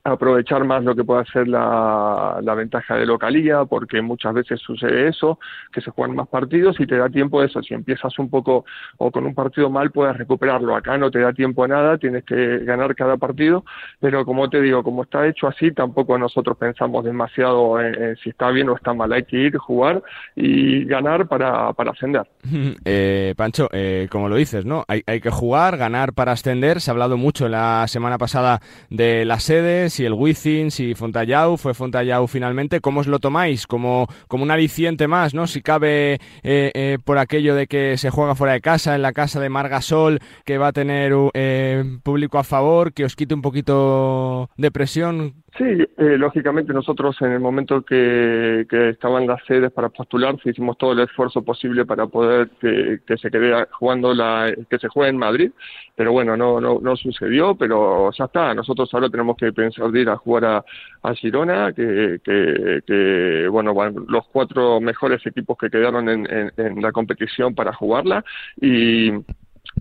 aprovechar 0.05 0.65
más 0.65 0.83
lo 0.85 0.95
que 0.95 1.05
pueda 1.05 1.25
ser 1.27 1.49
la, 1.49 2.39
la, 2.43 2.55
ventaja 2.55 2.97
de 2.97 3.07
localía, 3.07 3.65
porque 3.65 4.01
muchas 4.01 4.35
veces 4.35 4.61
sucede 4.61 5.09
eso, 5.09 5.39
que 5.73 5.81
se 5.81 5.91
juegan 5.91 6.17
más 6.17 6.29
partidos 6.29 6.79
y 6.81 6.87
te 6.87 6.97
da 6.97 7.09
tiempo 7.09 7.43
eso. 7.43 7.63
Si 7.63 7.75
empiezas 7.75 8.19
un 8.19 8.31
poco 8.31 8.65
o 8.97 9.11
con 9.11 9.27
un 9.27 9.35
partido 9.35 9.71
mal, 9.71 9.91
puedes 9.91 10.17
recuperarlo. 10.17 10.75
Acá 10.75 10.97
no 10.99 11.11
te 11.11 11.21
da 11.21 11.33
tiempo 11.33 11.65
a 11.65 11.69
nada, 11.69 11.99
tienes 11.99 12.25
que 12.25 12.59
ganar 12.59 12.95
cada 12.95 13.17
partido, 13.17 13.65
pero 14.01 14.25
como 14.25 14.49
te 14.49 14.61
digo, 14.61 14.83
como 14.83 15.03
está 15.03 15.27
hecho 15.27 15.47
así, 15.47 15.73
tampoco 15.73 16.19
nosotros 16.19 16.57
pensamos 16.57 17.05
demasiado 17.05 17.81
en, 17.81 18.17
si 18.17 18.31
está 18.31 18.51
bien 18.51 18.69
o 18.69 18.77
está 18.77 18.95
mal. 18.95 19.13
Hay 19.13 19.25
que 19.25 19.37
ir, 19.37 19.57
jugar 19.57 20.03
y 20.35 20.85
ganar 20.85 21.29
para, 21.29 21.73
para 21.73 21.93
ascender. 21.93 22.27
Eh, 22.85 23.35
Pancho, 23.37 23.69
eh, 23.73 24.09
como 24.11 24.29
lo 24.29 24.37
dices, 24.37 24.65
¿no? 24.65 24.85
Hay, 24.89 25.03
hay 25.07 25.21
que 25.21 25.31
jugar, 25.31 25.77
ganar 25.77 26.13
para 26.13 26.33
ascender. 26.33 26.81
Se 26.81 26.91
ha 26.91 26.93
hablado 26.93 27.17
mucho 27.17 27.49
la 27.49 27.87
semana 27.87 28.19
pasada 28.19 28.61
de 28.89 29.25
las 29.25 29.43
sedes 29.43 29.98
si 29.99 30.05
el 30.05 30.13
Wizzing, 30.13 30.71
si 30.71 30.95
Fontallau, 30.95 31.57
fue 31.57 31.75
Fontallau 31.75 32.29
finalmente, 32.29 32.81
¿cómo 32.81 33.01
os 33.01 33.09
lo 33.09 33.19
tomáis? 33.19 33.67
Como, 33.67 34.07
como 34.29 34.45
un 34.45 34.53
aliciente 34.53 35.09
más, 35.09 35.35
¿no? 35.35 35.49
Si 35.49 35.61
cabe 35.61 36.21
eh, 36.45 36.71
eh, 36.75 36.99
por 37.05 37.19
aquello 37.19 37.57
de 37.57 37.67
que 37.67 37.99
se 37.99 38.11
juega 38.11 38.37
fuera 38.37 38.53
de 38.53 38.61
casa, 38.61 38.95
en 38.95 39.03
la 39.03 39.13
casa 39.13 39.41
de 39.41 39.49
Margasol, 39.49 40.21
que 40.45 40.57
va 40.57 40.69
a 40.69 40.73
tener 40.73 41.13
eh, 41.35 41.83
público 42.05 42.39
a 42.39 42.45
favor, 42.45 42.93
que 42.93 43.05
os 43.05 43.17
quite 43.17 43.35
un 43.35 43.43
poquito 43.43 44.51
de 44.57 44.71
presión. 44.71 45.43
Sí, 45.59 45.65
eh, 45.65 46.17
lógicamente 46.17 46.73
nosotros 46.73 47.17
en 47.21 47.33
el 47.33 47.41
momento 47.41 47.83
que, 47.83 48.65
que, 48.71 48.91
estaban 48.91 49.27
las 49.27 49.45
sedes 49.45 49.73
para 49.73 49.89
postularse 49.89 50.51
hicimos 50.51 50.79
todo 50.79 50.93
el 50.93 51.01
esfuerzo 51.01 51.43
posible 51.43 51.85
para 51.85 52.07
poder 52.07 52.51
que, 52.61 53.01
se 53.21 53.29
quede 53.29 53.67
jugando 53.73 54.15
la 54.15 54.55
que 54.71 54.79
se 54.79 54.87
juegue 54.87 55.11
en 55.11 55.17
Madrid, 55.17 55.51
pero 55.97 56.13
bueno 56.13 56.37
no 56.37 56.61
no 56.61 56.79
no 56.81 56.97
sucedió, 56.97 57.57
pero 57.57 58.13
ya 58.13 58.27
está. 58.27 58.55
Nosotros 58.55 58.89
ahora 58.95 59.11
tenemos 59.11 59.37
que 59.37 59.53
pensar 59.53 59.91
de 59.91 60.01
ir 60.01 60.09
a 60.11 60.17
jugar 60.17 60.45
a, 60.45 60.65
a 61.03 61.15
Girona, 61.15 61.73
que, 61.73 62.21
que, 62.23 62.83
que 62.87 63.49
bueno 63.51 63.75
van 63.75 63.97
los 64.07 64.29
cuatro 64.29 64.81
mejores 64.81 65.27
equipos 65.27 65.59
que 65.59 65.71
quedaron 65.71 66.09
en, 66.09 66.53
en 66.57 66.81
la 66.81 66.93
competición 66.93 67.57
para 67.57 67.73
jugarla 67.73 68.25
y 68.61 69.11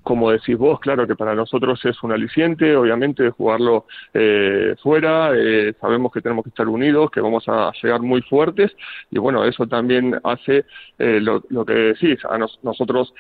como 0.08 0.32
decís 0.32 0.58
vos, 0.58 0.80
claro 0.80 1.06
que 1.06 1.18
para 1.18 1.36
nosotros 1.36 1.84
es 1.84 2.02
un 2.02 2.14
aliciente, 2.14 2.78
obviamente, 2.78 3.24
de 3.24 3.30
jugarlo 3.32 3.88
eh, 4.14 4.74
fuera, 4.82 5.32
eh, 5.36 5.74
sabemos 5.82 6.14
que 6.14 6.22
tenemos 6.22 6.46
que 6.46 6.50
estar 6.50 6.66
unidos, 6.66 7.12
que 7.12 7.20
vamos 7.20 7.44
a 7.50 7.74
llegar 7.84 8.00
muy 8.00 8.22
fuertes, 8.22 8.72
y 9.12 9.20
bueno, 9.20 9.44
eso 9.44 9.68
también 9.68 10.18
hace 10.24 10.64
eh, 10.98 11.20
lo, 11.20 11.44
lo, 11.50 11.66
que 11.66 11.74
decís, 11.74 12.24
a 12.24 12.38
nos, 12.38 12.58
nosotros 12.64 13.14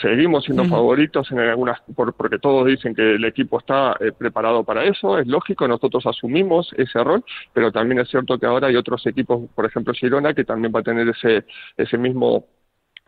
seguimos 0.00 0.44
siendo 0.44 0.64
favoritos 0.64 1.30
en 1.32 1.40
algunas, 1.40 1.82
por, 1.94 2.14
porque 2.14 2.38
todos 2.38 2.66
dicen 2.66 2.94
que 2.94 3.16
el 3.16 3.24
equipo 3.26 3.58
está 3.58 3.94
eh, 4.00 4.10
preparado 4.16 4.64
para 4.64 4.84
eso, 4.84 5.18
es 5.18 5.26
lógico, 5.26 5.68
nosotros 5.68 6.06
asumimos 6.06 6.72
ese 6.78 7.04
rol, 7.04 7.22
pero 7.52 7.70
también 7.70 8.00
es 8.00 8.08
cierto 8.08 8.38
que 8.38 8.46
ahora 8.46 8.68
hay 8.68 8.76
otros 8.76 9.06
equipos, 9.06 9.50
por 9.54 9.66
ejemplo 9.66 9.92
Girona, 9.92 10.32
que 10.32 10.44
también 10.44 10.72
va 10.74 10.80
a 10.80 10.82
tener 10.82 11.06
ese, 11.10 11.44
ese 11.76 11.98
mismo 11.98 12.46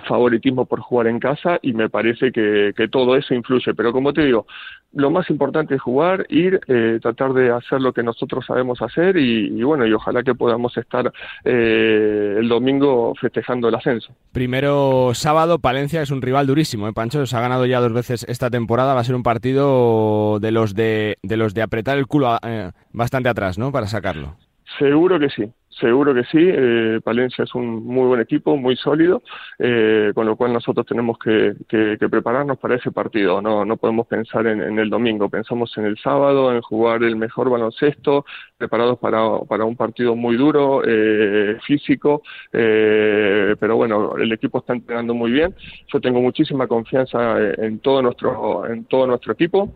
favoritismo 0.07 0.67
por 0.67 0.81
jugar 0.81 1.07
en 1.07 1.21
casa 1.21 1.59
y 1.63 1.73
me 1.73 1.89
parece 1.89 2.33
que, 2.33 2.73
que, 2.77 2.89
todo 2.89 3.17
eso 3.17 3.35
influye. 3.35 3.75
Pero 3.75 3.93
como 3.93 4.13
te 4.13 4.25
digo, 4.25 4.47
lo 4.93 5.11
más 5.11 5.29
importante 5.31 5.75
es 5.75 5.83
jugar, 5.83 6.27
ir, 6.29 6.61
eh, 6.69 6.99
tratar 7.01 7.33
de 7.33 7.51
hacer 7.51 7.81
lo 7.81 7.93
que 7.93 8.03
nosotros 8.03 8.45
sabemos 8.47 8.81
hacer 8.83 9.17
y, 9.17 9.47
y 9.47 9.63
bueno, 9.63 9.87
y 9.87 9.93
ojalá 9.93 10.23
que 10.23 10.35
podamos 10.35 10.77
estar 10.77 11.13
eh, 11.45 12.37
el 12.39 12.49
domingo 12.49 13.15
festejando 13.21 13.69
el 13.69 13.75
ascenso. 13.75 14.15
Primero 14.33 15.13
sábado, 15.15 15.59
Palencia 15.59 16.03
es 16.03 16.11
un 16.11 16.23
rival 16.23 16.47
durísimo, 16.47 16.89
¿eh, 16.89 16.93
Pancho? 16.93 17.27
Se 17.27 17.37
ha 17.37 17.41
ganado 17.41 17.67
ya 17.67 17.81
dos 17.81 17.93
veces 17.93 18.25
esta 18.29 18.51
temporada, 18.51 18.95
va 18.95 19.01
a 19.01 19.05
ser 19.05 19.15
un 19.15 19.23
partido 19.23 20.39
de 20.41 20.51
los 20.51 20.75
de, 20.75 21.19
de 21.23 21.37
los 21.37 21.55
de 21.55 21.63
apretar 21.63 21.99
el 21.99 22.07
culo 22.07 22.39
eh, 22.47 22.71
bastante 22.93 23.29
atrás, 23.29 23.59
¿no? 23.59 23.73
Para 23.73 23.87
sacarlo. 23.87 24.37
Seguro 24.79 25.19
que 25.21 25.29
sí, 25.29 25.45
Seguro 25.81 26.15
que 26.15 26.23
sí, 26.25 26.39
eh, 26.39 27.01
Palencia 27.03 27.43
es 27.43 27.55
un 27.55 27.85
muy 27.85 28.07
buen 28.07 28.21
equipo, 28.21 28.57
muy 28.57 28.77
sólido, 28.77 29.23
eh, 29.59 30.13
con 30.15 30.25
lo 30.25 30.37
cual 30.37 30.53
nosotros 30.53 30.87
tenemos 30.87 31.19
que, 31.19 31.55
que, 31.69 31.97
que, 31.99 32.09
prepararnos 32.09 32.59
para 32.59 32.77
ese 32.77 32.93
partido. 32.93 33.43
No, 33.43 33.65
no 33.65 33.77
podemos 33.77 34.07
pensar 34.07 34.47
en, 34.47 34.79
el 34.79 34.89
domingo, 34.89 35.29
pensamos 35.29 35.77
en 35.77 35.87
el 35.87 35.99
sábado, 35.99 36.55
en 36.55 36.61
jugar 36.61 37.03
el 37.03 37.17
mejor 37.17 37.51
baloncesto, 37.51 38.25
preparados 38.57 38.99
para, 39.01 39.41
para 39.49 39.65
un 39.65 39.75
partido 39.75 40.15
muy 40.15 40.37
duro, 40.37 40.83
eh, 40.87 41.59
físico, 41.67 42.23
eh, 42.53 43.57
pero 43.59 43.77
bueno, 43.77 44.17
el 44.17 44.31
equipo 44.33 44.59
está 44.59 44.75
entrenando 44.75 45.13
muy 45.13 45.33
bien. 45.33 45.57
Yo 45.93 46.01
tengo 46.01 46.21
muchísima 46.21 46.69
confianza 46.69 47.37
en 47.41 47.81
todo 47.81 48.01
nuestro, 48.01 48.67
en 48.67 48.85
todo 48.85 49.09
nuestro 49.09 49.33
equipo 49.33 49.73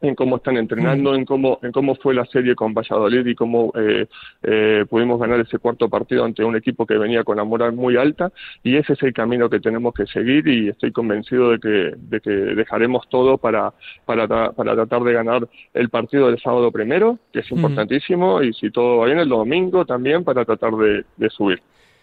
en 0.00 0.14
cómo 0.14 0.36
están 0.36 0.56
entrenando, 0.56 1.14
en 1.14 1.24
cómo, 1.24 1.58
en 1.62 1.72
cómo 1.72 1.94
fue 1.96 2.14
la 2.14 2.24
serie 2.26 2.54
con 2.54 2.74
Valladolid 2.74 3.26
y 3.26 3.34
cómo 3.34 3.72
eh, 3.74 4.06
eh, 4.42 4.84
pudimos 4.88 5.20
ganar 5.20 5.40
ese 5.40 5.58
cuarto 5.58 5.88
partido 5.88 6.24
ante 6.24 6.44
un 6.44 6.56
equipo 6.56 6.86
que 6.86 6.96
venía 6.96 7.24
con 7.24 7.36
la 7.36 7.44
moral 7.44 7.72
muy 7.72 7.96
alta. 7.96 8.32
Y 8.62 8.76
ese 8.76 8.92
es 8.92 9.02
el 9.02 9.12
camino 9.12 9.48
que 9.48 9.60
tenemos 9.60 9.94
que 9.94 10.06
seguir 10.06 10.46
y 10.48 10.68
estoy 10.68 10.92
convencido 10.92 11.50
de 11.50 11.58
que, 11.58 11.94
de 11.96 12.20
que 12.20 12.30
dejaremos 12.30 13.08
todo 13.08 13.38
para, 13.38 13.72
para, 14.04 14.52
para 14.52 14.74
tratar 14.74 15.02
de 15.02 15.12
ganar 15.12 15.48
el 15.74 15.88
partido 15.88 16.28
del 16.28 16.40
sábado 16.40 16.70
primero, 16.70 17.18
que 17.32 17.40
es 17.40 17.50
importantísimo, 17.50 18.42
y 18.42 18.52
si 18.54 18.70
todo 18.70 18.98
va 18.98 19.06
bien 19.06 19.18
el 19.18 19.28
domingo 19.28 19.84
también 19.84 20.24
para 20.24 20.44
tratar 20.44 20.72
de, 20.76 21.04
de 21.16 21.30
subir 21.30 21.60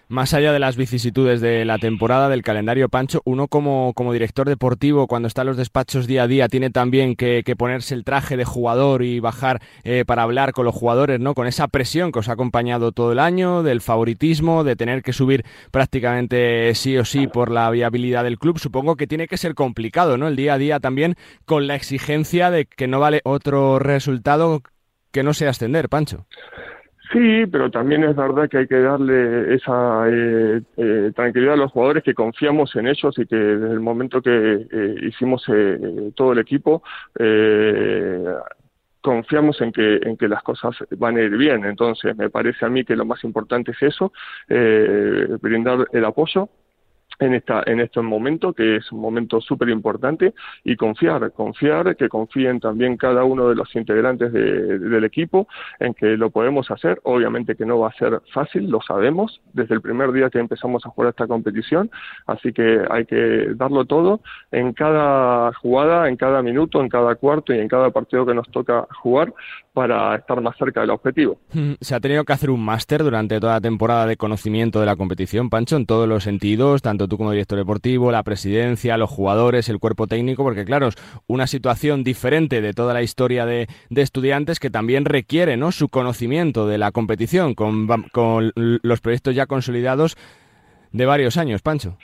más 0.07 0.33
allá 0.33 0.51
de 0.51 0.59
las 0.59 0.75
vicisitudes 0.75 1.41
de 1.41 1.65
la 1.65 1.77
temporada, 1.77 2.29
del 2.29 2.43
calendario 2.43 2.89
Pancho, 2.89 3.21
uno 3.25 3.47
como, 3.47 3.93
como 3.95 4.13
director 4.13 4.47
deportivo, 4.47 5.07
cuando 5.07 5.27
está 5.27 5.41
en 5.41 5.47
los 5.47 5.57
despachos 5.57 6.07
día 6.07 6.23
a 6.23 6.27
día, 6.27 6.47
tiene 6.47 6.69
también 6.69 7.15
que, 7.15 7.43
que 7.45 7.55
ponerse 7.55 7.95
el 7.95 8.03
traje 8.03 8.37
de 8.37 8.45
jugador 8.45 9.03
y 9.03 9.19
bajar 9.19 9.61
eh, 9.83 10.03
para 10.05 10.23
hablar 10.23 10.51
con 10.51 10.65
los 10.65 10.75
jugadores, 10.75 11.19
¿no? 11.19 11.33
Con 11.33 11.47
esa 11.47 11.67
presión 11.67 12.11
que 12.11 12.19
os 12.19 12.29
ha 12.29 12.33
acompañado 12.33 12.91
todo 12.91 13.11
el 13.11 13.19
año, 13.19 13.63
del 13.63 13.81
favoritismo, 13.81 14.63
de 14.63 14.75
tener 14.75 15.01
que 15.01 15.13
subir 15.13 15.43
prácticamente 15.71 16.73
sí 16.75 16.97
o 16.97 17.05
sí 17.05 17.27
por 17.27 17.51
la 17.51 17.69
viabilidad 17.69 18.23
del 18.23 18.39
club. 18.39 18.59
Supongo 18.59 18.95
que 18.95 19.07
tiene 19.07 19.27
que 19.27 19.37
ser 19.37 19.55
complicado, 19.55 20.17
¿no? 20.17 20.27
El 20.27 20.35
día 20.35 20.55
a 20.55 20.57
día 20.57 20.79
también 20.79 21.15
con 21.45 21.67
la 21.67 21.75
exigencia 21.75 22.51
de 22.51 22.65
que 22.65 22.87
no 22.87 22.99
vale 22.99 23.21
otro 23.23 23.79
resultado 23.79 24.61
que 25.11 25.23
no 25.23 25.33
sea 25.33 25.51
ascender, 25.51 25.87
Pancho. 25.87 26.25
Sí, 27.11 27.45
pero 27.51 27.69
también 27.69 28.03
es 28.03 28.15
verdad 28.15 28.49
que 28.49 28.59
hay 28.59 28.67
que 28.67 28.79
darle 28.79 29.53
esa 29.55 30.07
eh, 30.09 30.61
eh, 30.77 31.11
tranquilidad 31.15 31.53
a 31.53 31.57
los 31.57 31.71
jugadores 31.71 32.03
que 32.03 32.13
confiamos 32.13 32.75
en 32.75 32.87
ellos 32.87 33.17
y 33.17 33.25
que 33.27 33.35
desde 33.35 33.73
el 33.73 33.79
momento 33.79 34.21
que 34.21 34.67
eh, 34.71 34.95
hicimos 35.01 35.43
eh, 35.49 36.11
todo 36.15 36.31
el 36.31 36.39
equipo 36.39 36.83
eh, 37.19 38.25
confiamos 39.01 39.61
en 39.61 39.71
que, 39.71 39.97
en 40.03 40.17
que 40.17 40.27
las 40.27 40.41
cosas 40.41 40.75
van 40.97 41.17
a 41.17 41.21
ir 41.21 41.37
bien. 41.37 41.63
Entonces, 41.65 42.15
me 42.17 42.29
parece 42.29 42.65
a 42.65 42.69
mí 42.69 42.83
que 42.83 42.95
lo 42.95 43.05
más 43.05 43.23
importante 43.23 43.71
es 43.71 43.83
eso, 43.83 44.11
brindar 44.47 45.87
el 45.91 46.05
apoyo 46.05 46.49
en 47.19 47.33
esta 47.33 47.63
en 47.65 47.79
este 47.79 48.01
momento 48.01 48.53
que 48.53 48.77
es 48.77 48.91
un 48.91 48.99
momento 48.99 49.41
súper 49.41 49.69
importante 49.69 50.33
y 50.63 50.75
confiar 50.75 51.31
confiar 51.31 51.95
que 51.95 52.09
confíen 52.09 52.59
también 52.59 52.97
cada 52.97 53.23
uno 53.23 53.49
de 53.49 53.55
los 53.55 53.75
integrantes 53.75 54.31
de, 54.31 54.79
del 54.79 55.03
equipo 55.03 55.47
en 55.79 55.93
que 55.93 56.17
lo 56.17 56.29
podemos 56.29 56.69
hacer. 56.71 56.99
Obviamente 57.03 57.55
que 57.55 57.65
no 57.65 57.79
va 57.79 57.89
a 57.89 57.93
ser 57.93 58.21
fácil 58.33 58.69
lo 58.69 58.81
sabemos 58.81 59.41
desde 59.53 59.75
el 59.75 59.81
primer 59.81 60.11
día 60.11 60.29
que 60.29 60.39
empezamos 60.39 60.85
a 60.85 60.89
jugar 60.89 61.09
esta 61.09 61.27
competición 61.27 61.89
así 62.27 62.53
que 62.53 62.81
hay 62.89 63.05
que 63.05 63.53
darlo 63.55 63.85
todo 63.85 64.21
en 64.51 64.73
cada 64.73 65.53
jugada 65.53 66.09
en 66.09 66.17
cada 66.17 66.41
minuto 66.41 66.81
en 66.81 66.89
cada 66.89 67.15
cuarto 67.15 67.53
y 67.53 67.59
en 67.59 67.67
cada 67.67 67.91
partido 67.91 68.25
que 68.25 68.33
nos 68.33 68.49
toca 68.49 68.87
jugar 69.01 69.33
para 69.75 70.15
estar 70.15 70.41
más 70.41 70.57
cerca 70.57 70.81
del 70.81 70.89
objetivo 70.89 71.37
se 71.79 71.93
ha 71.93 71.99
tenido 71.99 72.23
que 72.23 72.33
hacer 72.33 72.49
un 72.49 72.65
máster 72.65 73.03
durante 73.03 73.39
toda 73.39 73.53
la 73.53 73.61
temporada 73.61 74.07
de 74.07 74.17
conocimiento 74.17 74.79
de 74.79 74.87
la 74.87 74.95
competición 74.95 75.51
Pancho 75.51 75.75
en 75.75 75.85
todos 75.85 76.09
los 76.09 76.23
sentidos 76.23 76.81
tanto 76.81 77.07
tú 77.07 77.17
como 77.17 77.31
director 77.31 77.57
deportivo, 77.57 78.11
la 78.11 78.23
presidencia, 78.23 78.97
los 78.97 79.09
jugadores, 79.09 79.69
el 79.69 79.79
cuerpo 79.79 80.07
técnico, 80.07 80.43
porque 80.43 80.65
claro, 80.65 80.87
es 80.87 80.95
una 81.27 81.47
situación 81.47 82.03
diferente 82.03 82.61
de 82.61 82.73
toda 82.73 82.93
la 82.93 83.01
historia 83.01 83.45
de, 83.45 83.67
de 83.89 84.01
estudiantes 84.01 84.59
que 84.59 84.69
también 84.69 85.05
requiere 85.05 85.57
¿no? 85.57 85.71
su 85.71 85.89
conocimiento 85.89 86.67
de 86.67 86.77
la 86.77 86.91
competición 86.91 87.53
con, 87.53 87.87
con 88.11 88.51
los 88.55 89.01
proyectos 89.01 89.35
ya 89.35 89.45
consolidados 89.45 90.17
de 90.91 91.05
varios 91.05 91.37
años, 91.37 91.61
Pancho. 91.61 91.97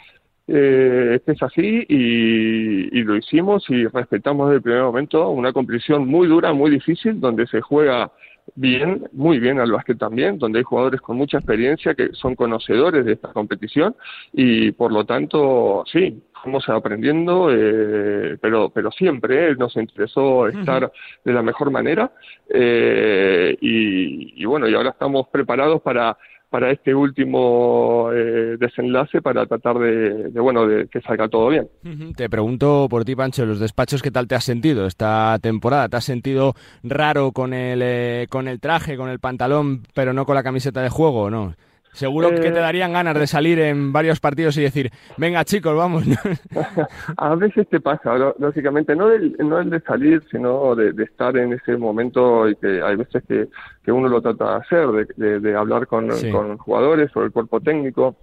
Eh, 0.54 1.22
es 1.26 1.44
así 1.44 1.86
y, 1.88 3.00
y, 3.00 3.04
lo 3.04 3.16
hicimos 3.16 3.64
y 3.70 3.88
respetamos 3.88 4.48
desde 4.48 4.58
el 4.58 4.62
primer 4.64 4.84
momento 4.84 5.30
una 5.30 5.54
competición 5.54 6.06
muy 6.06 6.28
dura, 6.28 6.52
muy 6.52 6.70
difícil, 6.72 7.22
donde 7.22 7.48
se 7.48 7.62
juega 7.62 8.12
bien, 8.56 9.08
muy 9.14 9.40
bien 9.40 9.60
al 9.60 9.72
básquet 9.72 9.98
también, 9.98 10.38
donde 10.38 10.60
hay 10.60 10.64
jugadores 10.64 11.00
con 11.00 11.16
mucha 11.16 11.38
experiencia 11.38 11.94
que 11.94 12.10
son 12.14 12.36
conocedores 12.36 13.06
de 13.06 13.14
esta 13.14 13.32
competición 13.32 13.96
y 14.34 14.72
por 14.74 14.92
lo 14.92 15.06
tanto, 15.06 15.84
sí, 15.92 16.22
fuimos 16.44 16.68
aprendiendo, 16.70 17.50
eh, 17.52 18.38
pero, 18.42 18.70
pero 18.70 18.92
siempre 18.92 19.52
eh, 19.52 19.56
nos 19.56 19.76
interesó 19.76 20.48
estar 20.48 20.84
uh 20.84 20.88
-huh. 20.88 20.92
de 21.24 21.34
la 21.34 21.42
mejor 21.44 21.72
manera 21.72 22.12
eh, 22.50 23.56
y, 23.62 24.42
y 24.42 24.46
bueno, 24.46 24.68
y 24.68 24.74
ahora 24.74 24.90
estamos 24.90 25.28
preparados 25.30 25.82
para 25.82 26.18
para 26.52 26.70
este 26.70 26.94
último 26.94 28.10
eh, 28.14 28.58
desenlace 28.60 29.22
para 29.22 29.46
tratar 29.46 29.80
de, 29.80 30.30
bueno 30.42 30.68
de 30.68 30.90
que 30.90 31.00
salga 31.00 31.30
todo 31.30 31.48
bien. 31.48 31.70
Te 32.18 32.30
pregunto 32.30 32.88
por 32.90 33.06
ti, 33.06 33.16
Pancho, 33.16 33.46
los 33.46 33.62
despachos, 33.62 34.02
¿qué 34.02 34.12
tal 34.12 34.28
te 34.28 34.36
has 34.36 34.44
sentido 34.44 34.86
esta 34.86 35.40
temporada? 35.42 35.88
¿Te 35.88 35.96
has 35.96 36.04
sentido 36.04 36.54
raro 36.84 37.32
con 37.32 37.54
el 37.54 37.82
eh, 37.82 38.28
con 38.30 38.50
el 38.50 38.60
traje, 38.60 38.98
con 38.98 39.08
el 39.08 39.20
pantalón, 39.20 39.84
pero 39.94 40.12
no 40.12 40.26
con 40.26 40.36
la 40.36 40.44
camiseta 40.44 40.82
de 40.82 40.90
juego, 40.90 41.24
o 41.24 41.30
no? 41.30 41.56
Seguro 41.94 42.30
eh... 42.30 42.36
que 42.36 42.52
te 42.52 42.60
darían 42.60 42.94
ganas 42.94 43.16
de 43.16 43.28
salir 43.28 43.60
en 43.60 43.92
varios 43.92 44.20
partidos 44.20 44.58
y 44.58 44.62
decir, 44.62 44.92
venga 45.18 45.44
chicos, 45.44 45.76
vamos. 45.76 46.04
a 47.18 47.36
veces 47.36 47.68
te 47.70 47.80
pasa, 47.80 48.16
lógicamente, 48.38 48.96
no 48.96 49.12
el, 49.12 49.36
no 49.40 49.60
el 49.60 49.70
de 49.70 49.82
salir, 49.82 50.24
sino 50.32 50.76
de, 50.76 50.94
de, 50.94 51.04
estar 51.04 51.36
en 51.38 51.54
ese 51.54 51.78
momento 51.78 52.50
y 52.50 52.56
que 52.56 52.82
hay 52.82 52.96
veces 52.96 53.24
que, 53.28 53.50
que 53.84 53.92
uno 53.92 54.08
lo 54.08 54.22
trata 54.22 54.52
de 54.52 54.58
hacer, 54.58 54.88
de, 54.88 55.08
de, 55.16 55.40
de 55.40 55.56
hablar 55.56 55.88
con, 55.88 56.12
sí. 56.14 56.32
con 56.32 56.58
jugadores 56.58 57.16
o 57.16 57.24
el 57.24 57.32
cuerpo 57.32 57.60
técnico, 57.60 58.16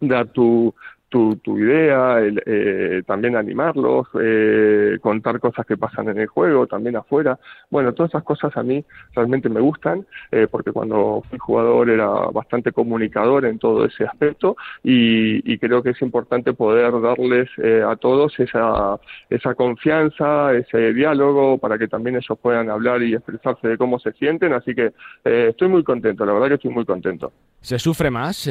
dar 0.00 0.28
tu, 0.28 0.74
tu, 1.10 1.58
idea, 1.58 2.18
eh, 2.20 3.02
también 3.04 3.36
animarlos, 3.36 4.06
eh, 4.20 4.96
contar 5.00 5.40
cosas 5.40 5.66
que 5.66 5.76
pasan 5.76 6.08
en 6.08 6.18
el 6.18 6.28
juego, 6.28 6.66
también 6.66 6.96
afuera. 6.96 7.38
Bueno, 7.68 7.92
todas 7.92 8.10
esas 8.12 8.22
cosas 8.22 8.56
a 8.56 8.62
mí 8.62 8.84
realmente 9.14 9.48
me 9.48 9.60
gustan, 9.60 10.06
eh, 10.30 10.46
porque 10.48 10.72
cuando 10.72 11.22
fui 11.28 11.38
jugador 11.38 11.90
era 11.90 12.08
bastante 12.08 12.70
comunicador 12.70 13.44
en 13.44 13.58
todo 13.58 13.84
ese 13.84 14.04
aspecto 14.04 14.56
y, 14.84 15.58
creo 15.60 15.82
que 15.82 15.90
es 15.90 16.00
importante 16.00 16.54
poder 16.54 16.90
darles 17.02 17.50
a 17.86 17.94
todos 17.96 18.32
esa, 18.38 19.54
confianza, 19.54 20.54
ese 20.54 20.94
diálogo, 20.94 21.58
para 21.58 21.76
que 21.76 21.86
también 21.86 22.16
ellos 22.16 22.38
puedan 22.40 22.70
hablar 22.70 23.02
y 23.02 23.14
expresarse 23.14 23.68
de 23.68 23.76
cómo 23.76 23.98
se 23.98 24.12
sienten. 24.12 24.54
Así 24.54 24.74
que 24.74 24.92
estoy 25.24 25.68
muy 25.68 25.84
contento, 25.84 26.24
la 26.24 26.32
verdad 26.32 26.48
que 26.48 26.54
estoy 26.54 26.70
muy 26.70 26.86
contento. 26.86 27.30
¿Se 27.60 27.78
sufre 27.78 28.10
más 28.10 28.48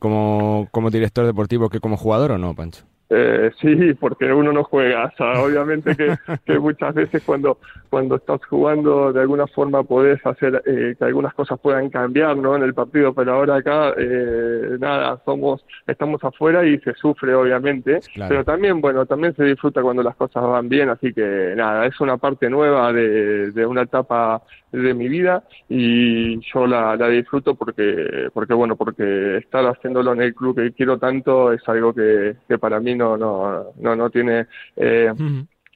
como, 0.00 0.68
como 0.70 0.90
director 0.90 1.24
deportivo 1.24 1.70
que 1.70 1.80
como 1.80 1.96
jugador 2.00 2.32
o 2.32 2.38
no, 2.38 2.54
Pancho? 2.54 2.84
Eh, 3.12 3.50
sí, 3.60 3.92
porque 3.94 4.32
uno 4.32 4.52
no 4.52 4.62
juega. 4.62 5.06
O 5.06 5.16
sea, 5.16 5.42
obviamente 5.42 5.96
que, 5.96 6.14
que, 6.46 6.58
muchas 6.60 6.94
veces 6.94 7.20
cuando, 7.26 7.58
cuando 7.90 8.14
estás 8.14 8.40
jugando 8.44 9.12
de 9.12 9.20
alguna 9.20 9.48
forma 9.48 9.82
podés 9.82 10.24
hacer 10.24 10.62
eh, 10.64 10.94
que 10.96 11.04
algunas 11.04 11.34
cosas 11.34 11.58
puedan 11.58 11.90
cambiar 11.90 12.36
¿no? 12.36 12.54
en 12.54 12.62
el 12.62 12.72
partido, 12.72 13.12
pero 13.12 13.34
ahora 13.34 13.56
acá 13.56 13.94
eh, 13.98 14.76
nada, 14.78 15.20
somos, 15.24 15.64
estamos 15.88 16.22
afuera 16.22 16.64
y 16.64 16.78
se 16.78 16.94
sufre 16.94 17.34
obviamente, 17.34 17.98
claro. 18.14 18.28
pero 18.28 18.44
también 18.44 18.80
bueno, 18.80 19.04
también 19.06 19.34
se 19.34 19.42
disfruta 19.42 19.82
cuando 19.82 20.04
las 20.04 20.14
cosas 20.14 20.44
van 20.44 20.68
bien, 20.68 20.88
así 20.88 21.12
que 21.12 21.54
nada, 21.56 21.86
es 21.86 22.00
una 22.00 22.16
parte 22.16 22.48
nueva 22.48 22.92
de, 22.92 23.50
de 23.50 23.66
una 23.66 23.82
etapa 23.82 24.40
de 24.72 24.94
mi 24.94 25.08
vida 25.08 25.42
y 25.68 26.40
yo 26.52 26.66
la, 26.66 26.96
la 26.96 27.08
disfruto 27.08 27.54
porque, 27.54 28.28
porque 28.32 28.54
bueno, 28.54 28.76
porque 28.76 29.38
estar 29.38 29.64
haciéndolo 29.66 30.12
en 30.12 30.22
el 30.22 30.34
club 30.34 30.56
que 30.56 30.72
quiero 30.72 30.98
tanto 30.98 31.52
es 31.52 31.66
algo 31.68 31.92
que, 31.92 32.36
que 32.48 32.58
para 32.58 32.80
mí 32.80 32.94
no, 32.94 33.16
no, 33.16 33.72
no, 33.78 33.96
no 33.96 34.10
tiene 34.10 34.46
eh. 34.76 35.12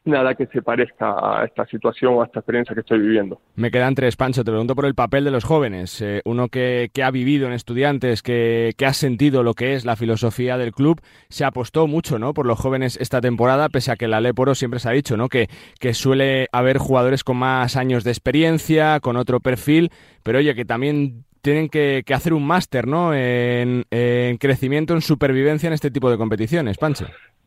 Nada 0.04 0.34
que 0.34 0.46
se 0.46 0.62
parezca 0.62 1.40
a 1.40 1.44
esta 1.44 1.66
situación 1.66 2.14
o 2.14 2.22
a 2.22 2.26
esta 2.26 2.40
experiencia 2.40 2.74
que 2.74 2.80
estoy 2.80 2.98
viviendo. 2.98 3.40
Me 3.56 3.70
quedan 3.70 3.94
tres, 3.94 4.16
Pancho. 4.16 4.44
Te 4.44 4.50
pregunto 4.50 4.74
por 4.74 4.86
el 4.86 4.94
papel 4.94 5.24
de 5.24 5.30
los 5.30 5.44
jóvenes. 5.44 6.00
Eh, 6.00 6.20
uno 6.24 6.48
que, 6.48 6.90
ha 7.02 7.10
vivido 7.10 7.46
en 7.46 7.52
estudiantes, 7.52 8.22
que, 8.22 8.74
ha 8.84 8.92
sentido 8.92 9.42
lo 9.42 9.54
que 9.54 9.74
es 9.74 9.84
la 9.84 9.96
filosofía 9.96 10.58
del 10.58 10.72
club. 10.72 11.00
Se 11.28 11.44
apostó 11.44 11.86
mucho 11.86 12.18
¿no? 12.18 12.34
por 12.34 12.46
los 12.46 12.58
jóvenes 12.58 12.98
esta 13.00 13.20
temporada, 13.20 13.68
pese 13.68 13.92
a 13.92 13.96
que 13.96 14.08
la 14.08 14.20
Leporo 14.20 14.54
siempre 14.54 14.80
se 14.80 14.88
ha 14.88 14.92
dicho 14.92 15.16
¿no? 15.16 15.28
que, 15.28 15.48
que 15.80 15.94
suele 15.94 16.48
haber 16.52 16.78
jugadores 16.78 17.24
con 17.24 17.38
más 17.38 17.76
años 17.76 18.04
de 18.04 18.10
experiencia, 18.10 19.00
con 19.00 19.16
otro 19.16 19.40
perfil, 19.40 19.90
pero 20.22 20.38
oye, 20.38 20.54
que 20.54 20.64
también 20.64 21.24
tienen 21.44 21.68
que, 21.68 22.02
hacer 22.12 22.32
un 22.32 22.46
máster 22.46 22.86
¿no? 22.86 23.14
En, 23.14 23.84
en, 23.90 24.38
crecimiento, 24.38 24.94
en 24.94 25.02
supervivencia 25.02 25.66
en 25.66 25.74
este 25.74 25.90
tipo 25.90 26.10
de 26.10 26.16
competiciones, 26.16 26.78
Pancho. 26.78 27.06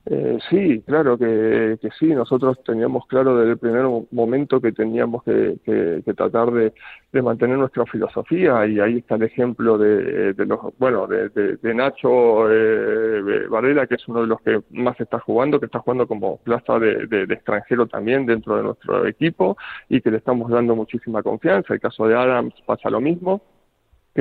Eh, 0.10 0.38
sí, 0.50 0.82
claro 0.86 1.18
que, 1.18 1.78
sí. 2.00 2.08
Nosotros 2.08 2.58
teníamos 2.64 3.06
claro 3.08 3.38
desde 3.38 3.52
el 3.52 3.58
primer 3.58 3.84
momento 4.12 4.62
que 4.62 4.72
teníamos 4.72 5.22
que, 5.24 6.02
tratar 6.16 6.52
de, 6.52 6.74
mantener 7.22 7.58
nuestra 7.58 7.86
filosofía 7.86 8.66
y 8.68 8.80
ahí 8.80 9.00
está 9.00 9.16
el 9.16 9.24
ejemplo 9.24 9.78
de, 9.78 10.34
los, 10.38 10.60
bueno, 10.78 11.08
de, 11.08 11.74
Nacho 11.74 12.50
eh, 12.50 13.48
Varela, 13.50 13.88
que 13.88 13.96
es 13.96 14.08
uno 14.08 14.22
de 14.22 14.28
los 14.28 14.40
que 14.42 14.62
más 14.70 14.98
está 15.02 15.20
jugando, 15.20 15.60
que 15.60 15.66
está 15.66 15.80
jugando 15.80 16.08
como 16.08 16.38
plaza 16.38 16.80
de, 16.80 17.24
extranjero 17.30 17.88
también 17.88 18.26
dentro 18.26 18.56
de 18.56 18.64
nuestro 18.64 19.06
equipo 19.08 19.58
y 19.90 20.00
que 20.00 20.12
le 20.12 20.18
estamos 20.18 20.50
dando 20.50 20.76
muchísima 20.76 21.22
confianza. 21.22 21.74
El 21.74 21.82
caso 21.82 22.08
de 22.08 22.16
Adams 22.16 22.54
pasa 22.66 22.90
lo 22.90 23.02
mismo. 23.02 23.42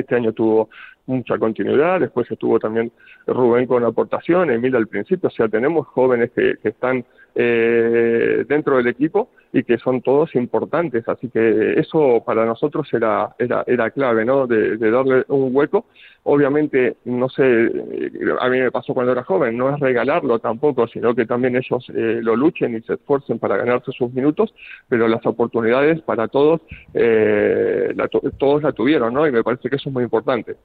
Este 0.01 0.15
año 0.15 0.33
tuvo 0.33 0.69
mucha 1.07 1.39
continuidad, 1.39 2.01
después 2.01 2.31
estuvo 2.31 2.59
también 2.59 2.93
Rubén 3.27 3.67
con 3.67 3.85
aportación, 3.85 4.51
Emil 4.51 4.75
al 4.77 4.89
principio, 4.89 5.29
o 5.29 5.33
sea, 5.33 5.49
tenemos 5.49 5.87
jóvenes 5.87 6.31
que, 6.33 6.57
que 6.63 6.69
están 6.71 7.05
eh, 7.39 8.45
dentro 8.49 8.79
del 8.79 8.87
equipo 8.87 9.29
y 9.53 9.63
que 9.63 9.79
son 9.79 10.01
todos 10.01 10.35
importantes. 10.35 11.07
Así 11.09 11.29
que 11.29 11.79
eso 11.79 12.23
para 12.25 12.47
nosotros 12.47 12.89
era, 12.93 13.35
era, 13.39 13.91
clave, 13.91 14.25
¿no? 14.25 14.47
De, 14.47 14.77
darle 14.79 15.25
un 15.29 15.55
hueco. 15.55 15.85
Obviamente, 16.25 16.97
no 17.05 17.29
sé, 17.29 17.43
eh, 17.45 18.11
a 18.41 18.49
mí 18.49 18.59
me 18.59 18.73
pasó 18.73 18.95
cuando 18.95 19.13
era 19.13 19.23
joven, 19.23 19.57
no 19.57 19.73
es 19.73 19.79
regalarlo 19.79 20.39
tampoco, 20.39 20.89
sino 20.89 21.15
que 21.15 21.27
también 21.27 21.57
ellos 21.57 21.87
eh, 21.91 22.21
lo 22.23 22.35
luchen 22.35 22.77
y 22.77 22.81
se 22.81 22.95
esfuercen 22.95 23.39
para 23.39 23.57
ganarse 23.59 23.93
sus 23.93 24.13
minutos, 24.13 24.53
pero 24.89 25.07
las 25.07 25.25
oportunidades 25.27 26.01
para 26.01 26.29
todos, 26.29 26.63
eh, 26.95 27.95
todos 28.39 28.63
la 28.63 28.73
tuvieron, 28.73 29.15
¿no? 29.15 29.27
Y 29.27 29.31
me 29.31 29.45
parece 29.45 29.69
que 29.69 29.77
eso 29.77 29.91
es 29.91 29.95
muy 29.95 30.05
importante. 30.05 30.57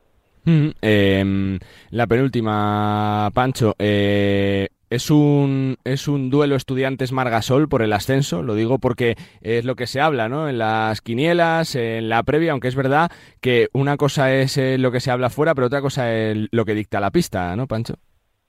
Mm, 0.45 0.69
em, 0.81 1.59
la 1.91 2.07
penúltima, 2.07 3.29
Pancho. 3.33 3.75
Eh, 3.77 4.67
es 4.91 5.09
un, 5.09 5.77
es 5.85 6.09
un 6.09 6.29
duelo 6.29 6.55
estudiantes 6.55 7.13
Margasol 7.13 7.69
por 7.69 7.81
el 7.81 7.93
ascenso, 7.93 8.43
lo 8.43 8.55
digo 8.55 8.77
porque 8.77 9.15
es 9.41 9.63
lo 9.63 9.75
que 9.75 9.87
se 9.87 10.01
habla, 10.01 10.27
¿no? 10.27 10.49
En 10.49 10.57
las 10.57 11.01
quinielas, 11.01 11.75
en 11.75 12.09
la 12.09 12.21
previa, 12.23 12.51
aunque 12.51 12.67
es 12.67 12.75
verdad 12.75 13.09
que 13.39 13.69
una 13.71 13.95
cosa 13.95 14.33
es 14.33 14.57
eh, 14.57 14.77
lo 14.77 14.91
que 14.91 14.99
se 14.99 15.09
habla 15.09 15.29
fuera, 15.29 15.55
pero 15.55 15.67
otra 15.67 15.81
cosa 15.81 16.13
es 16.13 16.49
lo 16.51 16.65
que 16.65 16.75
dicta 16.75 16.99
la 16.99 17.09
pista, 17.09 17.55
¿no, 17.55 17.67
Pancho? 17.67 17.93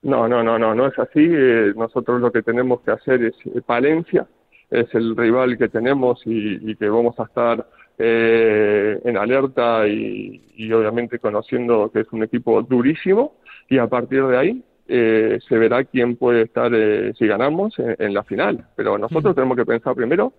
No, 0.03 0.27
no, 0.27 0.43
no, 0.43 0.59
no, 0.59 0.75
no 0.75 0.89
es 0.89 0.99
así. 0.99 1.21
Eh, 1.31 1.75
nosotros 1.77 2.21
lo 2.21 2.33
que 2.33 2.43
tenemos 2.43 2.81
que 2.81 2.91
hacer 2.91 3.23
es 3.23 3.35
eh, 3.45 3.63
Palencia, 3.65 4.27
es 4.69 4.93
el 4.95 5.17
rival 5.17 5.57
que 5.57 5.69
tenemos 5.69 6.23
y, 6.25 6.75
que 6.75 6.89
vamos 6.89 7.15
a 7.21 7.25
estar 7.25 7.65
en 7.99 9.17
alerta 9.17 9.87
y, 9.87 10.43
y 10.57 10.73
obviamente 10.73 11.21
conociendo 11.21 11.89
que 11.93 12.01
es 12.01 12.09
un 12.11 12.25
equipo 12.25 12.61
durísimo 12.63 13.37
y 13.69 13.79
a 13.79 13.87
partir 13.87 14.27
de 14.27 14.37
ahí 14.37 14.65
eh, 14.89 15.39
se 15.49 15.59
verá 15.59 15.85
quién 15.85 16.17
puede 16.17 16.43
estar, 16.43 16.73
eh, 16.75 17.13
si 17.19 17.27
ganamos, 17.27 17.75
en, 17.79 18.15
la 18.15 18.23
final. 18.25 18.67
Pero 18.77 18.99
nosotros 18.99 19.35
tenemos 19.35 19.57
que 19.57 19.65
pensar 19.65 19.95
primero 19.95 20.33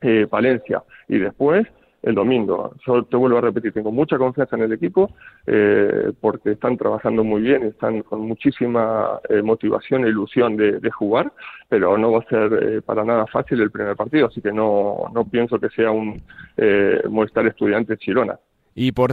eh, 0.00 0.26
Valencia 0.30 0.82
y 1.08 1.18
después 1.18 1.66
el 2.02 2.14
domingo. 2.14 2.74
Yo 2.86 3.04
te 3.04 3.16
vuelvo 3.16 3.38
a 3.38 3.42
repetir, 3.42 3.72
tengo 3.72 3.92
mucha 3.92 4.16
confianza 4.16 4.56
en 4.56 4.62
el 4.62 4.72
equipo 4.72 5.10
eh, 5.46 6.12
porque 6.18 6.52
están 6.52 6.78
trabajando 6.78 7.24
muy 7.24 7.42
bien, 7.42 7.62
están 7.64 8.02
con 8.02 8.22
muchísima 8.22 9.20
motivación 9.42 10.06
e 10.06 10.08
ilusión 10.08 10.56
de, 10.56 10.80
de, 10.80 10.90
jugar, 10.90 11.30
pero 11.68 11.98
no 11.98 12.12
va 12.12 12.20
a 12.20 12.28
ser 12.28 12.82
para 12.84 13.04
nada 13.04 13.26
fácil 13.26 13.60
el 13.60 13.70
primer 13.70 13.96
partido, 13.96 14.28
así 14.28 14.40
que 14.40 14.50
no, 14.50 15.10
no 15.12 15.24
pienso 15.26 15.58
que 15.60 15.68
sea 15.68 15.90
un 15.90 16.22
eh, 16.56 17.02
molestar 17.08 17.46
estudiantes 17.46 17.98
Chirona. 17.98 18.38
Y 18.74 18.92
por 18.92 19.12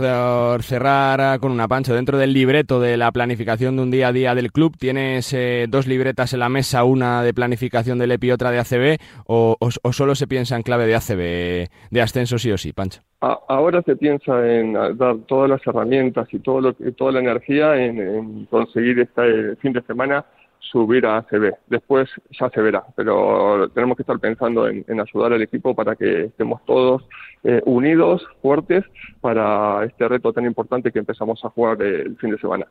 cerrar 0.64 1.39
con 1.39 1.51
una 1.51 1.68
pancha, 1.68 1.93
dentro 1.93 2.18
del 2.18 2.34
libreto 2.34 2.80
de 2.80 2.95
la 2.95 3.12
planificación 3.12 3.76
de 3.76 3.82
un 3.82 3.91
día 3.91 4.10
a 4.10 4.12
día 4.12 4.36
del 4.36 4.51
club, 4.51 4.78
¿tienes 4.78 5.34
eh, 5.34 5.66
dos 5.68 5.88
libretas 5.88 6.34
en 6.34 6.39
la 6.39 6.49
mesa, 6.49 6.84
una 6.84 7.24
de 7.24 7.34
planificación 7.34 7.97
del 7.97 8.12
EPI 8.12 8.28
y 8.28 8.32
otra 8.32 8.51
de 8.51 8.60
ACB? 8.60 8.97
O, 9.26 9.58
solo 9.91 10.16
se 10.16 10.28
piensa 10.28 10.55
en 10.55 10.64
clave 10.64 10.86
de 10.86 10.95
ACB, 10.95 11.70
de 11.89 12.01
ascenso 12.01 12.38
sí 12.38 12.51
o 12.51 12.58
sí, 12.58 12.74
Pancho? 12.74 13.01
ahora 13.20 13.82
se 13.82 13.95
piensa 13.95 14.47
en 14.47 14.74
dar 14.74 15.18
todas 15.28 15.49
las 15.49 15.66
herramientas 15.66 16.28
y 16.32 16.39
todo 16.39 16.62
lo, 16.62 16.74
toda 16.74 17.14
la 17.14 17.20
energía 17.20 17.76
en, 17.76 18.45
conseguir 18.45 18.99
este 18.99 19.55
fin 19.55 19.74
de 19.74 19.82
semana 19.84 20.24
subir 20.60 21.05
a 21.05 21.18
ACB. 21.18 21.53
Después 21.68 22.10
ya 22.32 22.49
se 22.49 22.62
verá, 22.62 22.84
pero 22.95 23.70
tenemos 23.70 23.95
que 23.95 24.03
estar 24.03 24.20
pensando 24.20 24.68
en, 24.68 24.86
ayudar 24.99 25.34
al 25.34 25.41
equipo 25.41 25.76
para 25.76 25.95
que 25.95 26.26
estemos 26.26 26.64
todos 26.66 27.08
eh, 27.43 27.62
unidos, 27.66 28.26
fuertes, 28.41 28.84
para 29.22 29.84
este 29.86 30.08
reto 30.08 30.34
tan 30.34 30.45
importante 30.45 30.91
que 30.91 30.99
empezamos 30.99 31.43
a 31.45 31.49
jugar 31.49 31.82
el 31.82 32.18
fin 32.18 32.32
de 32.32 32.38
semana. 32.38 32.68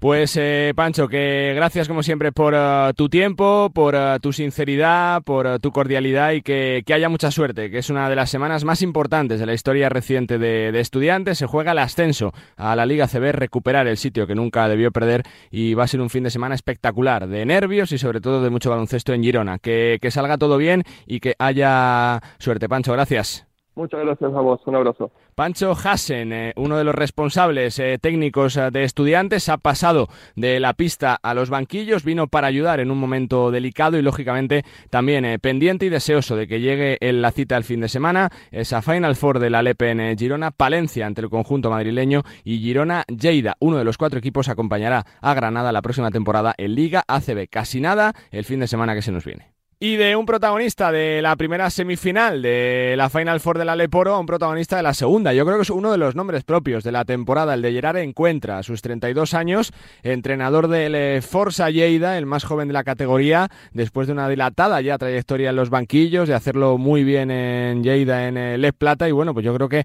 Pues 0.00 0.36
eh, 0.36 0.72
Pancho, 0.76 1.08
que 1.08 1.54
gracias 1.56 1.88
como 1.88 2.04
siempre 2.04 2.30
por 2.30 2.54
eh, 2.56 2.92
tu 2.94 3.08
tiempo, 3.08 3.68
por 3.74 3.96
eh, 3.96 4.18
tu 4.22 4.32
sinceridad, 4.32 5.22
por 5.22 5.58
tu 5.58 5.72
cordialidad 5.72 6.32
y 6.32 6.42
que, 6.42 6.84
haya 6.94 7.08
mucha 7.08 7.32
suerte, 7.32 7.68
que 7.68 7.78
es 7.78 7.90
una 7.90 8.08
de 8.08 8.14
las 8.14 8.30
semanas 8.30 8.62
más 8.62 8.80
importantes 8.82 9.40
de 9.40 9.46
la 9.46 9.54
historia 9.54 9.88
reciente 9.88 10.38
de, 10.38 10.70
de, 10.70 10.78
estudiantes. 10.78 11.38
Se 11.38 11.46
juega 11.46 11.72
el 11.72 11.78
ascenso 11.78 12.32
a 12.56 12.76
la 12.76 12.86
Liga 12.86 13.08
CB, 13.08 13.32
recuperar 13.32 13.88
el 13.88 13.96
sitio 13.96 14.28
que 14.28 14.36
nunca 14.36 14.68
debió 14.68 14.92
perder 14.92 15.24
y 15.50 15.74
va 15.74 15.82
a 15.82 15.88
ser 15.88 16.00
un 16.00 16.10
fin 16.10 16.22
de 16.22 16.30
semana 16.30 16.54
espectacular, 16.54 17.26
de 17.26 17.44
nervios 17.44 17.90
y 17.90 17.98
sobre 17.98 18.20
todo 18.20 18.40
de 18.40 18.50
mucho 18.50 18.70
baloncesto 18.70 19.12
en 19.14 19.24
Girona. 19.24 19.58
Que, 19.58 19.98
que 20.00 20.12
salga 20.12 20.38
todo 20.38 20.58
bien 20.58 20.84
y 21.06 21.18
que 21.18 21.34
haya 21.40 22.20
suerte. 22.38 22.68
Pancho, 22.68 22.92
gracias. 22.92 23.47
Muchas 23.78 24.00
gracias 24.00 24.34
a 24.34 24.40
vos, 24.40 24.60
un 24.66 24.74
abrazo. 24.74 25.12
Pancho 25.36 25.70
Hassen, 25.70 26.32
eh, 26.32 26.52
uno 26.56 26.76
de 26.76 26.82
los 26.82 26.96
responsables 26.96 27.78
eh, 27.78 27.96
técnicos 28.02 28.56
eh, 28.56 28.72
de 28.72 28.82
estudiantes, 28.82 29.48
ha 29.48 29.56
pasado 29.56 30.08
de 30.34 30.58
la 30.58 30.74
pista 30.74 31.16
a 31.22 31.32
los 31.32 31.48
banquillos, 31.48 32.02
vino 32.02 32.26
para 32.26 32.48
ayudar 32.48 32.80
en 32.80 32.90
un 32.90 32.98
momento 32.98 33.52
delicado 33.52 33.96
y 33.96 34.02
lógicamente 34.02 34.64
también 34.90 35.38
pendiente 35.40 35.86
y 35.86 35.90
deseoso 35.90 36.34
de 36.34 36.48
que 36.48 36.58
llegue 36.58 36.98
en 37.00 37.22
la 37.22 37.30
cita 37.30 37.56
el 37.56 37.62
fin 37.62 37.80
de 37.80 37.88
semana, 37.88 38.30
esa 38.50 38.82
Final 38.82 39.14
Four 39.14 39.38
de 39.38 39.50
la 39.50 39.62
Lepe 39.62 39.92
en 39.92 40.18
Girona, 40.18 40.50
Palencia 40.50 41.06
ante 41.06 41.20
el 41.20 41.30
conjunto 41.30 41.70
madrileño 41.70 42.24
y 42.42 42.58
Girona 42.58 43.04
Lleida. 43.06 43.54
Uno 43.60 43.78
de 43.78 43.84
los 43.84 43.96
cuatro 43.96 44.18
equipos 44.18 44.48
acompañará 44.48 45.06
a 45.20 45.34
Granada 45.34 45.70
la 45.70 45.82
próxima 45.82 46.10
temporada 46.10 46.52
en 46.58 46.74
Liga 46.74 47.04
ACB. 47.06 47.48
Casi 47.48 47.80
nada 47.80 48.12
el 48.32 48.44
fin 48.44 48.58
de 48.58 48.66
semana 48.66 48.96
que 48.96 49.02
se 49.02 49.12
nos 49.12 49.24
viene. 49.24 49.57
Y 49.80 49.94
de 49.94 50.16
un 50.16 50.26
protagonista 50.26 50.90
de 50.90 51.22
la 51.22 51.36
primera 51.36 51.70
semifinal 51.70 52.42
de 52.42 52.94
la 52.96 53.08
Final 53.08 53.38
Four 53.38 53.58
de 53.58 53.64
la 53.64 53.76
Leporo 53.76 54.12
a 54.12 54.18
un 54.18 54.26
protagonista 54.26 54.76
de 54.76 54.82
la 54.82 54.92
segunda. 54.92 55.32
Yo 55.32 55.44
creo 55.44 55.54
que 55.54 55.62
es 55.62 55.70
uno 55.70 55.92
de 55.92 55.98
los 55.98 56.16
nombres 56.16 56.42
propios 56.42 56.82
de 56.82 56.90
la 56.90 57.04
temporada. 57.04 57.54
El 57.54 57.62
de 57.62 57.70
Gerard 57.70 57.98
encuentra 57.98 58.58
a 58.58 58.64
sus 58.64 58.82
32 58.82 59.34
años, 59.34 59.72
entrenador 60.02 60.66
del 60.66 61.22
Forza 61.22 61.70
Lleida, 61.70 62.18
el 62.18 62.26
más 62.26 62.42
joven 62.42 62.66
de 62.66 62.74
la 62.74 62.82
categoría, 62.82 63.50
después 63.72 64.08
de 64.08 64.14
una 64.14 64.28
dilatada 64.28 64.80
ya 64.80 64.98
trayectoria 64.98 65.50
en 65.50 65.56
los 65.56 65.70
banquillos, 65.70 66.28
de 66.28 66.34
hacerlo 66.34 66.76
muy 66.76 67.04
bien 67.04 67.30
en 67.30 67.84
Lleida, 67.84 68.26
en 68.26 68.36
el 68.36 68.60
Les 68.60 68.72
Plata. 68.72 69.08
Y 69.08 69.12
bueno, 69.12 69.32
pues 69.32 69.46
yo 69.46 69.54
creo 69.54 69.68
que 69.68 69.84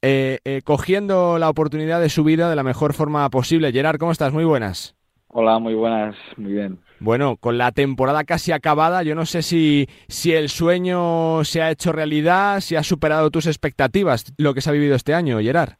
eh, 0.00 0.38
eh, 0.46 0.62
cogiendo 0.64 1.38
la 1.38 1.50
oportunidad 1.50 2.00
de 2.00 2.08
su 2.08 2.24
vida 2.24 2.48
de 2.48 2.56
la 2.56 2.62
mejor 2.62 2.94
forma 2.94 3.28
posible. 3.28 3.72
Gerard, 3.72 3.98
¿cómo 3.98 4.12
estás? 4.12 4.32
Muy 4.32 4.44
buenas. 4.44 4.94
Hola, 5.28 5.58
muy 5.58 5.74
buenas, 5.74 6.16
muy 6.38 6.52
bien. 6.52 6.78
Bueno, 7.00 7.36
con 7.36 7.58
la 7.58 7.72
temporada 7.72 8.24
casi 8.24 8.52
acabada, 8.52 9.02
yo 9.02 9.14
no 9.14 9.26
sé 9.26 9.42
si, 9.42 9.88
si 10.08 10.32
el 10.32 10.48
sueño 10.48 11.44
se 11.44 11.60
ha 11.60 11.70
hecho 11.70 11.92
realidad, 11.92 12.60
si 12.60 12.76
ha 12.76 12.82
superado 12.82 13.30
tus 13.30 13.46
expectativas, 13.46 14.32
lo 14.38 14.54
que 14.54 14.60
se 14.60 14.70
ha 14.70 14.72
vivido 14.72 14.94
este 14.94 15.14
año, 15.14 15.40
Gerard. 15.40 15.74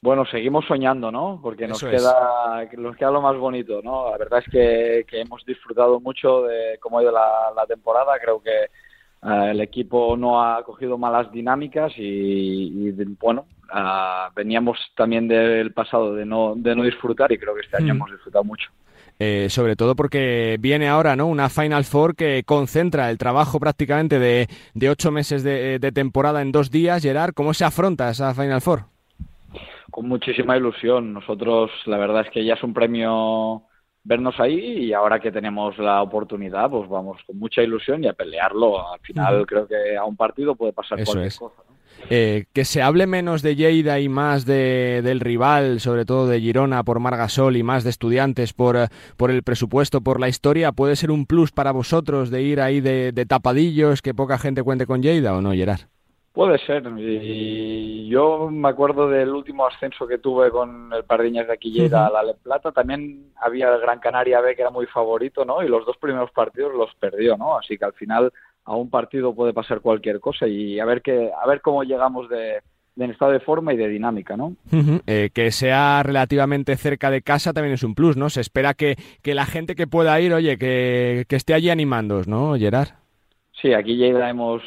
Bueno, 0.00 0.24
seguimos 0.26 0.64
soñando, 0.66 1.10
¿no? 1.10 1.40
Porque 1.42 1.66
nos 1.66 1.82
queda, 1.82 2.64
nos 2.76 2.96
queda 2.96 3.10
lo 3.10 3.20
más 3.20 3.36
bonito, 3.36 3.80
¿no? 3.82 4.10
La 4.10 4.16
verdad 4.16 4.42
es 4.46 4.52
que, 4.52 5.20
hemos 5.20 5.44
disfrutado 5.44 5.98
mucho 5.98 6.42
de 6.42 6.78
cómo 6.80 6.98
ha 6.98 7.02
ido 7.02 7.10
la, 7.10 7.66
temporada. 7.66 8.12
Creo 8.22 8.40
que 8.40 8.50
eh, 8.50 9.50
el 9.50 9.60
equipo 9.60 10.16
no 10.16 10.40
ha 10.40 10.62
cogido 10.62 10.98
malas 10.98 11.32
dinámicas 11.32 11.92
y, 11.96 12.92
bueno, 13.20 13.46
uh, 13.74 14.32
veníamos 14.36 14.78
también 14.96 15.26
del 15.26 15.72
pasado 15.72 16.14
de 16.14 16.24
no, 16.24 16.54
de 16.54 16.76
no 16.76 16.84
disfrutar 16.84 17.32
y 17.32 17.38
creo 17.38 17.54
que 17.56 17.62
este 17.62 17.78
año 17.78 17.94
mm. 17.94 17.96
hemos 17.96 18.10
disfrutado 18.12 18.44
mucho. 18.44 18.70
Eh, 19.20 19.48
sobre 19.50 19.74
todo 19.74 19.96
porque 19.96 20.58
viene 20.60 20.88
ahora 20.88 21.16
¿no? 21.16 21.26
una 21.26 21.48
Final 21.48 21.84
Four 21.84 22.14
que 22.14 22.44
concentra 22.44 23.10
el 23.10 23.18
trabajo 23.18 23.58
prácticamente 23.58 24.20
de, 24.20 24.46
de 24.74 24.90
ocho 24.90 25.10
meses 25.10 25.42
de, 25.42 25.80
temporada 25.92 26.40
en 26.40 26.52
dos 26.52 26.70
días. 26.70 27.02
Gerard, 27.02 27.34
¿cómo 27.34 27.52
se 27.52 27.64
afronta 27.64 28.10
esa 28.10 28.32
Final 28.34 28.60
Four? 28.60 28.84
Con 29.90 30.06
muchísima 30.06 30.56
ilusión. 30.56 31.12
Nosotros, 31.12 31.70
la 31.86 31.98
verdad 31.98 32.26
es 32.26 32.30
que 32.30 32.44
ya 32.44 32.54
es 32.54 32.62
un 32.62 32.72
premio 32.72 33.64
vernos 34.04 34.38
ahí 34.38 34.86
y 34.86 34.92
ahora 34.92 35.18
que 35.18 35.32
tenemos 35.32 35.76
la 35.78 36.00
oportunidad, 36.02 36.70
pues 36.70 36.88
vamos 36.88 37.20
con 37.26 37.38
mucha 37.38 37.62
ilusión 37.62 38.04
y 38.04 38.06
a 38.06 38.12
pelearlo. 38.12 38.92
Al 38.92 39.00
final 39.00 39.46
creo 39.46 39.66
que 39.66 39.96
a 39.96 40.04
un 40.04 40.16
partido 40.16 40.54
puede 40.54 40.72
pasar 40.72 41.02
cualquier 41.04 41.34
cosa. 41.34 41.62
Eh, 42.10 42.46
que 42.54 42.64
se 42.64 42.80
hable 42.80 43.06
menos 43.06 43.42
de 43.42 43.54
Lleida 43.54 44.00
y 44.00 44.08
más 44.08 44.46
de, 44.46 45.02
del 45.02 45.20
rival, 45.20 45.80
sobre 45.80 46.04
todo 46.04 46.26
de 46.26 46.40
Girona 46.40 46.82
por 46.82 47.00
Margasol 47.00 47.56
y 47.56 47.62
más 47.62 47.84
de 47.84 47.90
estudiantes 47.90 48.54
por, 48.54 48.76
eh, 48.76 48.88
por 49.16 49.30
el 49.30 49.42
presupuesto, 49.42 50.00
por 50.00 50.18
la 50.18 50.28
historia, 50.28 50.72
¿puede 50.72 50.96
ser 50.96 51.10
un 51.10 51.26
plus 51.26 51.52
para 51.52 51.70
vosotros 51.72 52.30
de 52.30 52.42
ir 52.42 52.60
ahí 52.60 52.80
de, 52.80 53.12
tapadillos, 53.28 54.00
que 54.00 54.14
poca 54.14 54.38
gente 54.38 54.62
cuente 54.62 54.86
con 54.86 55.02
Lleida 55.02 55.34
o 55.34 55.42
no, 55.42 55.52
Gerard? 55.52 55.80
Puede 56.32 56.58
ser. 56.58 56.84
Y 56.96 58.08
yo 58.08 58.48
me 58.48 58.68
acuerdo 58.68 59.08
del 59.08 59.30
último 59.30 59.66
ascenso 59.66 60.06
que 60.06 60.18
tuve 60.18 60.50
con 60.50 60.92
el 60.92 61.04
Pardiñas 61.04 61.48
de 61.48 61.54
aquí 61.54 61.72
Lleida 61.72 62.06
a 62.06 62.10
la 62.10 62.22
Le 62.22 62.34
Plata. 62.34 62.70
También 62.70 63.32
había 63.40 63.74
el 63.74 63.80
Gran 63.80 63.98
Canaria 63.98 64.40
B 64.40 64.54
que 64.54 64.62
era 64.62 64.70
muy 64.70 64.86
favorito, 64.86 65.44
¿no? 65.44 65.64
Y 65.64 65.68
los 65.68 65.84
dos 65.84 65.96
primeros 65.96 66.30
partidos 66.30 66.72
los 66.74 66.94
perdió, 66.94 67.36
¿no? 67.36 67.58
Así 67.58 67.76
que 67.76 67.86
al 67.86 67.92
final 67.94 68.32
a 68.68 68.76
un 68.76 68.90
partido 68.90 69.34
puede 69.34 69.54
pasar 69.54 69.80
cualquier 69.80 70.20
cosa 70.20 70.46
y 70.46 70.78
a 70.78 70.84
ver 70.84 71.00
qué, 71.00 71.30
a 71.32 71.46
ver 71.46 71.62
cómo 71.62 71.84
llegamos 71.84 72.28
de, 72.28 72.60
en 72.98 73.10
estado 73.10 73.32
de 73.32 73.40
forma 73.40 73.72
y 73.72 73.78
de 73.78 73.88
dinámica, 73.88 74.36
¿no? 74.36 74.56
Eh, 75.06 75.30
que 75.32 75.50
sea 75.50 76.02
relativamente 76.02 76.76
cerca 76.76 77.10
de 77.10 77.22
casa 77.22 77.54
también 77.54 77.74
es 77.74 77.82
un 77.82 77.94
plus, 77.94 78.16
¿no? 78.16 78.28
Se 78.28 78.42
espera 78.42 78.74
que, 78.74 78.96
que 79.22 79.34
la 79.34 79.46
gente 79.46 79.74
que 79.74 79.86
pueda 79.86 80.20
ir, 80.20 80.34
oye, 80.34 80.58
que, 80.58 81.24
que 81.28 81.36
esté 81.36 81.54
allí 81.54 81.70
animándos, 81.70 82.28
¿no, 82.28 82.56
Gerard? 82.56 82.88
Sí, 83.60 83.72
aquí 83.72 83.96
ya 83.96 84.28
hemos 84.28 84.62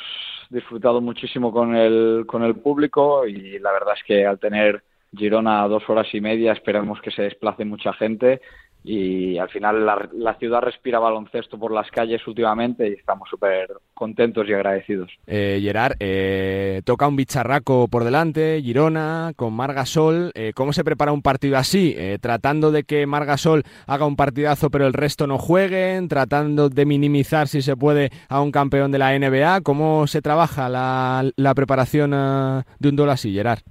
disfrutado 0.49 0.99
muchísimo 0.99 1.51
con 1.51 1.75
el, 1.75 2.25
con 2.25 2.43
el 2.43 2.55
público 2.55 3.27
y 3.27 3.59
la 3.59 3.71
verdad 3.71 3.93
es 3.95 4.03
que 4.03 4.25
al 4.25 4.39
tener 4.39 4.83
Girona 5.15 5.67
dos 5.67 5.83
horas 5.89 6.07
y 6.13 6.21
media 6.21 6.53
esperamos 6.53 6.99
que 7.01 7.11
se 7.11 7.21
desplace 7.21 7.65
mucha 7.65 7.93
gente 7.93 8.41
y 8.83 9.37
al 9.37 9.49
final 9.49 9.85
la, 9.85 10.35
ciudad 10.39 10.61
respira 10.61 10.97
baloncesto 10.97 11.59
por 11.59 11.71
las 11.71 11.89
calles 11.91 12.25
últimamente 12.27 12.89
y 12.89 12.93
estamos 12.93 13.29
súper 13.29 13.69
contentos 13.93 14.47
y 14.47 14.53
agradecidos. 14.53 15.11
Eh, 15.27 15.59
Gerard, 15.61 15.93
eh, 15.99 16.81
toca 16.83 17.07
un 17.07 17.15
bicharraco 17.15 17.87
por 17.87 18.03
delante, 18.03 18.59
Girona, 18.61 19.33
con 19.35 19.53
Margasol. 19.53 20.31
Eh, 20.33 20.53
¿Cómo 20.55 20.73
se 20.73 20.83
prepara 20.83 21.11
un 21.11 21.21
partido 21.21 21.57
así? 21.57 21.93
Eh, 21.95 22.17
tratando 22.19 22.71
de 22.71 22.83
que 22.83 23.05
Margasol 23.05 23.63
haga 23.85 24.05
un 24.05 24.15
partidazo 24.15 24.71
pero 24.71 24.87
el 24.87 24.93
resto 24.93 25.27
no 25.27 25.37
jueguen, 25.37 26.07
tratando 26.07 26.69
de 26.69 26.85
minimizar 26.85 27.47
si 27.47 27.61
se 27.61 27.75
puede 27.75 28.09
a 28.29 28.41
un 28.41 28.51
campeón 28.51 28.91
de 28.91 28.97
la 28.97 29.17
NBA. 29.17 29.61
¿Cómo 29.61 30.07
se 30.07 30.21
trabaja 30.21 30.69
la, 30.69 31.29
la 31.35 31.53
preparación 31.53 32.11
de 32.11 32.89
un 32.89 32.95
duelo 32.95 33.11
así, 33.11 33.33
Gerard? 33.33 33.61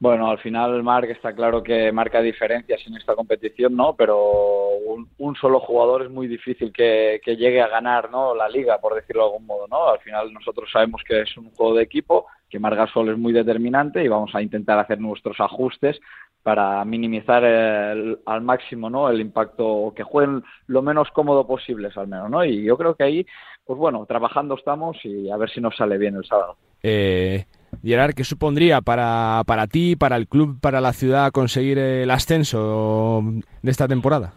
Bueno, 0.00 0.28
al 0.28 0.38
final 0.38 0.82
Marc 0.82 1.10
está 1.10 1.34
claro 1.34 1.62
que 1.62 1.92
marca 1.92 2.20
diferencias 2.20 2.84
en 2.86 2.96
esta 2.96 3.14
competición, 3.14 3.76
¿no? 3.76 3.94
Pero 3.96 4.70
un, 5.18 5.36
solo 5.36 5.60
jugador 5.60 6.02
es 6.02 6.10
muy 6.10 6.26
difícil 6.26 6.72
que, 6.72 7.20
llegue 7.24 7.62
a 7.62 7.68
ganar, 7.68 8.10
¿no? 8.10 8.34
La 8.34 8.48
liga, 8.48 8.78
por 8.78 8.94
decirlo 8.94 9.22
de 9.22 9.28
algún 9.28 9.46
modo, 9.46 9.66
¿no? 9.68 9.88
Al 9.88 10.00
final 10.00 10.32
nosotros 10.32 10.68
sabemos 10.70 11.02
que 11.06 11.22
es 11.22 11.36
un 11.36 11.50
juego 11.52 11.74
de 11.74 11.84
equipo, 11.84 12.26
que 12.50 12.58
Marc 12.58 12.76
Gasol 12.76 13.10
es 13.10 13.18
muy 13.18 13.32
determinante 13.32 14.02
y 14.02 14.08
vamos 14.08 14.34
a 14.34 14.42
intentar 14.42 14.78
hacer 14.78 15.00
nuestros 15.00 15.40
ajustes 15.40 16.00
para 16.42 16.84
minimizar 16.84 17.42
al 17.44 18.42
máximo, 18.42 18.90
¿no? 18.90 19.08
El 19.08 19.20
impacto, 19.20 19.92
que 19.96 20.02
jueguen 20.02 20.42
lo 20.66 20.82
menos 20.82 21.08
cómodo 21.12 21.46
posibles 21.46 21.96
al 21.96 22.08
menos, 22.08 22.28
¿no? 22.28 22.44
Y 22.44 22.62
yo 22.64 22.76
creo 22.76 22.94
que 22.94 23.04
ahí, 23.04 23.26
pues 23.64 23.78
bueno, 23.78 24.04
trabajando 24.06 24.54
estamos 24.54 24.98
y 25.04 25.30
a 25.30 25.36
ver 25.38 25.48
si 25.48 25.62
nos 25.62 25.74
sale 25.74 25.96
bien 25.96 26.16
el 26.16 26.24
sábado. 26.24 26.56
Eh, 26.82 27.46
Gerard, 27.84 28.14
¿qué 28.14 28.24
supondría 28.24 28.80
para, 28.80 29.42
para 29.46 29.66
ti, 29.66 29.94
para 29.94 30.16
el 30.16 30.26
club, 30.26 30.58
para 30.60 30.80
la 30.80 30.94
ciudad 30.94 31.32
conseguir 31.32 31.78
el 31.78 32.10
ascenso 32.10 33.22
de 33.62 33.70
esta 33.70 33.86
temporada? 33.86 34.32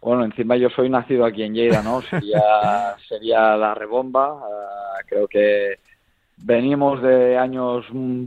Bueno, 0.00 0.24
encima 0.24 0.56
yo 0.56 0.68
soy 0.68 0.90
nacido 0.90 1.24
aquí 1.24 1.44
en 1.44 1.54
Lleida, 1.54 1.80
¿no? 1.80 2.02
Sería, 2.02 2.42
sería 3.08 3.56
la 3.56 3.72
rebomba. 3.74 4.40
Ah, 4.42 5.00
creo 5.06 5.28
que 5.28 5.78
venimos 6.38 7.00
de 7.02 7.38
años 7.38 7.86
mm, 7.92 8.24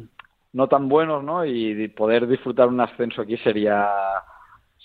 no 0.53 0.67
tan 0.67 0.87
buenos, 0.87 1.21
¿no? 1.21 1.43
Y 1.43 1.89
poder 1.89 2.25
disfrutar 2.25 2.69
un 2.69 2.79
ascenso 2.79 3.23
aquí 3.23 3.35
sería 3.37 3.89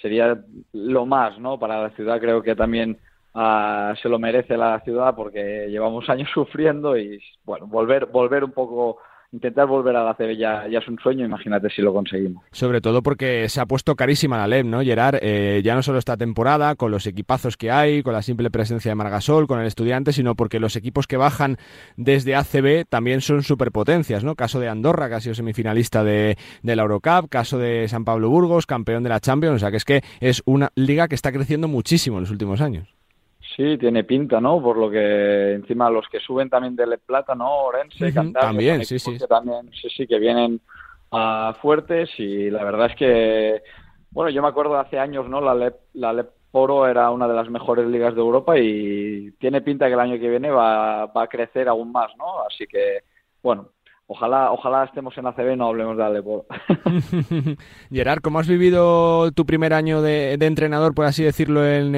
sería 0.03 0.37
lo 0.73 1.07
más, 1.07 1.39
¿no? 1.39 1.61
Para 1.61 1.81
la 1.81 1.91
ciudad 1.91 2.19
creo 2.19 2.43
que 2.43 2.57
también 2.57 2.99
ah, 3.35 3.95
se 4.03 4.09
lo 4.09 4.19
merece 4.19 4.57
la 4.57 4.81
ciudad 4.81 5.15
porque 5.15 5.69
llevamos 5.69 6.09
años 6.09 6.29
sufriendo 6.35 6.99
y 6.99 7.23
bueno, 7.45 7.69
volver 7.69 8.07
volver 8.07 8.43
un 8.43 8.51
poco 8.51 8.99
intentar 9.33 9.67
volver 9.67 9.95
a 9.97 10.05
la 10.05 10.15
CB 10.15 10.37
ya, 10.37 10.67
es 10.67 10.89
un 10.89 10.99
sueño, 10.99 11.25
imagínate 11.25 11.71
si 11.71 11.83
lo 11.83 11.93
conseguimos. 11.93 12.45
Sobre 12.51 12.81
todo 12.81 13.03
porque 13.03 13.49
se 13.49 13.61
ha 13.61 13.67
puesto 13.67 13.95
carísima 13.95 14.39
la 14.39 14.49
LEM, 14.49 14.71
¿no, 14.71 14.83
Gerard? 14.83 15.19
Eh, 15.23 15.61
ya 15.65 15.75
no 15.75 15.83
solo 15.83 15.99
esta 15.99 16.17
temporada, 16.17 16.75
con 16.75 16.91
los 16.91 17.07
equipazos 17.07 17.57
que 17.57 17.71
hay, 17.71 18.03
con 18.03 18.13
la 18.13 18.23
simple 18.23 18.51
presencia 18.51 18.91
de 18.91 18.95
Margasol, 18.97 19.47
con 19.47 19.61
el 19.61 19.67
estudiante, 19.67 20.13
sino 20.13 20.35
porque 20.35 20.61
los 20.61 20.77
equipos 20.77 21.07
que 21.07 21.17
bajan 21.17 21.59
desde 21.97 22.35
ACB 22.35 22.87
también 22.89 23.21
son 23.21 23.43
superpotencias, 23.43 24.25
¿no? 24.25 24.35
Caso 24.35 24.59
de 24.59 24.69
Andorra, 24.69 25.09
que 25.09 25.15
ha 25.15 25.21
sido 25.21 25.35
semifinalista 25.35 26.03
de, 26.03 26.37
de 26.63 26.77
la 26.77 26.83
Eurocup, 26.83 27.29
caso 27.29 27.59
de 27.59 27.87
San 27.89 28.05
Pablo 28.05 28.31
Burgos, 28.31 28.67
campeón 28.67 29.03
de 29.03 29.11
la 29.11 29.21
Champions, 29.21 29.57
o 29.57 29.59
sea 29.59 29.71
que 29.71 29.77
es 29.77 29.85
que 29.85 30.03
es 30.21 30.43
una 30.45 30.71
liga 30.75 31.09
que 31.09 31.15
está 31.15 31.33
creciendo 31.33 31.69
muchísimo 31.69 32.17
en 32.19 32.23
los 32.23 32.31
últimos 32.31 32.61
años. 32.61 33.00
Sí, 33.57 33.77
tiene 33.79 34.05
pinta, 34.05 34.41
¿no? 34.41 34.63
Por 34.63 34.77
lo 34.77 34.91
que 34.91 35.55
encima 35.55 35.91
los 35.91 36.09
que 36.09 36.21
suben 36.21 36.49
también 36.49 36.77
de 36.77 36.87
Le 36.87 36.99
Plata, 36.99 37.35
¿no? 37.35 37.65
Orense, 37.65 38.13
También, 38.33 38.85
sí, 38.85 38.99
sí. 38.99 39.19
También, 39.29 39.71
sí, 39.73 39.89
sí, 39.91 40.07
que 40.07 40.19
vienen 40.19 40.61
uh, 41.11 41.53
fuertes 41.61 42.11
y 42.19 42.51
la 42.51 42.63
verdad 42.63 42.87
es 42.91 42.97
que, 42.97 43.63
bueno, 44.11 44.31
yo 44.31 44.43
me 44.43 44.49
acuerdo 44.49 44.79
hace 44.79 44.99
años, 44.99 45.29
¿no? 45.29 45.41
La 45.41 45.55
Le, 45.55 45.75
la 45.95 46.13
Le 46.13 46.25
Poro 46.51 46.87
era 46.87 47.11
una 47.11 47.29
de 47.29 47.35
las 47.35 47.49
mejores 47.49 47.87
ligas 47.87 48.15
de 48.15 48.21
Europa 48.21 48.59
y 48.59 49.33
tiene 49.33 49.61
pinta 49.63 49.87
que 49.87 49.95
el 49.95 50.01
año 50.01 50.19
que 50.19 50.29
viene 50.29 50.51
va, 50.51 51.07
va 51.07 51.23
a 51.25 51.29
crecer 51.29 51.69
aún 51.69 51.91
más, 51.93 52.11
¿no? 52.17 52.43
Así 52.45 52.67
que, 52.67 53.05
bueno, 53.43 53.71
Ojalá, 54.13 54.51
ojalá 54.51 54.83
estemos 54.83 55.17
en 55.19 55.27
ACB 55.29 55.53
y 55.53 55.57
no 55.57 55.69
hablemos 55.69 55.97
de 55.97 56.03
Aleporo. 56.03 56.45
Gerard, 57.93 58.21
¿cómo 58.21 58.41
has 58.41 58.49
vivido 58.49 59.31
tu 59.31 59.47
primer 59.47 59.73
año 59.73 60.03
de, 60.03 60.33
entrenador, 60.33 60.97
por 60.97 61.05
así 61.05 61.23
decirlo, 61.23 61.65
en, 61.65 61.93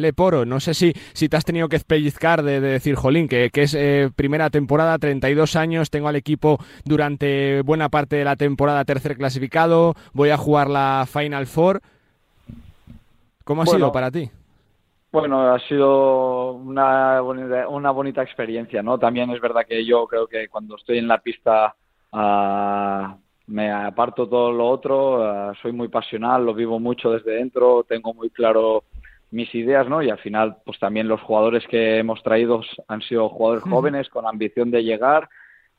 Leporo? 0.00 0.44
No 0.44 0.60
sé 0.60 0.74
si, 0.74 0.92
si 1.12 1.28
te 1.28 1.36
has 1.36 1.44
tenido 1.44 1.68
que 1.68 1.80
pellizcar 1.80 2.44
de, 2.44 2.60
decir, 2.60 2.94
jolín, 2.94 3.26
que, 3.26 3.50
es 3.52 3.74
eh, 3.74 4.10
primera 4.14 4.48
temporada, 4.48 4.96
32 4.96 5.56
años, 5.56 5.90
tengo 5.90 6.06
al 6.06 6.14
equipo 6.14 6.58
durante 6.84 7.62
buena 7.62 7.88
parte 7.88 8.14
de 8.14 8.24
la 8.24 8.36
temporada 8.36 8.84
tercer 8.84 9.16
clasificado, 9.16 9.94
voy 10.12 10.30
a 10.30 10.36
jugar 10.36 10.70
la 10.70 11.04
Final 11.12 11.48
Four. 11.48 11.80
¿Cómo 13.42 13.62
ha 13.62 13.66
sido 13.66 13.90
para 13.90 14.12
ti? 14.12 14.30
Bueno, 15.14 15.42
ha 15.42 15.60
sido 15.60 16.54
una 16.54 17.20
bonita, 17.20 17.68
una 17.68 17.92
bonita 17.92 18.20
experiencia, 18.20 18.82
¿no? 18.82 18.98
También 18.98 19.30
es 19.30 19.40
verdad 19.40 19.64
que 19.64 19.84
yo 19.84 20.08
creo 20.08 20.26
que 20.26 20.48
cuando 20.48 20.74
estoy 20.74 20.98
en 20.98 21.06
la 21.06 21.18
pista 21.18 21.76
ah, 22.10 23.16
me 23.46 23.70
aparto 23.70 24.28
todo 24.28 24.50
lo 24.50 24.68
otro, 24.68 25.22
ah, 25.22 25.52
soy 25.62 25.70
muy 25.70 25.86
pasional, 25.86 26.44
lo 26.44 26.52
vivo 26.52 26.80
mucho 26.80 27.12
desde 27.12 27.36
dentro, 27.36 27.84
tengo 27.84 28.12
muy 28.12 28.28
claro 28.28 28.82
mis 29.30 29.54
ideas, 29.54 29.88
¿no? 29.88 30.02
Y 30.02 30.10
al 30.10 30.18
final, 30.18 30.56
pues 30.64 30.80
también 30.80 31.06
los 31.06 31.20
jugadores 31.20 31.64
que 31.68 31.98
hemos 31.98 32.20
traído 32.24 32.62
han 32.88 33.00
sido 33.02 33.28
jugadores 33.28 33.62
jóvenes 33.62 34.08
con 34.08 34.26
ambición 34.26 34.72
de 34.72 34.82
llegar, 34.82 35.28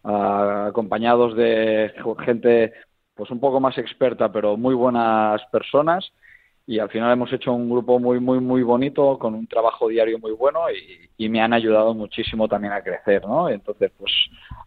ah, 0.06 0.68
acompañados 0.70 1.36
de 1.36 1.94
gente 2.20 2.72
pues 3.14 3.30
un 3.32 3.42
poco 3.42 3.60
más 3.60 3.78
experta, 3.78 4.32
pero 4.32 4.56
muy 4.56 4.76
buenas 4.76 5.42
personas 5.52 6.10
y 6.68 6.80
al 6.80 6.90
final 6.90 7.14
hemos 7.14 7.32
hecho 7.32 7.54
un 7.54 7.70
grupo 7.70 8.00
muy, 8.00 8.20
muy, 8.20 8.40
muy 8.40 8.64
bonito, 8.64 9.20
con 9.20 9.36
un 9.36 9.48
trabajo 9.48 9.88
diario 9.88 10.18
muy 10.20 10.32
bueno 10.32 10.62
y, 10.72 11.30
me 11.30 11.42
han 11.42 11.54
ayudado 11.54 11.94
muchísimo 11.94 12.48
también 12.48 12.74
a 12.74 12.82
crecer, 12.82 13.26
¿no? 13.26 13.50
Entonces, 13.50 13.92
pues 13.98 14.12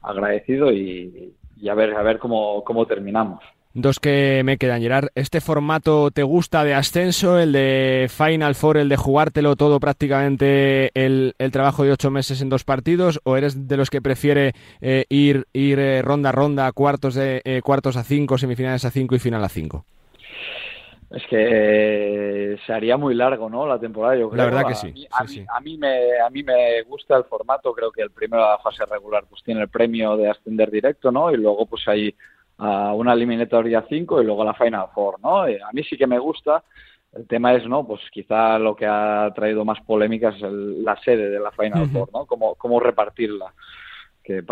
agradecido 0.02 0.72
y, 0.72 1.32
a 1.68 1.74
ver, 1.74 1.94
a 1.94 2.02
ver 2.02 2.18
cómo, 2.18 2.62
cómo 2.64 2.86
terminamos. 2.86 3.42
Dos 3.74 4.00
que 4.00 4.42
me 4.44 4.56
quedan, 4.56 4.80
Gerard. 4.80 5.08
¿Este 5.14 5.40
formato 5.40 6.10
te 6.10 6.22
gusta 6.22 6.64
de 6.64 6.74
ascenso, 6.74 7.38
el 7.38 7.52
de 7.52 8.10
Final 8.10 8.54
Four, 8.54 8.78
el 8.78 8.88
de 8.88 8.96
jugártelo 8.96 9.56
todo 9.56 9.78
prácticamente 9.78 10.90
el, 10.94 11.34
el 11.38 11.50
trabajo 11.52 11.84
de 11.84 11.92
ocho 11.92 12.10
meses 12.10 12.42
en 12.42 12.48
dos 12.48 12.64
partidos? 12.64 13.20
¿O 13.24 13.36
eres 13.36 13.68
de 13.68 13.76
los 13.76 13.90
que 13.90 14.02
prefiere 14.02 14.52
eh, 14.80 15.04
ir, 15.08 15.46
ir 15.52 15.78
eh, 15.78 16.02
ronda 16.02 16.30
a 16.30 16.32
ronda, 16.32 16.72
cuartos, 16.72 17.14
de, 17.14 17.40
eh, 17.44 17.60
cuartos 17.62 17.96
a 17.96 18.04
cinco, 18.04 18.36
semifinales 18.36 18.84
a 18.84 18.90
cinco 18.90 19.14
y 19.14 19.20
final 19.20 19.44
a 19.44 19.48
cinco? 19.48 19.84
Es 21.10 21.22
que 21.26 22.52
eh, 22.52 22.58
se 22.66 22.72
haría 22.72 22.98
muy 22.98 23.14
largo, 23.14 23.48
¿no? 23.48 23.66
La 23.66 23.78
temporada, 23.78 24.14
yo 24.16 24.28
creo. 24.28 24.44
La 24.44 24.50
verdad 24.50 24.68
que 24.68 24.74
sí. 24.74 25.06
A 25.10 25.24
mí, 25.24 25.46
A, 25.48 25.60
mí, 25.60 25.78
me, 25.78 26.20
a 26.20 26.28
mí 26.28 26.42
me 26.42 26.82
gusta 26.82 27.16
el 27.16 27.24
formato. 27.24 27.72
Creo 27.72 27.90
que 27.90 28.02
el 28.02 28.10
primero 28.10 28.42
de 28.42 28.50
la 28.50 28.58
fase 28.58 28.84
regular 28.84 29.24
pues 29.28 29.42
tiene 29.42 29.62
el 29.62 29.68
premio 29.68 30.16
de 30.18 30.28
ascender 30.28 30.70
directo, 30.70 31.10
¿no? 31.10 31.30
Y 31.32 31.38
luego 31.38 31.64
pues 31.64 31.88
hay 31.88 32.14
uh, 32.58 32.92
una 32.92 33.14
eliminatoria 33.14 33.86
5 33.88 34.20
y 34.20 34.26
luego 34.26 34.44
la 34.44 34.52
Final 34.52 34.88
Four, 34.94 35.20
¿no? 35.22 35.42
a 35.42 35.72
mí 35.72 35.82
sí 35.82 35.96
que 35.96 36.06
me 36.06 36.18
gusta. 36.18 36.62
El 37.14 37.26
tema 37.26 37.54
es, 37.54 37.66
¿no? 37.66 37.86
Pues 37.86 38.02
quizá 38.12 38.58
lo 38.58 38.76
que 38.76 38.84
ha 38.84 39.32
traído 39.34 39.64
más 39.64 39.80
polémicas 39.80 40.34
es 40.36 40.42
la 40.42 40.94
sede 41.02 41.30
de 41.30 41.40
la 41.40 41.50
Final 41.52 41.88
Four, 41.88 42.10
¿no? 42.12 42.26
Cómo, 42.26 42.54
cómo 42.56 42.80
repartirla. 42.80 43.54
Que 44.22 44.42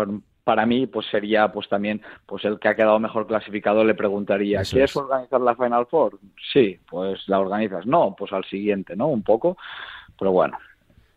para 0.47 0.65
mí 0.65 0.87
pues 0.87 1.05
sería 1.11 1.51
pues 1.51 1.67
también 1.67 2.01
pues 2.25 2.45
el 2.45 2.57
que 2.57 2.69
ha 2.69 2.75
quedado 2.75 2.99
mejor 2.99 3.27
clasificado 3.27 3.83
le 3.83 3.95
preguntaría 3.95 4.61
¿quieres 4.61 4.95
organizar 4.95 5.41
la 5.41 5.57
Final 5.57 5.85
Four? 5.87 6.19
Sí, 6.53 6.79
pues 6.89 7.27
la 7.27 7.41
organizas. 7.41 7.85
No, 7.85 8.15
pues 8.17 8.31
al 8.31 8.45
siguiente, 8.45 8.95
¿no? 8.95 9.07
Un 9.07 9.23
poco, 9.23 9.57
pero 10.17 10.31
bueno. 10.31 10.57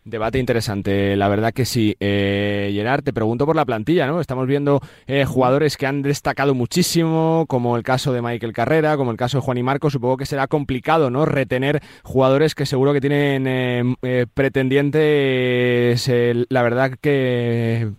Debate 0.03 0.39
interesante, 0.39 1.15
la 1.15 1.29
verdad 1.29 1.53
que 1.53 1.65
sí. 1.65 1.95
Eh, 2.01 2.71
Gerard, 2.73 3.05
te 3.05 3.13
pregunto 3.13 3.47
por 3.47 3.55
la 3.55 3.65
plantilla, 3.65 4.09
¿no? 4.09 4.21
Estamos 4.21 4.49
viendo 4.49 4.81
eh, 5.07 5.25
jugadores 5.25 5.77
que 5.77 5.87
han 5.87 6.03
destacado 6.03 6.55
muchísimo, 6.55 7.45
como 7.47 7.77
el 7.77 7.85
caso 7.85 8.13
de 8.13 8.23
Michael 8.23 8.53
Carrera, 8.53 8.97
como 8.97 9.13
el 9.13 9.17
caso 9.17 9.39
de 9.39 9.43
Juan 9.43 9.59
y 9.59 9.63
Marco. 9.63 9.91
Supongo 9.91 10.17
que 10.17 10.27
será 10.27 10.49
complicado, 10.49 11.11
¿no? 11.11 11.25
Retener 11.25 11.81
jugadores 12.03 12.57
que 12.57 12.67
seguro 12.67 12.93
que 12.93 13.01
tienen 13.01 13.47
eh, 13.47 13.95
eh 14.03 14.27
pretendientes, 14.35 16.11
la 16.49 16.63
verdad 16.63 16.93
que 17.01 17.91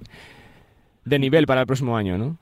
de 1.05 1.19
nivel 1.19 1.45
para 1.45 1.61
el 1.61 1.67
próximo 1.67 1.97
año, 1.97 2.17
¿no? 2.17 2.37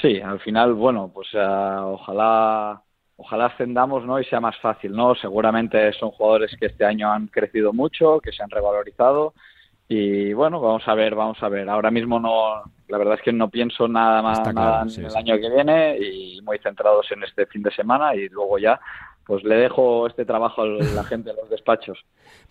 Sí, 0.00 0.20
al 0.20 0.40
final, 0.40 0.74
bueno, 0.74 1.10
pues 1.12 1.28
ojalá 1.34 2.82
ojalá 3.20 3.46
ascendamos 3.46 4.04
¿no? 4.04 4.18
y 4.18 4.24
sea 4.24 4.40
más 4.40 4.56
fácil. 4.58 4.92
¿no? 4.92 5.14
Seguramente 5.14 5.92
son 5.92 6.10
jugadores 6.10 6.56
que 6.58 6.66
este 6.66 6.84
año 6.84 7.12
han 7.12 7.26
crecido 7.26 7.72
mucho, 7.72 8.20
que 8.20 8.32
se 8.32 8.42
han 8.42 8.50
revalorizado 8.50 9.34
y 9.88 10.32
bueno, 10.32 10.60
vamos 10.60 10.86
a 10.86 10.94
ver, 10.94 11.16
vamos 11.16 11.42
a 11.42 11.48
ver. 11.48 11.68
Ahora 11.68 11.90
mismo 11.90 12.20
no, 12.20 12.62
la 12.88 12.98
verdad 12.98 13.14
es 13.14 13.22
que 13.22 13.32
no 13.32 13.50
pienso 13.50 13.88
nada 13.88 14.22
más 14.22 14.40
nada 14.54 14.82
en 14.82 15.04
el 15.04 15.16
año 15.16 15.34
que 15.36 15.50
viene 15.50 15.98
y 15.98 16.40
muy 16.42 16.58
centrados 16.58 17.10
en 17.10 17.24
este 17.24 17.46
fin 17.46 17.62
de 17.62 17.72
semana 17.72 18.14
y 18.14 18.28
luego 18.28 18.58
ya 18.58 18.80
pues 19.26 19.44
le 19.44 19.56
dejo 19.56 20.06
este 20.06 20.24
trabajo 20.24 20.62
a 20.62 20.66
la 20.66 21.04
gente 21.04 21.30
de 21.30 21.36
los 21.36 21.48
despachos. 21.48 21.98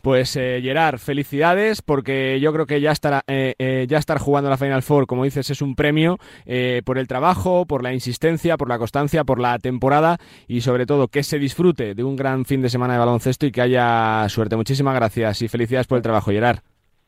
Pues 0.02 0.36
eh, 0.38 0.60
Gerard, 0.62 0.98
felicidades 0.98 1.82
porque 1.82 2.40
yo 2.40 2.54
creo 2.54 2.66
que 2.66 2.80
ya 2.80 2.92
estar, 2.92 3.22
eh, 3.28 3.54
eh, 3.60 3.86
ya 3.90 3.98
estar 3.98 4.18
jugando 4.18 4.50
la 4.50 4.58
Final 4.58 4.82
Four, 4.82 5.06
como 5.06 5.26
dices, 5.26 5.50
es 5.50 5.62
un 5.62 5.76
premio 5.76 6.18
eh, 6.46 6.82
por 6.86 6.98
el 6.98 7.08
trabajo, 7.08 7.66
por 7.66 7.84
la 7.84 7.94
insistencia, 7.94 8.56
por 8.56 8.70
la 8.70 8.78
constancia, 8.78 9.26
por 9.26 9.40
la 9.40 9.60
temporada 9.60 10.18
y 10.48 10.62
sobre 10.62 10.86
todo 10.86 11.10
que 11.10 11.24
se 11.24 11.38
disfrute 11.38 11.96
de 11.96 12.04
un 12.04 12.16
gran 12.16 12.46
fin 12.46 12.62
de 12.62 12.70
semana 12.70 12.94
de 12.94 13.00
baloncesto 13.00 13.46
y 13.46 13.52
que 13.52 13.62
haya 13.62 14.28
suerte. 14.30 14.56
Muchísimas 14.56 14.96
gracias 14.96 15.42
y 15.42 15.50
felicidades 15.50 15.88
por 15.88 15.98
el 15.98 16.04
trabajo, 16.04 16.32
Gerard. 16.32 16.60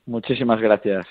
Muchísimas 0.05 0.59
gracias. 0.59 1.07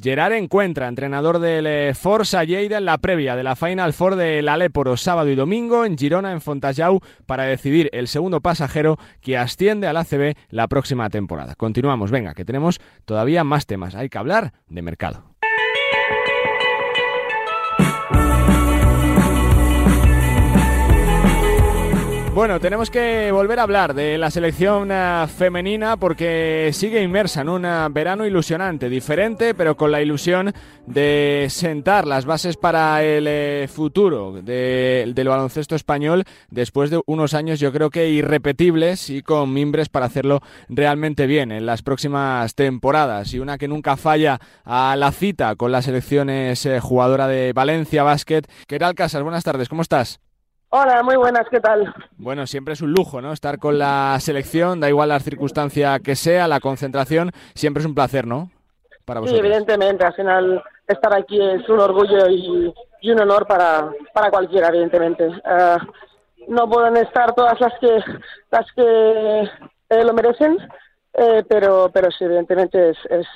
Gerard 0.00 0.32
encuentra, 0.32 0.88
entrenador 0.88 1.38
del 1.38 1.66
eh, 1.66 1.94
Forza 1.94 2.42
Lleida 2.42 2.78
en 2.78 2.86
la 2.86 2.98
previa 2.98 3.36
de 3.36 3.42
la 3.42 3.54
Final 3.54 3.92
Four 3.92 4.16
del 4.16 4.48
Aléporo 4.48 4.96
sábado 4.96 5.28
y 5.28 5.34
domingo 5.34 5.84
en 5.84 5.98
Girona, 5.98 6.32
en 6.32 6.40
Fontajau, 6.40 7.00
para 7.26 7.44
decidir 7.44 7.90
el 7.92 8.08
segundo 8.08 8.40
pasajero 8.40 8.98
que 9.20 9.36
asciende 9.36 9.86
al 9.86 9.98
ACB 9.98 10.36
la 10.48 10.68
próxima 10.68 11.10
temporada. 11.10 11.54
Continuamos, 11.54 12.10
venga, 12.10 12.34
que 12.34 12.46
tenemos 12.46 12.80
todavía 13.04 13.44
más 13.44 13.66
temas. 13.66 13.94
Hay 13.94 14.08
que 14.08 14.18
hablar 14.18 14.54
de 14.68 14.82
mercado. 14.82 15.33
Bueno, 22.34 22.58
tenemos 22.58 22.90
que 22.90 23.30
volver 23.30 23.60
a 23.60 23.62
hablar 23.62 23.94
de 23.94 24.18
la 24.18 24.28
selección 24.28 24.90
uh, 24.90 25.28
femenina 25.28 25.96
porque 25.96 26.70
sigue 26.72 27.00
inmersa 27.00 27.42
en 27.42 27.48
un 27.48 27.64
uh, 27.64 27.88
verano 27.92 28.26
ilusionante, 28.26 28.88
diferente, 28.88 29.54
pero 29.54 29.76
con 29.76 29.92
la 29.92 30.02
ilusión 30.02 30.52
de 30.84 31.46
sentar 31.48 32.08
las 32.08 32.24
bases 32.24 32.56
para 32.56 33.04
el 33.04 33.26
eh, 33.28 33.68
futuro 33.72 34.42
de, 34.42 35.12
del 35.14 35.28
baloncesto 35.28 35.76
español 35.76 36.24
después 36.50 36.90
de 36.90 37.00
unos 37.06 37.34
años 37.34 37.60
yo 37.60 37.72
creo 37.72 37.90
que 37.90 38.08
irrepetibles 38.08 39.10
y 39.10 39.22
con 39.22 39.52
mimbres 39.52 39.88
para 39.88 40.06
hacerlo 40.06 40.40
realmente 40.68 41.28
bien 41.28 41.52
en 41.52 41.66
las 41.66 41.82
próximas 41.82 42.56
temporadas 42.56 43.32
y 43.32 43.38
una 43.38 43.58
que 43.58 43.68
nunca 43.68 43.96
falla 43.96 44.40
a 44.64 44.96
la 44.96 45.12
cita 45.12 45.54
con 45.54 45.70
la 45.70 45.82
selección 45.82 46.28
es 46.30 46.66
eh, 46.66 46.80
jugadora 46.80 47.28
de 47.28 47.52
Valencia 47.52 48.02
Basket. 48.02 48.42
¿Qué 48.66 48.80
tal, 48.80 48.96
Casas? 48.96 49.22
Buenas 49.22 49.44
tardes, 49.44 49.68
¿cómo 49.68 49.82
estás? 49.82 50.18
Hola, 50.76 51.04
muy 51.04 51.14
buenas, 51.14 51.48
¿qué 51.48 51.60
tal? 51.60 51.94
Bueno, 52.16 52.48
siempre 52.48 52.74
es 52.74 52.80
un 52.80 52.90
lujo, 52.90 53.22
¿no? 53.22 53.32
Estar 53.32 53.60
con 53.60 53.78
la 53.78 54.16
selección, 54.18 54.80
da 54.80 54.88
igual 54.88 55.08
la 55.08 55.20
circunstancia 55.20 56.00
que 56.00 56.16
sea, 56.16 56.48
la 56.48 56.58
concentración, 56.58 57.30
siempre 57.54 57.80
es 57.80 57.86
un 57.86 57.94
placer, 57.94 58.26
¿no? 58.26 58.50
Para 59.04 59.20
vosotros. 59.20 59.40
Sí, 59.40 59.46
evidentemente, 59.46 60.04
al 60.04 60.14
final 60.14 60.64
estar 60.88 61.14
aquí 61.14 61.40
es 61.40 61.68
un 61.68 61.78
orgullo 61.78 62.28
y, 62.28 62.74
y 63.02 63.10
un 63.12 63.20
honor 63.20 63.46
para, 63.46 63.88
para 64.12 64.32
cualquiera, 64.32 64.66
evidentemente. 64.66 65.28
Uh, 65.28 65.78
no 66.48 66.68
pueden 66.68 66.96
estar 66.96 67.32
todas 67.36 67.60
las 67.60 67.78
que 67.78 68.02
las 68.50 68.66
que 68.72 69.42
eh, 69.90 70.04
lo 70.04 70.12
merecen, 70.12 70.58
eh, 71.12 71.44
pero 71.48 71.88
pero 71.94 72.10
sí, 72.10 72.24
evidentemente 72.24 72.90
es, 72.90 72.98
es, 73.10 73.26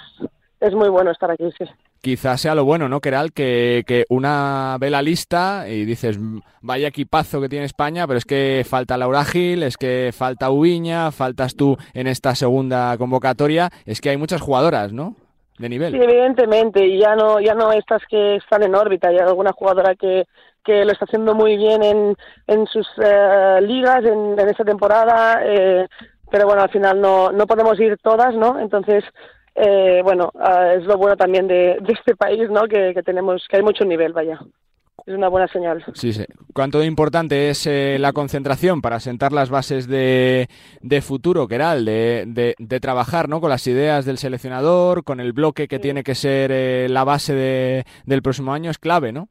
es 0.59 0.75
muy 0.75 0.89
bueno 0.89 1.13
estar 1.13 1.31
aquí, 1.31 1.49
sí 1.57 1.67
quizás 2.01 2.41
sea 2.41 2.55
lo 2.55 2.65
bueno, 2.65 2.89
¿no, 2.89 3.01
Keral? 3.01 3.33
Que, 3.33 3.85
que 3.87 4.05
una 4.09 4.77
ve 4.81 4.91
la 4.91 5.03
lista 5.03 5.69
y 5.69 5.85
dices, 5.85 6.19
vaya 6.61 6.89
equipazo 6.89 7.41
que 7.41 7.49
tiene 7.49 7.65
España, 7.65 8.07
pero 8.07 8.19
es 8.19 8.25
que 8.25 8.65
falta 8.69 8.97
Laura 8.97 9.25
Gil, 9.25 9.63
es 9.63 9.77
que 9.77 10.11
falta 10.13 10.51
Ubiña, 10.51 11.11
faltas 11.11 11.55
tú 11.57 11.77
en 11.95 12.07
esta 12.07 12.35
segunda 12.35 12.97
convocatoria, 12.99 13.71
es 13.87 14.01
que 14.01 14.11
hay 14.11 14.17
muchas 14.17 14.41
jugadoras, 14.41 14.93
¿no? 14.93 15.17
De 15.59 15.69
nivel. 15.69 15.93
Sí, 15.93 16.01
evidentemente, 16.01 16.87
y 16.87 16.99
ya 16.99 17.17
no, 17.17 17.41
ya 17.41 17.55
no 17.55 17.73
estas 17.73 18.03
que 18.09 18.37
están 18.37 18.63
en 18.63 18.77
órbita, 18.77 19.09
hay 19.09 19.19
alguna 19.19 19.53
jugadora 19.53 19.97
que, 19.97 20.25
que 20.65 20.85
lo 20.85 20.93
está 20.93 21.05
haciendo 21.05 21.35
muy 21.35 21.57
bien 21.57 21.83
en, 21.83 22.17
en 22.47 22.67
sus 22.67 22.87
eh, 23.03 23.59
ligas 23.63 24.05
en, 24.05 24.39
en, 24.39 24.49
esta 24.49 24.65
temporada, 24.65 25.41
eh, 25.43 25.89
pero 26.31 26.47
bueno, 26.47 26.63
al 26.63 26.71
final 26.71 27.01
no, 27.01 27.33
no 27.33 27.47
podemos 27.47 27.79
ir 27.81 27.97
todas, 28.03 28.35
¿no? 28.37 28.61
Entonces, 28.61 29.03
eh, 29.61 30.01
bueno, 30.03 30.31
uh, 30.35 30.79
es 30.79 30.85
lo 30.85 30.97
bueno 30.97 31.17
también 31.17 31.49
de, 31.49 31.79
de 31.81 31.93
este 31.93 32.15
país, 32.15 32.49
¿no? 32.51 32.63
Que, 32.69 32.93
que, 32.95 33.03
tenemos, 33.03 33.47
que 33.49 33.57
hay 33.57 33.63
mucho 33.63 33.85
nivel, 33.85 34.13
vaya. 34.13 34.39
Es 35.07 35.15
una 35.15 35.29
buena 35.29 35.49
señal. 35.49 35.85
Sí, 35.95 36.13
sí. 36.13 36.25
¿Cuánto 36.53 36.81
de 36.81 36.87
importante 36.87 37.49
es 37.51 37.67
eh, 37.67 37.97
la 37.99 38.13
concentración 38.13 38.83
para 38.83 39.01
sentar 39.01 39.33
las 39.33 39.49
bases 39.49 39.87
de, 39.87 40.49
de 40.83 41.01
futuro, 41.03 41.49
Keral, 41.49 41.85
de, 41.85 42.25
de, 42.27 42.55
de, 42.59 42.81
trabajar 42.81 43.29
¿no? 43.29 43.41
con 43.41 43.49
las 43.49 43.67
ideas 43.67 44.05
del 44.05 44.19
seleccionador, 44.19 45.05
con 45.05 45.21
el 45.21 45.33
bloque 45.33 45.67
que 45.67 45.77
sí. 45.77 45.83
tiene 45.83 46.03
que 46.03 46.15
ser 46.15 46.51
eh, 46.53 46.89
la 46.91 47.05
base 47.05 47.35
de, 47.35 47.85
del 48.05 48.23
próximo 48.23 48.53
año? 48.53 48.71
Es 48.71 48.79
clave, 48.79 49.13
¿no? 49.13 49.29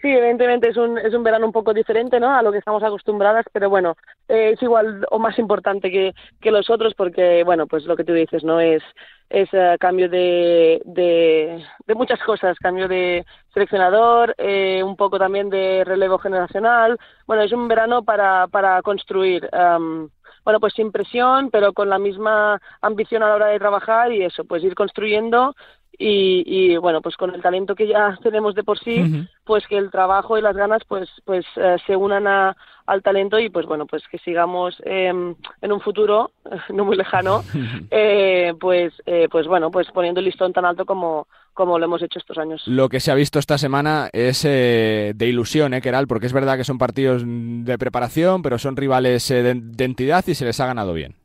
Sí, 0.00 0.08
evidentemente 0.08 0.68
es 0.68 0.78
un, 0.78 0.96
es 0.96 1.12
un 1.12 1.22
verano 1.22 1.44
un 1.44 1.52
poco 1.52 1.74
diferente 1.74 2.18
¿no? 2.18 2.34
a 2.34 2.42
lo 2.42 2.50
que 2.52 2.58
estamos 2.58 2.82
acostumbradas, 2.82 3.44
pero 3.52 3.68
bueno, 3.68 3.96
eh, 4.28 4.52
es 4.54 4.62
igual 4.62 5.04
o 5.10 5.18
más 5.18 5.38
importante 5.38 5.90
que, 5.90 6.14
que 6.40 6.50
los 6.50 6.70
otros 6.70 6.94
porque, 6.94 7.44
bueno, 7.44 7.66
pues 7.66 7.84
lo 7.84 7.96
que 7.96 8.04
tú 8.04 8.14
dices, 8.14 8.42
¿no? 8.42 8.60
Es, 8.60 8.82
es 9.28 9.52
uh, 9.52 9.76
cambio 9.78 10.08
de, 10.08 10.80
de, 10.86 11.62
de, 11.86 11.94
muchas 11.94 12.18
cosas, 12.20 12.58
cambio 12.58 12.88
de 12.88 13.26
seleccionador, 13.52 14.34
eh, 14.38 14.82
un 14.82 14.96
poco 14.96 15.18
también 15.18 15.50
de 15.50 15.84
relevo 15.84 16.16
generacional. 16.16 16.98
Bueno, 17.26 17.42
es 17.42 17.52
un 17.52 17.68
verano 17.68 18.02
para, 18.02 18.48
para 18.48 18.80
construir. 18.80 19.50
Um, 19.52 20.08
bueno, 20.44 20.60
pues 20.60 20.72
sin 20.72 20.90
presión, 20.90 21.50
pero 21.50 21.74
con 21.74 21.90
la 21.90 21.98
misma 21.98 22.58
ambición 22.80 23.22
a 23.22 23.28
la 23.28 23.34
hora 23.34 23.46
de 23.48 23.58
trabajar 23.58 24.10
y 24.10 24.24
eso, 24.24 24.44
pues 24.44 24.64
ir 24.64 24.74
construyendo 24.74 25.54
y, 26.02 26.42
y, 26.46 26.76
bueno 26.78 27.02
pues 27.02 27.16
con 27.16 27.34
el 27.34 27.42
talento 27.42 27.74
que 27.74 27.86
ya 27.86 28.18
tenemos 28.22 28.54
de 28.54 28.64
por 28.64 28.78
sí 28.78 29.00
uh 29.00 29.04
-huh. 29.04 29.28
pues 29.44 29.66
que 29.66 29.76
el 29.76 29.90
trabajo 29.90 30.38
y 30.38 30.42
las 30.42 30.56
ganas 30.56 30.82
pues 30.88 31.10
pues 31.26 31.44
eh, 31.56 31.76
se 31.86 31.94
unan 31.94 32.26
a, 32.26 32.56
al 32.86 33.02
talento 33.02 33.38
y 33.38 33.50
pues 33.50 33.66
bueno 33.66 33.86
pues 33.86 34.02
que 34.10 34.18
sigamos 34.18 34.80
eh, 34.86 35.08
en 35.08 35.72
un 35.72 35.80
futuro 35.80 36.30
no 36.70 36.84
muy 36.86 36.96
lejano 36.96 37.42
eh, 37.90 38.54
pues 38.58 38.94
eh, 39.04 39.28
pues 39.30 39.46
bueno 39.46 39.70
pues 39.70 39.88
poniendo 39.92 40.20
el 40.20 40.26
listón 40.26 40.52
tan 40.54 40.64
alto 40.64 40.86
como 40.86 41.26
como 41.52 41.78
lo 41.78 41.84
hemos 41.84 42.02
hecho 42.02 42.18
estos 42.18 42.38
años. 42.38 42.62
Lo 42.66 42.88
que 42.88 43.00
se 43.00 43.10
ha 43.10 43.14
visto 43.14 43.38
esta 43.38 43.58
semana 43.58 44.08
es 44.14 44.46
eh, 44.46 45.12
de 45.14 45.26
ilusión, 45.26 45.74
¿eh, 45.74 45.82
Keral? 45.82 46.06
Porque 46.06 46.24
es 46.26 46.32
verdad 46.32 46.56
que 46.56 46.64
son 46.64 46.78
partidos 46.78 47.22
de 47.26 47.76
preparación, 47.76 48.40
pero 48.40 48.56
son 48.56 48.76
rivales 48.76 49.30
eh, 49.30 49.42
de, 49.42 49.54
de 49.60 49.84
entidad 49.84 50.24
y 50.26 50.34
se 50.34 50.46
les 50.46 50.58
ha 50.60 50.66
ganado 50.66 50.94
bien. 50.94 51.16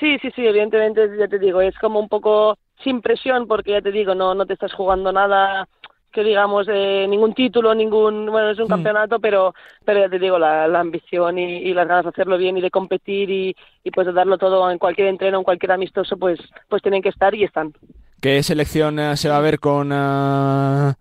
Sí, 0.00 0.18
sí, 0.20 0.30
sí, 0.34 0.46
evidentemente, 0.46 1.08
ya 1.18 1.28
te 1.28 1.38
digo, 1.38 1.60
es 1.60 1.76
como 1.78 2.00
un 2.00 2.08
poco 2.08 2.56
sin 2.84 3.00
presión 3.00 3.46
porque 3.46 3.72
ya 3.72 3.82
te 3.82 3.92
digo, 3.92 4.14
no, 4.14 4.34
no 4.34 4.46
te 4.46 4.54
estás 4.54 4.72
jugando 4.72 5.12
nada 5.12 5.68
que 6.12 6.24
digamos 6.24 6.66
eh, 6.70 7.06
ningún 7.08 7.34
título, 7.34 7.74
ningún, 7.74 8.26
bueno, 8.26 8.50
es 8.50 8.58
un 8.58 8.64
mm. 8.64 8.68
campeonato, 8.68 9.18
pero, 9.20 9.54
pero 9.84 10.00
ya 10.00 10.08
te 10.08 10.18
digo, 10.18 10.38
la, 10.38 10.66
la 10.66 10.80
ambición 10.80 11.38
y, 11.38 11.58
y, 11.58 11.74
las 11.74 11.86
ganas 11.86 12.04
de 12.04 12.10
hacerlo 12.10 12.38
bien 12.38 12.56
y 12.56 12.60
de 12.60 12.70
competir 12.70 13.30
y, 13.30 13.54
y 13.84 13.90
pues 13.90 14.06
de 14.06 14.12
darlo 14.12 14.38
todo 14.38 14.70
en 14.70 14.78
cualquier 14.78 15.08
entreno, 15.08 15.38
en 15.38 15.44
cualquier 15.44 15.72
amistoso, 15.72 16.16
pues, 16.16 16.38
pues 16.68 16.82
tienen 16.82 17.02
que 17.02 17.10
estar 17.10 17.34
y 17.34 17.44
están. 17.44 17.74
¿Qué 18.20 18.42
selección 18.42 18.98
uh, 18.98 19.16
se 19.16 19.28
va 19.28 19.36
a 19.36 19.40
ver 19.40 19.60
con 19.60 19.92
uh, 19.92 20.94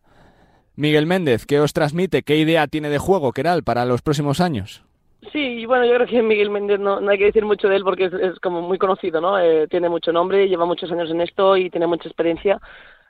Miguel 0.76 1.08
Méndez? 1.08 1.46
¿Qué 1.46 1.60
os 1.60 1.74
transmite? 1.74 2.22
¿Qué 2.24 2.38
idea 2.38 2.68
tiene 2.68 2.90
de 2.90 3.00
juego, 3.00 3.32
Keral, 3.32 3.64
para 3.64 3.86
los 3.86 4.02
próximos 4.02 4.42
años? 4.42 4.84
Sí, 5.32 5.66
bueno, 5.66 5.86
yo 5.86 5.96
creo 5.96 6.08
que 6.08 6.22
Miguel 6.22 6.52
Méndez 6.52 6.80
no, 6.80 7.02
no 7.02 7.10
hay 7.10 7.18
que 7.18 7.26
decir 7.26 7.44
mucho 7.44 7.68
de 7.68 7.76
él 7.78 7.84
porque 7.84 8.06
es, 8.06 8.14
es 8.14 8.40
como 8.40 8.62
muy 8.62 8.78
conocido, 8.78 9.20
¿no? 9.20 9.40
Eh, 9.40 9.68
tiene 9.68 9.90
mucho 9.90 10.12
nombre, 10.12 10.48
lleva 10.48 10.66
muchos 10.66 10.92
años 10.92 11.10
en 11.10 11.22
esto 11.22 11.58
y 11.58 11.70
tiene 11.70 11.88
mucha 11.88 12.08
experiencia. 12.08 12.60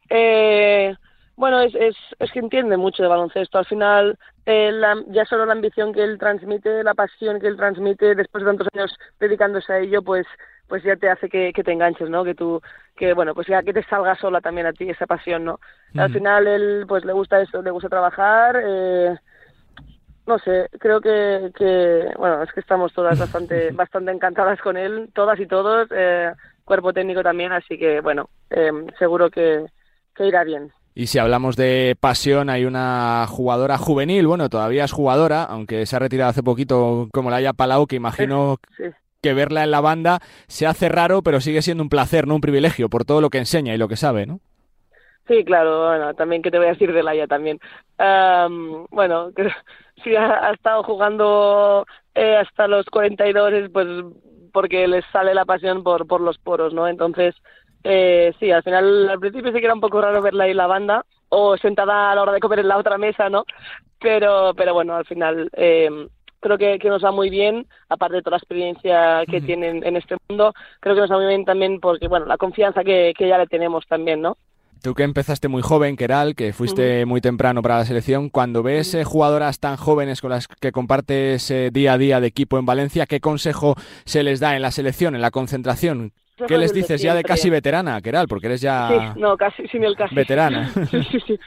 Eh, 0.10 0.96
bueno, 1.36 1.60
es, 1.60 1.76
es, 1.76 1.96
es 2.18 2.32
que 2.32 2.40
entiende 2.40 2.78
mucho 2.78 3.04
de 3.04 3.10
baloncesto. 3.10 3.60
Al 3.60 3.66
final, 3.66 4.18
eh, 4.46 4.72
ya 5.10 5.26
solo 5.26 5.46
la 5.46 5.52
ambición 5.52 5.94
que 5.94 6.04
él 6.04 6.18
transmite, 6.18 6.84
la 6.84 6.96
pasión 6.96 7.40
que 7.40 7.48
él 7.48 7.58
transmite, 7.58 8.16
después 8.16 8.44
de 8.44 8.50
tantos 8.50 8.68
años 8.74 8.98
dedicándose 9.20 9.72
a 9.74 9.80
ello, 9.80 10.02
pues 10.02 10.26
pues 10.68 10.84
ya 10.84 10.98
te 10.98 11.10
hace 11.10 11.30
que, 11.30 11.54
que 11.54 11.64
te 11.64 11.72
enganches, 11.72 12.10
¿no? 12.10 12.24
Que 12.26 12.36
tú, 12.36 12.62
que 12.96 13.14
bueno, 13.14 13.34
pues 13.34 13.48
ya 13.48 13.64
que 13.64 13.74
te 13.74 13.84
salga 13.84 14.16
sola 14.16 14.42
también 14.42 14.68
a 14.68 14.74
ti 14.74 14.90
esa 14.90 15.06
pasión, 15.06 15.46
¿no? 15.46 15.60
Al 15.96 16.12
final 16.12 16.46
él, 16.46 16.86
pues 16.88 17.06
le 17.06 17.14
gusta 17.14 17.42
eso, 17.42 17.62
le 17.62 17.72
gusta 17.72 17.88
trabajar, 17.90 18.62
eh, 18.66 19.18
no 20.28 20.38
sé, 20.40 20.68
creo 20.80 21.00
que, 21.02 21.52
que, 21.58 22.12
bueno, 22.18 22.44
es 22.44 22.52
que 22.52 22.60
estamos 22.60 22.94
todas 22.94 23.18
bastante, 23.20 23.72
bastante 23.72 24.12
encantadas 24.12 24.60
con 24.62 24.78
él, 24.78 25.10
todas 25.14 25.40
y 25.40 25.48
todos, 25.48 25.88
eh, 25.92 26.32
cuerpo 26.64 26.94
técnico 26.94 27.24
también, 27.24 27.54
así 27.54 27.78
que 27.78 28.02
bueno, 28.02 28.30
eh, 28.50 28.72
seguro 29.00 29.30
que, 29.32 29.66
que 30.14 30.28
irá 30.28 30.44
bien. 30.44 30.72
Y 30.94 31.08
si 31.08 31.20
hablamos 31.20 31.56
de 31.56 31.96
pasión, 32.00 32.50
hay 32.50 32.66
una 32.66 33.26
jugadora 33.28 33.78
juvenil, 33.78 34.28
bueno, 34.28 34.50
todavía 34.50 34.84
es 34.84 34.92
jugadora, 34.92 35.44
aunque 35.44 35.86
se 35.86 35.96
ha 35.96 36.00
retirado 36.00 36.32
hace 36.32 36.44
poquito 36.44 37.08
como 37.14 37.30
la 37.30 37.38
haya 37.38 37.54
Palau, 37.54 37.86
que 37.86 37.96
imagino 37.96 38.58
que 39.22 39.34
verla 39.34 39.64
en 39.64 39.72
la 39.72 39.80
banda 39.80 40.20
se 40.48 40.66
hace 40.66 40.90
raro, 40.90 41.22
pero 41.22 41.40
sigue 41.40 41.62
siendo 41.62 41.84
un 41.84 41.90
placer, 41.90 42.26
no 42.26 42.36
un 42.36 42.42
privilegio, 42.42 42.90
por 42.90 43.06
todo 43.06 43.22
lo 43.22 43.30
que 43.30 43.38
enseña 43.38 43.76
y 43.76 43.78
lo 43.78 43.88
que 43.88 43.96
sabe, 43.96 44.26
¿no? 44.26 44.40
Sí, 45.28 45.44
claro, 45.44 45.88
bueno, 45.88 46.14
también 46.16 46.42
que 46.42 46.50
te 46.50 46.58
voy 46.58 46.68
a 46.68 46.72
decir 46.72 46.92
de 46.92 47.04
Laia 47.04 47.28
también. 47.28 47.60
bueno, 48.90 49.32
sí 50.04 50.16
ha, 50.16 50.52
estado 50.52 50.84
jugando 50.84 51.86
eh, 52.16 52.38
hasta 52.38 52.68
los 52.68 52.86
42, 52.88 53.70
pues 53.72 53.88
porque 54.54 54.88
les 54.88 55.06
sale 55.12 55.34
la 55.34 55.46
pasión 55.46 55.84
por, 55.84 56.08
por 56.08 56.22
los 56.22 56.38
poros, 56.38 56.74
¿no? 56.74 56.88
Entonces, 56.88 57.36
eh, 57.84 58.34
sí, 58.40 58.52
al 58.52 58.64
final, 58.64 59.10
al 59.10 59.20
principio 59.20 59.52
sí 59.52 59.60
que 59.60 59.66
era 59.66 59.74
un 59.74 59.82
poco 59.82 60.02
raro 60.02 60.22
verla 60.22 60.46
ahí 60.46 60.52
en 60.52 60.58
la 60.58 60.68
banda, 60.68 61.06
o 61.30 61.58
sentada 61.58 62.12
a 62.12 62.16
la 62.16 62.22
hora 62.24 62.34
de 62.34 62.40
comer 62.40 62.60
en 62.60 62.68
la 62.68 62.78
otra 62.78 62.98
mesa, 62.98 63.30
¿no? 63.30 63.46
Pero, 64.00 64.54
pero 64.56 64.74
bueno, 64.74 64.96
al 64.96 65.06
final, 65.06 65.50
eh, 65.54 66.08
creo 66.40 66.58
que, 66.58 66.80
que, 66.80 66.90
nos 66.90 67.04
va 67.04 67.12
muy 67.12 67.30
bien, 67.30 67.68
aparte 67.90 68.18
de 68.18 68.22
toda 68.22 68.38
la 68.38 68.38
experiencia 68.38 69.24
que 69.30 69.42
tienen 69.42 69.84
en 69.86 69.96
este 69.96 70.18
mundo, 70.28 70.54
creo 70.80 70.96
que 70.96 71.02
nos 71.02 71.12
va 71.12 71.18
muy 71.18 71.28
bien 71.28 71.46
también 71.46 71.80
porque, 71.80 72.08
bueno, 72.08 72.26
la 72.26 72.38
confianza 72.38 72.84
que, 72.84 73.14
que 73.18 73.28
ya 73.28 73.38
le 73.38 73.48
tenemos 73.48 73.86
también, 73.88 74.22
¿no? 74.22 74.38
Tú 74.82 74.94
que 74.94 75.04
empezaste 75.04 75.48
muy 75.48 75.62
joven, 75.62 75.96
Keral, 75.96 76.36
que 76.36 76.54
fuiste 76.54 77.06
muy 77.06 77.22
temprano 77.22 77.62
para 77.62 77.78
la 77.78 77.86
selección, 77.86 78.30
cuando 78.30 78.64
ves 78.64 78.94
eh, 78.94 79.04
jugadoras 79.04 79.60
tan 79.60 79.76
jóvenes 79.76 80.22
con 80.22 80.30
las 80.30 80.48
que 80.48 80.72
compartes 80.72 81.50
eh, 81.52 81.70
día 81.72 81.94
a 81.94 81.98
día 81.98 82.20
de 82.22 82.28
equipo 82.28 82.58
en 82.60 82.66
Valencia, 82.66 83.06
¿qué 83.06 83.20
consejo 83.20 83.76
se 84.06 84.24
les 84.24 84.40
da 84.40 84.56
en 84.56 84.62
la 84.62 84.72
selección, 84.72 85.16
en 85.16 85.22
la 85.22 85.32
concentración? 85.32 86.14
¿Qué 86.48 86.58
les 86.58 86.72
dices 86.74 87.02
ya 87.02 87.16
de 87.16 87.24
casi 87.24 87.50
veterana, 87.50 88.00
Keral? 88.02 88.28
Porque 88.28 88.46
eres 88.46 88.62
ya 88.62 88.90
sí, 88.90 89.20
no, 89.20 89.36
casi, 89.38 89.68
sin 89.68 89.84
el 89.84 89.96
casi. 89.96 90.14
veterana. 90.14 90.72
sí, 90.92 91.04
sí, 91.12 91.20
sí. 91.26 91.40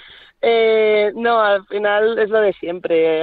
Eh, 0.42 1.12
no, 1.16 1.40
al 1.40 1.66
final 1.66 2.18
es 2.18 2.30
lo 2.30 2.40
de 2.40 2.52
siempre. 2.54 3.22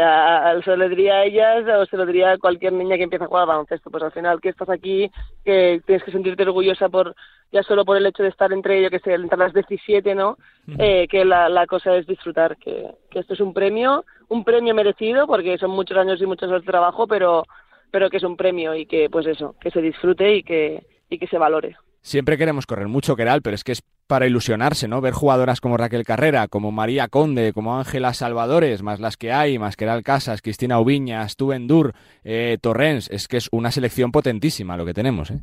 se 0.64 0.78
lo 0.78 0.90
diría 0.90 1.16
a 1.16 1.26
ellas 1.26 1.66
o 1.80 1.86
se 1.86 1.98
lo 1.98 2.06
diría 2.06 2.32
a 2.32 2.38
cualquier 2.38 2.74
niña 2.74 2.96
que 2.96 3.04
empieza 3.04 3.26
a 3.26 3.28
jugar 3.28 3.48
baloncesto. 3.48 3.90
Pues 3.90 4.04
al 4.04 4.12
final 4.12 4.40
que 4.40 4.50
estás 4.50 4.70
aquí, 4.70 5.10
que 5.44 5.82
tienes 5.86 6.04
que 6.04 6.12
sentirte 6.12 6.44
orgullosa 6.44 6.90
por 6.90 7.16
ya 7.52 7.64
solo 7.64 7.86
por 7.86 7.98
el 7.98 8.06
hecho 8.06 8.24
de 8.24 8.30
estar 8.30 8.52
entre 8.52 8.78
ellos, 8.78 8.92
que 8.92 9.00
sé, 9.00 9.14
entre 9.14 9.38
las 9.38 9.54
17, 9.54 10.16
¿no? 10.16 10.38
Eh, 10.78 11.08
que 11.10 11.24
la, 11.24 11.48
la, 11.48 11.66
cosa 11.66 11.96
es 11.96 12.06
disfrutar, 12.06 12.58
que, 12.58 12.92
que 13.10 13.20
esto 13.20 13.34
es 13.34 13.40
un 13.40 13.54
premio, 13.54 14.04
un 14.28 14.44
premio 14.44 14.76
merecido, 14.76 15.28
porque 15.28 15.58
son 15.58 15.72
muchos 15.72 15.98
años 15.98 16.22
y 16.22 16.26
muchos 16.26 16.50
horas 16.50 16.64
de 16.64 16.72
trabajo, 16.72 17.08
pero, 17.08 17.46
pero 17.90 18.10
que 18.10 18.18
es 18.18 18.24
un 18.24 18.36
premio 18.36 18.76
y 18.76 18.86
que, 18.86 19.10
pues 19.10 19.26
eso, 19.28 19.56
que 19.62 19.72
se 19.72 19.82
disfrute 19.82 20.36
y 20.36 20.44
que, 20.44 20.86
y 21.10 21.18
que 21.18 21.28
se 21.28 21.38
valore. 21.38 21.78
Siempre 22.02 22.38
queremos 22.38 22.66
correr 22.66 22.88
mucho, 22.88 23.16
Keral, 23.16 23.42
pero 23.42 23.56
es 23.56 23.64
que 23.64 23.72
es 23.72 23.82
para 24.08 24.26
ilusionarse, 24.26 24.88
¿no? 24.88 25.02
Ver 25.02 25.14
jugadoras 25.14 25.62
como 25.62 25.78
Raquel 25.78 26.06
Carrera, 26.06 26.48
como 26.48 26.72
María 26.72 27.08
Conde, 27.08 27.54
como 27.54 27.78
Ángela 27.78 28.14
Salvadores, 28.14 28.82
más 28.82 29.00
las 29.00 29.18
que 29.18 29.32
hay, 29.32 29.60
más 29.60 29.76
Keral 29.76 30.04
Casas, 30.04 30.42
Cristina 30.42 30.80
Ubiñas, 30.80 31.36
Tuven 31.36 31.68
Dur, 31.68 31.94
eh, 32.24 32.58
Torrens, 32.62 33.10
es 33.12 33.28
que 33.28 33.38
es 33.38 33.50
una 33.52 33.72
selección 33.72 34.12
potentísima 34.12 34.78
lo 34.78 34.86
que 34.86 34.94
tenemos, 34.94 35.32
¿eh? 35.32 35.42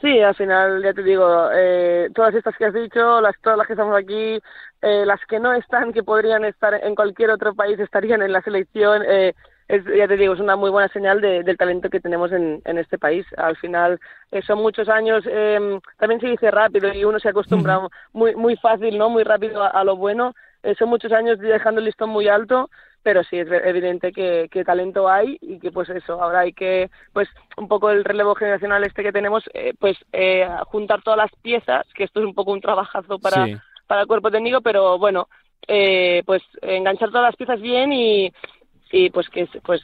Sí, 0.00 0.20
al 0.20 0.34
final, 0.34 0.82
ya 0.82 0.92
te 0.92 1.02
digo, 1.02 1.48
eh, 1.54 2.10
todas 2.14 2.34
estas 2.34 2.54
que 2.56 2.66
has 2.66 2.74
dicho, 2.74 3.20
las, 3.22 3.34
todas 3.40 3.56
las 3.56 3.66
que 3.66 3.72
estamos 3.72 3.96
aquí, 3.96 4.38
eh, 4.82 5.06
las 5.06 5.20
que 5.26 5.40
no 5.40 5.54
están, 5.54 5.92
que 5.92 6.02
podrían 6.02 6.44
estar 6.44 6.74
en 6.74 6.94
cualquier 6.94 7.30
otro 7.30 7.54
país, 7.54 7.78
estarían 7.80 8.20
en 8.20 8.32
la 8.32 8.42
selección. 8.42 9.02
Eh, 9.08 9.34
es, 9.68 9.84
ya 9.84 10.06
te 10.06 10.16
digo, 10.16 10.34
es 10.34 10.40
una 10.40 10.56
muy 10.56 10.70
buena 10.70 10.88
señal 10.88 11.20
del 11.20 11.56
talento 11.56 11.90
que 11.90 12.00
tenemos 12.00 12.30
en, 12.32 12.62
en 12.64 12.78
este 12.78 12.98
país. 12.98 13.26
Al 13.36 13.56
final, 13.56 13.98
eh, 14.30 14.42
son 14.42 14.58
muchos 14.58 14.88
años, 14.88 15.24
eh, 15.28 15.80
también 15.98 16.20
se 16.20 16.28
dice 16.28 16.50
rápido 16.50 16.92
y 16.92 17.04
uno 17.04 17.18
se 17.18 17.28
acostumbra 17.28 17.80
muy, 18.12 18.34
muy 18.36 18.56
fácil, 18.56 18.96
¿no? 18.96 19.10
Muy 19.10 19.24
rápido 19.24 19.62
a, 19.62 19.84
lo 19.84 19.96
bueno. 19.96 20.34
Eh, 20.62 20.74
son 20.78 20.88
muchos 20.88 21.12
años 21.12 21.38
dejando 21.38 21.80
el 21.80 21.86
listón 21.86 22.10
muy 22.10 22.28
alto 22.28 22.68
pero 23.02 23.22
sí 23.22 23.38
es 23.38 23.46
evidente 23.48 24.10
que, 24.10 24.48
que, 24.50 24.64
talento 24.64 25.08
hay 25.08 25.38
y 25.40 25.60
que 25.60 25.70
pues 25.70 25.88
eso 25.90 26.20
ahora 26.20 26.40
hay 26.40 26.52
que 26.52 26.90
pues 27.12 27.28
un 27.56 27.68
poco 27.68 27.88
el 27.90 28.02
relevo 28.02 28.34
generacional 28.34 28.82
este 28.82 29.04
que 29.04 29.12
tenemos 29.12 29.44
eh, 29.54 29.74
pues 29.78 29.96
eh, 30.12 30.44
juntar 30.64 31.02
todas 31.02 31.16
las 31.16 31.30
piezas 31.40 31.86
que 31.94 32.02
esto 32.02 32.18
es 32.18 32.26
un 32.26 32.34
poco 32.34 32.50
un 32.50 32.60
trabajazo 32.60 33.20
para 33.20 33.62
para 33.86 34.00
el 34.00 34.08
cuerpo 34.08 34.32
técnico 34.32 34.60
pero 34.60 34.98
bueno 34.98 35.28
eh, 35.68 36.24
pues 36.26 36.42
enganchar 36.62 37.10
todas 37.10 37.26
las 37.26 37.36
piezas 37.36 37.60
bien 37.60 37.92
y, 37.92 38.32
y 38.96 39.10
pues 39.10 39.28
que 39.28 39.46
pues 39.62 39.82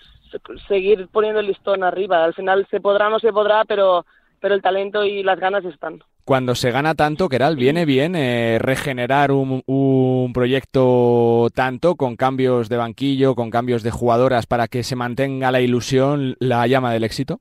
seguir 0.67 1.09
poniendo 1.09 1.41
el 1.41 1.47
listón 1.47 1.85
arriba 1.85 2.25
al 2.25 2.35
final 2.35 2.67
se 2.71 2.81
podrá 2.81 3.09
o 3.09 3.11
no 3.11 3.19
se 3.19 3.33
podrá 3.33 3.65
pero 3.65 4.07
pero 4.41 4.55
el 4.55 4.63
talento 4.63 5.05
y 5.05 5.23
las 5.23 5.39
ganas 5.39 5.65
están 5.65 6.03
cuando 6.25 6.55
se 6.55 6.71
gana 6.71 6.95
tanto, 6.95 7.29
Keral, 7.29 7.57
viene 7.57 7.85
bien 7.85 8.15
eh, 8.15 8.59
regenerar 8.61 9.33
un, 9.33 9.61
un, 9.67 10.33
proyecto 10.33 11.49
tanto 11.53 11.97
con 11.97 12.15
cambios 12.15 12.69
de 12.69 12.77
banquillo, 12.77 13.35
con 13.35 13.51
cambios 13.51 13.83
de 13.83 13.91
jugadoras 13.91 14.47
para 14.47 14.69
que 14.69 14.85
se 14.85 14.95
mantenga 14.95 15.51
la 15.51 15.61
ilusión, 15.61 16.37
la 16.39 16.65
llama 16.69 16.93
del 16.93 17.03
éxito. 17.03 17.41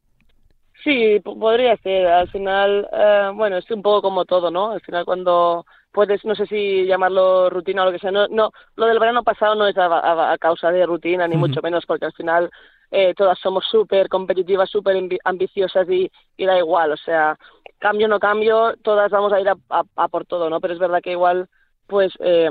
Sí, 0.83 1.19
podría 1.19 1.77
ser. 1.77 2.07
Al 2.07 2.27
final, 2.29 2.87
eh, 2.91 3.29
bueno, 3.35 3.57
es 3.57 3.69
un 3.69 3.83
poco 3.83 4.01
como 4.01 4.25
todo, 4.25 4.49
¿no? 4.49 4.71
Al 4.71 4.81
final 4.81 5.05
cuando 5.05 5.65
puedes, 5.91 6.23
no 6.25 6.35
sé 6.35 6.45
si 6.45 6.85
llamarlo 6.85 7.49
rutina 7.49 7.83
o 7.83 7.85
lo 7.85 7.91
que 7.91 7.99
sea, 7.99 8.11
no, 8.11 8.27
no 8.27 8.51
lo 8.75 8.85
del 8.85 8.99
verano 8.99 9.23
pasado 9.23 9.55
no 9.55 9.67
es 9.67 9.75
a, 9.77 10.35
causa 10.39 10.71
de 10.71 10.85
rutina, 10.85 11.27
ni 11.27 11.37
mucho 11.37 11.61
menos, 11.61 11.85
porque 11.85 12.05
al 12.05 12.13
final 12.13 12.49
eh, 12.91 13.13
todas 13.15 13.39
somos 13.39 13.65
súper 13.69 14.09
competitivas, 14.09 14.69
súper 14.69 14.97
ambiciosas 15.23 15.89
y, 15.89 16.11
y 16.37 16.45
da 16.45 16.57
igual, 16.57 16.91
o 16.91 16.97
sea, 16.97 17.37
cambio 17.81 18.07
no 18.07 18.19
cambio, 18.19 18.75
todas 18.83 19.11
vamos 19.11 19.33
a 19.33 19.41
ir 19.41 19.49
a, 19.49 20.07
por 20.07 20.25
todo, 20.25 20.49
¿no? 20.49 20.61
Pero 20.61 20.73
es 20.73 20.79
verdad 20.79 21.01
que 21.01 21.11
igual, 21.11 21.49
pues, 21.87 22.13
eh, 22.19 22.49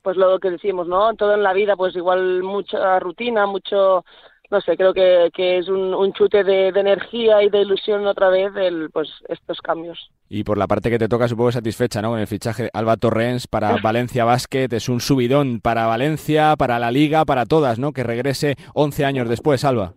pues 0.00 0.16
lo 0.16 0.38
que 0.38 0.50
decimos, 0.50 0.86
¿no? 0.86 1.14
Todo 1.14 1.34
en 1.34 1.42
la 1.42 1.52
vida, 1.52 1.76
pues 1.76 1.94
igual 1.96 2.42
mucha 2.42 3.00
rutina, 3.00 3.46
mucho, 3.46 4.04
no 4.50 4.60
sé, 4.60 4.76
creo 4.76 4.92
que, 4.92 5.30
que 5.32 5.58
es 5.58 5.68
un, 5.68 5.94
un 5.94 6.12
chute 6.12 6.42
de, 6.44 6.68
energía 6.68 7.42
y 7.42 7.50
de 7.50 7.62
ilusión 7.62 8.06
otra 8.06 8.28
vez 8.28 8.52
el, 8.56 8.90
pues, 8.90 9.08
estos 9.28 9.60
cambios. 9.60 10.10
Y 10.28 10.44
por 10.44 10.58
la 10.58 10.66
parte 10.66 10.90
que 10.90 10.98
te 10.98 11.08
toca, 11.08 11.28
supongo 11.28 11.52
satisfecha, 11.52 12.02
¿no? 12.02 12.10
Con 12.10 12.20
el 12.20 12.26
fichaje 12.26 12.64
de 12.64 12.70
Alba 12.72 12.96
Torrens 12.96 13.46
para 13.46 13.76
Valencia 13.82 14.24
Basket, 14.24 14.68
es 14.72 14.88
un 14.88 15.00
subidón 15.00 15.60
para 15.60 15.86
Valencia, 15.86 16.56
para 16.56 16.78
la 16.78 16.90
Liga, 16.90 17.24
para 17.24 17.46
todas, 17.46 17.78
¿no? 17.78 17.92
Que 17.92 18.02
regrese 18.02 18.56
11 18.74 19.04
años 19.04 19.28
después, 19.28 19.64
Alba. 19.64 19.94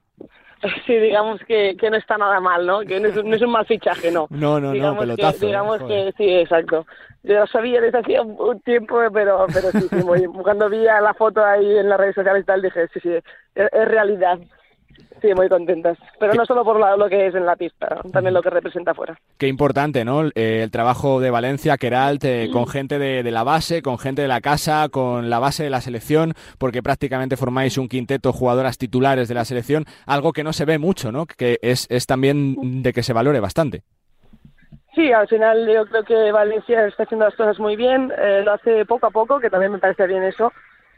Sí, 0.85 0.95
digamos 0.95 1.39
que, 1.47 1.75
que 1.77 1.89
no 1.89 1.97
está 1.97 2.17
nada 2.17 2.39
mal, 2.39 2.65
¿no? 2.65 2.81
Que 2.81 2.99
no 2.99 3.09
es, 3.09 3.23
no 3.23 3.35
es 3.35 3.41
un 3.41 3.51
mal 3.51 3.65
fichaje, 3.65 4.11
no. 4.11 4.27
No, 4.29 4.59
no, 4.59 4.73
no, 4.73 4.97
pelotazo. 4.97 5.39
Que, 5.39 5.45
digamos 5.47 5.83
que 5.83 6.13
sí, 6.17 6.29
exacto. 6.29 6.85
Yo 7.23 7.39
lo 7.39 7.47
sabía 7.47 7.79
desde 7.79 7.99
hacía 7.99 8.21
un 8.21 8.59
tiempo, 8.61 8.99
pero, 9.13 9.45
pero 9.53 9.71
sí, 9.71 9.87
sí, 9.89 10.03
cuando 10.43 10.69
vi 10.69 10.83
la 10.83 11.13
foto 11.13 11.43
ahí 11.43 11.77
en 11.77 11.87
las 11.87 11.99
redes 11.99 12.15
sociales 12.15 12.43
y 12.43 12.45
tal, 12.45 12.61
dije, 12.61 12.87
sí, 12.93 12.99
sí, 13.01 13.09
es 13.55 13.87
realidad. 13.87 14.39
Sí, 15.23 15.33
muy 15.33 15.47
contentas. 15.47 15.97
Pero 16.19 16.33
no 16.33 16.45
solo 16.45 16.65
por 16.65 16.77
lo 16.99 17.07
que 17.07 17.27
es 17.27 17.33
en 17.33 17.45
la 17.45 17.55
pista, 17.55 18.01
también 18.11 18.33
lo 18.33 18.41
que 18.41 18.49
representa 18.49 18.91
afuera. 18.91 19.17
Qué 19.37 19.47
importante, 19.47 20.03
¿no? 20.03 20.25
Eh, 20.35 20.59
el 20.63 20.69
trabajo 20.69 21.21
de 21.21 21.31
Valencia, 21.31 21.77
Keralt, 21.77 22.25
con 22.51 22.67
gente 22.67 22.99
de, 22.99 23.31
la 23.31 23.45
base, 23.45 23.81
con 23.81 23.97
gente 23.97 24.21
de 24.21 24.27
la 24.27 24.41
casa, 24.41 24.89
con 24.91 25.29
la 25.29 25.39
base 25.39 25.63
de 25.63 25.69
la 25.69 25.79
selección, 25.79 26.33
porque 26.57 26.83
prácticamente 26.83 27.37
formáis 27.37 27.77
un 27.77 27.87
quinteto 27.87 28.33
jugadoras 28.33 28.77
titulares 28.77 29.29
de 29.29 29.35
la 29.35 29.45
selección, 29.45 29.85
algo 30.05 30.33
que 30.33 30.43
no 30.43 30.51
se 30.51 30.65
ve 30.65 30.77
mucho, 30.77 31.13
¿no? 31.13 31.25
Que 31.25 31.57
es, 31.61 31.87
es 31.89 32.05
también 32.05 32.83
de 32.83 32.91
que 32.91 33.01
se 33.01 33.13
valore 33.13 33.39
bastante. 33.39 33.83
Sí, 34.93 35.09
al 35.13 35.29
final 35.29 35.65
yo 35.73 35.85
creo 35.85 36.03
que 36.03 36.33
Valencia 36.33 36.85
está 36.85 37.03
haciendo 37.03 37.23
las 37.23 37.35
cosas 37.35 37.57
muy 37.59 37.77
bien, 37.77 38.11
eh, 38.17 38.41
lo 38.43 38.51
hace 38.51 38.85
poco 38.85 39.07
a 39.07 39.11
poco, 39.11 39.39
que 39.39 39.49
también 39.49 39.71
me 39.71 39.79
parece 39.79 40.05
bien 40.05 40.23
eso. 40.23 40.51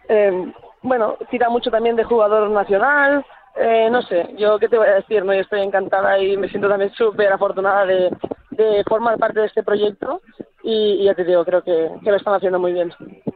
Eh, 0.10 0.52
bueno, 0.82 1.18
tira 1.30 1.50
mucho 1.50 1.70
también 1.72 1.96
de 1.96 2.04
jugador 2.04 2.50
nacional, 2.50 3.24
eh, 3.56 3.90
no 3.90 4.02
sé, 4.02 4.28
yo 4.38 4.60
qué 4.60 4.68
te 4.68 4.78
voy 4.78 4.88
a 4.88 4.96
decir, 4.96 5.24
¿no? 5.24 5.34
Yo 5.34 5.42
estoy 5.42 5.62
encantada 5.62 6.20
y 6.20 6.36
me 6.38 6.50
siento 6.50 6.68
también 6.68 6.92
súper 6.94 7.32
afortunada 7.32 7.86
de, 7.86 8.10
formar 8.88 9.18
parte 9.18 9.42
de 9.42 9.48
este 9.48 9.64
proyecto 9.64 10.22
y, 10.64 11.04
ya 11.04 11.14
te 11.14 11.26
digo, 11.26 11.44
creo 11.44 11.62
que, 11.62 11.90
que 12.04 12.10
lo 12.10 12.16
están 12.16 12.36
haciendo 12.36 12.60
muy 12.60 12.72
bien. 12.74 12.92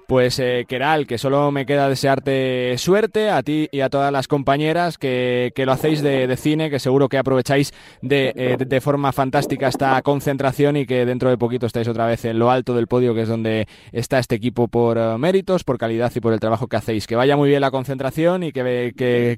Pues 0.09 0.39
eh, 0.39 0.65
Keral, 0.67 1.05
que 1.05 1.20
solo 1.20 1.51
me 1.51 1.67
queda 1.67 1.88
desearte 1.88 2.76
suerte 2.80 3.30
a 3.30 3.43
ti 3.43 3.70
y 3.72 3.82
a 3.82 3.89
todas 3.89 4.11
las 4.11 4.28
compañeras 4.28 4.97
que, 4.97 5.53
lo 5.55 5.72
hacéis 5.72 6.01
de, 6.01 6.36
cine, 6.36 6.72
que 6.72 6.80
seguro 6.80 7.09
que 7.09 7.20
aprovecháis 7.20 7.74
de, 8.01 8.57
de, 8.57 8.82
forma 8.82 9.11
fantástica 9.11 9.67
esta 9.67 10.01
concentración 10.01 10.78
y 10.78 10.88
que 10.88 11.05
dentro 11.05 11.30
de 11.30 11.38
poquito 11.38 11.67
estáis 11.67 11.88
otra 11.88 12.07
vez 12.07 12.26
en 12.26 12.39
lo 12.39 12.49
alto 12.49 12.74
del 12.74 12.88
podio, 12.88 13.13
que 13.13 13.22
es 13.22 13.30
donde 13.30 13.67
está 13.91 14.17
este 14.17 14.34
equipo 14.34 14.67
por 14.67 15.20
méritos, 15.20 15.63
por 15.63 15.78
calidad 15.78 16.11
y 16.15 16.20
por 16.22 16.34
el 16.34 16.39
trabajo 16.39 16.65
que 16.65 16.78
hacéis. 16.78 17.05
Que 17.05 17.15
vaya 17.15 17.38
muy 17.38 17.49
bien 17.49 17.61
la 17.61 17.70
concentración 17.70 18.41
y 18.41 18.51
que, 18.51 18.93
que, 18.97 19.38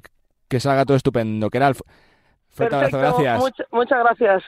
que 0.52 0.60
salga 0.60 0.84
todo 0.84 0.98
estupendo. 0.98 1.48
Keral, 1.48 1.74
fuerte 2.50 2.74
abrazo, 2.76 2.98
gracias. 2.98 3.42
muchas 3.70 3.98
gracias. 4.00 4.44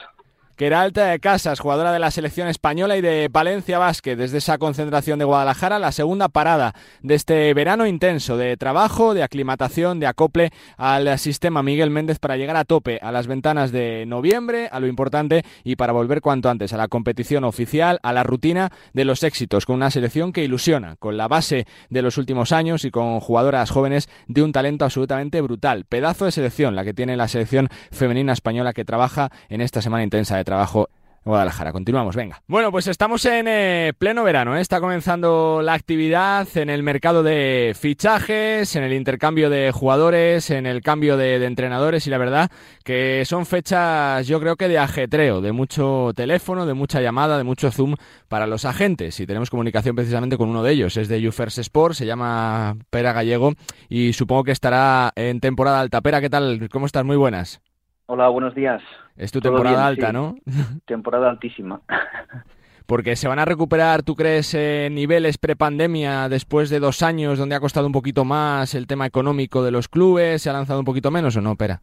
Queralta 0.56 1.18
Casas, 1.18 1.58
jugadora 1.58 1.90
de 1.90 1.98
la 1.98 2.12
selección 2.12 2.46
española 2.46 2.96
y 2.96 3.00
de 3.00 3.28
Valencia 3.28 3.80
Basket, 3.80 4.14
desde 4.14 4.38
esa 4.38 4.56
concentración 4.56 5.18
de 5.18 5.24
Guadalajara, 5.24 5.80
la 5.80 5.90
segunda 5.90 6.28
parada 6.28 6.74
de 7.02 7.16
este 7.16 7.52
verano 7.54 7.88
intenso 7.88 8.36
de 8.36 8.56
trabajo, 8.56 9.14
de 9.14 9.24
aclimatación, 9.24 9.98
de 9.98 10.06
acople 10.06 10.52
al 10.76 11.18
sistema 11.18 11.64
Miguel 11.64 11.90
Méndez 11.90 12.20
para 12.20 12.36
llegar 12.36 12.56
a 12.56 12.64
tope 12.64 13.00
a 13.02 13.10
las 13.10 13.26
ventanas 13.26 13.72
de 13.72 14.04
noviembre, 14.06 14.68
a 14.70 14.78
lo 14.78 14.86
importante 14.86 15.42
y 15.64 15.74
para 15.74 15.92
volver 15.92 16.20
cuanto 16.20 16.48
antes 16.48 16.72
a 16.72 16.76
la 16.76 16.86
competición 16.86 17.42
oficial, 17.42 17.98
a 18.04 18.12
la 18.12 18.22
rutina 18.22 18.70
de 18.92 19.04
los 19.04 19.24
éxitos, 19.24 19.66
con 19.66 19.74
una 19.74 19.90
selección 19.90 20.32
que 20.32 20.44
ilusiona, 20.44 20.94
con 21.00 21.16
la 21.16 21.26
base 21.26 21.66
de 21.90 22.02
los 22.02 22.16
últimos 22.16 22.52
años 22.52 22.84
y 22.84 22.92
con 22.92 23.18
jugadoras 23.18 23.72
jóvenes 23.72 24.08
de 24.28 24.44
un 24.44 24.52
talento 24.52 24.84
absolutamente 24.84 25.40
brutal. 25.40 25.84
Pedazo 25.84 26.26
de 26.26 26.30
selección 26.30 26.76
la 26.76 26.84
que 26.84 26.94
tiene 26.94 27.16
la 27.16 27.26
selección 27.26 27.68
femenina 27.90 28.32
española 28.32 28.72
que 28.72 28.84
trabaja 28.84 29.32
en 29.48 29.60
esta 29.60 29.82
semana 29.82 30.04
intensa 30.04 30.36
de 30.36 30.43
trabajo 30.44 30.88
Guadalajara. 31.24 31.72
Continuamos, 31.72 32.16
venga. 32.16 32.42
Bueno, 32.46 32.70
pues 32.70 32.86
estamos 32.86 33.24
en 33.24 33.48
eh, 33.48 33.92
pleno 33.96 34.24
verano, 34.24 34.56
¿eh? 34.56 34.60
está 34.60 34.78
comenzando 34.78 35.62
la 35.62 35.72
actividad 35.72 36.46
en 36.56 36.68
el 36.68 36.82
mercado 36.82 37.22
de 37.22 37.74
fichajes, 37.74 38.76
en 38.76 38.84
el 38.84 38.92
intercambio 38.92 39.48
de 39.48 39.72
jugadores, 39.72 40.50
en 40.50 40.66
el 40.66 40.82
cambio 40.82 41.16
de, 41.16 41.42
entrenadores 41.44 42.06
y 42.06 42.10
la 42.10 42.18
verdad 42.18 42.50
que 42.84 43.24
son 43.24 43.46
fechas 43.46 44.26
yo 44.26 44.38
creo 44.40 44.56
que 44.56 44.68
de 44.68 44.78
ajetreo, 44.78 45.40
de 45.40 45.52
mucho 45.52 46.12
teléfono, 46.14 46.66
de 46.66 46.74
mucha 46.74 47.00
llamada, 47.00 47.38
de 47.38 47.44
mucho 47.44 47.70
zoom 47.70 47.96
para 48.28 48.46
los 48.46 48.64
agentes 48.64 49.18
y 49.20 49.26
tenemos 49.26 49.50
comunicación 49.50 49.96
precisamente 49.96 50.36
con 50.36 50.48
uno 50.50 50.62
de 50.62 50.72
ellos, 50.72 50.96
es 50.96 51.08
de 51.08 51.26
UFERS 51.26 51.58
Sport, 51.58 51.94
se 51.94 52.06
llama 52.06 52.76
Pera 52.90 53.12
Gallego 53.12 53.52
y 53.88 54.12
supongo 54.12 54.44
que 54.44 54.52
estará 54.52 55.12
en 55.16 55.40
temporada 55.40 55.80
alta. 55.80 56.02
Pera, 56.02 56.20
¿qué 56.20 56.30
tal? 56.30 56.68
¿Cómo 56.70 56.86
estás? 56.86 57.04
Muy 57.04 57.16
buenas. 57.16 57.62
Hola, 58.06 58.28
buenos 58.28 58.54
días. 58.54 58.82
Es 59.16 59.32
tu 59.32 59.40
temporada 59.40 59.86
alta, 59.86 60.12
¿no? 60.12 60.36
Temporada 60.86 61.30
altísima. 61.30 61.80
Porque 62.86 63.16
se 63.16 63.28
van 63.28 63.38
a 63.38 63.46
recuperar, 63.46 64.02
¿tú 64.02 64.14
crees, 64.14 64.52
eh, 64.52 64.88
niveles 64.92 65.38
prepandemia 65.38 66.28
después 66.28 66.68
de 66.68 66.80
dos 66.80 67.02
años 67.02 67.38
donde 67.38 67.54
ha 67.54 67.60
costado 67.60 67.86
un 67.86 67.92
poquito 67.92 68.26
más 68.26 68.74
el 68.74 68.86
tema 68.86 69.06
económico 69.06 69.62
de 69.62 69.70
los 69.70 69.88
clubes? 69.88 70.42
¿Se 70.42 70.50
ha 70.50 70.52
lanzado 70.52 70.80
un 70.80 70.84
poquito 70.84 71.10
menos 71.10 71.34
o 71.36 71.40
no, 71.40 71.56
Pera? 71.56 71.80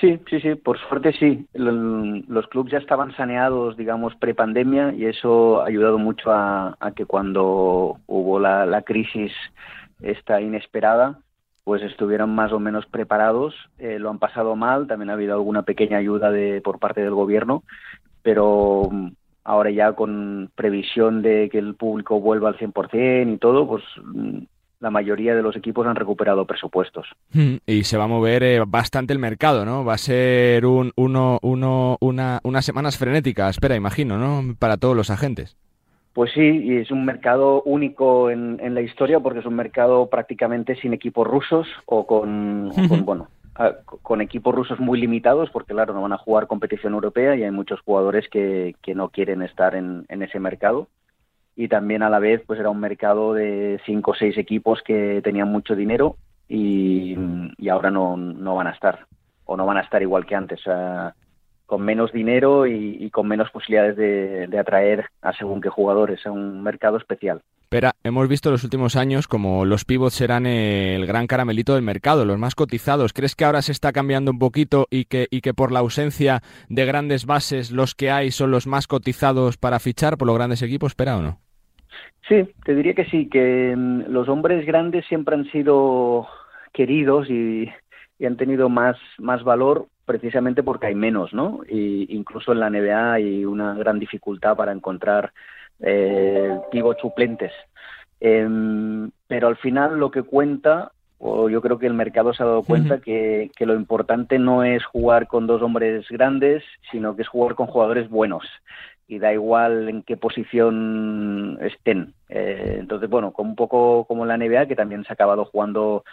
Sí, 0.00 0.20
sí, 0.30 0.40
sí, 0.40 0.54
por 0.54 0.78
suerte 0.78 1.12
sí. 1.18 1.46
Los 1.54 2.46
clubes 2.48 2.72
ya 2.72 2.78
estaban 2.78 3.14
saneados, 3.16 3.76
digamos, 3.76 4.14
prepandemia 4.14 4.92
y 4.92 5.06
eso 5.06 5.60
ha 5.60 5.66
ayudado 5.66 5.98
mucho 5.98 6.30
a, 6.30 6.76
que 6.94 7.04
cuando 7.04 7.98
hubo 8.06 8.38
la, 8.38 8.64
la 8.64 8.82
crisis 8.82 9.32
esta 10.00 10.40
inesperada, 10.40 11.18
pues 11.64 11.82
estuvieron 11.82 12.34
más 12.34 12.52
o 12.52 12.58
menos 12.58 12.86
preparados, 12.86 13.54
eh, 13.78 13.98
lo 13.98 14.10
han 14.10 14.18
pasado 14.18 14.56
mal, 14.56 14.86
también 14.86 15.10
ha 15.10 15.14
habido 15.14 15.34
alguna 15.34 15.62
pequeña 15.62 15.98
ayuda 15.98 16.30
de, 16.30 16.60
por 16.60 16.78
parte 16.78 17.02
del 17.02 17.14
gobierno, 17.14 17.62
pero 18.22 18.88
mm, 18.90 19.08
ahora 19.44 19.70
ya 19.70 19.92
con 19.92 20.50
previsión 20.54 21.22
de 21.22 21.48
que 21.50 21.58
el 21.58 21.74
público 21.74 22.20
vuelva 22.20 22.48
al 22.48 22.58
100% 22.58 23.34
y 23.34 23.38
todo, 23.38 23.68
pues 23.68 23.84
mm, 24.02 24.38
la 24.80 24.90
mayoría 24.90 25.36
de 25.36 25.42
los 25.42 25.54
equipos 25.54 25.86
han 25.86 25.94
recuperado 25.94 26.44
presupuestos. 26.44 27.06
Hmm, 27.32 27.56
y 27.64 27.84
se 27.84 27.96
va 27.96 28.04
a 28.04 28.08
mover 28.08 28.42
eh, 28.42 28.62
bastante 28.66 29.12
el 29.12 29.20
mercado, 29.20 29.64
¿no? 29.64 29.84
Va 29.84 29.94
a 29.94 29.98
ser 29.98 30.66
un, 30.66 30.90
uno, 30.96 31.38
uno, 31.42 31.96
una, 32.00 32.40
unas 32.42 32.64
semanas 32.64 32.98
frenéticas, 32.98 33.50
espera, 33.50 33.76
imagino, 33.76 34.18
¿no? 34.18 34.56
Para 34.58 34.78
todos 34.78 34.96
los 34.96 35.10
agentes. 35.10 35.56
Pues 36.12 36.30
sí, 36.32 36.40
y 36.40 36.76
es 36.76 36.90
un 36.90 37.04
mercado 37.04 37.62
único 37.62 38.28
en, 38.28 38.58
la 38.74 38.82
historia 38.82 39.20
porque 39.20 39.40
es 39.40 39.46
un 39.46 39.54
mercado 39.54 40.08
prácticamente 40.10 40.76
sin 40.76 40.92
equipos 40.92 41.26
rusos 41.26 41.66
o 41.86 42.06
con, 42.06 42.70
bueno, 43.04 43.28
con 44.02 44.20
equipos 44.20 44.54
rusos 44.54 44.78
muy 44.78 45.00
limitados 45.00 45.48
porque 45.50 45.72
claro, 45.72 45.94
no 45.94 46.02
van 46.02 46.12
a 46.12 46.18
jugar 46.18 46.46
competición 46.46 46.92
europea 46.92 47.34
y 47.34 47.44
hay 47.44 47.50
muchos 47.50 47.80
jugadores 47.80 48.28
que, 48.28 48.76
que 48.82 48.94
no 48.94 49.08
quieren 49.08 49.40
estar 49.40 49.74
en, 49.74 50.04
en, 50.08 50.22
ese 50.22 50.38
mercado. 50.38 50.88
Y 51.56 51.68
también 51.68 52.02
a 52.02 52.10
la 52.10 52.18
vez 52.18 52.42
pues 52.46 52.60
era 52.60 52.68
un 52.68 52.80
mercado 52.80 53.32
de 53.32 53.80
cinco 53.86 54.10
o 54.10 54.14
seis 54.14 54.36
equipos 54.36 54.82
que 54.82 55.22
tenían 55.24 55.48
mucho 55.48 55.74
dinero 55.74 56.16
y, 56.46 57.16
y 57.56 57.68
ahora 57.70 57.90
no, 57.90 58.18
no 58.18 58.54
van 58.56 58.66
a 58.66 58.72
estar 58.72 59.06
o 59.46 59.56
no 59.56 59.64
van 59.64 59.78
a 59.78 59.82
estar 59.82 60.02
igual 60.02 60.26
que 60.26 60.34
antes. 60.34 60.60
O 60.60 60.64
sea, 60.64 61.14
con 61.72 61.86
menos 61.86 62.12
dinero 62.12 62.66
y, 62.66 63.08
con 63.08 63.26
menos 63.26 63.50
posibilidades 63.50 63.96
de, 63.96 64.58
atraer 64.58 65.06
a 65.22 65.32
según 65.32 65.62
qué 65.62 65.70
jugadores 65.70 66.26
a 66.26 66.30
un 66.30 66.62
mercado 66.62 66.98
especial. 66.98 67.40
Pero 67.70 67.88
hemos 68.04 68.28
visto 68.28 68.50
en 68.50 68.52
los 68.52 68.64
últimos 68.64 68.94
años 68.94 69.26
como 69.26 69.64
los 69.64 69.86
pivots 69.86 70.12
serán 70.12 70.44
el 70.44 71.06
gran 71.06 71.26
caramelito 71.26 71.74
del 71.74 71.82
mercado, 71.82 72.26
los 72.26 72.38
más 72.38 72.54
cotizados. 72.54 73.14
¿Crees 73.14 73.34
que 73.34 73.46
ahora 73.46 73.62
se 73.62 73.72
está 73.72 73.90
cambiando 73.90 74.30
un 74.30 74.38
poquito 74.38 74.86
y 74.90 75.06
que, 75.06 75.28
y 75.30 75.40
que 75.40 75.54
por 75.54 75.72
la 75.72 75.78
ausencia 75.78 76.42
de 76.68 76.84
grandes 76.84 77.24
bases 77.24 77.70
los 77.70 77.94
que 77.94 78.10
hay 78.10 78.32
son 78.32 78.50
los 78.50 78.66
más 78.66 78.86
cotizados 78.86 79.56
para 79.56 79.78
fichar 79.78 80.18
por 80.18 80.26
los 80.26 80.36
grandes 80.36 80.60
equipos? 80.60 80.90
¿Espera 80.90 81.16
o 81.16 81.22
no? 81.22 81.38
Sí, 82.28 82.50
te 82.66 82.74
diría 82.74 82.92
que 82.92 83.06
sí, 83.06 83.30
que 83.30 83.74
mm, 83.74 84.10
los 84.10 84.28
hombres 84.28 84.66
grandes 84.66 85.06
siempre 85.06 85.36
han 85.36 85.50
sido 85.50 86.26
queridos 86.74 87.30
y, 87.30 87.70
y 88.22 88.26
han 88.26 88.36
tenido 88.36 88.68
más, 88.68 88.96
más 89.18 89.42
valor 89.42 89.88
precisamente 90.04 90.62
porque 90.62 90.86
hay 90.86 90.94
menos, 90.94 91.34
¿no? 91.34 91.62
Y 91.68 92.06
incluso 92.14 92.52
en 92.52 92.60
la 92.60 92.70
NBA 92.70 93.14
hay 93.14 93.44
una 93.44 93.74
gran 93.74 93.98
dificultad 93.98 94.56
para 94.56 94.70
encontrar 94.70 95.32
eh, 95.80 96.56
suplentes. 97.00 97.50
Em, 98.20 99.10
pero 99.26 99.48
al 99.48 99.56
final 99.56 99.98
lo 99.98 100.12
que 100.12 100.22
cuenta, 100.22 100.92
o 101.18 101.48
yo 101.48 101.60
creo 101.60 101.80
que 101.80 101.88
el 101.88 101.94
mercado 101.94 102.32
se 102.32 102.44
ha 102.44 102.46
dado 102.46 102.62
cuenta 102.62 103.00
que, 103.00 103.50
que, 103.56 103.66
lo 103.66 103.74
importante 103.74 104.38
no 104.38 104.62
es 104.62 104.84
jugar 104.84 105.26
con 105.26 105.48
dos 105.48 105.60
hombres 105.60 106.06
grandes, 106.08 106.62
sino 106.92 107.16
que 107.16 107.22
es 107.22 107.28
jugar 107.28 107.56
con 107.56 107.66
jugadores 107.66 108.08
buenos. 108.08 108.44
Y 109.08 109.18
da 109.18 109.32
igual 109.32 109.88
en 109.88 110.04
qué 110.04 110.16
posición 110.16 111.58
estén. 111.60 112.14
Eh, 112.28 112.76
entonces, 112.78 113.10
bueno, 113.10 113.32
como 113.32 113.50
un 113.50 113.56
poco 113.56 114.04
como 114.04 114.24
la 114.26 114.36
NBA, 114.36 114.66
que 114.66 114.76
también 114.76 115.02
se 115.02 115.12
ha 115.12 115.14
acabado 115.14 115.44
jugando 115.44 116.04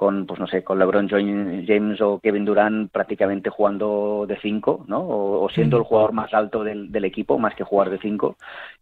con, 0.00 0.24
pues 0.24 0.40
no 0.40 0.46
sé, 0.46 0.64
con 0.64 0.78
LeBron 0.78 1.10
James 1.10 2.00
o 2.00 2.20
Kevin 2.20 2.46
Durant 2.46 2.90
prácticamente 2.90 3.50
jugando 3.50 4.24
de 4.26 4.38
cinco, 4.40 4.82
¿no? 4.88 5.06
O, 5.06 5.46
siendo 5.50 5.76
el 5.76 5.82
jugador 5.82 6.14
más 6.14 6.32
alto 6.32 6.64
del, 6.64 6.90
del, 6.90 7.04
equipo, 7.04 7.38
más 7.38 7.54
que 7.54 7.64
jugar 7.64 7.90
de 7.90 7.98
cinco. 7.98 8.38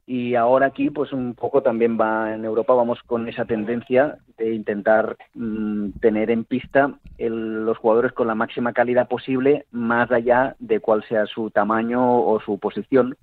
Y 0.06 0.36
ahora 0.36 0.66
aquí, 0.66 0.90
pues 0.90 1.12
un 1.12 1.34
poco 1.34 1.60
también 1.60 1.98
va 2.00 2.32
en 2.32 2.44
Europa, 2.44 2.72
vamos 2.72 3.00
con 3.04 3.28
esa 3.28 3.46
tendencia 3.46 4.18
de 4.36 4.54
intentar 4.54 5.16
mm, 5.34 5.90
tener 6.00 6.30
en 6.30 6.44
pista 6.44 6.92
los 7.18 7.76
jugadores 7.78 8.12
con 8.12 8.28
la 8.28 8.36
máxima 8.36 8.72
calidad 8.72 9.08
posible, 9.08 9.66
más 9.72 10.12
allá 10.12 10.54
de 10.60 10.78
cuál 10.78 11.02
sea 11.08 11.26
su 11.26 11.50
tamaño 11.50 12.22
o 12.22 12.38
su 12.38 12.60
posición, 12.60 13.16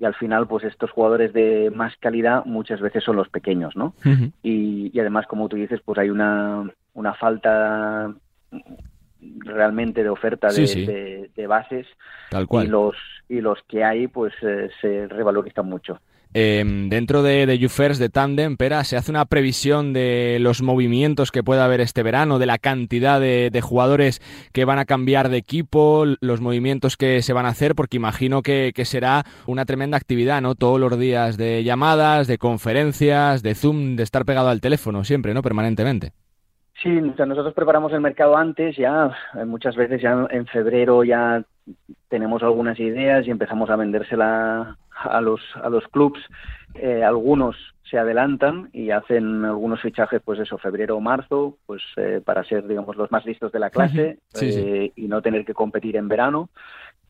y 0.00 0.06
al 0.06 0.14
final 0.14 0.48
pues 0.48 0.64
estos 0.64 0.90
jugadores 0.90 1.32
de 1.34 1.70
más 1.74 1.94
calidad 1.98 2.44
muchas 2.46 2.80
veces 2.80 3.04
son 3.04 3.16
los 3.16 3.28
pequeños 3.28 3.76
no 3.76 3.94
y, 4.42 4.90
y, 4.92 4.98
además 4.98 5.26
como 5.26 5.48
tú 5.48 5.56
dices 5.56 5.80
pues 5.84 5.98
hay 5.98 6.08
una 6.08 6.64
una 6.94 7.14
falta 7.14 8.12
realmente 9.20 10.02
de 10.02 10.08
oferta 10.08 10.48
de, 10.48 11.30
de, 11.36 11.46
bases 11.46 11.86
Tal 12.30 12.46
cual. 12.46 12.66
y 12.66 12.68
los 12.70 12.96
y 13.28 13.40
los 13.42 13.58
que 13.68 13.84
hay 13.84 14.08
pues 14.08 14.32
eh, 14.42 14.70
se 14.80 15.06
revalorizan 15.06 15.66
mucho 15.66 16.00
Em, 16.32 16.88
dentro 16.88 17.24
de, 17.24 17.44
de 17.44 17.66
UFERS, 17.66 17.98
de 17.98 18.08
Tandem, 18.08 18.56
Pera, 18.56 18.84
¿se 18.84 18.96
hace 18.96 19.10
una 19.10 19.24
previsión 19.24 19.92
de 19.92 20.38
los 20.40 20.62
movimientos 20.62 21.32
que 21.32 21.42
pueda 21.42 21.64
haber 21.64 21.80
este 21.80 22.04
verano, 22.04 22.38
de 22.38 22.46
la 22.46 22.58
cantidad 22.58 23.20
de, 23.20 23.60
jugadores 23.60 24.20
que 24.52 24.64
van 24.64 24.78
a 24.78 24.84
cambiar 24.84 25.28
de 25.28 25.38
equipo, 25.38 26.04
los 26.20 26.40
movimientos 26.40 26.96
que 26.96 27.20
se 27.22 27.32
van 27.32 27.46
a 27.46 27.48
hacer? 27.48 27.74
Porque 27.74 27.96
imagino 27.96 28.42
que, 28.42 28.72
será 28.84 29.24
una 29.46 29.64
tremenda 29.64 29.96
actividad, 29.96 30.40
¿no? 30.40 30.54
Todos 30.54 30.80
los 30.80 30.98
días 30.98 31.36
de 31.36 31.64
llamadas, 31.64 32.28
de 32.28 32.38
conferencias, 32.38 33.42
de 33.42 33.54
Zoom, 33.54 33.96
de 33.96 34.04
estar 34.04 34.24
pegado 34.24 34.48
al 34.48 34.60
teléfono 34.60 35.04
siempre, 35.04 35.34
¿no? 35.34 35.42
Permanentemente. 35.42 36.12
Sí, 36.80 36.88
nosotros 36.88 37.54
preparamos 37.54 37.92
el 37.92 38.00
mercado 38.00 38.36
antes, 38.36 38.76
ya 38.76 39.10
muchas 39.46 39.76
veces 39.76 40.00
ya 40.00 40.26
en 40.30 40.46
febrero 40.46 41.04
ya 41.04 41.42
tenemos 42.08 42.42
algunas 42.42 42.78
ideas 42.80 43.26
y 43.26 43.30
empezamos 43.30 43.68
a 43.68 43.76
vendérsela 43.76 44.78
a 45.02 45.20
los, 45.20 45.40
a 45.62 45.68
los 45.68 45.84
clubs. 45.88 46.20
Eh, 46.74 47.02
algunos 47.02 47.56
se 47.90 47.98
adelantan 47.98 48.70
y 48.72 48.90
hacen 48.90 49.44
algunos 49.44 49.80
fichajes, 49.80 50.22
pues 50.24 50.38
eso, 50.38 50.58
febrero 50.58 50.96
o 50.96 51.00
marzo, 51.00 51.56
pues 51.66 51.82
eh, 51.96 52.20
para 52.24 52.44
ser, 52.44 52.66
digamos, 52.68 52.96
los 52.96 53.10
más 53.10 53.26
listos 53.26 53.50
de 53.50 53.58
la 53.58 53.70
clase 53.70 54.18
eh, 54.40 54.92
y 54.94 55.08
no 55.08 55.20
tener 55.20 55.44
que 55.44 55.54
competir 55.54 55.96
en 55.96 56.06
verano. 56.06 56.50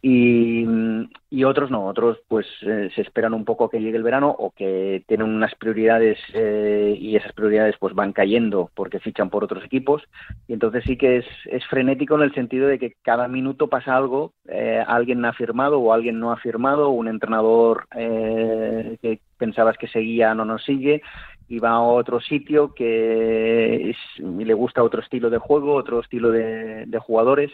Y, 0.03 1.45
otros 1.45 1.71
no, 1.71 1.87
otros 1.87 2.19
pues 2.29 2.47
eh, 2.63 2.91
se 2.95 3.03
esperan 3.03 3.35
un 3.35 3.45
poco 3.45 3.69
que 3.69 3.81
llegue 3.81 3.97
el 3.97 4.03
verano 4.03 4.31
o 4.31 4.51
que 4.51 5.03
tienen 5.07 5.29
unas 5.29 5.55
prioridades 5.57 6.19
eh, 6.33 6.97
y 6.99 7.17
esas 7.17 7.33
prioridades 7.33 7.77
pues 7.79 7.95
van 7.95 8.13
cayendo 8.13 8.71
porque 8.75 9.01
fichan 9.01 9.31
por 9.31 9.43
otros 9.43 9.65
equipos 9.65 10.03
y 10.47 10.53
entonces 10.53 10.85
sí 10.87 10.97
que 10.97 11.19
es, 11.19 11.27
frenético 11.69 12.15
en 12.15 12.23
el 12.23 12.35
sentido 12.35 12.69
de 12.69 12.79
que 12.79 12.95
cada 13.03 13.29
minuto 13.29 13.69
pasa 13.69 13.97
algo, 13.97 14.33
eh, 14.49 14.83
alguien 14.87 15.25
ha 15.25 15.33
firmado 15.33 15.81
o 15.81 15.93
alguien 15.93 16.19
no 16.19 16.33
ha 16.33 16.37
firmado, 16.37 16.91
un 16.91 17.09
entrenador 17.09 17.87
que 17.91 19.21
pensabas 19.37 19.77
que 19.77 19.89
seguía 19.89 20.35
no 20.35 20.45
nos 20.45 20.65
sigue 20.65 21.03
y 21.49 21.59
va 21.59 21.71
a 21.71 21.81
otro 21.81 22.21
sitio 22.21 22.75
que 22.75 23.95
le 24.19 24.55
gusta 24.55 24.85
otro 24.85 25.03
estilo 25.03 25.31
de 25.31 25.39
juego, 25.39 25.75
otro 25.75 26.01
estilo 26.01 26.31
de, 26.31 26.87
de 26.87 26.99
jugadores. 27.01 27.51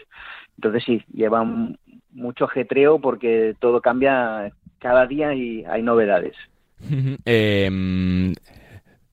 Entonces 0.55 0.83
sí, 0.83 1.03
llevan 1.11 1.79
mucho 2.17 2.45
ajetreo 2.45 2.99
porque 2.99 3.55
todo 3.59 3.79
cambia 3.79 4.51
cada 4.79 5.05
día 5.05 5.33
y 5.33 5.63
hay 5.65 5.81
novedades. 5.81 6.35
eh, 7.25 7.69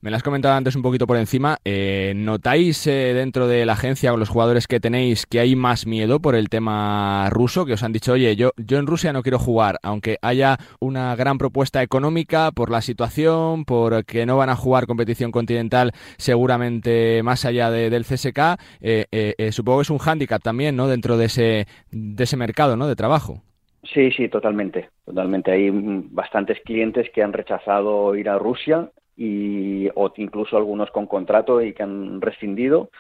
me 0.05 0.11
lo 0.11 0.19
has 0.19 0.23
comentado 0.23 0.55
antes 0.55 0.77
un 0.77 0.83
poquito 0.83 1.07
por 1.07 1.17
encima. 1.17 1.57
Eh, 1.65 2.13
¿Notáis 2.15 2.87
eh, 2.87 3.15
dentro 3.15 3.49
de 3.49 3.65
la 3.65 3.73
agencia 3.73 4.13
o 4.13 4.19
los 4.19 4.29
jugadores 4.29 4.67
que 4.67 4.79
tenéis 4.79 5.25
que 5.25 5.41
hay 5.41 5.57
más 5.57 5.87
miedo 5.87 6.21
por 6.21 6.35
el 6.35 6.51
tema 6.51 7.31
ruso? 7.31 7.65
Que 7.65 7.73
os 7.73 7.83
han 7.83 7.95
dicho, 7.95 8.13
oye, 8.13 8.37
yo, 8.37 8.51
yo 8.59 8.77
en 8.77 8.87
Rusia 8.87 9.15
no 9.15 9.23
quiero 9.23 9.39
jugar, 9.39 9.79
aunque 9.83 10.19
haya 10.21 10.59
una 10.79 11.17
gran 11.17 11.39
propuesta 11.39 11.83
económica 11.83 12.51
por 12.53 12.71
la 12.71 12.83
situación, 12.83 13.65
por 13.65 14.05
que 14.05 14.27
no 14.27 14.37
van 14.37 14.51
a 14.51 14.57
jugar 14.57 14.87
competición 14.87 15.33
continental 15.33 15.93
seguramente 16.19 17.23
más 17.23 17.47
allá 17.47 17.71
del 17.71 18.05
CSK. 18.05 18.61
Eh, 18.83 19.49
supongo 19.53 19.79
que 19.79 19.85
es 19.85 19.91
un 19.91 19.97
hándicap 19.97 20.43
también, 20.43 20.77
¿no? 20.77 20.87
Dentro 20.87 21.17
de 21.17 21.25
ese, 21.25 21.67
de 21.91 22.25
ese 22.25 22.37
mercado, 22.37 22.77
¿no? 22.77 22.89
De 22.89 22.95
trabajo. 22.95 23.41
Sí, 23.85 24.11
sí, 24.11 24.29
totalmente, 24.29 24.91
totalmente. 25.07 25.51
Hay 25.51 25.71
bastantes 25.73 26.61
clientes 26.63 27.09
que 27.15 27.23
han 27.23 27.33
rechazado 27.33 28.15
ir 28.17 28.29
a 28.29 28.39
Rusia 28.39 28.91
y 29.17 29.89
o 29.95 30.13
incluso 30.17 30.57
algunos 30.57 30.91
con 30.91 31.07
contrato 31.07 31.63
y 31.63 31.73
que 31.73 31.83
han 31.83 32.21
rescindido. 32.21 32.91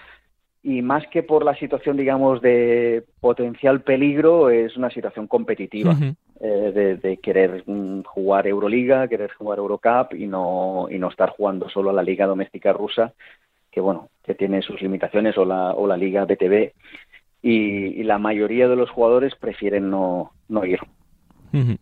Y 0.62 0.80
más 0.80 1.06
que 1.08 1.22
por 1.22 1.44
la 1.44 1.54
situación 1.56 1.96
digamos 1.96 2.40
de 2.40 3.04
potencial 3.20 3.82
peligro 3.82 4.48
es 4.48 4.76
una 4.76 4.90
situación 4.90 5.26
competitiva 5.26 5.94
eh, 6.40 6.98
de, 7.02 7.16
querer 7.18 7.64
mm, 7.66 8.02
jugar 8.04 8.46
Euroliga 8.46 9.06
querer 9.06 9.32
jugar 9.34 9.58
Eurocup 9.58 10.14
y 10.14 10.26
no 10.26 10.86
y 10.90 10.98
no 10.98 11.10
estar 11.10 11.30
jugando 11.30 11.68
solo 11.68 11.90
a 11.90 11.92
la 11.92 12.02
liga 12.02 12.26
doméstica 12.26 12.72
rusa 12.72 13.12
que 13.70 13.80
bueno 13.80 14.08
que 14.24 14.34
tiene 14.34 14.62
sus 14.62 14.80
limitaciones 14.80 15.36
o 15.36 15.44
la 15.44 15.74
o 15.74 15.86
la 15.86 15.98
liga 15.98 16.24
BTB 16.24 16.72
y, 17.42 18.00
y 18.00 18.02
la 18.04 18.16
mayoría 18.16 18.66
de 18.66 18.76
los 18.76 18.90
jugadores 18.90 19.34
prefieren 19.34 19.90
no 19.90 20.32
no 20.48 20.64
ir 20.64 20.80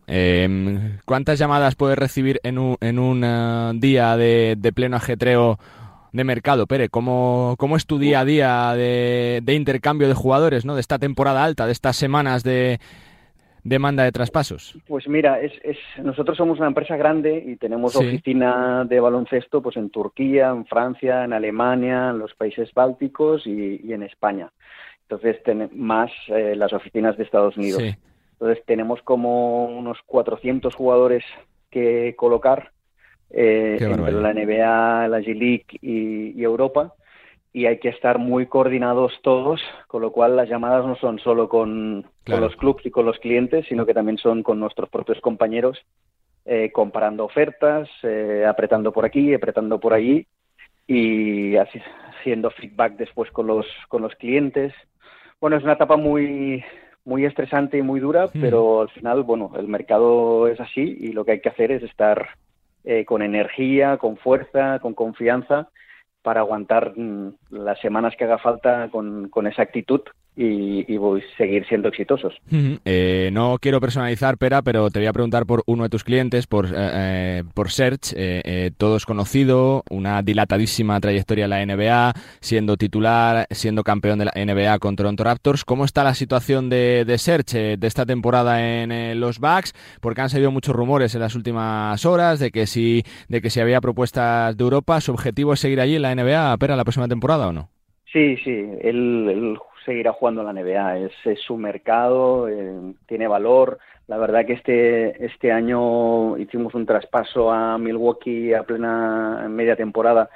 Em, 0.07 0.99
¿Cuántas 1.07 1.39
llamadas 1.39 1.77
puedes 1.77 1.99
recibir 1.99 2.41
en 2.43 2.59
un, 2.59 2.77
en 2.81 2.99
un 2.99 3.25
eh, 3.25 3.73
día 3.77 4.16
de, 4.16 4.73
pleno 4.75 4.97
ajetreo 4.97 5.59
de 6.12 6.25
mercado, 6.25 6.66
Pere? 6.66 6.89
¿Cómo, 6.91 7.55
¿Cómo, 7.59 7.77
es 7.77 7.87
tu 7.87 7.99
día 7.99 8.20
a 8.20 8.25
día 8.25 8.75
de, 8.75 9.43
intercambio 9.49 10.09
de 10.09 10.14
jugadores, 10.14 10.64
¿no? 10.64 10.75
de 10.75 10.81
esta 10.81 10.99
temporada 10.99 11.43
alta, 11.43 11.66
de 11.66 11.73
estas 11.73 11.97
semanas 11.97 12.45
de 12.45 12.81
demanda 13.64 14.05
de 14.05 14.12
traspasos? 14.12 14.79
Pues 14.87 15.09
mira, 15.09 15.41
es, 15.41 15.53
es, 15.62 15.79
nosotros 16.03 16.37
somos 16.37 16.59
una 16.59 16.68
empresa 16.68 16.97
grande 16.97 17.43
y 17.47 17.57
tenemos 17.57 17.97
oficina 17.97 18.85
de 18.85 19.01
baloncesto 19.01 19.62
pues 19.62 19.77
en 19.77 19.89
Turquía, 19.89 20.51
en 20.51 20.66
Francia, 20.66 21.25
en 21.25 21.33
Alemania, 21.33 22.11
en 22.11 22.18
los 22.18 22.35
países 22.35 22.75
bálticos 22.75 23.47
y, 23.47 23.93
en 23.93 24.03
España. 24.03 24.51
Entonces, 25.09 25.41
más 25.73 26.11
eh, 26.29 26.55
las 26.57 26.73
oficinas 26.73 27.16
de 27.16 27.25
Estados 27.25 27.57
Unidos. 27.57 27.83
Entonces 28.43 28.64
tenemos 28.66 29.01
como 29.03 29.66
unos 29.66 29.99
400 30.05 30.74
jugadores 30.74 31.22
que 31.70 32.16
colocar 32.16 32.72
eh, 33.30 33.78
entre 33.80 34.11
la 34.11 34.34
NBA, 34.34 35.07
la 35.07 35.20
G-League 35.20 35.78
y, 35.80 36.43
Europa. 36.43 36.93
Y 37.53 37.66
hay 37.66 37.78
que 37.78 37.90
estar 37.90 38.18
muy 38.18 38.47
coordinados 38.47 39.12
todos, 39.22 39.61
con 39.86 40.03
lo 40.03 40.11
cual 40.11 40.34
las 40.34 40.49
llamadas 40.49 40.84
no 40.84 40.97
son 40.97 41.20
solo 41.20 41.49
con, 41.49 42.05
los 42.26 42.57
clubs 42.57 42.84
y 42.84 42.90
con 42.90 43.07
los 43.07 43.20
clientes, 43.20 43.64
sino 43.68 43.86
que 43.86 43.95
también 43.95 44.18
son 44.18 44.43
con 44.43 44.59
nuestros 44.59 44.88
propios 44.88 45.20
compañeros, 45.20 45.78
eh, 46.45 46.72
comparando 46.72 47.24
ofertas, 47.24 47.88
eh, 48.03 48.45
apretando 48.45 48.90
por 48.93 49.05
aquí, 49.05 49.32
apretando 49.32 49.78
por 49.78 49.95
allí 49.95 50.26
y 50.88 51.55
así, 51.55 51.80
haciendo 52.18 52.51
feedback 52.51 52.95
después 52.97 53.30
con 53.30 53.47
los, 53.47 53.66
con 53.86 54.03
los 54.03 54.16
clientes. 54.16 54.74
Bueno, 55.40 55.57
es 55.57 55.62
una 55.62 55.74
etapa 55.74 55.97
muy, 55.97 56.64
muy 57.05 57.25
estresante 57.25 57.79
y 57.79 57.83
muy 57.83 58.01
dura, 58.01 58.29
pero 58.33 58.83
al 58.83 58.89
final, 58.91 59.23
bueno, 59.25 59.51
el 59.57 59.67
mercado 59.67 60.47
es 60.47 60.61
así 60.61 60.97
y 61.01 61.13
lo 61.13 61.25
que 61.25 61.33
hay 61.33 61.41
que 61.41 61.49
hacer 61.49 61.73
es 61.73 61.83
estar 61.83 62.29
eh, 62.85 63.05
con 63.05 63.23
energía, 63.23 63.97
con 63.97 64.17
fuerza, 64.17 64.79
con 64.79 64.95
confianza 64.95 65.69
para 66.23 66.41
aguantar 66.41 66.93
mm, 66.97 67.35
las 67.51 67.81
semanas 67.81 68.15
que 68.17 68.25
haga 68.25 68.39
falta 68.39 68.89
con, 68.91 69.29
con 69.29 69.47
esa 69.47 69.63
actitud 69.63 70.03
y, 70.35 70.97
voy 70.97 71.20
a 71.20 71.37
seguir 71.37 71.66
siendo 71.66 71.89
exitosos. 71.89 72.35
Eh, 72.85 73.30
no 73.33 73.59
quiero 73.61 73.80
personalizar, 73.80 74.39
Pera, 74.39 74.62
pero 74.62 74.91
te 74.91 74.99
voy 74.99 75.07
a 75.07 75.12
preguntar 75.12 75.45
por 75.45 75.62
uno 75.66 75.83
de 75.83 75.89
tus 75.91 76.05
clientes, 76.05 76.47
por, 76.47 76.66
eh, 76.66 76.70
eh, 76.74 77.45
por 77.53 77.70
Search. 77.70 78.14
todo 78.78 78.97
es 78.97 79.05
conocido, 79.05 79.83
una 79.91 80.22
dilatadísima 80.22 80.99
trayectoria 81.01 81.45
en 81.45 81.51
la 81.51 81.66
NBA, 81.66 82.14
siendo 82.41 82.76
titular, 82.76 83.47
siendo 83.51 83.85
campeón 83.85 84.18
de 84.18 84.26
la 84.26 84.33
NBA 84.35 84.78
con 84.78 84.97
Toronto 84.97 85.24
Raptors. 85.24 85.64
¿Cómo 85.64 85.85
está 85.85 86.03
la 86.03 86.14
situación 86.14 86.70
de, 86.70 87.05
de 87.05 87.18
Search 87.18 87.53
de 87.53 87.87
esta 87.87 88.07
temporada 88.07 88.62
en 88.62 89.20
los 89.20 89.39
Bucks? 89.39 89.74
Porque 90.01 90.22
han 90.22 90.30
salido 90.30 90.51
muchos 90.51 90.74
rumores 90.74 91.14
en 91.14 91.20
las 91.20 91.35
últimas 91.35 92.07
horas 92.07 92.39
de 92.39 92.51
que 92.51 92.66
si, 92.66 93.05
de 93.28 93.43
que 93.43 93.51
si 93.51 93.61
había 93.61 93.80
propuestas 93.80 94.57
de 94.57 94.64
Europa, 94.64 95.01
¿su 95.01 95.12
objetivo 95.12 95.53
es 95.53 95.61
seguir 95.61 95.80
allí 95.80 95.97
en 95.97 96.03
la 96.03 96.14
NBA, 96.14 96.57
Pera, 96.57 96.76
la 96.76 96.85
próxima 96.85 97.09
temporada 97.09 97.49
o 97.49 97.53
no? 97.53 97.72
Sí, 98.13 98.37
sí, 98.45 98.51
él, 98.83 99.59
seguirá 99.87 100.13
jugando 100.13 100.43
en 100.43 100.55
la 100.55 100.63
NBA, 100.63 100.99
es, 100.99 101.41
su 101.41 101.57
mercado, 101.57 102.49
eh, 102.49 102.95
tiene 103.07 103.27
valor. 103.27 103.79
La 104.07 104.19
verdad 104.19 104.45
que 104.45 104.53
este, 104.53 105.25
este 105.25 105.51
año 105.51 106.37
hicimos 106.37 106.75
un 106.75 106.85
traspaso 106.85 107.51
a 107.51 107.79
Milwaukee 107.79 108.53
a 108.53 108.65
plena 108.65 109.47
media 109.49 109.77
temporada 109.77 110.29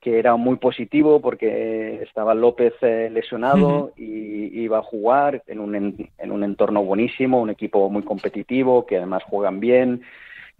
que 0.00 0.18
era 0.18 0.36
muy 0.36 0.56
positivo 0.56 1.20
porque 1.20 2.02
estaba 2.02 2.34
López 2.34 2.72
eh, 2.80 3.10
lesionado 3.12 3.92
y 3.98 4.62
iba 4.62 4.78
a 4.78 4.82
jugar 4.82 5.42
en 5.46 5.60
un, 5.60 5.74
en 5.74 6.32
un 6.32 6.42
entorno 6.42 6.82
buenísimo, 6.82 7.42
un 7.42 7.50
equipo 7.50 7.90
muy 7.90 8.02
competitivo 8.02 8.86
que 8.86 8.96
además 8.96 9.22
juegan 9.24 9.60
bien 9.60 10.00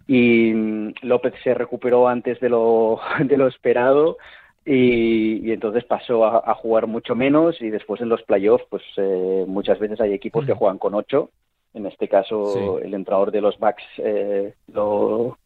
y 0.07 0.53
mm, 0.53 0.93
López 1.01 1.33
se 1.43 1.55
recuperó 1.55 2.07
antes 2.07 2.39
de 2.39 2.49
lo, 2.49 2.99
de 3.19 3.35
lo 3.35 3.47
esperado 3.47 4.17
y, 4.65 5.51
entonces 5.51 5.83
pasó 5.85 6.25
a, 6.25 6.53
jugar 6.55 6.87
mucho 6.87 7.15
menos 7.15 7.59
y 7.61 7.69
después 7.69 8.01
en 8.01 8.09
los 8.09 8.21
playoffs 8.23 8.65
pues 8.69 8.83
eh, 8.97 9.45
muchas 9.47 9.79
veces 9.79 9.99
hay 9.99 10.13
equipos 10.13 10.45
que 10.45 10.53
juegan 10.53 10.77
con 10.77 10.93
ocho. 10.93 11.29
En 11.73 11.85
este 11.85 12.07
caso 12.07 12.79
el 12.79 12.93
entrenador 12.93 13.31
de 13.31 13.41
los 13.41 13.57
Bucks 13.57 13.83
eh, 13.97 14.53
lo, 14.71 15.37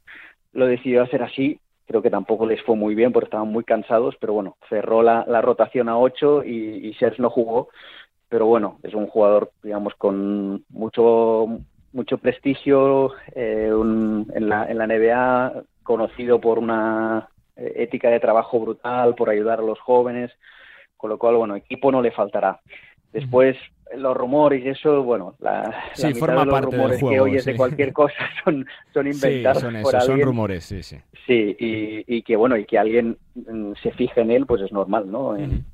lo 0.53 0.67
decidió 0.67 1.03
hacer 1.03 1.23
así. 1.23 1.59
Creo 1.87 2.01
que 2.01 2.09
tampoco 2.09 2.47
les 2.47 2.61
fue 2.63 2.75
muy 2.75 2.95
bien 2.95 3.13
porque 3.13 3.25
estaban 3.25 3.47
muy 3.47 3.63
cansados 3.63 4.15
pero 4.19 4.33
bueno 4.33 4.57
cerró 4.69 5.01
la, 5.01 5.23
la 5.27 5.41
rotación 5.41 5.87
a 5.87 5.97
ocho 5.97 6.43
y, 6.43 6.87
y 6.87 6.93
Serge 6.95 7.21
no 7.21 7.29
jugó. 7.29 7.69
Pero 8.27 8.47
bueno 8.47 8.79
es 8.83 8.93
un 8.93 9.07
jugador 9.07 9.51
digamos 9.63 9.93
con 9.95 10.65
mucho 10.69 11.59
mucho 11.93 12.17
prestigio 12.17 13.13
eh, 13.33 13.69
en, 13.71 14.49
la, 14.49 14.65
en 14.69 14.77
la 14.77 14.87
NBA 14.87 15.63
conocido 15.83 16.41
por 16.41 16.59
una 16.59 17.29
ética 17.55 18.09
de 18.09 18.19
trabajo 18.19 18.59
brutal, 18.59 19.15
por 19.15 19.29
ayudar 19.29 19.59
a 19.59 19.63
los 19.63 19.79
jóvenes, 19.79 20.31
con 20.97 21.09
lo 21.09 21.17
cual, 21.17 21.35
bueno, 21.35 21.55
equipo 21.55 21.91
no 21.91 22.01
le 22.01 22.11
faltará. 22.11 22.61
Después, 23.13 23.57
los 23.97 24.17
rumores 24.17 24.63
y 24.63 24.69
eso, 24.69 25.03
bueno, 25.03 25.35
la, 25.39 25.73
sí, 25.93 26.13
forma 26.13 26.41
de 26.41 26.45
los 26.45 26.53
parte 26.53 26.75
rumores 26.75 26.99
del 26.99 27.09
que 27.09 27.19
oyes 27.19 27.45
de 27.45 27.55
cualquier 27.55 27.93
cosa 27.93 28.15
son, 28.43 28.65
son 28.93 29.07
inventados 29.07 29.59
sí, 29.59 29.69
son, 29.71 29.81
por 29.81 30.01
son 30.01 30.21
rumores, 30.21 30.65
sí, 30.65 30.83
sí. 30.83 30.97
Sí, 31.27 31.55
y, 31.59 32.17
y, 32.17 32.21
que 32.21 32.35
bueno, 32.35 32.55
y 32.55 32.65
que 32.65 32.77
alguien 32.77 33.17
mm, 33.33 33.73
se 33.81 33.91
fije 33.91 34.21
en 34.21 34.29
él, 34.29 34.45
pues 34.45 34.61
es 34.61 34.71
normal, 34.71 35.11
¿no? 35.11 35.35
En, 35.35 35.65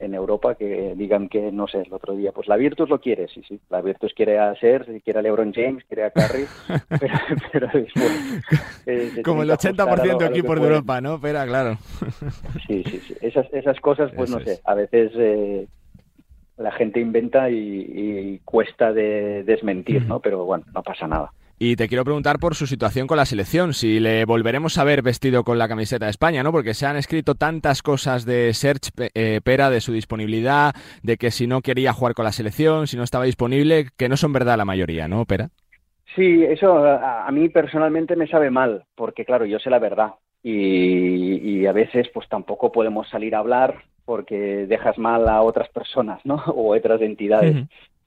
en, 0.00 0.14
Europa 0.14 0.56
que 0.56 0.94
digan 0.96 1.28
que, 1.28 1.52
no 1.52 1.68
sé, 1.68 1.82
el 1.82 1.92
otro 1.92 2.16
día, 2.16 2.32
pues 2.32 2.48
la 2.48 2.56
Virtus 2.56 2.88
lo 2.88 3.00
quiere, 3.00 3.28
sí, 3.28 3.40
sí, 3.46 3.60
la 3.70 3.82
Virtus 3.82 4.12
quiere 4.14 4.40
a 4.40 4.56
Ser, 4.56 4.84
quiere 5.04 5.20
a 5.20 5.22
LeBron 5.22 5.52
James, 5.52 5.84
quiere 5.84 6.04
a 6.04 6.10
Curry, 6.10 6.46
pero, 7.00 7.14
pero 7.52 7.68
después... 7.72 8.40
Eh, 8.86 9.22
Como 9.24 9.44
el 9.44 9.50
80% 9.50 10.18
de 10.18 10.26
equipos 10.26 10.60
de 10.60 10.66
Europa, 10.66 11.00
¿no? 11.00 11.20
Pero 11.20 11.44
claro. 11.44 11.78
Sí, 12.66 12.82
sí, 12.84 13.00
sí, 13.06 13.14
esas, 13.20 13.46
esas 13.52 13.78
cosas, 13.80 14.10
pues 14.16 14.28
no 14.28 14.40
sé, 14.40 14.60
a 14.64 14.74
veces... 14.74 15.12
Eh, 15.14 15.68
la 16.56 16.72
gente 16.72 17.00
inventa 17.00 17.50
y, 17.50 18.40
cuesta 18.44 18.92
de 18.92 19.42
desmentir, 19.44 20.02
¿no? 20.06 20.20
Pero 20.20 20.44
bueno, 20.44 20.64
no 20.74 20.82
pasa 20.82 21.06
nada. 21.06 21.32
Y 21.58 21.76
te 21.76 21.88
quiero 21.88 22.04
preguntar 22.04 22.38
por 22.38 22.54
su 22.54 22.66
situación 22.66 23.06
con 23.06 23.16
la 23.16 23.24
selección, 23.24 23.72
si 23.72 23.98
le 23.98 24.26
volveremos 24.26 24.76
a 24.76 24.84
ver 24.84 25.00
vestido 25.00 25.42
con 25.42 25.58
la 25.58 25.68
camiseta 25.68 26.04
de 26.04 26.10
España, 26.10 26.42
¿no? 26.42 26.52
Porque 26.52 26.74
se 26.74 26.84
han 26.84 26.96
escrito 26.96 27.34
tantas 27.34 27.82
cosas 27.82 28.26
de 28.26 28.52
Serge 28.52 28.90
eh, 29.14 29.40
Pera, 29.42 29.70
de 29.70 29.80
su 29.80 29.92
disponibilidad, 29.92 30.74
de 31.02 31.16
que 31.16 31.30
si 31.30 31.46
no 31.46 31.62
quería 31.62 31.94
jugar 31.94 32.14
con 32.14 32.26
la 32.26 32.32
selección, 32.32 32.86
si 32.86 32.98
no 32.98 33.04
estaba 33.04 33.24
disponible, 33.24 33.86
que 33.96 34.10
no 34.10 34.18
son 34.18 34.34
verdad 34.34 34.58
la 34.58 34.66
mayoría, 34.66 35.08
¿no, 35.08 35.24
Pera? 35.24 35.48
Sí, 36.16 36.42
eso 36.44 36.78
a, 36.78 37.30
mí 37.30 37.50
personalmente 37.50 38.16
me 38.16 38.26
sabe 38.26 38.50
mal, 38.50 38.84
porque 38.94 39.26
claro, 39.26 39.44
yo 39.44 39.58
sé 39.58 39.68
la 39.68 39.78
verdad 39.78 40.14
y, 40.42 41.66
a 41.66 41.72
veces 41.72 42.08
pues 42.14 42.28
tampoco 42.28 42.70
podemos 42.70 43.08
salir 43.08 43.34
a 43.34 43.40
hablar 43.40 43.82
porque 44.06 44.66
dejas 44.66 44.96
mal 44.96 45.28
a 45.28 45.42
otras 45.42 45.68
personas, 45.68 46.24
¿no? 46.24 46.36
O 46.46 46.74
otras 46.74 47.02
entidades. 47.02 47.66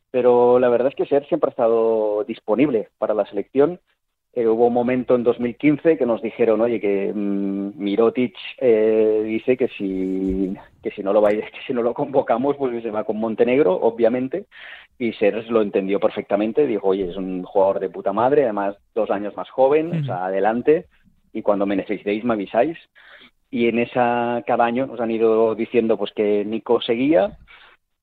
Pero 0.09 0.57
la 0.57 0.69
verdad 0.69 0.88
es 0.88 0.95
que 0.95 1.05
Ser 1.05 1.27
siempre 1.27 1.49
ha 1.49 1.51
estado 1.51 2.23
disponible 2.23 2.89
para 2.97 3.13
la 3.13 3.27
selección. 3.27 3.80
Eh, 4.34 4.47
hubo 4.47 4.67
un 4.67 4.73
momento 4.73 5.15
en 5.15 5.23
2015 5.23 5.97
que 5.97 6.05
nos 6.05 6.21
dijeron, 6.21 6.61
oye, 6.61 6.80
que 6.80 7.11
mm, 7.13 7.71
Mirotic 7.77 8.35
eh, 8.59 9.23
dice 9.26 9.57
que 9.57 9.67
si, 9.69 10.55
que 10.81 10.91
si 10.91 11.03
no 11.03 11.13
lo 11.13 11.21
que 11.27 11.43
si 11.67 11.73
no 11.73 11.84
lo 11.84 11.93
convocamos, 11.93 12.55
pues 12.57 12.81
se 12.81 12.91
va 12.91 13.03
con 13.03 13.17
Montenegro, 13.17 13.73
obviamente. 13.73 14.45
Y 14.97 15.13
Ser 15.13 15.49
lo 15.49 15.61
entendió 15.61 15.99
perfectamente. 15.99 16.65
Dijo, 16.65 16.88
oye, 16.88 17.09
es 17.09 17.17
un 17.17 17.43
jugador 17.43 17.80
de 17.80 17.89
puta 17.89 18.13
madre, 18.13 18.43
además 18.43 18.77
dos 18.95 19.11
años 19.11 19.35
más 19.35 19.49
joven, 19.49 20.01
o 20.01 20.05
sea, 20.05 20.26
adelante. 20.26 20.85
Y 21.34 21.41
cuando 21.41 21.65
me 21.65 21.76
necesitéis, 21.76 22.23
me 22.23 22.34
avisáis 22.34 22.77
y 23.51 23.67
en 23.67 23.80
esa 23.80 24.43
cada 24.45 24.65
año 24.65 24.85
nos 24.85 24.99
han 24.99 25.11
ido 25.11 25.55
diciendo 25.55 25.97
pues 25.97 26.11
que 26.13 26.45
Nico 26.45 26.81
seguía, 26.81 27.38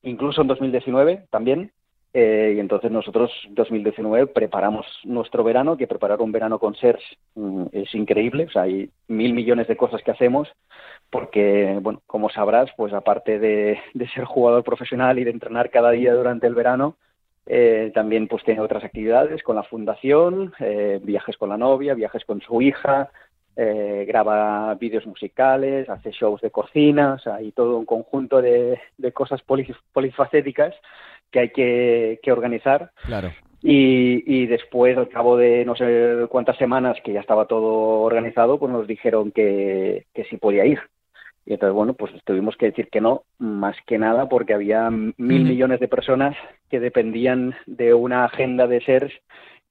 incluso 0.02 0.42
en 0.42 0.48
2019 0.48 1.26
también, 1.30 1.72
eh, 2.18 2.54
y 2.56 2.60
entonces 2.60 2.90
nosotros 2.90 3.30
2019 3.50 4.28
preparamos 4.28 4.86
nuestro 5.04 5.44
verano, 5.44 5.76
que 5.76 5.86
preparar 5.86 6.22
un 6.22 6.32
verano 6.32 6.58
con 6.58 6.74
SERS 6.74 7.02
mm, 7.34 7.66
es 7.72 7.94
increíble, 7.94 8.44
o 8.44 8.50
sea, 8.50 8.62
hay 8.62 8.88
mil 9.06 9.34
millones 9.34 9.68
de 9.68 9.76
cosas 9.76 10.02
que 10.02 10.12
hacemos, 10.12 10.48
porque, 11.10 11.78
bueno, 11.82 12.00
como 12.06 12.30
sabrás, 12.30 12.70
pues 12.74 12.94
aparte 12.94 13.38
de, 13.38 13.78
ser 14.14 14.24
jugador 14.24 14.64
profesional 14.64 15.18
y 15.18 15.24
de 15.24 15.30
entrenar 15.30 15.70
cada 15.70 15.90
día 15.90 16.14
durante 16.14 16.46
el 16.46 16.54
verano, 16.54 16.96
eh, 17.44 17.92
también 17.94 18.28
pues 18.28 18.42
tiene 18.44 18.62
otras 18.62 18.82
actividades 18.82 19.42
con 19.42 19.56
la 19.56 19.64
fundación, 19.64 20.54
eh, 20.58 20.98
viajes 21.02 21.36
con 21.36 21.50
la 21.50 21.58
novia, 21.58 21.92
viajes 21.92 22.24
con 22.24 22.40
su 22.40 22.62
hija, 22.62 23.10
eh, 23.56 24.04
graba 24.06 24.74
vídeos 24.74 25.06
musicales, 25.06 25.88
hace 25.88 26.10
shows 26.10 26.42
de 26.42 26.50
cocina, 26.50 27.14
o 27.14 27.18
sea, 27.18 27.40
y 27.40 27.52
todo 27.52 27.78
un 27.78 27.86
conjunto 27.86 28.42
de, 28.42 28.78
cosas 29.14 29.40
polifacéticas 29.92 30.74
que 31.30 31.40
hay 31.40 31.48
que, 31.50 32.32
organizar. 32.32 32.90
Claro. 33.06 33.32
Y, 33.62 34.46
después, 34.46 34.96
al 34.96 35.08
cabo 35.08 35.36
de 35.36 35.64
no 35.64 35.74
sé 35.74 36.26
cuántas 36.28 36.56
semanas 36.58 36.98
que 37.02 37.12
ya 37.12 37.20
estaba 37.20 37.46
todo 37.46 38.02
organizado, 38.02 38.58
pues 38.58 38.70
nos 38.70 38.86
dijeron 38.86 39.32
que, 39.32 40.04
que 40.14 40.24
sí 40.24 40.36
podía 40.36 40.66
ir. 40.66 40.78
Y 41.46 41.54
entonces, 41.54 41.74
bueno, 41.74 41.94
pues 41.94 42.12
tuvimos 42.24 42.56
que 42.56 42.66
decir 42.66 42.88
que 42.90 43.00
no, 43.00 43.22
más 43.38 43.76
que 43.86 43.98
nada 43.98 44.28
porque 44.28 44.52
había 44.52 44.90
mil 44.90 45.44
millones 45.44 45.80
de 45.80 45.88
personas 45.88 46.36
que 46.68 46.80
dependían 46.80 47.54
de 47.66 47.94
una 47.94 48.24
agenda 48.24 48.66
de 48.66 48.80
SERS 48.82 49.12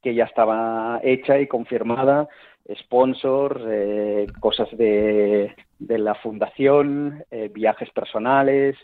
que 0.01 0.15
ya 0.15 0.23
estaba 0.23 0.99
hecha 1.03 1.39
y 1.39 1.47
confirmada 1.47 2.29
sponsors, 2.73 3.61
eh, 3.67 4.27
cosas 4.39 4.69
de, 4.77 5.55
la 5.79 6.15
fundación, 6.15 7.23
eh, 7.31 7.49
viajes 7.53 7.89
personales, 7.91 8.75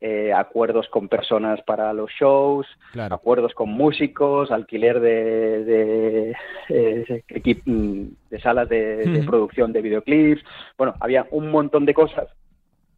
eh, 0.00 0.32
acuerdos 0.32 0.88
con 0.88 1.08
personas 1.08 1.62
para 1.62 1.92
los 1.92 2.10
shows, 2.10 2.66
acuerdos 3.10 3.54
con 3.54 3.70
músicos, 3.70 4.50
alquiler 4.50 5.00
de, 5.00 5.64
de, 5.64 6.36
de 8.30 8.40
salas 8.40 8.68
de, 8.68 9.24
producción 9.26 9.72
de 9.72 9.82
videoclips. 9.82 10.42
Bueno, 10.76 10.94
había 11.00 11.26
un 11.30 11.50
montón 11.50 11.86
de 11.86 11.94
cosas 11.94 12.28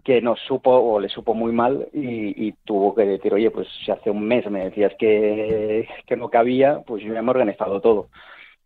que 0.05 0.21
nos 0.23 0.41
supo 0.41 0.71
o 0.71 0.99
le 0.99 1.09
supo 1.09 1.35
muy 1.35 1.53
mal 1.53 1.89
y, 1.93 2.53
tuvo 2.65 2.95
que 2.95 3.05
decir, 3.05 3.35
oye, 3.35 3.51
pues 3.51 3.69
si 3.85 3.91
hace 3.91 4.11
un 4.11 4.27
mes 4.27 4.51
me 4.51 4.65
decías 4.65 4.93
que, 4.99 5.87
que 6.07 6.17
no 6.17 6.31
cabía, 6.31 6.81
pues 6.87 7.03
yo 7.03 7.13
ya 7.13 7.23
me 7.23 7.29
he 7.29 7.31
organizado 7.31 7.81
todo. 7.81 8.09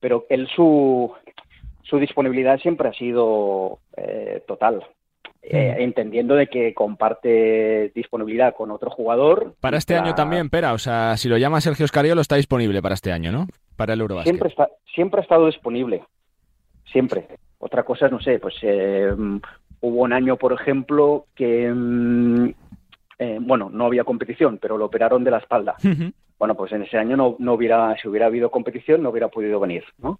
Pero 0.00 0.26
él 0.30 0.48
su, 0.54 1.12
su 1.82 1.98
disponibilidad 1.98 2.58
siempre 2.58 2.88
ha 2.88 2.92
sido 2.92 3.78
eh, 3.96 4.42
total. 4.46 4.84
Eh, 5.44 5.76
entendiendo 5.80 6.36
de 6.36 6.46
que 6.46 6.72
comparte 6.72 7.90
disponibilidad 7.96 8.54
con 8.54 8.70
otro 8.70 8.90
jugador. 8.90 9.54
Para 9.60 9.76
este 9.76 9.96
año 9.96 10.14
también, 10.14 10.48
Pera, 10.48 10.72
o 10.72 10.78
sea, 10.78 11.16
si 11.16 11.28
lo 11.28 11.36
llama 11.36 11.60
Sergio 11.60 11.84
Escariolo 11.84 12.20
está 12.20 12.36
disponible 12.36 12.80
para 12.80 12.94
este 12.94 13.10
año, 13.10 13.32
¿no? 13.32 13.48
Para 13.76 13.94
el 13.94 14.00
Eurobasket. 14.02 14.30
Siempre, 14.30 14.48
está, 14.48 14.68
siempre 14.94 15.20
ha 15.20 15.22
estado 15.24 15.46
disponible, 15.46 16.04
siempre. 16.84 17.26
Otra 17.58 17.82
cosa, 17.82 18.08
no 18.08 18.20
sé, 18.20 18.38
pues 18.38 18.54
eh, 18.62 19.12
hubo 19.80 20.02
un 20.02 20.12
año, 20.12 20.36
por 20.36 20.52
ejemplo, 20.52 21.26
que, 21.34 21.68
mm, 21.72 22.50
bueno, 23.40 23.68
no 23.68 23.86
había 23.86 24.04
competición, 24.04 24.58
pero 24.58 24.78
lo 24.78 24.84
operaron 24.84 25.24
de 25.24 25.30
la 25.32 25.38
espalda. 25.38 25.74
Bueno, 26.38 26.56
pues 26.56 26.72
en 26.72 26.82
ese 26.82 26.98
año 26.98 27.16
no, 27.16 27.36
no 27.38 27.54
hubiera, 27.54 27.96
si 28.00 28.08
hubiera 28.08 28.26
habido 28.26 28.50
competición, 28.50 29.00
no 29.00 29.10
hubiera 29.10 29.28
podido 29.28 29.60
venir, 29.60 29.84
¿no? 29.98 30.18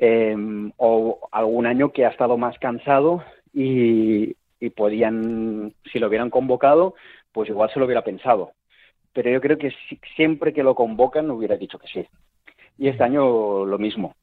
Em, 0.00 0.70
o 0.76 1.28
algún 1.32 1.66
año 1.66 1.90
que 1.90 2.06
ha 2.06 2.10
estado 2.10 2.36
más 2.36 2.56
cansado 2.60 3.24
y, 3.52 4.36
podían, 4.76 5.74
si 5.92 5.98
lo 5.98 6.06
hubieran 6.06 6.30
convocado, 6.30 6.94
pues 7.32 7.48
igual 7.48 7.70
se 7.72 7.80
lo 7.80 7.86
hubiera 7.86 8.04
pensado. 8.04 8.52
Pero 9.12 9.30
yo 9.30 9.40
creo 9.40 9.58
que 9.58 9.72
siempre 10.14 10.52
que 10.52 10.62
lo 10.62 10.76
convocan 10.76 11.30
hubiera 11.30 11.56
dicho 11.56 11.78
que 11.78 11.88
sí. 11.88 12.06
Y 12.78 12.88
este 12.88 13.02
año 13.02 13.64
lo 13.64 13.78
mismo. 13.78 14.14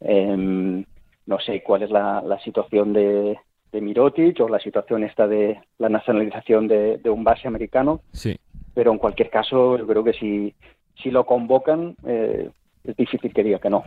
Em, 0.00 0.84
no 1.24 1.38
sé 1.40 1.62
cuál 1.62 1.82
es 1.82 1.90
la, 1.90 2.38
situación 2.44 2.92
de, 2.92 3.38
de 3.70 3.80
Mirotic 3.80 4.38
o 4.40 4.48
la 4.48 4.58
situación 4.58 5.04
esta 5.04 5.26
de 5.26 5.58
la 5.78 5.88
nacionalización 5.88 6.68
de, 6.68 7.00
un 7.06 7.24
base 7.24 7.48
americano. 7.48 8.02
Sí. 8.12 8.38
Pero 8.74 8.92
en 8.92 8.98
cualquier 8.98 9.30
caso, 9.30 9.78
yo 9.78 9.86
creo 9.86 10.04
que 10.04 10.12
si, 10.12 10.54
si 11.02 11.10
lo 11.10 11.24
convocan, 11.24 11.96
eh, 12.06 12.50
es 12.84 12.96
difícil 12.96 13.32
que 13.32 13.44
diga 13.44 13.58
que 13.58 13.70
no 13.70 13.84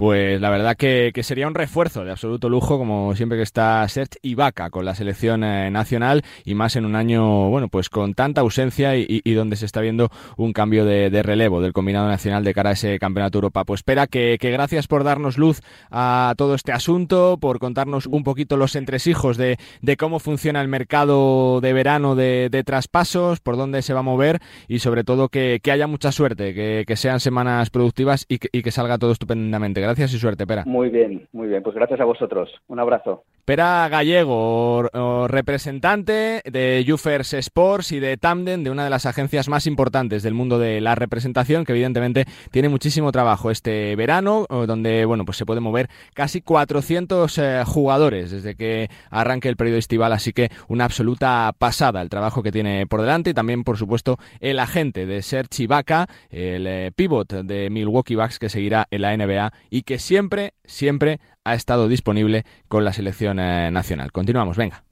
pues 0.00 0.40
la 0.40 0.48
verdad 0.48 0.78
que, 0.78 1.12
sería 1.22 1.46
un 1.46 1.54
refuerzo 1.54 2.06
de 2.06 2.10
absoluto 2.10 2.48
lujo, 2.48 2.78
como 2.78 3.14
siempre 3.16 3.36
que 3.36 3.42
está 3.42 3.86
Serge 3.86 4.16
Ibaka 4.22 4.70
con 4.70 4.86
la 4.86 4.94
selección 4.94 5.44
eh, 5.44 5.70
nacional 5.70 6.24
y 6.42 6.54
más 6.54 6.74
en 6.76 6.86
un 6.86 6.96
año, 6.96 7.50
bueno, 7.50 7.68
pues 7.68 7.90
con 7.90 8.14
tanta 8.14 8.40
ausencia 8.40 8.96
y, 8.96 9.20
donde 9.34 9.56
se 9.56 9.66
está 9.66 9.82
viendo 9.82 10.08
un 10.38 10.54
cambio 10.54 10.86
de, 10.86 11.22
relevo 11.22 11.60
del 11.60 11.74
combinado 11.74 12.08
nacional 12.08 12.44
de 12.44 12.54
cara 12.54 12.70
a 12.70 12.72
ese 12.72 12.98
campeonato 12.98 13.36
Europa. 13.36 13.64
Pues 13.66 13.80
espera 13.80 14.06
que, 14.06 14.38
gracias 14.40 14.86
por 14.86 15.04
darnos 15.04 15.36
luz 15.36 15.60
a 15.90 16.32
todo 16.38 16.54
este 16.54 16.72
asunto, 16.72 17.36
por 17.38 17.58
contarnos 17.58 18.06
un 18.06 18.24
poquito 18.24 18.56
los 18.56 18.76
entresijos 18.76 19.36
de, 19.36 19.58
cómo 19.98 20.18
funciona 20.18 20.62
el 20.62 20.68
mercado 20.68 21.60
de 21.60 21.74
verano 21.74 22.14
de, 22.14 22.62
traspasos, 22.64 23.40
por 23.40 23.58
dónde 23.58 23.82
se 23.82 23.92
va 23.92 24.00
a 24.00 24.02
mover 24.02 24.40
y 24.66 24.78
sobre 24.78 25.04
todo 25.04 25.28
que, 25.28 25.60
haya 25.70 25.86
mucha 25.86 26.10
suerte, 26.10 26.54
que, 26.86 26.96
sean 26.96 27.20
semanas 27.20 27.68
productivas 27.68 28.24
y 28.30 28.38
que, 28.38 28.70
salga 28.70 28.96
todo 28.96 29.12
estupendamente. 29.12 29.89
Y 29.98 30.18
suerte, 30.18 30.46
Pera. 30.46 30.64
Muy 30.66 30.88
bien, 30.88 31.26
muy 31.32 31.48
bien. 31.48 31.62
Pues 31.62 31.74
gracias 31.74 32.00
a 32.00 32.04
vosotros. 32.04 32.50
Un 32.68 32.80
abrazo. 32.80 33.24
Pera 33.44 33.88
Gallego, 33.88 34.88
representante 35.26 36.40
de 36.44 36.84
Jufers 36.86 37.34
Sports 37.34 37.90
y 37.90 37.98
de 37.98 38.16
Tamden, 38.16 38.62
de 38.62 38.70
una 38.70 38.84
de 38.84 38.90
las 38.90 39.06
agencias 39.06 39.48
más 39.48 39.66
importantes 39.66 40.22
del 40.22 40.34
mundo 40.34 40.58
de 40.58 40.80
la 40.80 40.94
representación, 40.94 41.64
que 41.64 41.72
evidentemente 41.72 42.26
tiene 42.52 42.68
muchísimo 42.68 43.10
trabajo 43.10 43.50
este 43.50 43.96
verano, 43.96 44.46
donde 44.48 45.04
bueno, 45.04 45.24
pues 45.24 45.36
se 45.36 45.46
puede 45.46 45.60
mover 45.60 45.88
casi 46.14 46.42
400 46.42 47.38
eh, 47.38 47.62
jugadores 47.66 48.30
desde 48.30 48.54
que 48.54 48.88
arranque 49.10 49.48
el 49.48 49.56
periodo 49.56 49.78
estival, 49.78 50.12
así 50.12 50.32
que 50.32 50.50
una 50.68 50.84
absoluta 50.84 51.52
pasada 51.58 52.02
el 52.02 52.08
trabajo 52.08 52.44
que 52.44 52.52
tiene 52.52 52.86
por 52.86 53.00
delante 53.00 53.30
y 53.30 53.34
también, 53.34 53.64
por 53.64 53.78
supuesto, 53.78 54.18
el 54.38 54.60
agente 54.60 55.06
de 55.06 55.22
Serge 55.22 55.64
Ibaka, 55.64 56.06
el 56.30 56.66
eh, 56.68 56.92
pivot 56.94 57.32
de 57.32 57.68
Milwaukee 57.70 58.14
Bucks 58.14 58.38
que 58.38 58.48
seguirá 58.48 58.86
en 58.90 59.02
la 59.02 59.16
NBA 59.16 59.52
y 59.70 59.82
que 59.82 59.98
siempre, 59.98 60.54
siempre 60.64 61.20
ha 61.44 61.54
estado 61.54 61.88
disponible 61.88 62.44
con 62.68 62.84
la 62.84 62.92
selección 62.92 63.38
eh, 63.38 63.70
nacional. 63.70 64.12
Continuamos, 64.12 64.56
venga. 64.56 64.84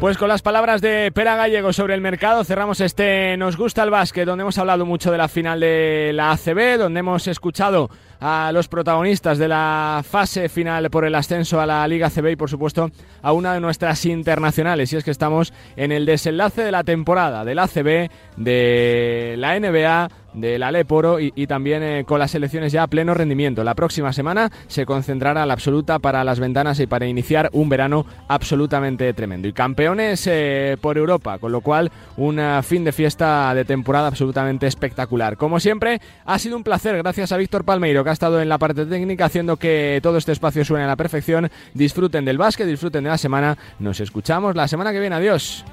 Pues 0.00 0.18
con 0.18 0.28
las 0.28 0.42
palabras 0.42 0.82
de 0.82 1.10
Pera 1.10 1.36
Gallego 1.36 1.72
sobre 1.72 1.94
el 1.94 2.02
mercado 2.02 2.44
cerramos 2.44 2.82
este 2.82 3.34
Nos 3.38 3.56
gusta 3.56 3.82
el 3.82 3.88
básquet, 3.88 4.26
donde 4.26 4.42
hemos 4.42 4.58
hablado 4.58 4.84
mucho 4.84 5.10
de 5.10 5.16
la 5.16 5.26
final 5.26 5.58
de 5.58 6.10
la 6.12 6.32
ACB, 6.32 6.76
donde 6.78 7.00
hemos 7.00 7.26
escuchado 7.26 7.88
a 8.20 8.50
los 8.52 8.68
protagonistas 8.68 9.38
de 9.38 9.48
la 9.48 10.04
fase 10.06 10.50
final 10.50 10.90
por 10.90 11.06
el 11.06 11.14
ascenso 11.14 11.62
a 11.62 11.66
la 11.66 11.88
Liga 11.88 12.08
ACB 12.08 12.28
y 12.28 12.36
por 12.36 12.50
supuesto 12.50 12.90
a 13.22 13.32
una 13.32 13.54
de 13.54 13.60
nuestras 13.60 14.04
internacionales. 14.04 14.92
Y 14.92 14.96
es 14.96 15.04
que 15.04 15.10
estamos 15.10 15.54
en 15.76 15.92
el 15.92 16.04
desenlace 16.04 16.62
de 16.62 16.72
la 16.72 16.84
temporada 16.84 17.46
del 17.46 17.58
ACB, 17.58 18.10
de 18.36 19.34
la 19.38 19.58
NBA, 19.58 20.10
del 20.36 20.62
Aleporo 20.62 21.18
y, 21.18 21.32
y 21.34 21.48
también 21.48 21.82
eh, 21.82 22.04
con 22.06 22.20
las 22.20 22.30
selecciones 22.30 22.70
ya 22.70 22.84
a 22.84 22.86
pleno 22.86 23.14
rendimiento. 23.14 23.64
La 23.64 23.74
próxima 23.74 24.12
semana 24.12 24.52
se 24.68 24.86
concentrará 24.86 25.44
la 25.46 25.54
absoluta 25.54 25.98
para 25.98 26.22
las 26.22 26.38
ventanas 26.38 26.78
y 26.78 26.86
para 26.86 27.06
iniciar 27.06 27.50
un 27.52 27.68
verano 27.68 28.06
absolutamente 28.28 29.12
tremendo. 29.14 29.48
Y 29.48 29.52
campeones 29.52 30.26
eh, 30.26 30.76
por 30.80 30.98
Europa, 30.98 31.38
con 31.38 31.50
lo 31.50 31.60
cual 31.60 31.90
un 32.16 32.40
fin 32.62 32.84
de 32.84 32.92
fiesta 32.92 33.52
de 33.54 33.64
temporada 33.64 34.08
absolutamente 34.08 34.66
espectacular. 34.66 35.36
Como 35.36 35.58
siempre, 35.58 36.00
ha 36.24 36.38
sido 36.38 36.56
un 36.56 36.62
placer. 36.62 36.96
Gracias 36.98 37.32
a 37.32 37.36
Víctor 37.36 37.64
Palmeiro, 37.64 38.04
que 38.04 38.10
ha 38.10 38.12
estado 38.12 38.40
en 38.40 38.48
la 38.48 38.58
parte 38.58 38.86
técnica 38.86 39.24
haciendo 39.24 39.56
que 39.56 40.00
todo 40.02 40.18
este 40.18 40.32
espacio 40.32 40.64
suene 40.64 40.84
a 40.84 40.88
la 40.88 40.96
perfección. 40.96 41.50
Disfruten 41.74 42.24
del 42.24 42.38
básquet, 42.38 42.66
disfruten 42.66 43.04
de 43.04 43.10
la 43.10 43.18
semana. 43.18 43.56
Nos 43.78 44.00
escuchamos 44.00 44.54
la 44.54 44.68
semana 44.68 44.92
que 44.92 45.00
viene. 45.00 45.16
Adiós. 45.16 45.64